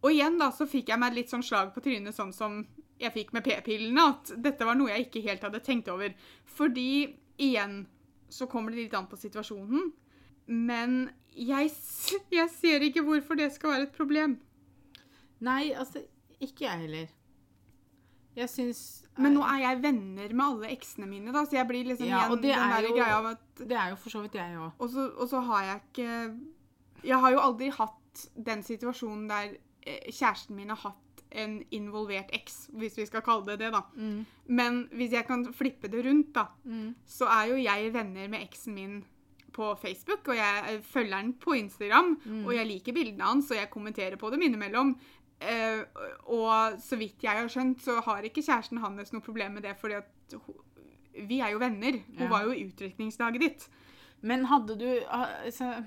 Og 0.00 0.14
igjen 0.14 0.40
da, 0.40 0.48
så 0.48 0.64
fikk 0.68 0.94
jeg 0.94 1.00
meg 1.02 1.18
litt 1.18 1.32
sånn 1.32 1.44
slag 1.44 1.74
på 1.74 1.84
trynet, 1.84 2.16
sånn 2.16 2.32
som 2.32 2.62
jeg 3.00 3.12
fikk 3.12 3.36
med 3.36 3.44
p-pillene, 3.44 4.08
at 4.14 4.32
dette 4.48 4.64
var 4.64 4.80
noe 4.80 4.94
jeg 4.94 5.10
ikke 5.10 5.26
helt 5.28 5.44
hadde 5.44 5.60
tenkt 5.64 5.92
over. 5.92 6.16
Fordi 6.56 7.04
igjen 7.36 7.84
så 8.34 8.48
kommer 8.50 8.74
det 8.74 8.82
litt 8.84 8.94
an 8.98 9.06
på 9.10 9.18
situasjonen. 9.20 9.92
Men 10.46 10.96
jeg, 11.32 11.70
jeg 12.34 12.50
ser 12.52 12.82
ikke 12.84 13.04
hvorfor 13.06 13.38
det 13.38 13.52
skal 13.54 13.70
være 13.76 13.86
et 13.88 13.94
problem. 13.96 14.38
Nei, 15.44 15.70
altså 15.72 16.02
Ikke 16.44 16.66
jeg 16.66 16.80
heller. 16.84 17.12
Jeg 18.34 18.50
syns 18.50 18.78
Men 19.22 19.36
nå 19.36 19.44
er 19.46 19.60
jeg 19.62 19.78
venner 19.84 20.32
med 20.34 20.44
alle 20.44 20.70
eksene 20.74 21.06
mine, 21.06 21.30
da, 21.32 21.44
så 21.46 21.54
jeg 21.60 21.68
blir 21.68 21.86
liksom 21.86 22.08
Ja, 22.10 22.24
igjen 22.26 22.40
den 22.42 22.50
er 22.58 22.72
der 22.74 22.88
jo- 22.88 22.94
greia 22.96 23.18
av 23.20 23.26
at 23.30 23.44
Det 23.62 23.76
er 23.78 23.92
jo 23.92 23.96
for 24.02 24.10
så 24.10 24.22
vidt 24.24 24.34
jeg 24.34 24.56
òg. 24.58 24.72
og 24.78 24.90
så, 24.90 25.04
og 25.14 25.28
så 25.30 25.40
har 25.46 25.62
jeg 25.68 25.80
ikke 25.84 26.40
Jeg 27.04 27.20
har 27.20 27.30
jo 27.36 27.38
aldri 27.44 27.68
hatt 27.70 28.24
den 28.50 28.62
situasjonen 28.66 29.28
der 29.30 29.54
eh, 29.86 30.10
kjæresten 30.10 30.56
min 30.56 30.68
har 30.74 30.76
hatt 30.82 31.03
en 31.34 31.56
involvert 31.74 32.30
eks, 32.32 32.68
hvis 32.78 32.96
vi 32.98 33.06
skal 33.06 33.22
kalle 33.26 33.44
det 33.46 33.58
det, 33.64 33.72
da. 33.74 33.80
Mm. 33.96 34.26
Men 34.48 34.88
hvis 34.94 35.10
jeg 35.16 35.26
kan 35.26 35.44
flippe 35.52 35.88
det 35.90 36.04
rundt, 36.06 36.32
da, 36.36 36.46
Mm. 36.64 36.94
så 37.06 37.26
er 37.26 37.48
jo 37.50 37.56
jeg 37.62 37.92
venner 37.92 38.28
med 38.28 38.40
eksen 38.48 38.74
min 38.74 39.04
på 39.52 39.74
Facebook, 39.78 40.26
og 40.28 40.34
jeg 40.36 40.80
følger 40.82 41.14
han 41.14 41.32
på 41.34 41.54
Instagram, 41.58 42.16
Mm. 42.24 42.44
og 42.46 42.54
jeg 42.54 42.66
liker 42.66 42.92
bildene 42.92 43.22
hans, 43.24 43.50
og 43.50 43.56
jeg 43.56 43.70
kommenterer 43.70 44.16
på 44.18 44.30
dem 44.30 44.42
innimellom. 44.42 44.96
Eh, 45.40 45.84
og 46.26 46.78
så 46.80 46.96
vidt 46.98 47.22
jeg 47.22 47.30
har 47.36 47.46
skjønt, 47.48 47.80
så 47.82 48.00
har 48.02 48.22
ikke 48.22 48.42
kjæresten 48.42 48.78
hans 48.80 49.12
noe 49.12 49.20
problem 49.22 49.52
med 49.54 49.62
det, 49.62 49.76
fordi 49.78 49.94
at 49.94 50.06
hun, 50.32 50.54
vi 51.28 51.40
er 51.40 51.50
jo 51.52 51.58
venner. 51.58 51.92
Hun 52.18 52.18
Ja. 52.26 52.28
var 52.28 52.42
jo 52.44 52.50
i 52.50 52.64
utdrikningslaget 52.66 53.40
ditt. 53.40 53.68
Men 54.22 54.44
hadde 54.46 54.78
du 54.78 55.00
altså, 55.08 55.84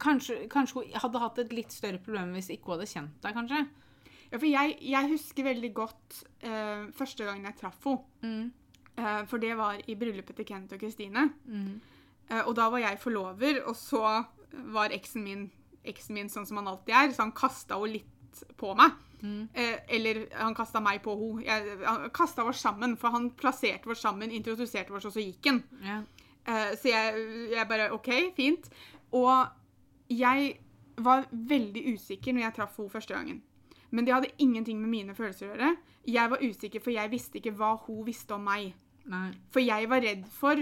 kanskje, 0.00 0.48
kanskje 0.48 0.74
hun 0.74 0.92
hadde 0.94 1.18
hatt 1.20 1.38
et 1.38 1.52
litt 1.52 1.70
større 1.72 1.98
problem 2.02 2.32
hvis 2.34 2.48
ikke 2.50 2.64
hun 2.70 2.78
hadde 2.78 2.88
kjent 2.90 3.20
deg, 3.22 3.34
kanskje? 3.34 3.68
Ja, 4.30 4.38
for 4.38 4.46
jeg, 4.48 4.76
jeg 4.82 5.10
husker 5.12 5.46
veldig 5.46 5.70
godt 5.74 6.20
uh, 6.46 6.86
første 6.96 7.26
gangen 7.26 7.46
jeg 7.48 7.58
traff 7.60 7.84
henne. 7.86 8.02
Mm. 8.22 8.52
Uh, 8.94 9.22
for 9.30 9.42
det 9.42 9.56
var 9.58 9.80
i 9.90 9.96
bryllupet 9.98 10.38
til 10.38 10.46
Kent 10.48 10.72
og 10.74 10.80
Kristine. 10.80 11.28
Mm. 11.44 11.80
Uh, 12.30 12.42
og 12.44 12.54
da 12.58 12.68
var 12.72 12.82
jeg 12.84 13.00
forlover, 13.02 13.60
og 13.68 13.76
så 13.78 14.02
var 14.74 14.94
eksen 14.94 15.24
min, 15.26 15.48
eksen 15.84 16.16
min 16.18 16.30
sånn 16.32 16.46
som 16.48 16.60
han 16.60 16.70
alltid 16.70 16.94
er, 16.94 17.14
så 17.14 17.26
han 17.26 17.34
kasta 17.36 17.78
henne 17.80 17.98
litt 17.98 18.44
på 18.58 18.74
meg. 18.78 18.94
Mm. 19.24 19.48
Eller 19.94 20.18
han 20.36 20.54
kasta 20.58 20.82
meg 20.84 20.98
på 21.04 21.14
henne. 21.16 21.78
Han 21.86 22.10
kasta 22.14 22.44
oss 22.44 22.60
sammen, 22.60 22.96
for 23.00 23.14
han 23.14 23.30
plasserte 23.38 23.88
oss 23.92 24.02
sammen, 24.04 24.34
introduserte 24.34 24.92
oss, 24.92 25.06
og 25.08 25.14
så 25.14 25.22
gikk 25.22 25.48
han. 25.48 25.62
Yeah. 25.80 26.02
Så 26.76 26.90
jeg, 26.90 27.22
jeg 27.54 27.68
bare 27.70 27.86
OK, 27.94 28.10
fint. 28.36 28.66
Og 29.16 29.46
jeg 30.12 30.58
var 30.96 31.24
veldig 31.30 31.82
usikker 31.94 32.34
når 32.34 32.48
jeg 32.48 32.56
traff 32.58 32.76
henne 32.78 32.92
første 32.92 33.16
gangen. 33.16 33.40
Men 33.94 34.06
det 34.08 34.14
hadde 34.16 34.32
ingenting 34.42 34.80
med 34.82 34.90
mine 34.90 35.14
følelser 35.14 35.46
å 35.46 35.52
gjøre. 35.54 35.68
Jeg 36.10 36.30
var 36.32 36.42
usikker, 36.42 36.82
for 36.82 36.90
jeg 36.92 37.10
visste 37.12 37.38
ikke 37.40 37.52
hva 37.56 37.74
hun 37.86 38.02
visste 38.06 38.34
om 38.36 38.42
meg. 38.44 38.72
Nei. 39.08 39.28
For 39.54 39.62
jeg 39.62 39.88
var 39.92 40.02
redd 40.04 40.24
for 40.34 40.58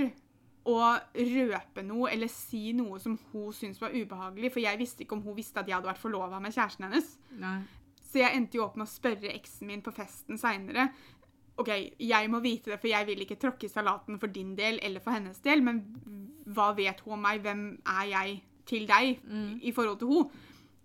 å 0.69 0.77
røpe 1.17 1.83
noe 1.83 2.11
eller 2.13 2.31
si 2.31 2.73
noe 2.77 3.01
som 3.03 3.17
hun 3.33 3.53
syntes 3.57 3.81
var 3.83 3.95
ubehagelig. 3.97 4.53
For 4.55 4.63
jeg 4.63 4.79
visste 4.79 5.03
ikke 5.07 5.17
om 5.17 5.25
hun 5.27 5.35
visste 5.39 5.59
at 5.63 5.67
jeg 5.71 5.75
hadde 5.79 5.91
vært 5.91 6.03
forlova 6.03 6.39
med 6.45 6.55
kjæresten 6.55 6.87
hennes. 6.87 7.09
Nei. 7.41 7.57
Så 8.13 8.21
jeg 8.21 8.37
endte 8.37 8.59
jo 8.61 8.67
opp 8.67 8.77
med 8.77 8.87
å 8.87 8.93
spørre 8.93 9.33
eksen 9.33 9.67
min 9.71 9.83
på 9.83 9.95
festen 9.97 10.39
seinere. 10.39 10.91
OK, 11.63 11.71
jeg 12.01 12.29
må 12.33 12.41
vite 12.45 12.71
det, 12.73 12.79
for 12.81 12.89
jeg 12.93 13.07
vil 13.09 13.25
ikke 13.25 13.39
tråkke 13.41 13.67
i 13.69 13.73
salaten 13.73 14.19
for 14.21 14.31
din 14.33 14.55
del 14.57 14.79
eller 14.83 15.01
for 15.05 15.17
hennes 15.17 15.41
del, 15.45 15.61
men 15.65 15.83
hva 16.53 16.71
vet 16.77 17.01
hun 17.05 17.17
om 17.19 17.23
meg? 17.27 17.43
Hvem 17.45 17.65
er 17.89 18.07
jeg 18.13 18.39
til 18.69 18.87
deg 18.89 19.19
Mm. 19.25 19.59
i 19.63 19.73
forhold 19.73 19.99
til 19.99 20.09
hun? 20.09 20.31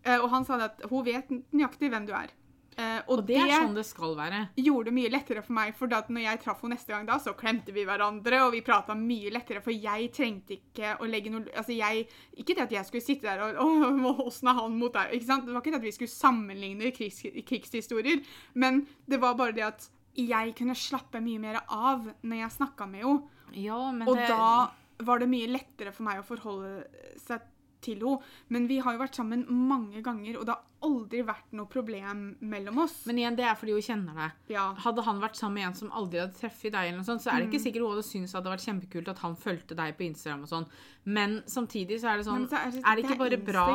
Eh, 0.08 0.20
og 0.24 0.30
han 0.32 0.46
sa 0.48 0.60
at 0.70 0.84
hun 0.90 1.04
vet 1.08 1.32
nøyaktig 1.52 1.92
hvem 1.92 2.06
du 2.08 2.14
er. 2.16 2.32
Eh, 2.78 3.00
og, 3.10 3.16
Og 3.16 3.22
det 3.26 3.40
er 3.42 3.50
sånn 3.56 3.74
det 3.74 3.84
skal 3.88 4.12
være. 4.14 4.40
gjorde 4.62 4.92
det 4.92 4.94
mye 4.94 5.10
lettere 5.10 5.42
for 5.42 5.56
meg, 5.58 5.72
for 5.80 5.90
da 5.90 6.04
når 6.14 6.22
jeg 6.28 6.42
traff 6.44 6.60
henne 6.62 6.76
neste 6.78 6.94
gang 6.94 7.08
da, 7.08 7.16
så 7.18 7.34
klemte 7.34 7.74
vi 7.74 7.88
hverandre, 7.90 8.44
og 8.46 8.52
vi 8.54 8.62
prata 8.62 8.94
mye 8.94 9.32
lettere, 9.34 9.64
for 9.66 9.74
jeg 9.74 10.12
trengte 10.14 10.60
ikke 10.60 10.92
å 11.02 11.10
legge 11.10 11.34
noe 11.34 11.50
Altså, 11.58 11.74
jeg 11.74 12.06
Ikke 12.38 12.54
det 12.54 12.68
at 12.68 12.76
jeg 12.78 12.86
skulle 12.86 13.08
sitte 13.08 13.26
der 13.26 13.58
og 13.58 14.22
åssen 14.28 14.52
er 14.54 14.60
han 14.62 14.78
mot 14.78 14.94
deg? 14.94 15.16
Ikke 15.18 15.30
sant? 15.32 15.50
Det 15.50 15.56
var 15.58 15.66
ikke 15.66 15.74
det 15.74 15.82
at 15.82 15.90
vi 15.90 15.96
skulle 15.98 16.14
sammenligne 16.14 16.94
krigs, 16.94 17.24
krigshistorier, 17.50 18.22
men 18.54 18.84
det 19.10 19.22
var 19.26 19.34
bare 19.42 19.58
det 19.58 19.66
at 19.72 19.90
jeg 20.18 20.54
kunne 20.58 20.78
slappe 20.78 21.20
mye 21.22 21.42
mer 21.42 21.60
av 21.66 22.06
når 22.22 22.44
jeg 22.44 22.56
snakka 22.62 22.88
med 22.90 23.04
henne. 23.06 23.36
Ja, 23.58 23.82
men 23.92 24.06
Og 24.10 24.18
det 24.22 24.30
da 24.30 24.70
var 25.06 25.20
det 25.22 25.28
mye 25.30 25.50
lettere 25.50 25.92
for 25.94 26.06
meg 26.08 26.22
å 26.22 26.26
forholde 26.26 26.86
seg 27.22 27.42
til 27.82 28.00
henne. 28.00 28.22
Men 28.50 28.68
vi 28.68 28.80
har 28.80 28.94
jo 28.94 29.00
vært 29.00 29.16
sammen 29.16 29.46
mange 29.50 30.02
ganger, 30.04 30.38
og 30.40 30.46
det 30.46 30.54
har 30.56 30.64
aldri 30.88 31.24
vært 31.26 31.52
noe 31.58 31.66
problem 31.66 32.36
mellom 32.42 32.78
oss. 32.84 33.06
Men 33.06 33.18
igjen, 33.18 33.36
det 33.36 33.46
er 33.46 33.56
fordi 33.56 33.74
hun 33.74 33.82
kjenner 33.82 34.14
deg. 34.16 34.32
ja. 34.56 34.74
Hadde 34.74 35.04
han 35.04 35.20
vært 35.22 35.36
sammen 35.36 35.54
med 35.56 35.68
en 35.68 35.74
som 35.74 35.90
aldri 35.92 36.20
hadde 36.20 36.34
treffet 36.38 36.72
deg, 36.72 36.88
eller 36.90 36.98
noe 36.98 37.06
sånt, 37.06 37.22
så 37.22 37.32
er 37.34 37.40
det 37.42 37.48
Mm. 37.48 37.54
ikke 37.54 37.64
sikkert 37.66 37.82
hun 37.82 37.92
hadde 37.96 38.04
syntes 38.06 38.32
det 38.32 38.38
hadde 38.44 38.54
vært 38.56 38.68
kjempekult 38.68 39.08
at 39.10 39.20
han 39.20 39.36
fulgte 39.36 39.76
deg 39.76 39.98
på 39.98 40.06
Instagram 40.10 40.42
og 40.44 40.50
sånn. 40.50 40.68
Men 41.06 41.42
samtidig 41.46 42.00
så 42.02 42.14
er 42.14 42.18
det 42.18 42.26
sånn 42.26 42.48
så 42.50 42.58
er 42.58 42.72
det- 42.72 42.84
Er 42.86 42.96
det 42.96 43.04
det 43.08 43.12
er 43.12 43.18
bare 43.18 43.38
bra 43.38 43.68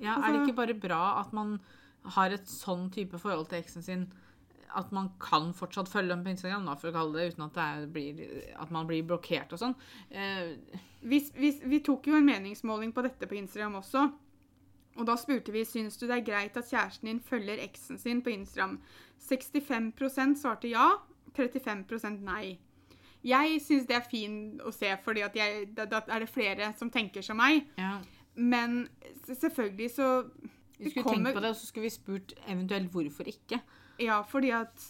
ja, 0.00 0.14
altså, 0.14 0.28
er 0.28 0.32
det 0.32 0.48
ikke 0.48 0.56
bare 0.56 0.74
bra 0.80 1.20
at 1.20 1.32
man 1.32 1.60
har 2.04 2.30
et 2.30 2.44
sånn 2.46 2.90
type 2.90 3.18
forhold 3.18 3.48
til 3.48 3.62
eksen 3.62 3.82
sin 3.82 4.06
at 4.76 4.90
man 4.92 5.10
kan 5.20 5.52
fortsatt 5.56 5.88
følge 5.88 6.08
dem 6.12 6.24
på 6.24 6.30
Instagram, 6.34 6.66
da, 6.68 6.74
for 6.76 6.90
å 6.90 6.92
kalle 6.96 7.18
det, 7.18 7.32
uten 7.34 7.44
at, 7.46 7.54
det 7.82 7.88
blir, 7.94 8.22
at 8.60 8.70
man 8.74 8.86
blir 8.86 9.02
blokkert 9.08 9.52
og 9.52 9.58
sånn. 9.62 9.74
Eh, 10.10 10.54
vi, 11.00 11.20
vi, 11.36 11.52
vi 11.64 11.80
tok 11.86 12.06
jo 12.10 12.16
en 12.18 12.26
meningsmåling 12.26 12.92
på 12.92 13.02
dette 13.06 13.26
på 13.30 13.38
Instagram 13.38 13.78
også. 13.80 14.06
Og 14.98 15.06
da 15.06 15.14
spurte 15.16 15.52
vi 15.54 15.62
syns 15.64 15.96
du 16.00 16.06
det 16.08 16.16
er 16.18 16.26
greit 16.26 16.56
at 16.58 16.66
kjæresten 16.68 17.06
din 17.06 17.20
følger 17.22 17.60
eksen 17.62 17.98
sin 18.02 18.22
på 18.22 18.32
Instagram. 18.34 18.80
65% 19.28 20.40
svarte 20.40 20.70
ja, 20.72 20.88
35% 21.38 22.22
nei. 22.26 22.56
Jeg 23.26 23.60
syns 23.62 23.86
det 23.88 23.96
er 23.98 24.06
fint 24.06 24.60
å 24.62 24.70
se, 24.74 24.90
da, 24.94 25.84
da 25.86 26.00
er 26.06 26.22
det 26.24 26.30
flere 26.30 26.72
som 26.78 26.90
tenker 26.90 27.22
som 27.22 27.38
meg. 27.40 27.64
ja. 27.78 27.98
Men 28.38 28.84
selvfølgelig 29.26 29.88
så 29.96 30.08
Vi 30.78 30.90
skulle 30.90 31.02
kommer- 31.02 31.32
tenkt 31.32 31.34
på 31.34 31.40
det, 31.42 31.48
og 31.50 31.56
så 31.56 31.66
skulle 31.66 31.88
vi 31.88 31.90
spurt 31.90 32.34
eventuelt 32.46 32.92
hvorfor 32.92 33.26
ikke. 33.26 33.58
Ja, 33.98 34.22
fordi 34.26 34.52
at 34.54 34.86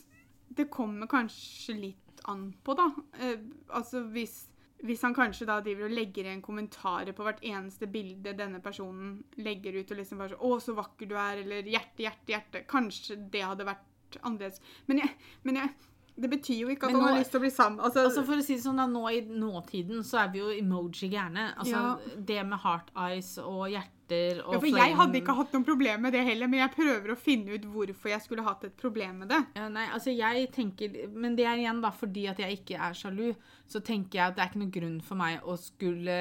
det 0.49 0.69
kommer 0.73 1.09
kanskje 1.11 1.75
litt 1.79 2.23
an 2.29 2.53
på, 2.65 2.75
da. 2.77 2.91
Eh, 3.21 3.41
altså 3.75 4.03
hvis, 4.13 4.49
hvis 4.85 5.03
han 5.07 5.17
kanskje 5.17 5.47
da 5.49 5.59
driver 5.65 5.89
og 5.89 5.97
legger 5.97 6.29
igjen 6.29 6.43
kommentarer 6.45 7.15
på 7.17 7.27
hvert 7.27 7.43
eneste 7.47 7.89
bilde 7.91 8.35
denne 8.37 8.61
personen 8.65 9.19
legger 9.41 9.81
ut, 9.81 9.93
og 9.93 10.01
liksom 10.01 10.23
bare 10.23 10.35
sånn 10.35 10.45
'Å, 10.45 10.61
så 10.65 10.77
vakker 10.77 11.09
du 11.09 11.15
er', 11.17 11.45
eller 11.45 11.63
'hjerte, 11.63 12.05
hjerte, 12.05 12.33
hjerte'. 12.35 12.67
Kanskje 12.67 13.19
det 13.31 13.45
hadde 13.45 13.69
vært 13.69 14.19
annerledes. 14.23 14.61
Men, 14.87 14.99
jeg, 15.05 15.11
men 15.45 15.61
jeg, 15.63 15.75
det 16.19 16.31
betyr 16.31 16.61
jo 16.65 16.69
ikke 16.73 16.89
at 16.89 16.93
nå, 16.93 17.01
han 17.01 17.13
har 17.13 17.21
lyst 17.21 17.31
til 17.31 17.41
å 17.41 17.45
bli 17.47 17.51
sammen. 17.55 17.81
Altså, 17.81 18.07
Altså 18.09 18.25
For 18.27 18.41
å 18.41 18.43
si 18.45 18.57
det 18.57 18.65
sånn, 18.65 18.81
da, 18.81 18.87
nå 18.91 19.05
i 19.15 19.21
nåtiden 19.23 20.03
så 20.05 20.25
er 20.25 20.33
vi 20.33 20.43
jo 20.43 20.49
emoji-gærne. 20.51 21.53
Altså 21.57 21.77
Ja. 21.77 21.99
Det 22.17 22.45
med 22.47 22.59
heart 22.65 22.91
eyes 22.97 23.37
og 23.39 23.71
hjerter 24.09 24.41
og 24.45 24.55
ja, 24.55 24.61
for 24.61 24.79
jeg 24.79 24.97
hadde 24.97 25.19
ikke 25.21 25.35
hatt 25.37 25.53
noe 25.55 25.65
problem 25.67 26.03
med 26.03 26.13
det 26.13 26.25
heller, 26.25 26.49
men 26.49 26.61
jeg 26.63 26.75
prøver 26.75 27.13
å 27.13 27.19
finne 27.19 27.55
ut 27.57 27.65
hvorfor 27.65 28.13
jeg 28.13 28.25
skulle 28.25 28.45
hatt 28.47 28.65
et 28.65 28.77
problem 28.77 29.19
med 29.23 29.29
det. 29.29 29.41
Ja, 29.57 29.69
nei, 29.69 29.87
altså 29.93 30.11
jeg 30.15 30.51
tenker, 30.53 31.09
Men 31.13 31.37
det 31.37 31.47
er 31.47 31.59
igjen 31.59 31.81
da, 31.83 31.91
fordi 31.91 32.27
at 32.29 32.39
jeg 32.39 32.61
ikke 32.61 32.79
er 32.79 32.95
sjalu, 32.97 33.35
så 33.67 33.81
tenker 33.81 34.19
jeg 34.19 34.27
at 34.29 34.37
det 34.37 34.43
er 34.45 34.51
ikke 34.51 34.63
noen 34.63 34.75
grunn 34.75 35.01
for 35.01 35.17
meg 35.17 35.45
å 35.45 35.57
skulle 35.57 36.19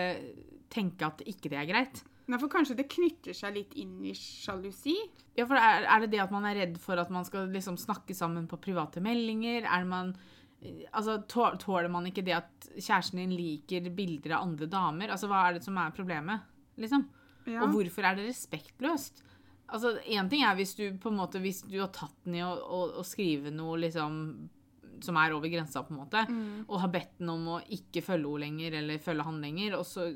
tenke 0.70 1.06
at 1.08 1.22
ikke 1.26 1.50
det 1.50 1.58
er 1.62 1.70
greit. 1.70 2.04
Nei, 2.28 2.40
for 2.42 2.52
kanskje 2.52 2.76
det 2.76 2.90
knytter 2.92 3.36
seg 3.36 3.56
litt 3.56 3.76
inn 3.80 4.02
i 4.04 4.12
sjalusi? 4.14 4.98
Ja, 5.38 5.46
for 5.48 5.56
er, 5.56 5.86
er 5.88 6.04
det 6.04 6.12
det 6.12 6.26
at 6.26 6.34
man 6.34 6.48
er 6.50 6.58
redd 6.60 6.80
for 6.82 7.00
at 7.00 7.12
man 7.14 7.24
skal 7.24 7.48
liksom 7.54 7.78
snakke 7.80 8.16
sammen 8.18 8.50
på 8.52 8.60
private 8.60 9.04
meldinger? 9.04 9.64
Er 9.64 9.88
man 9.88 10.18
Altså, 10.58 11.20
Tåler 11.30 11.86
man 11.94 12.08
ikke 12.10 12.24
det 12.26 12.34
at 12.34 12.66
kjæresten 12.74 13.20
din 13.22 13.36
liker 13.38 13.92
bilder 13.94 14.40
av 14.40 14.48
andre 14.48 14.66
damer? 14.66 15.12
Altså, 15.14 15.30
Hva 15.30 15.44
er 15.46 15.60
det 15.60 15.62
som 15.68 15.78
er 15.78 15.94
problemet? 15.94 16.48
liksom? 16.82 17.06
Ja. 17.48 17.64
Og 17.64 17.74
hvorfor 17.76 18.06
er 18.06 18.18
det 18.20 18.28
respektløst? 18.30 19.24
Altså, 19.68 19.98
Én 20.08 20.30
ting 20.32 20.44
er 20.48 20.56
hvis 20.56 20.76
du 20.78 20.86
på 21.00 21.12
en 21.12 21.18
måte, 21.20 21.42
hvis 21.44 21.64
du 21.68 21.80
har 21.82 21.90
tatt 21.96 22.16
den 22.24 22.38
i 22.40 22.44
å, 22.46 22.54
å, 22.56 22.84
å 23.02 23.04
skrive 23.08 23.52
noe 23.52 23.80
liksom 23.82 24.22
som 25.04 25.18
er 25.22 25.34
over 25.36 25.52
grensa, 25.52 25.84
på 25.86 25.94
en 25.94 26.00
måte, 26.00 26.24
Mm. 26.26 26.64
og 26.68 26.80
har 26.82 26.90
bedt 26.90 27.20
den 27.20 27.30
om 27.30 27.44
å 27.54 27.58
ikke 27.70 28.02
følge 28.02 28.26
henne 28.26 28.40
lenger, 28.42 28.78
eller 28.80 28.98
følge 29.04 29.26
han 29.28 29.42
lenger, 29.44 29.76
og 29.78 29.86
så 29.86 30.08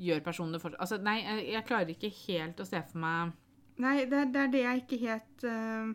gjør 0.00 0.22
personen 0.24 0.54
det 0.56 0.62
fortsatt 0.62 0.80
Altså, 0.80 0.98
nei, 1.04 1.18
jeg, 1.20 1.42
jeg 1.52 1.66
klarer 1.68 1.92
ikke 1.92 2.10
helt 2.22 2.62
å 2.62 2.66
se 2.66 2.80
for 2.88 3.02
meg 3.04 3.34
Nei, 3.78 4.06
det, 4.08 4.22
det 4.32 4.40
er 4.40 4.48
det 4.54 4.62
jeg 4.64 4.80
ikke 4.82 5.00
helt 5.02 5.44
uh, 5.44 5.92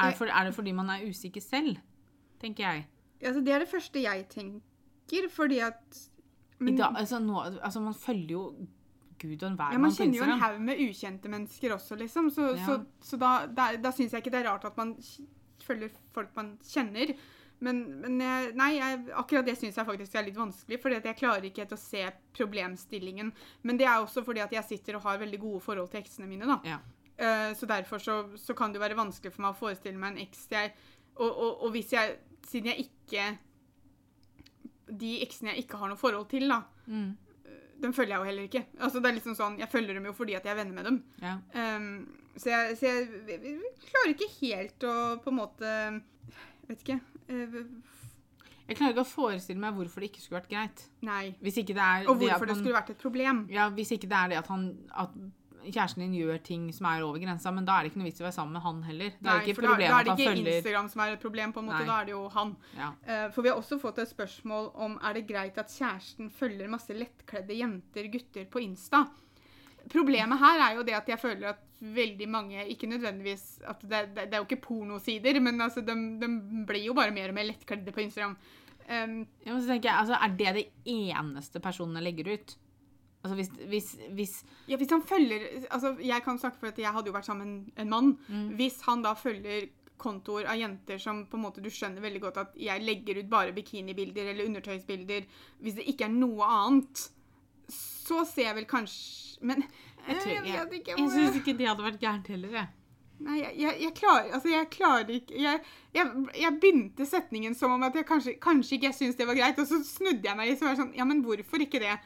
er, 0.00 0.16
for, 0.16 0.26
er 0.32 0.48
det 0.48 0.54
fordi 0.56 0.72
man 0.72 0.88
er 0.90 1.04
usikker 1.06 1.44
selv? 1.44 1.76
Tenker 2.40 2.64
jeg. 2.64 2.86
Altså, 3.20 3.42
det 3.44 3.52
er 3.52 3.62
det 3.62 3.68
første 3.68 4.00
jeg 4.02 4.24
tenker, 4.32 5.28
fordi 5.30 5.60
at 5.62 6.00
men, 6.58 6.76
dag, 6.80 6.96
altså, 6.96 7.20
nå, 7.22 7.36
altså, 7.60 7.80
man 7.84 7.94
følger 7.94 8.32
jo 8.34 8.42
Gud 9.20 9.42
og 9.42 9.50
enhver 9.50 9.74
ja, 9.74 9.80
Man 9.82 9.92
kjenner 9.94 10.18
jo 10.20 10.26
en 10.26 10.40
haug 10.40 10.62
med 10.64 10.80
ukjente 10.84 11.32
mennesker 11.32 11.74
også, 11.76 11.98
liksom. 12.00 12.30
Så, 12.34 12.54
Ja. 12.56 12.66
så, 12.66 12.78
så 13.04 13.18
da, 13.20 13.34
da, 13.46 13.68
da 13.76 13.92
syns 13.92 14.14
jeg 14.16 14.24
ikke 14.24 14.32
det 14.34 14.40
er 14.42 14.48
rart 14.50 14.64
at 14.68 14.80
man 14.80 14.96
følger 15.64 15.92
folk 16.14 16.32
man 16.36 16.54
kjenner. 16.64 17.12
Men, 17.60 17.82
men 18.00 18.14
jeg, 18.24 18.52
nei, 18.56 18.70
jeg, 18.78 19.00
akkurat 19.20 19.44
det 19.44 19.58
syns 19.60 19.76
jeg 19.76 19.84
faktisk 19.84 20.14
er 20.16 20.24
litt 20.24 20.38
vanskelig, 20.38 20.78
for 20.80 20.94
jeg 20.96 21.16
klarer 21.18 21.44
ikke 21.44 21.66
helt 21.66 21.74
å 21.76 21.80
se 21.80 22.06
problemstillingen. 22.38 23.34
Men 23.68 23.76
det 23.80 23.84
er 23.84 24.00
også 24.00 24.24
fordi 24.24 24.40
at 24.40 24.54
jeg 24.56 24.64
sitter 24.64 24.96
og 24.96 25.04
har 25.04 25.20
veldig 25.20 25.40
gode 25.42 25.60
forhold 25.66 25.90
til 25.92 26.00
eksene 26.00 26.28
mine, 26.30 26.48
da. 26.48 26.56
Ja. 26.64 26.78
Uh, 27.20 27.50
så 27.52 27.68
derfor 27.68 28.00
så, 28.00 28.14
så 28.40 28.56
kan 28.56 28.72
det 28.72 28.80
jo 28.80 28.86
være 28.86 28.96
vanskelig 28.96 29.34
for 29.34 29.44
meg 29.44 29.52
å 29.52 29.58
forestille 29.60 30.00
meg 30.00 30.14
en 30.14 30.22
eks 30.24 30.46
jeg 30.48 30.70
og, 31.20 31.28
og, 31.28 31.64
og 31.66 31.74
hvis 31.74 31.92
jeg 31.92 32.14
Siden 32.48 32.70
jeg 32.70 32.86
ikke 32.86 33.24
De 34.88 35.10
eksene 35.26 35.52
jeg 35.52 35.66
ikke 35.66 35.76
har 35.82 35.90
noe 35.92 36.00
forhold 36.00 36.30
til, 36.32 36.48
da, 36.48 36.62
Mm, 36.90 37.10
dem 37.82 37.92
følger 37.96 38.14
jeg 38.14 38.20
jo 38.20 38.28
heller 38.30 38.48
ikke. 38.48 38.64
Altså 38.80 39.00
det 39.00 39.10
er 39.10 39.16
liksom 39.18 39.36
sånn, 39.38 39.58
Jeg 39.60 39.68
følger 39.72 39.94
dem 39.98 40.08
jo 40.10 40.12
fordi 40.16 40.34
at 40.38 40.44
jeg 40.44 40.52
er 40.52 40.58
venner 40.62 40.74
med 40.74 40.84
dem. 40.90 40.98
ja. 41.22 41.36
Um, 41.76 42.16
så 42.40 42.48
jeg, 42.52 42.76
så 42.78 42.86
jeg 42.86 43.40
vi 43.42 43.54
klarer 43.90 44.12
ikke 44.14 44.28
helt 44.40 44.84
å 44.86 44.92
på 45.20 45.32
en 45.32 45.36
måte 45.40 45.70
Vet 46.68 46.84
ikke. 46.84 47.00
Uh, 47.28 47.64
Jeg 48.70 48.78
klarer 48.78 48.94
ikke 48.94 49.02
å 49.02 49.10
forestille 49.10 49.58
meg 49.60 49.74
hvorfor 49.74 50.00
det 50.00 50.12
ikke 50.12 50.22
skulle 50.22 50.38
vært 50.40 50.52
greit. 50.52 50.84
nei. 51.02 51.34
Det 51.42 52.08
Og 52.08 52.20
det 52.20 52.28
hvorfor 52.30 52.46
at 52.46 52.52
det 52.52 52.56
skulle 52.60 52.78
vært 52.78 52.90
et 52.94 53.02
problem. 53.02 53.46
Ja, 53.50 53.68
hvis 53.74 53.90
ikke 53.96 54.08
det 54.12 54.18
er 54.20 54.28
det 54.28 54.38
at 54.38 54.46
han 54.52 54.68
At 54.94 55.16
kjæresten 55.66 56.04
din 56.04 56.16
gjør 56.18 56.40
ting 56.46 56.68
som 56.74 56.86
er 56.90 57.04
over 57.06 57.20
grensa, 57.22 57.52
men 57.54 57.66
da 57.68 57.76
er 57.76 57.86
det 57.86 57.92
ikke 57.92 58.00
noe 58.02 58.08
vits 58.08 58.20
i 58.20 58.24
å 58.24 58.26
være 58.26 58.36
sammen 58.36 58.56
med 58.56 58.64
han 58.64 58.82
heller. 58.88 59.14
Det 59.16 59.28
er 59.28 59.30
Nei, 59.30 59.40
ikke 59.44 59.56
for 59.58 59.66
da, 59.68 59.72
da 59.80 59.88
er 59.98 60.06
det 60.08 60.14
ikke 60.14 60.28
følger 60.30 60.52
Instagram 60.56 60.90
som 60.92 61.02
er 61.04 61.14
et 61.16 61.24
problem, 61.24 61.54
på 61.56 61.62
en 61.62 61.70
måte, 61.70 61.80
Nei. 61.80 61.88
da 61.90 61.96
er 62.00 62.10
det 62.10 62.14
jo 62.14 62.22
han. 62.36 62.52
ja. 62.76 62.90
Uh, 63.06 63.26
For 63.34 63.46
vi 63.46 63.52
har 63.52 63.62
også 63.62 63.80
fått 63.82 63.98
et 64.04 64.12
spørsmål 64.12 64.70
om 64.86 64.98
er 65.02 65.18
det 65.18 65.24
greit 65.28 65.58
at 65.60 65.74
kjæresten 65.74 66.30
følger 66.34 66.70
masse 66.72 66.96
lettkledde 66.96 67.58
jenter, 67.60 68.08
gutter, 68.12 68.46
på 68.50 68.62
Insta. 68.64 69.04
Problemet 69.90 70.38
her 70.38 70.62
er 70.68 70.78
jo 70.78 70.86
det 70.86 70.94
at 70.98 71.08
jeg 71.08 71.18
føler 71.20 71.54
at 71.54 71.66
veldig 71.80 72.26
mange 72.28 72.64
Ikke 72.68 72.86
nødvendigvis 72.90 73.62
at 73.64 73.80
det, 73.80 74.00
det, 74.14 74.26
det 74.28 74.36
er 74.36 74.42
jo 74.42 74.48
ikke 74.48 74.60
pornosider, 74.66 75.38
men 75.40 75.60
altså, 75.64 75.80
de, 75.80 75.94
de 76.20 76.28
blir 76.68 76.84
jo 76.84 76.94
bare 76.94 77.14
mer 77.16 77.32
og 77.32 77.38
mer 77.38 77.48
lettkledde 77.48 77.94
på 77.96 78.02
Instagram. 78.04 78.36
Um, 78.90 79.20
Ja, 79.46 79.52
men 79.54 79.62
så 79.62 79.70
tenker 79.70 79.88
jeg, 79.88 79.98
altså, 79.98 80.18
Er 80.20 80.34
det 80.36 80.54
det 80.58 80.66
eneste 80.84 81.60
personene 81.62 82.02
legger 82.04 82.34
ut? 82.34 82.56
Altså 83.20 83.36
hvis, 83.36 83.50
hvis, 83.68 83.88
hvis 84.16 84.30
ja, 84.70 84.78
hvis 84.80 84.92
han 84.94 85.02
følger 85.04 85.42
altså 85.68 85.90
Jeg 86.00 86.22
kan 86.24 86.38
snakke 86.40 86.56
for 86.56 86.70
at 86.70 86.78
jeg 86.80 86.88
hadde 86.88 87.10
jo 87.10 87.12
vært 87.12 87.28
sammen 87.28 87.50
med 87.66 87.82
en 87.84 87.92
mann. 87.92 88.14
Hvis 88.56 88.80
han 88.86 89.04
da 89.04 89.12
følger 89.18 89.68
kontoer 90.00 90.48
av 90.48 90.56
jenter 90.56 90.98
som 90.98 91.26
på 91.28 91.36
en 91.36 91.44
måte 91.44 91.60
du 91.60 91.68
skjønner 91.68 92.00
veldig 92.00 92.22
godt 92.24 92.40
at 92.40 92.54
jeg 92.56 92.80
legger 92.80 93.20
ut 93.20 93.28
bare 93.28 93.52
bikinibilder 93.52 94.32
eller 94.32 94.48
undertøysbilder, 94.48 95.26
hvis 95.60 95.76
det 95.76 95.84
ikke 95.92 96.08
er 96.08 96.14
noe 96.14 96.48
annet, 96.48 97.02
så 97.68 98.24
ser 98.24 98.48
jeg 98.48 98.58
vel 98.62 98.68
kanskje 98.70 99.44
Men 99.46 99.62
Jeg, 100.08 100.16
tror, 100.16 100.30
jeg 100.32 100.46
jeg, 100.48 100.68
jeg, 100.72 100.98
jeg 100.98 101.10
syns 101.12 101.36
ikke 101.36 101.56
det 101.56 101.68
hadde 101.68 101.84
vært 101.84 102.00
gærent 102.00 102.28
heller. 102.32 102.54
Jeg. 102.56 102.68
Nei, 103.20 103.36
jeg, 103.40 103.52
jeg, 103.60 103.76
jeg 103.84 103.94
klarer 103.98 104.34
Altså, 104.36 104.48
jeg 104.48 104.68
klarer 104.72 105.12
ikke 105.12 105.40
Jeg, 105.44 105.60
jeg, 105.96 106.52
begynte 106.62 107.06
setningen 107.08 107.56
som 107.56 107.74
om 107.74 107.84
at 107.84 107.96
jeg 107.96 108.06
kanskje, 108.08 108.36
kanskje 108.40 108.76
ikke 108.76 108.88
jeg 108.88 108.96
syntes 108.96 109.18
det 109.18 109.28
var 109.28 109.38
greit, 109.38 109.60
og 109.60 109.68
så 109.68 109.80
snudde 109.84 110.28
jeg 110.28 110.38
meg 110.38 110.50
litt 110.50 110.62
og 110.64 110.70
var 110.70 110.78
sånn 110.80 110.94
Ja, 110.96 111.06
men 111.08 111.20
hvorfor 111.26 111.64
ikke 111.64 111.82
det? 111.82 111.98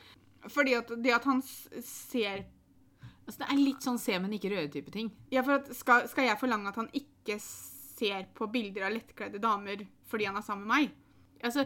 Fordi 0.53 0.75
at 0.77 0.91
det 1.01 1.15
at 1.15 1.25
han 1.31 1.41
ser 1.45 2.45
Altså, 3.25 3.39
det 3.41 3.47
er 3.49 3.57
litt 3.57 3.81
sånn 3.81 3.97
se, 3.97 4.19
men 4.21 4.35
ikke 4.37 4.51
røre-type 4.53 4.93
ting. 4.93 5.07
Ja, 5.33 5.41
for 5.41 5.57
at 5.57 5.71
skal, 5.73 6.03
skal 6.13 6.27
jeg 6.27 6.37
forlange 6.37 6.69
at 6.69 6.77
han 6.77 6.91
ikke 6.93 7.39
ser 7.41 8.27
på 8.37 8.51
bilder 8.53 8.85
av 8.85 8.93
lettkledde 8.99 9.41
damer 9.41 9.87
fordi 10.11 10.27
han 10.29 10.37
er 10.37 10.45
sammen 10.45 10.67
med 10.69 10.75
meg? 10.75 10.91
Altså, 11.41 11.65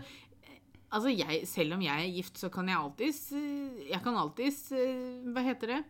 altså 0.95 1.11
jeg, 1.11 1.41
selv 1.51 1.75
om 1.75 1.83
jeg 1.83 2.05
er 2.05 2.15
gift, 2.15 2.39
så 2.39 2.47
kan 2.55 2.71
jeg 2.71 2.79
alltids 2.79 3.19
Jeg 3.33 3.99
kan 4.05 4.21
alltids 4.21 4.61
Hva 4.71 5.43
heter 5.49 5.73
det? 5.75 5.81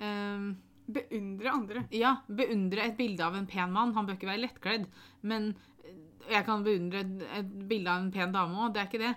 Um, 0.00 0.48
Beundre 0.88 1.52
andre. 1.52 1.84
ja, 1.92 2.14
beundre 2.32 2.86
et 2.88 2.96
bilde 2.96 3.20
av 3.26 3.36
en 3.36 3.46
pen 3.50 3.74
mann. 3.74 3.92
Han 3.92 4.08
bør 4.08 4.16
ikke 4.16 4.30
være 4.30 4.40
lettkledd. 4.46 4.86
Men 5.28 5.50
eh, 5.84 5.98
jeg 6.32 6.46
kan 6.48 6.64
beundre 6.64 7.02
et, 7.04 7.26
et 7.42 7.50
bilde 7.68 7.92
av 7.92 8.06
en 8.06 8.12
pen 8.14 8.32
dame 8.32 8.56
òg, 8.64 8.72
det 8.72 8.80
er 8.80 8.88
ikke 8.88 9.02
det. 9.04 9.12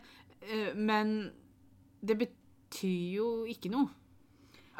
Eh, 0.51 0.75
Men 0.75 1.15
det 2.03 2.17
betyr 2.25 2.37
jo 2.79 3.31
ikke 3.49 3.71
noe. 3.73 3.89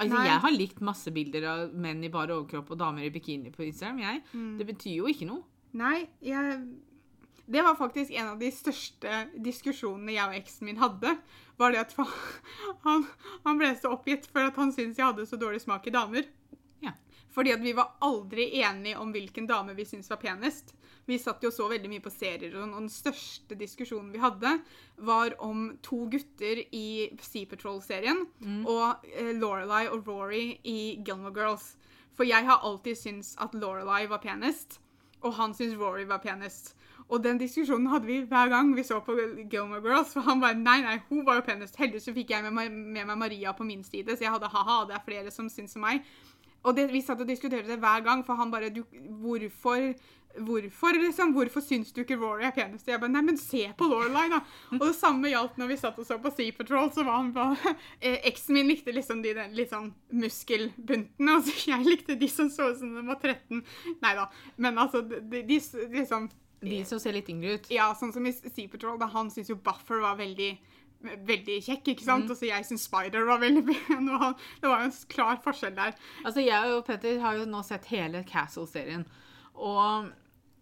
Altså, 0.01 0.15
Nei. 0.15 0.27
jeg 0.27 0.41
har 0.43 0.53
likt 0.55 0.79
masse 0.81 1.11
bilder 1.13 1.45
av 1.45 1.73
menn 1.77 2.01
i 2.03 2.09
bare 2.09 2.33
overkropp 2.33 2.71
og 2.73 2.79
damer 2.79 3.05
i 3.05 3.11
bikini 3.13 3.51
på 3.53 3.67
Instagram. 3.67 3.99
Jeg. 4.01 4.23
Det 4.57 4.67
betyr 4.69 4.95
jo 4.95 5.09
ikke 5.11 5.27
noe. 5.29 5.43
Nei, 5.77 6.07
jeg 6.25 6.63
Det 7.51 7.61
var 7.63 7.75
faktisk 7.75 8.11
en 8.15 8.29
av 8.31 8.39
de 8.39 8.47
største 8.53 9.25
diskusjonene 9.43 10.13
jeg 10.13 10.23
og 10.23 10.35
eksen 10.37 10.69
min 10.69 10.79
hadde. 10.79 11.17
Var 11.59 11.73
det 11.73 11.81
at 11.81 11.95
han, 12.85 13.05
han 13.43 13.59
ble 13.59 13.73
så 13.75 13.91
oppgitt 13.91 14.29
for 14.31 14.47
at 14.47 14.55
han 14.55 14.71
syntes 14.71 14.97
jeg 15.01 15.09
hadde 15.09 15.27
så 15.27 15.37
dårlig 15.37 15.61
smak 15.61 15.87
i 15.87 15.93
damer. 15.93 16.29
Ja. 16.81 16.95
Fordi 17.35 17.51
at 17.51 17.61
vi 17.61 17.75
var 17.75 17.97
aldri 17.99 18.47
enige 18.61 18.97
om 19.01 19.11
hvilken 19.11 19.49
dame 19.49 19.75
vi 19.75 19.85
syntes 19.85 20.09
var 20.09 20.21
penest. 20.23 20.73
Vi 21.09 21.17
satt 21.19 21.43
jo 21.43 21.51
så 21.51 21.67
veldig 21.71 21.89
mye 21.89 22.03
på 22.03 22.11
serier, 22.13 22.53
og 22.55 22.75
den 22.75 22.89
største 22.91 23.57
diskusjonen 23.57 24.11
vi 24.13 24.21
hadde, 24.21 24.57
var 25.01 25.33
om 25.43 25.71
to 25.83 26.05
gutter 26.11 26.61
i 26.71 27.09
Sea 27.25 27.49
Patrol-serien 27.49 28.25
og 28.69 29.07
eh, 29.09 29.31
Lorelei 29.33 29.87
og 29.89 30.07
Rory 30.07 30.59
i 30.63 31.01
Gilmore 31.05 31.33
Girls. 31.35 31.73
For 32.13 32.27
jeg 32.27 32.45
har 32.45 32.61
alltid 32.67 32.99
syntes 32.99 33.35
at 33.41 33.55
Lorelei 33.57 34.05
var 34.11 34.21
penest, 34.21 34.79
og 35.21 35.33
han 35.39 35.53
syntes 35.57 35.79
Rory 35.79 36.05
var 36.05 36.21
penest. 36.21 36.75
Og 37.11 37.19
den 37.23 37.39
diskusjonen 37.41 37.89
hadde 37.91 38.07
vi 38.07 38.21
hver 38.23 38.49
gang 38.49 38.71
vi 38.75 38.83
så 38.87 39.01
på 39.03 39.17
Gilmore 39.51 39.81
Girls. 39.83 40.13
For 40.13 40.23
han 40.23 40.39
bare 40.39 40.55
nei, 40.55 40.79
nei, 40.85 40.99
hun 41.09 41.25
var 41.27 41.39
jo 41.39 41.47
penest. 41.49 41.75
Heldigvis 41.79 42.07
så 42.07 42.13
fikk 42.15 42.31
jeg 42.31 42.45
med 42.45 42.71
med 42.71 43.05
meg 43.09 43.17
Maria 43.19 43.51
på 43.57 43.67
min 43.67 43.83
side, 43.83 44.15
så 44.15 44.23
jeg 44.23 44.31
hadde 44.31 44.51
ha-ha, 44.53 44.83
det 44.87 44.95
er 44.95 45.03
flere 45.05 45.33
som 45.33 45.49
syns 45.51 45.75
som 45.75 45.83
meg. 45.83 46.05
Og 46.63 46.77
det, 46.77 46.87
vi 46.93 47.01
satt 47.01 47.21
og 47.23 47.27
diskuterte 47.27 47.67
det 47.67 47.79
hver 47.81 48.03
gang, 48.05 48.21
for 48.25 48.37
han 48.37 48.51
bare 48.53 48.69
du, 48.69 48.83
Hvorfor 49.21 49.91
Hvorfor 50.37 50.95
liksom, 50.95 51.33
hvorfor 51.35 51.63
syns 51.65 51.91
du 51.91 52.01
ikke 52.03 52.17
Rory 52.19 52.45
er 52.47 52.53
penest? 52.55 52.87
Jeg 52.87 53.01
bare, 53.01 53.11
nei, 53.11 53.23
men 53.27 53.39
se 53.39 53.65
på 53.77 53.87
Lorelei, 53.89 54.27
da! 54.31 54.39
Og 54.77 54.83
det 54.85 54.93
samme 54.95 55.31
gjaldt 55.31 55.57
når 55.59 55.71
vi 55.73 55.77
satt 55.81 55.99
og 55.99 56.07
så 56.07 56.17
på 56.23 56.31
Sea 56.35 56.55
Patrol. 56.55 56.91
så 56.95 57.03
var 57.07 57.17
han 57.19 57.31
bare, 57.35 57.73
eh, 57.99 58.19
Eksen 58.31 58.55
min 58.55 58.69
likte 58.71 58.95
liksom 58.95 59.23
de 59.25 59.33
den 59.37 59.55
litt 59.57 59.73
sånn 59.73 59.91
muskelbuntene, 60.21 61.37
og 61.37 61.47
så 61.47 61.55
jeg 61.73 61.87
likte 61.87 62.17
de 62.19 62.29
som 62.31 62.51
så 62.53 62.71
ut 62.71 62.79
som 62.79 62.93
de 62.95 63.05
var 63.07 63.19
13. 63.19 63.63
Nei 64.03 64.13
da. 64.17 64.27
Men 64.61 64.79
altså, 64.81 65.03
de, 65.03 65.21
de, 65.31 65.43
de 65.47 65.59
liksom 65.97 66.29
De 66.61 66.83
som 66.85 66.99
ser 67.01 67.17
litt 67.17 67.29
yngre 67.33 67.57
ut. 67.57 67.71
Ja, 67.73 67.91
sånn 67.97 68.13
som 68.13 68.27
i 68.29 68.33
Sea 68.35 68.69
Patrol, 68.71 68.99
da 69.01 69.09
han 69.11 69.31
syntes 69.33 69.51
jo 69.51 69.59
Buffer 69.59 70.03
var 70.03 70.19
veldig 70.21 70.53
Veldig 71.01 71.55
kjekk, 71.65 71.87
ikke 71.95 72.05
sant? 72.05 72.29
Og 72.29 72.37
så 72.37 72.45
jeg 72.45 72.65
syns 72.67 72.83
Spider 72.85 73.23
var 73.25 73.39
veldig 73.41 73.63
pen. 73.65 74.05
og 74.13 74.21
han, 74.21 74.35
Det 74.61 74.69
var 74.69 74.83
jo 74.83 74.89
en 74.91 74.97
klar 75.09 75.39
forskjell 75.41 75.73
der. 75.73 75.95
Altså, 76.21 76.43
jeg 76.45 76.75
og 76.75 76.83
Petter 76.85 77.17
har 77.23 77.39
jo 77.39 77.47
nå 77.49 77.63
sett 77.65 77.87
hele 77.89 78.21
Castle-serien. 78.29 79.07
Og 79.59 80.09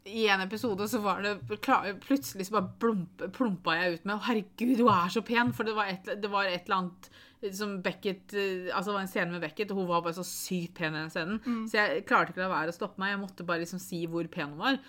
i 0.10 0.26
en 0.32 0.42
episode 0.42 0.88
så 0.90 1.02
var 1.04 1.22
det 1.22 1.36
Plutselig 1.50 2.48
så 2.48 2.56
bare 2.56 2.72
plump, 2.82 3.24
plumpa 3.36 3.76
jeg 3.78 3.98
ut 4.00 4.06
med 4.08 4.16
Å, 4.16 4.24
herregud, 4.30 4.80
hun 4.82 4.94
er 4.94 5.12
så 5.14 5.22
pen! 5.26 5.52
For 5.54 5.68
det 5.68 5.76
var 5.78 5.92
et, 5.92 6.08
det 6.24 6.32
var 6.32 6.50
et 6.50 6.64
eller 6.66 6.80
annet 6.82 7.10
som 7.56 7.78
Beckett 7.84 8.34
eh, 8.36 8.68
Altså 8.74 8.90
det 8.90 8.96
var 8.98 9.04
en 9.06 9.12
scene 9.12 9.32
med 9.36 9.44
Beckett, 9.46 9.70
og 9.72 9.84
hun 9.84 9.88
var 9.92 10.02
bare 10.04 10.18
så 10.18 10.26
sykt 10.28 10.74
pen 10.80 10.96
i 10.96 11.04
den 11.04 11.14
scenen. 11.14 11.40
Så 11.70 11.78
jeg 11.80 12.02
klarte 12.10 12.34
ikke 12.34 12.42
å 12.42 12.48
la 12.48 12.52
være 12.52 12.74
å 12.74 12.76
stoppe 12.76 13.00
meg. 13.00 13.14
Jeg 13.14 13.22
måtte 13.22 13.46
bare 13.48 13.64
liksom 13.64 13.80
si 13.80 14.02
hvor 14.12 14.28
pen 14.34 14.56
hun 14.56 14.60
var. 14.60 14.80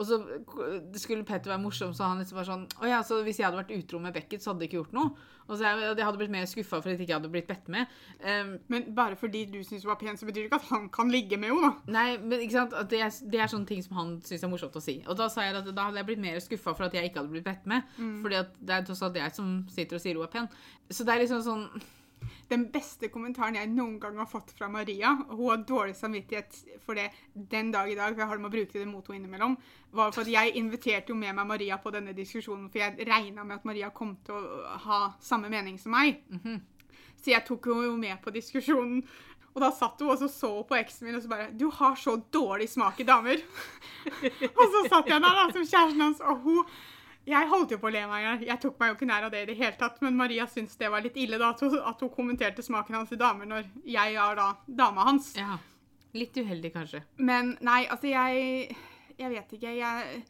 Og 0.00 0.06
så 0.08 0.16
skulle 0.96 1.26
Petter 1.28 1.52
være 1.52 1.60
morsom, 1.60 1.90
så 1.92 2.06
han 2.08 2.22
liksom 2.22 2.38
var 2.38 2.46
sånn 2.48 2.62
Å 2.80 2.88
ja, 2.88 3.02
så 3.04 3.18
hvis 3.26 3.36
jeg 3.40 3.44
hadde 3.44 3.58
vært 3.60 3.74
utro 3.76 4.00
med 4.00 4.14
Beckett, 4.16 4.40
så 4.40 4.50
hadde 4.50 4.62
det 4.64 4.70
ikke 4.70 4.78
gjort 4.78 4.94
noe. 4.96 5.10
Og 5.50 5.58
så 5.58 5.66
jeg, 5.66 5.82
jeg 5.98 6.06
hadde 6.06 6.20
blitt 6.22 6.32
mer 6.32 6.46
skuffa 6.48 6.78
for 6.78 6.88
at 6.88 6.94
jeg 6.94 7.04
ikke 7.04 7.18
hadde 7.18 7.30
blitt 7.34 7.48
bedt 7.50 7.68
med. 7.74 7.90
Um, 8.22 8.54
Men 8.72 8.86
bare 8.96 9.18
fordi 9.20 9.42
du 9.50 9.58
syns 9.66 9.84
hun 9.84 9.90
var 9.90 9.98
pen, 10.00 10.16
så 10.16 10.28
betyr 10.28 10.46
det 10.46 10.48
ikke 10.48 10.60
at 10.62 10.70
han 10.70 10.88
kan 10.94 11.12
ligge 11.12 11.36
med 11.42 11.52
henne, 11.52 11.68
da. 11.68 11.92
Nei, 11.98 12.06
men 12.22 12.44
ikke 12.46 12.56
sant? 12.56 12.76
Det, 12.92 13.02
er, 13.02 13.12
det 13.34 13.42
er 13.44 13.52
sånne 13.52 13.68
ting 13.68 13.84
som 13.84 13.98
han 13.98 14.16
syns 14.24 14.46
er 14.46 14.52
morsomt 14.52 14.78
å 14.80 14.84
si. 14.84 14.96
Og 15.10 15.18
da 15.20 15.28
sa 15.32 15.44
jeg 15.44 15.58
at 15.58 15.68
da 15.74 15.88
hadde 15.90 16.00
jeg 16.00 16.08
blitt 16.12 16.24
mer 16.24 16.40
skuffa 16.40 16.72
for 16.78 16.86
at 16.88 16.96
jeg 16.96 17.10
ikke 17.10 17.20
hadde 17.20 17.34
blitt 17.34 17.48
bedt 17.50 17.66
med. 17.68 17.92
Fordi 18.24 18.40
at 18.40 18.54
det 18.60 18.76
er 18.78 18.86
tross 18.88 19.02
alt 19.04 19.20
jeg 19.20 19.36
som 19.36 19.52
sitter 19.74 19.98
og 19.98 20.04
sier 20.06 20.20
hun 20.20 20.28
er 20.28 20.32
pen. 20.38 20.48
Så 20.88 21.04
det 21.04 21.16
er 21.16 21.26
liksom 21.26 21.42
sånn 21.44 21.66
Den 22.50 22.66
beste 22.72 23.08
kommentaren 23.12 23.56
jeg 23.58 23.70
noen 23.70 23.98
gang 24.02 24.18
har 24.18 24.28
fått 24.28 24.50
fra 24.56 24.68
Maria, 24.72 25.12
og 25.28 25.36
hun 25.36 25.50
har 25.52 25.62
dårlig 25.68 25.94
samvittighet 25.98 26.58
for 26.84 26.98
det 26.98 27.08
den 27.34 27.70
dag 27.74 27.90
i 27.90 27.96
dag, 27.98 28.12
for 28.12 28.24
jeg 28.24 28.30
har 28.30 28.40
det 28.40 28.44
med 28.44 28.50
å 28.50 28.56
bruke 28.56 28.78
det 28.78 28.88
mot 28.90 29.06
henne 29.06 29.22
innimellom, 29.22 29.56
var 29.94 30.12
for 30.14 30.24
at 30.24 30.32
jeg 30.32 30.56
inviterte 30.58 31.14
jo 31.14 31.18
med 31.18 31.36
meg 31.38 31.48
Maria 31.48 31.78
på 31.82 31.92
denne 31.94 32.14
diskusjonen, 32.16 32.68
for 32.70 32.82
jeg 32.82 33.08
regna 33.08 33.46
med 33.46 33.60
at 33.60 33.70
Maria 33.70 33.90
kom 33.94 34.16
til 34.26 34.36
å 34.36 34.76
ha 34.86 35.00
samme 35.22 35.50
mening 35.52 35.78
som 35.78 35.94
meg. 35.94 36.22
Så 37.20 37.34
jeg 37.34 37.44
tok 37.46 37.70
henne 37.70 37.90
jo 37.90 37.96
med 38.00 38.16
på 38.24 38.32
diskusjonen. 38.34 39.02
Og 39.50 39.58
da 39.64 39.72
satt 39.74 39.98
hun 40.00 40.12
og 40.12 40.20
så 40.20 40.28
så 40.30 40.50
på 40.66 40.76
eksen 40.78 41.08
min 41.08 41.16
og 41.18 41.24
så 41.24 41.28
bare 41.28 41.50
'Du 41.50 41.70
har 41.74 41.96
så 41.98 42.16
dårlig 42.32 42.68
smak 42.70 43.00
i 43.00 43.04
damer'. 43.04 43.42
og 44.60 44.64
så 44.74 44.88
satt 44.88 45.10
jeg 45.10 45.20
der 45.20 45.36
da, 45.38 45.48
som 45.52 45.66
kjæresten 45.66 46.00
hans, 46.00 46.20
og 46.20 46.38
hun 46.38 46.64
jeg 47.30 47.48
holdt 47.50 47.72
jo 47.74 47.78
på 47.80 47.88
å 47.88 47.94
le 47.94 48.02
meg 48.10 48.22
i 48.22 48.26
hjel. 48.26 48.44
Jeg 48.50 48.62
tok 48.64 48.76
meg 48.80 48.90
jo 48.90 48.96
ikke 48.98 49.08
nær 49.10 49.26
av 49.28 49.32
det 49.34 49.44
i 49.44 49.48
det 49.50 49.56
hele 49.60 49.78
tatt. 49.78 49.98
Men 50.04 50.18
Maria 50.18 50.46
syntes 50.50 50.78
det 50.80 50.90
var 50.92 51.04
litt 51.04 51.18
ille 51.20 51.38
da, 51.40 51.52
at 51.54 51.62
hun, 51.64 51.78
at 51.92 52.04
hun 52.04 52.12
kommenterte 52.14 52.64
smaken 52.66 53.00
hans 53.00 53.14
i 53.14 53.20
damer 53.20 53.48
når 53.50 53.70
jeg 53.88 54.18
er 54.18 54.38
da 54.38 54.50
dama 54.82 55.06
hans. 55.10 55.32
Ja. 55.38 55.58
Litt 56.16 56.36
uheldig, 56.36 56.72
kanskje. 56.74 57.04
Men 57.22 57.56
nei, 57.62 57.84
altså 57.86 58.10
jeg 58.10 58.76
Jeg 59.20 59.30
vet 59.34 59.50
ikke. 59.52 59.74
Jeg 59.76 60.22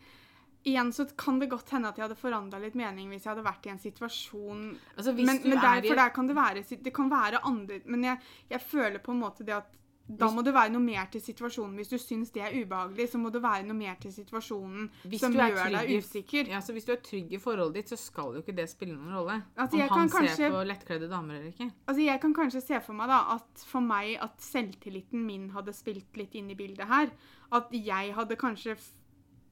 Igjen 0.69 0.91
så 0.93 1.07
kan 1.17 1.39
det 1.41 1.49
godt 1.49 1.71
hende 1.73 1.89
at 1.89 1.97
jeg 1.97 2.05
hadde 2.05 2.21
forandra 2.21 2.59
litt 2.61 2.75
mening 2.77 3.09
hvis 3.09 3.25
jeg 3.25 3.31
hadde 3.31 3.45
vært 3.47 3.65
i 3.65 3.71
en 3.73 3.79
situasjon 3.81 4.65
Altså, 4.93 5.15
men, 5.17 5.39
men 5.41 5.57
er 5.57 5.63
der, 5.63 5.87
for 5.87 6.01
der 6.03 6.11
kan 6.13 6.29
det 6.29 6.37
være 6.37 6.65
Det 6.69 6.93
kan 6.93 7.09
være 7.09 7.41
andre 7.49 7.79
Men 7.87 8.05
jeg, 8.05 8.21
jeg 8.51 8.61
føler 8.61 9.01
på 9.01 9.15
en 9.15 9.23
måte 9.23 9.47
det 9.49 9.57
at 9.57 9.80
da 10.19 10.31
må 10.35 10.43
det 10.45 10.53
være 10.55 10.73
noe 10.73 10.83
mer 10.83 11.07
til 11.13 11.21
situasjonen. 11.21 11.75
Hvis 11.79 11.89
du 11.93 11.97
syns 11.99 12.31
det 12.35 12.43
er 12.43 12.55
ubehagelig, 12.65 13.09
så 13.13 13.19
må 13.19 13.31
det 13.33 13.43
være 13.43 13.65
noe 13.69 13.77
mer 13.77 13.95
til 14.01 14.13
situasjonen 14.13 14.89
Hvis 15.05 15.21
som 15.21 15.33
gjør 15.33 15.55
trygg 15.59 15.77
deg 15.77 15.93
usikker. 16.03 16.49
Ja, 16.49 16.61
så 16.61 16.73
Hvis 16.73 16.85
du 16.89 16.93
er 16.93 17.01
trygg 17.05 17.33
i 17.33 17.39
forholdet 17.39 17.75
ditt, 17.75 17.89
så 17.93 17.99
skal 18.01 18.35
jo 18.35 18.43
ikke 18.43 18.55
det 18.57 18.69
spille 18.71 18.97
noen 18.97 19.15
rolle. 19.15 19.43
Altså, 19.57 19.77
Om 19.77 19.81
han 19.81 19.89
kan 20.09 20.09
kanskje- 20.17 20.37
ser 20.37 20.51
på 20.51 20.65
lettkledde 20.67 21.09
damer 21.11 21.35
eller 21.35 21.51
ikke. 21.53 21.71
Altså, 21.87 22.01
Jeg 22.05 22.21
kan 22.21 22.35
kanskje 22.35 22.63
se 22.63 22.81
for 22.81 22.93
meg 22.95 23.09
da, 23.09 23.21
at 23.37 23.65
for 23.67 23.81
meg 23.81 24.17
at 24.21 24.39
selvtilliten 24.41 25.25
min 25.27 25.51
hadde 25.51 25.73
spilt 25.73 26.17
litt 26.17 26.35
inn 26.35 26.51
i 26.51 26.55
bildet 26.55 26.87
her. 26.89 27.11
At 27.53 27.69
jeg 27.73 28.15
hadde 28.15 28.37
kanskje 28.37 28.77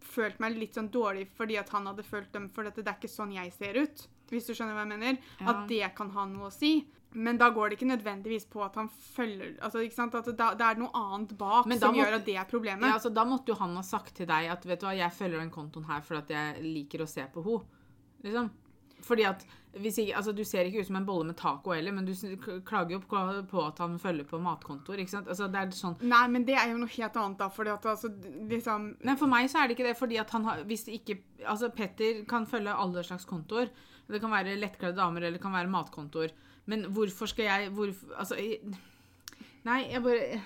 følt 0.01 0.39
meg 0.41 0.57
litt 0.57 0.75
sånn 0.75 0.91
dårlig 0.91 1.27
fordi 1.37 1.59
at 1.59 1.69
han 1.75 1.87
hadde 1.87 2.05
følt 2.07 2.31
dem 2.33 2.49
For 2.49 2.65
dette, 2.65 2.83
det 2.85 2.89
er 2.89 2.99
ikke 3.01 3.11
sånn 3.11 3.33
jeg 3.35 3.53
ser 3.53 3.75
ut. 3.83 4.07
Hvis 4.31 4.47
du 4.47 4.53
skjønner 4.55 4.75
hva 4.77 4.85
jeg 4.85 4.93
mener. 4.99 5.19
Ja. 5.41 5.51
At 5.51 5.69
det 5.69 5.95
kan 5.97 6.11
ha 6.11 6.25
noe 6.27 6.49
å 6.49 6.53
si. 6.53 6.87
Men 7.15 7.39
da 7.41 7.49
går 7.51 7.71
det 7.71 7.79
ikke 7.79 7.89
nødvendigvis 7.89 8.45
på 8.53 8.61
at 8.65 8.75
han 8.77 8.89
følger 8.89 9.55
altså, 9.65 9.81
ikke 9.81 9.95
sant? 9.97 10.15
At 10.15 10.27
da- 10.37 10.55
det 10.55 10.67
er 10.67 10.75
noe 10.79 10.91
annet 10.95 11.37
bak 11.39 11.65
som 11.65 11.73
måtte, 11.73 11.95
gjør 11.97 12.15
at 12.19 12.25
det 12.27 12.37
er 12.37 12.45
problemet. 12.45 12.85
Ja, 12.85 12.95
altså, 12.99 13.13
da 13.15 13.25
måtte 13.25 13.49
jo 13.49 13.55
han 13.55 13.75
ha 13.77 13.83
sagt 13.83 14.15
til 14.15 14.27
deg 14.27 14.51
at 14.53 14.65
vet 14.67 14.81
du 14.81 14.87
hva, 14.87 14.97
jeg 14.97 15.13
følger 15.13 15.41
den 15.41 15.51
kontoen 15.51 15.87
her 15.89 16.01
fordi 16.05 16.35
jeg 16.37 16.63
liker 16.63 17.01
å 17.03 17.09
se 17.09 17.25
på 17.33 17.45
henne. 17.45 17.65
Liksom. 18.25 18.51
Fordi 19.07 19.25
at 19.25 19.45
hvis 19.79 19.99
ikke, 20.03 20.17
altså 20.17 20.33
Du 20.35 20.43
ser 20.45 20.65
ikke 20.67 20.81
ut 20.81 20.87
som 20.89 20.97
en 20.97 21.05
bolle 21.07 21.25
med 21.29 21.37
taco 21.37 21.71
heller, 21.71 21.93
men 21.93 22.05
du 22.05 22.13
klager 22.67 22.91
jo 22.97 23.01
på, 23.01 23.61
at 23.67 23.79
han 23.79 23.97
følger 23.99 24.25
på 24.27 24.41
matkontoer. 24.43 24.99
ikke 24.99 25.11
sant? 25.13 25.29
Altså 25.29 25.47
det 25.53 25.61
er 25.61 25.71
sånn 25.77 25.97
Nei, 26.03 26.27
men 26.29 26.45
det 26.45 26.57
er 26.57 26.73
jo 26.73 26.79
noe 26.79 26.89
helt 26.89 27.15
annet, 27.17 27.39
da. 27.39 27.49
Fordi 27.49 27.71
at 27.71 27.87
altså, 27.87 28.09
liksom 28.49 28.97
Nei, 29.05 29.15
For 29.17 29.27
meg 29.31 29.49
så 29.49 29.63
er 29.63 29.69
det 29.69 29.77
ikke 29.79 29.87
det, 29.89 29.97
fordi 29.97 30.19
at 30.19 30.31
han 30.31 30.45
har 30.45 30.65
hvis 30.65 30.89
ikke, 30.89 31.19
altså 31.47 31.71
Petter 31.71 32.25
kan 32.27 32.45
følge 32.47 32.75
alle 32.75 33.05
slags 33.05 33.25
kontoer. 33.29 33.71
Det 34.09 34.21
kan 34.21 34.31
være 34.33 34.57
lettkledde 34.59 34.97
damer 34.97 35.21
eller 35.23 35.39
det 35.39 35.43
kan 35.43 35.53
være 35.53 35.69
matkontoer. 35.71 36.33
Men 36.69 36.87
hvorfor 36.93 37.31
skal 37.31 37.49
jeg 37.49 37.75
hvorfor, 37.77 38.15
altså, 38.21 38.39
Nei, 39.69 39.83
jeg 39.91 40.03
bare 40.05 40.41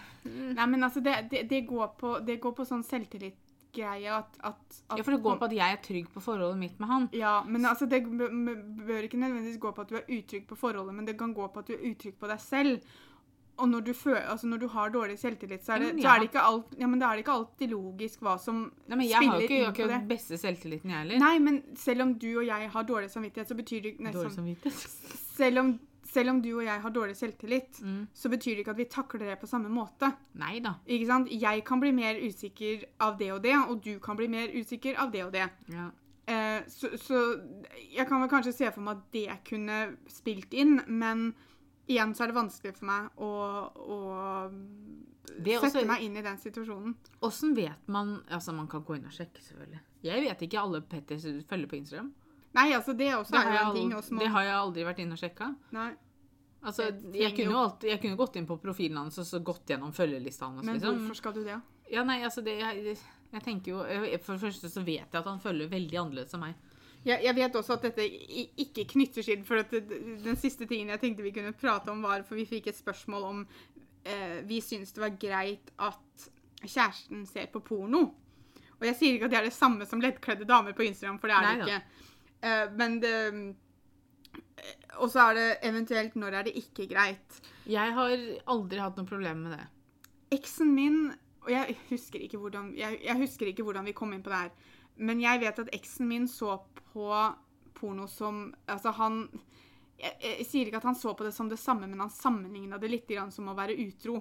Nei, 0.55 0.67
men 0.71 0.87
altså, 0.87 1.03
det, 1.03 1.17
det, 1.33 1.47
det, 1.51 1.65
går, 1.67 1.95
på, 1.99 2.17
det 2.27 2.39
går 2.43 2.53
på 2.55 2.67
sånn 2.67 2.85
selvtillitgreie 2.87 4.13
at, 4.15 4.37
at, 4.39 4.61
at 4.87 5.01
Ja, 5.01 5.03
For 5.03 5.17
det 5.17 5.23
går 5.25 5.41
på 5.41 5.49
at 5.49 5.57
jeg 5.57 5.77
er 5.77 5.81
trygg 5.83 6.11
på 6.15 6.23
forholdet 6.23 6.61
mitt 6.61 6.83
med 6.83 6.93
han. 6.93 7.09
Ja, 7.17 7.41
men 7.43 7.67
altså, 7.67 7.89
det 7.91 8.05
bør 8.07 9.09
ikke 9.09 9.19
nødvendigvis 9.19 9.59
gå 9.63 9.73
på 9.75 9.83
at 9.83 9.91
du 9.91 9.99
er 9.99 10.07
utrygg 10.07 10.47
på 10.47 10.59
forholdet, 10.61 10.95
men 10.95 11.09
det 11.11 11.17
kan 11.19 11.35
gå 11.35 11.49
på 11.51 11.65
at 11.65 11.73
du 11.73 11.75
er 11.75 11.83
utrygg 11.91 12.21
på 12.23 12.31
deg 12.31 12.45
selv. 12.45 12.95
Og 13.61 13.69
når 13.69 13.81
du, 13.85 13.93
føler, 13.95 14.23
altså 14.33 14.47
når 14.49 14.63
du 14.63 14.67
har 14.73 14.89
dårlig 14.91 15.19
selvtillit, 15.21 15.65
så 15.65 15.75
er 15.75 15.83
det, 15.83 15.89
Ja, 16.01 16.03
så 16.03 16.15
er 16.15 16.23
det, 16.23 16.29
ikke, 16.31 16.41
alt, 16.41 16.73
ja, 16.81 16.87
men 16.89 17.03
da 17.03 17.11
er 17.11 17.19
det 17.19 17.25
ikke 17.27 17.35
alltid 17.37 17.71
logisk 17.75 18.23
hva 18.25 18.39
som 18.41 18.63
Nei, 18.89 18.97
men 18.97 19.07
Jeg 19.07 19.29
har 19.29 19.41
jo 19.43 19.49
ikke, 19.49 19.59
ikke 19.69 19.89
den 19.91 20.07
beste 20.09 20.39
selvtilliten, 20.41 20.91
jeg 20.91 20.99
heller. 21.03 21.21
Nei, 21.21 21.35
men 21.43 21.59
selv 21.79 22.07
om 22.07 22.15
du 22.19 22.31
og 22.33 22.47
jeg 22.49 22.71
har 22.73 22.87
dårlig 22.89 23.11
samvittighet, 23.13 23.51
så 23.51 23.59
betyr 23.59 23.83
det 23.85 23.93
nesten 23.99 24.21
Dårlig 24.23 24.35
samvittighet. 24.39 25.19
selv, 25.37 25.63
om, 25.63 25.75
selv 26.13 26.31
om 26.35 26.41
du 26.45 26.51
og 26.59 26.65
jeg 26.67 26.81
har 26.85 26.91
dårlig 26.93 27.15
selvtillit, 27.17 27.81
Mm. 27.83 28.07
så 28.13 28.29
betyr 28.29 28.55
det 28.57 28.65
ikke 28.67 28.75
at 28.75 28.81
vi 28.83 28.85
takler 28.93 29.27
det 29.31 29.39
på 29.41 29.49
samme 29.49 29.71
måte. 29.73 30.11
Neida. 30.37 30.75
Ikke 30.87 31.07
sant? 31.09 31.31
Jeg 31.33 31.65
kan 31.65 31.81
bli 31.81 31.93
mer 31.97 32.15
usikker 32.21 32.85
av 33.01 33.17
det 33.19 33.31
og 33.33 33.43
det, 33.43 33.55
og 33.69 33.81
du 33.83 33.99
kan 33.99 34.17
bli 34.17 34.29
mer 34.29 34.49
usikker 34.53 34.99
av 34.99 35.11
det 35.13 35.25
og 35.25 35.33
det. 35.33 35.49
Ja. 35.73 35.91
Eh, 36.29 36.63
så, 36.69 36.93
så 37.01 37.19
jeg 37.97 38.07
kan 38.09 38.21
vel 38.23 38.29
kanskje 38.31 38.53
se 38.55 38.69
for 38.71 38.81
meg 38.87 38.97
at 39.01 39.09
det 39.13 39.39
kunne 39.49 39.97
spilt 40.07 40.53
inn, 40.55 40.81
men 40.87 41.33
igjen 41.89 42.13
så 42.15 42.23
er 42.25 42.31
det 42.31 42.37
vanskelig 42.37 42.77
for 42.77 42.87
meg 42.87 43.09
å, 43.19 43.33
å 43.75 44.53
er 45.43 45.61
sette 45.61 45.81
også- 45.83 45.87
meg 45.87 46.03
inn 46.03 46.17
i 46.17 46.23
den 46.23 46.37
situasjonen. 46.39 46.95
Åssen 47.23 47.55
vet 47.57 47.89
man 47.89 48.23
Altså, 48.31 48.53
man 48.55 48.69
kan 48.69 48.83
gå 48.85 48.97
inn 48.97 49.07
og 49.07 49.13
sjekke, 49.13 49.41
selvfølgelig. 49.43 49.81
Jeg 50.03 50.23
vet 50.29 50.41
ikke 50.49 50.61
alle 50.61 50.81
Petter 50.83 51.17
følger 51.19 51.67
på 51.69 51.77
Instagram. 51.79 52.13
Nei, 52.55 52.73
altså 52.77 52.93
det 52.97 53.13
også 53.15 53.31
Det 53.33 53.41
er 53.41 53.45
har, 53.49 53.53
jeg 53.53 53.67
en 53.67 53.75
ting. 53.77 53.93
Også 53.97 54.13
må, 54.13 54.19
det 54.21 54.29
har 54.29 54.43
jeg 54.43 54.55
aldri 54.55 54.83
vært 54.85 54.99
inne 55.01 55.13
og 55.13 55.19
sjekka. 55.19 55.57
nei, 55.73 55.95
Altså, 56.63 56.87
jeg 57.15 57.35
kunne 57.35 57.51
jo- 57.51 57.59
alltid, 57.59 57.89
jeg 57.91 58.01
kunne 58.01 58.17
gått 58.17 58.37
inn 58.39 58.47
på 58.47 58.57
profilen 58.63 58.97
hans 58.97 59.19
og 59.19 59.27
så 59.27 59.41
gått 59.43 59.67
gjennom 59.67 59.93
følgelista 59.93 60.47
hans. 60.47 60.65
men 60.65 60.79
liksom. 60.79 60.99
hvorfor 60.99 61.19
skal 61.19 61.33
du 61.35 61.43
det? 61.45 61.61
Ja, 61.91 62.05
nei, 62.05 62.23
altså 62.23 62.41
det, 62.41 62.55
jeg, 62.61 62.97
jeg 63.33 63.43
tenker 63.43 63.73
jo 63.73 63.79
For 64.23 64.37
det 64.37 64.41
første 64.41 64.71
så 64.71 64.81
vet 64.85 65.11
jeg 65.13 65.19
at 65.19 65.27
han 65.27 65.41
følger 65.43 65.69
veldig 65.69 65.99
annerledes 65.99 66.35
enn 66.35 66.41
meg. 66.41 66.55
Jeg, 67.05 67.19
jeg 67.25 67.35
vet 67.35 67.57
også 67.59 67.75
at 67.75 67.83
dette 67.89 68.07
ikke 68.63 68.85
knytter 68.95 69.27
seg 69.27 69.43
For 69.45 69.65
det, 69.67 69.83
den 70.23 70.39
siste 70.39 70.69
tingen 70.71 70.93
jeg 70.95 71.03
tenkte 71.03 71.27
vi 71.27 71.35
kunne 71.35 71.53
prate 71.53 71.91
om, 71.91 72.05
var 72.07 72.23
For 72.23 72.39
vi 72.39 72.47
fikk 72.47 72.71
et 72.71 72.79
spørsmål 72.79 73.27
om 73.27 73.43
eh, 74.05 74.39
vi 74.47 74.61
syns 74.63 74.95
det 74.95 75.03
var 75.03 75.19
greit 75.19 75.73
at 75.83 76.29
kjæresten 76.63 77.27
ser 77.27 77.49
på 77.51 77.59
porno. 77.67 78.05
Og 78.79 78.87
jeg 78.87 78.95
sier 78.99 79.17
ikke 79.17 79.27
at 79.27 79.35
det 79.35 79.39
er 79.41 79.49
det 79.51 79.57
samme 79.57 79.87
som 79.87 80.01
leddkledde 80.03 80.47
damer 80.47 80.75
på 80.79 80.87
Instagram, 80.87 81.19
for 81.19 81.31
det 81.31 81.37
er 81.37 81.49
det 81.49 81.67
ikke. 81.67 82.07
Eh, 82.43 82.65
men 82.79 83.01
det 83.03 83.15
Og 85.03 85.11
så 85.11 85.29
er 85.29 85.39
det 85.39 85.47
eventuelt 85.69 86.17
når 86.19 86.39
er 86.39 86.49
det 86.49 86.57
ikke 86.61 86.87
greit. 86.91 87.41
Jeg 87.69 87.95
har 87.97 88.13
aldri 88.53 88.81
hatt 88.83 88.99
noe 88.99 89.09
problem 89.09 89.47
med 89.47 89.57
det. 89.57 89.65
Eksen 90.39 90.73
min 90.75 91.13
Og 91.43 91.51
jeg 91.51 91.75
husker, 91.89 92.23
ikke 92.23 92.39
hvordan, 92.39 92.69
jeg, 92.79 93.01
jeg 93.03 93.19
husker 93.19 93.49
ikke 93.51 93.65
hvordan 93.67 93.89
vi 93.89 93.97
kom 93.99 94.13
inn 94.15 94.23
på 94.23 94.31
det 94.31 94.45
her. 94.45 94.53
Men 95.03 95.23
jeg 95.23 95.41
vet 95.43 95.59
at 95.59 95.73
eksen 95.75 96.07
min 96.07 96.29
så 96.31 96.61
på 96.93 97.09
porno 97.75 98.07
som 98.07 98.45
Altså, 98.71 98.93
han 98.95 99.25
jeg, 99.99 100.15
jeg 100.23 100.47
sier 100.47 100.69
ikke 100.69 100.79
at 100.83 100.87
han 100.87 100.99
så 100.99 101.15
på 101.19 101.27
det 101.27 101.33
som 101.35 101.51
det 101.51 101.59
samme, 101.59 101.89
men 101.91 102.01
han 102.03 102.11
sammenligna 102.11 102.79
det 102.79 102.91
litt 102.91 103.11
grann 103.11 103.33
som 103.35 103.51
å 103.51 103.57
være 103.59 103.77
utro. 103.79 104.21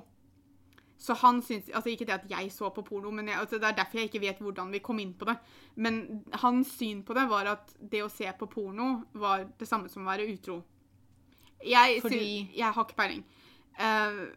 Så 1.01 1.15
han 1.17 1.41
syns 1.41 1.69
Altså 1.73 1.89
ikke 1.89 2.05
det 2.05 2.13
at 2.19 2.29
jeg 2.29 2.51
så 2.53 2.69
på 2.73 2.83
porno, 2.85 3.09
men 3.11 3.31
jeg, 3.31 3.39
altså, 3.41 3.57
det 3.57 3.71
er 3.71 3.77
derfor 3.79 3.97
jeg 3.97 4.11
ikke 4.11 4.21
vet 4.21 4.41
hvordan 4.43 4.71
vi 4.73 4.83
kom 4.85 4.99
inn 5.01 5.15
på 5.17 5.25
det. 5.25 5.37
Men 5.75 6.23
hans 6.43 6.75
syn 6.77 7.01
på 7.07 7.15
det 7.17 7.23
var 7.29 7.49
at 7.55 7.73
det 7.79 8.03
å 8.05 8.11
se 8.11 8.29
på 8.37 8.49
porno 8.51 8.91
var 9.17 9.47
det 9.57 9.67
samme 9.69 9.89
som 9.89 10.05
å 10.05 10.11
være 10.11 10.29
utro. 10.29 10.59
Jeg, 11.65 12.01
Fordi- 12.01 12.19
synes, 12.19 12.57
jeg 12.57 12.73
har 12.73 12.85
ikke 12.85 12.99
peiling. 12.99 13.23
Uh, 13.79 14.29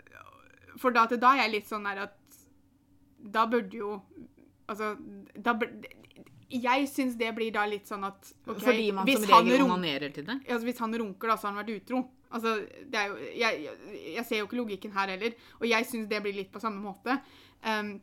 for 0.80 0.94
da, 0.94 1.04
til 1.06 1.20
da 1.20 1.34
er 1.34 1.44
jeg 1.44 1.54
litt 1.58 1.68
sånn 1.68 1.84
der 1.84 2.04
at 2.06 2.16
Da 3.34 3.46
burde 3.50 3.76
jo 3.76 3.96
Altså, 4.68 4.94
da 5.34 5.52
burde, 5.58 5.88
Jeg 6.50 6.88
syns 6.88 7.16
det 7.18 7.34
blir 7.34 7.52
da 7.52 7.64
litt 7.66 7.88
sånn 7.88 8.04
at 8.06 8.32
okay, 8.46 8.60
Fordi 8.60 8.92
man 8.92 9.10
som 9.10 9.26
regel 9.28 9.64
onanerer 9.66 10.14
til 10.14 10.24
det. 10.24 10.38
altså, 10.48 10.64
hvis 10.64 10.78
han 10.78 10.94
runker, 10.94 11.28
da, 11.28 11.36
så 11.36 11.48
har 11.48 11.54
han 11.54 11.64
vært 11.64 11.82
utro. 11.82 12.04
Altså, 12.34 12.56
det 12.90 13.04
jo, 13.08 13.18
jeg, 13.38 13.76
jeg, 14.16 14.24
ser 14.26 14.40
jo 14.40 14.48
ikke 14.48 14.58
logikken 14.58 14.94
her 14.96 15.12
heller, 15.14 15.36
og 15.60 15.68
jeg 15.70 15.86
syns 15.86 16.08
det 16.10 16.22
blir 16.24 16.36
litt 16.36 16.52
på 16.54 16.62
samme 16.62 16.82
måte. 16.82 17.18
Um, 17.62 17.96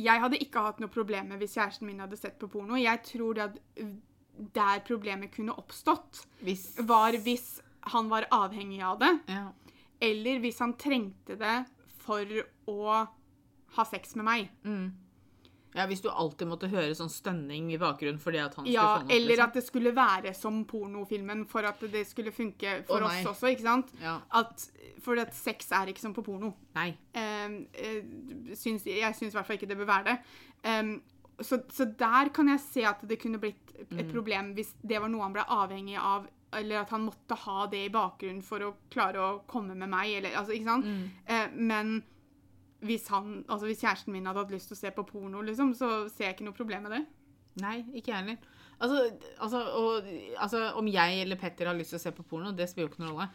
jeg 0.00 0.20
hadde 0.20 0.40
ikke 0.40 0.62
hatt 0.64 0.80
noe 0.82 0.92
problem 0.92 1.32
med 1.32 1.42
hvis 1.42 1.56
kjæresten 1.58 1.88
min 1.88 2.02
hadde 2.04 2.18
sett 2.20 2.36
på 2.40 2.48
porno. 2.52 2.76
Jeg 2.80 3.02
tror 3.08 3.36
det 3.36 3.46
at 3.48 3.58
der 4.56 4.80
problemet 4.86 5.32
kunne 5.34 5.54
oppstått, 5.60 6.24
Hvis 6.42 6.74
var 6.88 7.16
hvis 7.22 7.60
han 7.92 8.08
var 8.10 8.26
avhengig 8.32 8.80
av 8.82 8.98
det, 8.98 9.12
ja. 9.28 9.48
eller 10.00 10.40
hvis 10.40 10.58
han 10.64 10.72
trengte 10.80 11.36
det 11.38 11.56
for 12.04 12.28
å 12.70 13.04
ha 13.76 13.84
sex 13.88 14.14
med 14.18 14.26
meg. 14.26 14.48
Mm. 14.64 14.88
Ja, 15.74 15.86
hvis 15.90 16.02
du 16.04 16.08
alltid 16.10 16.46
måtte 16.48 16.68
høre 16.70 16.94
sånn 16.94 17.10
stønning 17.10 17.72
i 17.74 17.78
bakgrunnen 17.82 18.20
fordi 18.22 18.38
at 18.38 18.54
han 18.54 18.66
skulle 18.66 18.84
få 18.84 19.06
noe. 19.06 19.14
eller 19.16 19.32
liksom. 19.32 19.48
at 19.48 19.56
det 19.58 19.64
skulle 19.66 19.94
være 19.96 20.34
som 20.38 20.60
pornofilmen 20.70 21.46
for 21.50 21.66
at 21.66 21.82
det 21.92 22.04
skulle 22.06 22.32
funke 22.34 22.76
for 22.86 23.02
oh, 23.02 23.08
oss 23.10 23.26
også, 23.32 23.50
ikke 23.54 23.66
sant? 23.66 23.90
Ja. 24.02 24.20
At, 24.40 24.68
for 25.02 25.18
at 25.18 25.34
sex 25.34 25.72
er 25.74 25.90
ikke 25.90 26.04
som 26.04 26.14
på 26.14 26.22
porno. 26.26 26.52
Nei. 26.78 26.92
Um, 27.18 27.58
eh, 27.74 28.54
syns, 28.54 28.86
jeg 28.86 29.18
syns 29.18 29.34
i 29.34 29.38
hvert 29.40 29.50
fall 29.50 29.58
ikke 29.58 29.70
det 29.72 29.80
bør 29.82 29.90
være 29.90 30.12
det. 30.12 30.16
Um, 30.70 30.94
så, 31.42 31.58
så 31.74 31.88
der 31.98 32.30
kan 32.34 32.48
jeg 32.52 32.62
se 32.62 32.86
at 32.86 33.02
det 33.10 33.18
kunne 33.20 33.42
blitt 33.42 33.60
et 33.74 33.90
Mm. 34.06 34.12
problem 34.12 34.54
hvis 34.54 34.72
det 34.86 35.00
var 35.02 35.10
noe 35.10 35.22
han 35.26 35.32
ble 35.34 35.42
avhengig 35.50 35.96
av, 35.98 36.28
eller 36.54 36.84
at 36.84 36.90
han 36.94 37.08
måtte 37.08 37.34
ha 37.34 37.66
det 37.66 37.86
i 37.88 37.92
bakgrunnen 37.92 38.42
for 38.46 38.62
å 38.62 38.74
klare 38.90 39.18
å 39.18 39.42
komme 39.50 39.74
med 39.74 39.90
meg, 39.90 40.12
eller 40.20 40.36
altså, 40.38 40.54
ikke 40.54 40.70
sant? 40.70 40.86
Mm. 40.86 41.10
Eh, 41.26 41.48
men 41.54 42.04
hvis, 42.84 43.08
han, 43.12 43.38
altså 43.48 43.68
hvis 43.68 43.82
kjæresten 43.82 44.14
min 44.14 44.26
hadde 44.28 44.42
hatt 44.44 44.52
lyst 44.54 44.70
til 44.70 44.76
å 44.76 44.80
se 44.80 44.92
på 44.94 45.06
porno, 45.08 45.42
liksom, 45.44 45.72
så 45.78 45.90
ser 46.12 46.28
jeg 46.28 46.36
ikke 46.36 46.48
noe 46.48 46.56
problem 46.56 46.86
med 46.86 46.96
det. 46.98 47.02
Nei, 47.62 47.78
ikke 47.94 48.12
jeg 48.12 48.20
heller. 48.20 48.52
Altså, 48.82 49.00
altså, 49.38 49.60
og, 49.78 50.12
altså, 50.42 50.62
om 50.80 50.88
jeg 50.90 51.20
eller 51.22 51.38
Petter 51.40 51.70
har 51.70 51.76
lyst 51.78 51.94
til 51.94 52.00
å 52.00 52.04
se 52.04 52.12
på 52.14 52.26
porno, 52.26 52.52
det 52.52 52.68
spiller 52.70 52.88
jo 52.88 52.92
ikke 52.92 53.04
noen 53.04 53.14
rolle. 53.14 53.28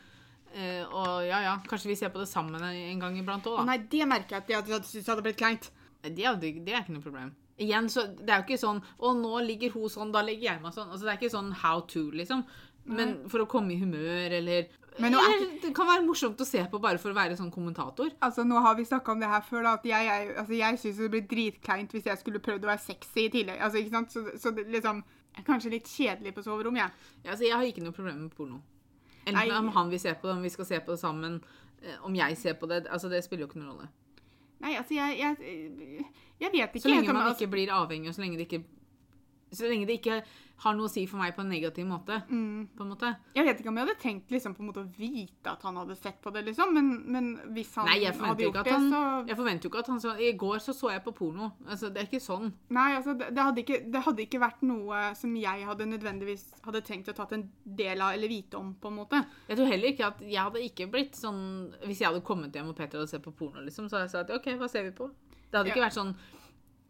Uh, 0.49 0.83
og 0.97 1.11
ja, 1.27 1.43
ja, 1.45 1.51
kanskje 1.69 1.91
vi 1.91 1.99
ser 1.99 2.09
på 2.13 2.21
det 2.21 2.29
sammen 2.29 2.57
en, 2.57 3.01
gang 3.01 3.17
iblant 3.19 3.45
òg, 3.45 3.59
da. 3.59 3.67
nei, 3.69 3.77
det 3.91 4.07
merker 4.09 4.39
jeg 4.39 4.41
at 4.41 4.49
jeg 4.49 4.57
hadde 4.57 4.89
syntes 4.89 5.11
hadde 5.13 5.25
blitt 5.27 5.37
kleint. 5.37 5.69
Det, 6.01 6.25
hadde, 6.25 6.49
det 6.65 6.73
er 6.73 6.81
ikke 6.81 6.95
noe 6.95 7.05
problem. 7.05 7.35
Igjen, 7.59 7.89
så 7.91 8.05
Det 8.15 8.31
er 8.31 8.39
jo 8.39 8.45
ikke 8.47 8.61
sånn 8.61 8.79
'Å, 8.79 9.11
nå 9.19 9.41
ligger 9.43 9.73
hun 9.75 9.91
sånn, 9.91 10.13
da 10.15 10.23
legger 10.23 10.53
jeg 10.53 10.61
meg 10.63 10.73
sånn'. 10.73 10.89
Altså, 10.89 11.05
Det 11.05 11.11
er 11.11 11.19
ikke 11.19 11.35
sånn 11.35 11.51
how 11.61 11.81
to, 11.91 12.05
liksom. 12.15 12.45
Men 12.89 13.17
for 13.29 13.43
å 13.43 13.49
komme 13.49 13.75
i 13.75 13.81
humør, 13.81 14.33
eller 14.39 14.69
Men 14.99 15.13
nå 15.15 15.19
er 15.23 15.35
eller, 15.35 15.51
Det 15.63 15.71
kan 15.75 15.87
være 15.87 16.03
morsomt 16.05 16.41
å 16.43 16.47
se 16.47 16.61
på 16.71 16.81
bare 16.83 16.99
for 17.01 17.13
å 17.13 17.17
være 17.17 17.37
sånn 17.39 17.51
kommentator. 17.53 18.11
Altså, 18.25 18.43
Nå 18.47 18.59
har 18.65 18.75
vi 18.75 18.87
snakka 18.87 19.13
om 19.13 19.21
det 19.23 19.29
her 19.31 19.45
før, 19.45 19.63
da, 19.63 19.75
at 19.79 19.85
jeg, 19.87 20.09
jeg, 20.09 20.33
altså, 20.41 20.57
jeg 20.57 20.81
syns 20.81 20.99
det 21.03 21.11
blir 21.13 21.29
dritkleint 21.29 21.95
hvis 21.95 22.09
jeg 22.09 22.21
skulle 22.21 22.41
prøvd 22.43 22.67
å 22.67 22.71
være 22.71 22.83
sexy 22.83 23.27
i 23.27 23.31
tillegg. 23.37 23.61
Altså, 23.63 23.79
ikke 23.79 23.95
sant? 23.95 24.11
Så, 24.15 24.25
så 24.41 24.53
det 24.55 24.67
liksom 24.73 25.03
Kanskje 25.45 25.69
litt 25.71 25.87
kjedelig 25.87 26.33
på 26.35 26.41
soverom, 26.43 26.75
jeg. 26.75 26.91
Ja, 27.23 27.31
altså, 27.31 27.45
jeg 27.45 27.55
har 27.55 27.63
ikke 27.63 27.83
noe 27.85 27.95
problem 27.95 28.17
med 28.25 28.33
porno. 28.35 28.57
Enten 29.21 29.37
Nei. 29.37 29.55
om 29.55 29.69
han 29.75 29.91
vil 29.91 30.01
se 30.01 30.11
på 30.17 30.27
det, 30.27 30.33
om 30.33 30.43
vi 30.43 30.51
skal 30.51 30.67
se 30.67 30.79
på 30.83 30.91
det 30.95 30.99
sammen, 30.99 31.37
eh, 31.83 32.01
om 32.03 32.15
jeg 32.17 32.37
ser 32.37 32.57
på 32.59 32.67
det 32.67 32.81
altså 32.89 33.11
Det 33.11 33.21
spiller 33.23 33.45
jo 33.45 33.49
ikke 33.51 33.61
noen 33.61 33.71
rolle. 33.71 33.87
Nei, 34.59 34.73
altså, 34.75 34.97
jeg, 34.97 35.15
jeg, 35.19 36.03
jeg 36.41 36.51
vet 36.51 36.75
ikke. 36.75 36.83
Så 36.83 36.91
lenge 36.91 37.13
man 37.13 37.23
altså, 37.23 37.45
ikke 37.45 37.53
blir 37.55 37.71
avhengig, 37.71 38.11
og 38.11 38.17
så 38.17 38.25
lenge 38.25 38.41
det 38.41 38.49
ikke 38.49 38.63
Så 39.53 39.69
lenge 39.69 39.87
det 39.87 39.99
ikke 40.01 40.21
har 40.59 40.75
noe 40.75 40.89
å 40.89 40.91
si 40.91 41.05
for 41.07 41.21
meg 41.21 41.35
på 41.37 41.41
en 41.43 41.51
negativ 41.53 41.85
måte. 41.87 42.17
mm, 42.27 42.69
På 42.75 42.83
en 42.83 42.89
måte. 42.91 43.09
Jeg 43.35 43.45
vet 43.47 43.61
ikke 43.61 43.71
om 43.71 43.77
jeg 43.79 43.87
hadde 43.87 44.01
tenkt 44.01 44.31
liksom, 44.33 44.55
på 44.57 44.63
en 44.63 44.67
måte 44.67 44.81
å 44.83 44.89
vite 44.97 45.51
at 45.53 45.61
han 45.63 45.77
hadde 45.79 45.95
sett 45.95 46.17
på 46.21 46.33
det, 46.35 46.43
liksom. 46.49 46.73
Men, 46.75 46.89
men 47.07 47.29
hvis 47.55 47.71
han 47.79 47.87
Nei, 47.87 47.99
hadde 48.05 48.43
gjort 48.43 48.59
det, 48.67 48.73
han 48.73 48.89
så 48.91 49.03
Jeg 49.29 49.37
forventer 49.39 49.67
jo 49.67 49.71
ikke 49.71 49.83
at 49.85 49.91
han 49.93 50.01
sa 50.03 50.15
I 50.19 50.33
går 50.39 50.59
så 50.65 50.75
så 50.75 50.91
jeg 50.91 51.03
på 51.05 51.13
porno. 51.15 51.51
Altså, 51.67 51.89
Det 51.93 52.01
er 52.03 52.09
ikke 52.09 52.21
sånn. 52.23 52.51
Nei, 52.75 52.89
altså, 52.97 53.15
det, 53.19 53.29
det, 53.35 53.45
hadde 53.45 53.63
ikke, 53.63 53.79
det 53.93 54.01
hadde 54.09 54.25
ikke 54.25 54.41
vært 54.43 54.65
noe 54.67 55.03
som 55.15 55.37
jeg 55.39 55.69
hadde 55.69 55.87
nødvendigvis 55.93 56.43
hadde 56.65 56.83
tenkt 56.89 57.13
å 57.13 57.15
tatt 57.15 57.31
en 57.37 57.47
del 57.63 58.03
av 58.03 58.17
eller 58.17 58.31
vite 58.31 58.59
om, 58.59 58.73
på 58.75 58.91
en 58.91 58.99
måte. 58.99 59.23
Jeg 59.47 59.61
tror 59.61 59.71
heller 59.71 59.93
ikke 59.93 60.11
at 60.11 60.21
jeg 60.27 60.41
hadde 60.43 60.65
ikke 60.65 60.89
blitt 60.91 61.15
sånn 61.15 61.39
Hvis 61.85 62.01
jeg 62.03 62.09
hadde 62.11 62.21
kommet 62.25 62.53
hjem 62.55 62.69
og 62.73 62.75
Peter 62.77 62.99
hadde 62.99 63.09
sett 63.11 63.23
på 63.23 63.31
porno, 63.31 63.63
liksom, 63.63 63.87
så 63.87 63.97
hadde 63.99 64.09
jeg 64.09 64.15
sagt 64.17 64.35
OK, 64.35 64.51
hva 64.59 64.69
ser 64.71 64.83
vi 64.89 64.91
på? 64.99 65.07
Det 65.49 65.57
hadde 65.57 65.71
ikke 65.71 65.85
vært 65.87 65.97
sånn 65.97 66.13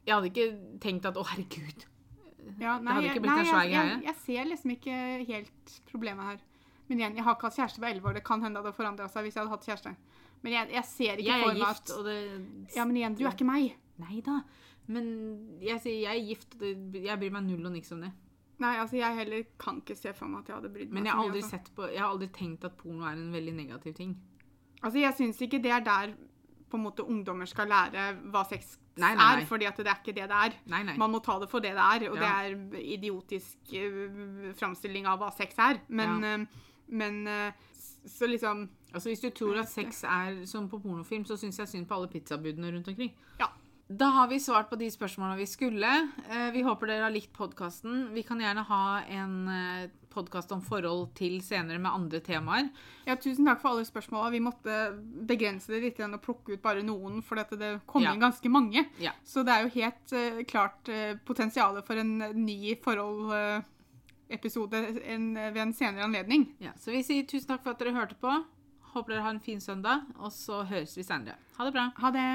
Jeg 0.07 0.15
hadde 0.15 0.29
ikke 0.33 0.79
tenkt 0.81 1.05
at 1.05 1.17
å, 1.19 1.23
herregud. 1.29 1.85
Ja, 2.59 2.77
nei, 2.81 2.95
hadde 2.97 3.11
ikke 3.11 3.23
blitt 3.25 3.33
nei, 3.33 3.41
en 3.43 3.49
svær 3.51 3.67
jeg, 3.69 3.89
jeg, 3.91 4.05
jeg 4.07 4.17
ser 4.23 4.47
liksom 4.49 4.73
ikke 4.75 5.01
helt 5.29 5.75
problemet 5.91 6.31
her. 6.31 6.39
Men 6.89 7.03
igjen, 7.03 7.19
jeg 7.19 7.25
har 7.27 7.35
ikke 7.37 7.49
hatt 7.49 7.59
kjæreste 7.59 7.83
på 7.83 7.89
elleve 7.91 8.09
år. 8.09 8.17
Det 8.17 8.23
kan 8.25 8.41
hende 8.41 8.57
det 8.57 8.65
hadde 8.65 8.77
forandra 8.79 9.09
seg 9.13 9.27
hvis 9.27 9.37
jeg 9.37 9.43
hadde 9.43 9.53
hatt 9.53 9.67
kjæreste. 9.69 9.93
Men 10.41 10.55
jeg, 10.55 10.71
jeg 10.73 10.87
ser 10.89 11.21
ikke 11.21 11.29
Jeg 11.29 11.43
for 11.43 11.59
meg 11.59 11.67
at 11.67 11.91
det 12.07 12.17
Ja, 12.77 12.85
men 12.87 12.97
igjen, 12.97 13.19
du 13.19 13.25
er 13.27 13.35
ikke 13.35 13.47
meg. 13.49 13.75
Nei 13.99 14.23
da. 14.25 14.39
Men 14.89 15.11
jeg 15.61 15.83
sier 15.83 15.99
jeg 16.07 16.15
er 16.15 16.31
gift, 16.31 16.55
og 16.55 16.63
det, 16.65 17.03
jeg 17.05 17.21
bryr 17.21 17.35
meg 17.35 17.45
null 17.45 17.69
og 17.69 17.75
niks 17.75 17.93
om 17.93 18.01
det. 18.07 18.09
Nei, 18.59 18.73
altså 18.81 18.97
jeg 18.99 19.15
heller 19.21 19.45
kan 19.61 19.77
ikke 19.79 19.95
se 19.95 20.11
for 20.15 20.31
meg 20.31 20.41
at 20.41 20.49
jeg 20.49 20.57
hadde 20.57 20.71
brydd 20.73 20.89
meg 20.89 20.97
Men 20.97 21.07
jeg 21.07 21.15
har 21.15 21.27
aldri 21.27 21.43
altså. 21.43 21.51
sett 21.55 21.69
på 21.77 21.85
Jeg 21.87 22.01
har 22.01 22.09
aldri 22.09 22.27
tenkt 22.35 22.65
at 22.67 22.75
porno 22.79 23.05
er 23.07 23.19
en 23.19 23.29
veldig 23.35 23.53
negativ 23.55 23.95
ting. 23.99 24.17
Altså, 24.81 24.97
jeg 24.99 25.15
syns 25.19 25.39
ikke 25.45 25.61
det 25.63 25.71
er 25.75 25.85
der 25.85 26.15
på 26.69 26.77
en 26.77 26.85
måte 26.85 27.05
ungdommer 27.05 27.49
skal 27.49 27.69
lære 27.69 28.11
hva 28.33 28.43
sex 28.47 28.75
Nei, 28.99 29.13
nei, 29.17 29.29
er, 29.41 29.45
fordi 29.49 29.67
at 29.69 29.77
det 29.79 29.87
er 29.87 29.99
ikke 30.01 30.15
det 30.15 30.27
det 30.29 30.39
er. 30.39 30.97
Man 30.99 31.13
må 31.13 31.21
ta 31.23 31.37
det 31.41 31.49
for 31.51 31.63
det 31.63 31.73
det 31.77 31.85
er, 31.85 32.09
og 32.09 32.17
Ja. 32.17 32.21
det 32.21 32.31
er 32.79 32.83
idiotisk 32.95 33.73
uh, 33.73 34.51
framstilling 34.59 35.07
av 35.07 35.19
hva 35.21 35.31
sex 35.35 35.55
er. 35.57 35.81
Men, 35.87 36.21
Ja. 36.23 36.35
uh, 36.37 36.45
men 36.87 37.27
uh, 37.27 37.51
så 38.05 38.27
liksom 38.27 38.69
Altså 38.89 39.09
Hvis 39.11 39.21
du 39.21 39.29
tror 39.29 39.59
at 39.59 39.69
sex 39.69 40.03
er 40.03 40.45
som 40.49 40.67
på 40.67 40.79
pornofilm, 40.81 41.21
så 41.23 41.35
syns 41.37 41.59
jeg 41.59 41.67
synd 41.67 41.85
på 41.85 41.93
alle 41.93 42.07
pizzabudene 42.09 42.71
rundt 42.73 42.87
omkring. 42.87 43.11
Ja. 43.39 43.45
Da 43.87 44.07
har 44.09 44.27
vi 44.27 44.39
svart 44.39 44.67
på 44.71 44.79
de 44.79 44.87
spørsmålene 44.89 45.37
vi 45.37 45.45
skulle. 45.45 45.91
Vi 46.53 46.63
håper 46.65 46.87
dere 46.87 47.03
har 47.03 47.13
likt 47.13 47.29
podkasten. 47.31 48.07
Vi 48.15 48.23
kan 48.23 48.41
gjerne 48.41 48.63
ha 48.65 49.01
en 49.05 49.91
podkast 50.09 50.51
om 50.51 50.61
forhold 50.65 51.11
til 51.17 51.39
senere 51.45 51.79
med 51.79 51.91
andre 51.91 52.19
temaer. 52.25 52.69
Ja, 53.07 53.15
tusen 53.15 53.45
takk 53.47 53.61
for 53.61 53.69
alle 53.75 53.85
spørsmåla. 53.87 54.31
Vi 54.33 54.39
måtte 54.43 54.77
begrense 55.29 55.67
det 55.73 55.81
litt 55.83 55.99
igjen 55.99 56.13
og 56.17 56.21
plukke 56.25 56.53
ut 56.57 56.61
bare 56.63 56.83
noen, 56.85 57.21
for 57.23 57.35
dette, 57.39 57.55
det 57.59 57.71
kom 57.87 58.01
Ja. 58.03 58.13
inn 58.13 58.19
ganske 58.23 58.49
mange. 58.49 58.85
Ja. 58.99 59.11
Så 59.23 59.43
det 59.45 59.53
er 59.53 59.61
jo 59.67 59.73
helt 59.79 60.13
uh, 60.13 60.43
klart 60.49 60.89
uh, 60.89 61.13
potensial 61.25 61.81
for 61.85 61.95
en 62.01 62.17
ny 62.45 62.75
forhold-episode 64.29 64.81
ved 65.53 65.57
en 65.61 65.73
senere 65.73 66.03
anledning. 66.05 66.47
Ja, 66.59 66.71
så 66.77 66.91
vi 66.93 67.03
sier 67.03 67.23
tusen 67.29 67.47
takk 67.53 67.63
for 67.63 67.71
at 67.73 67.79
dere 67.81 67.95
hørte 67.97 68.15
på. 68.19 68.31
Håper 68.93 69.13
dere 69.13 69.21
har 69.25 69.35
en 69.35 69.39
fin 69.43 69.61
søndag, 69.61 70.01
og 70.17 70.31
så 70.33 70.63
høres 70.65 70.95
vi 70.97 71.03
senere. 71.05 71.35
Ha 71.59 71.65
det 71.67 71.73
bra. 71.75 71.91
Ha 72.01 72.09
det. 72.15 72.27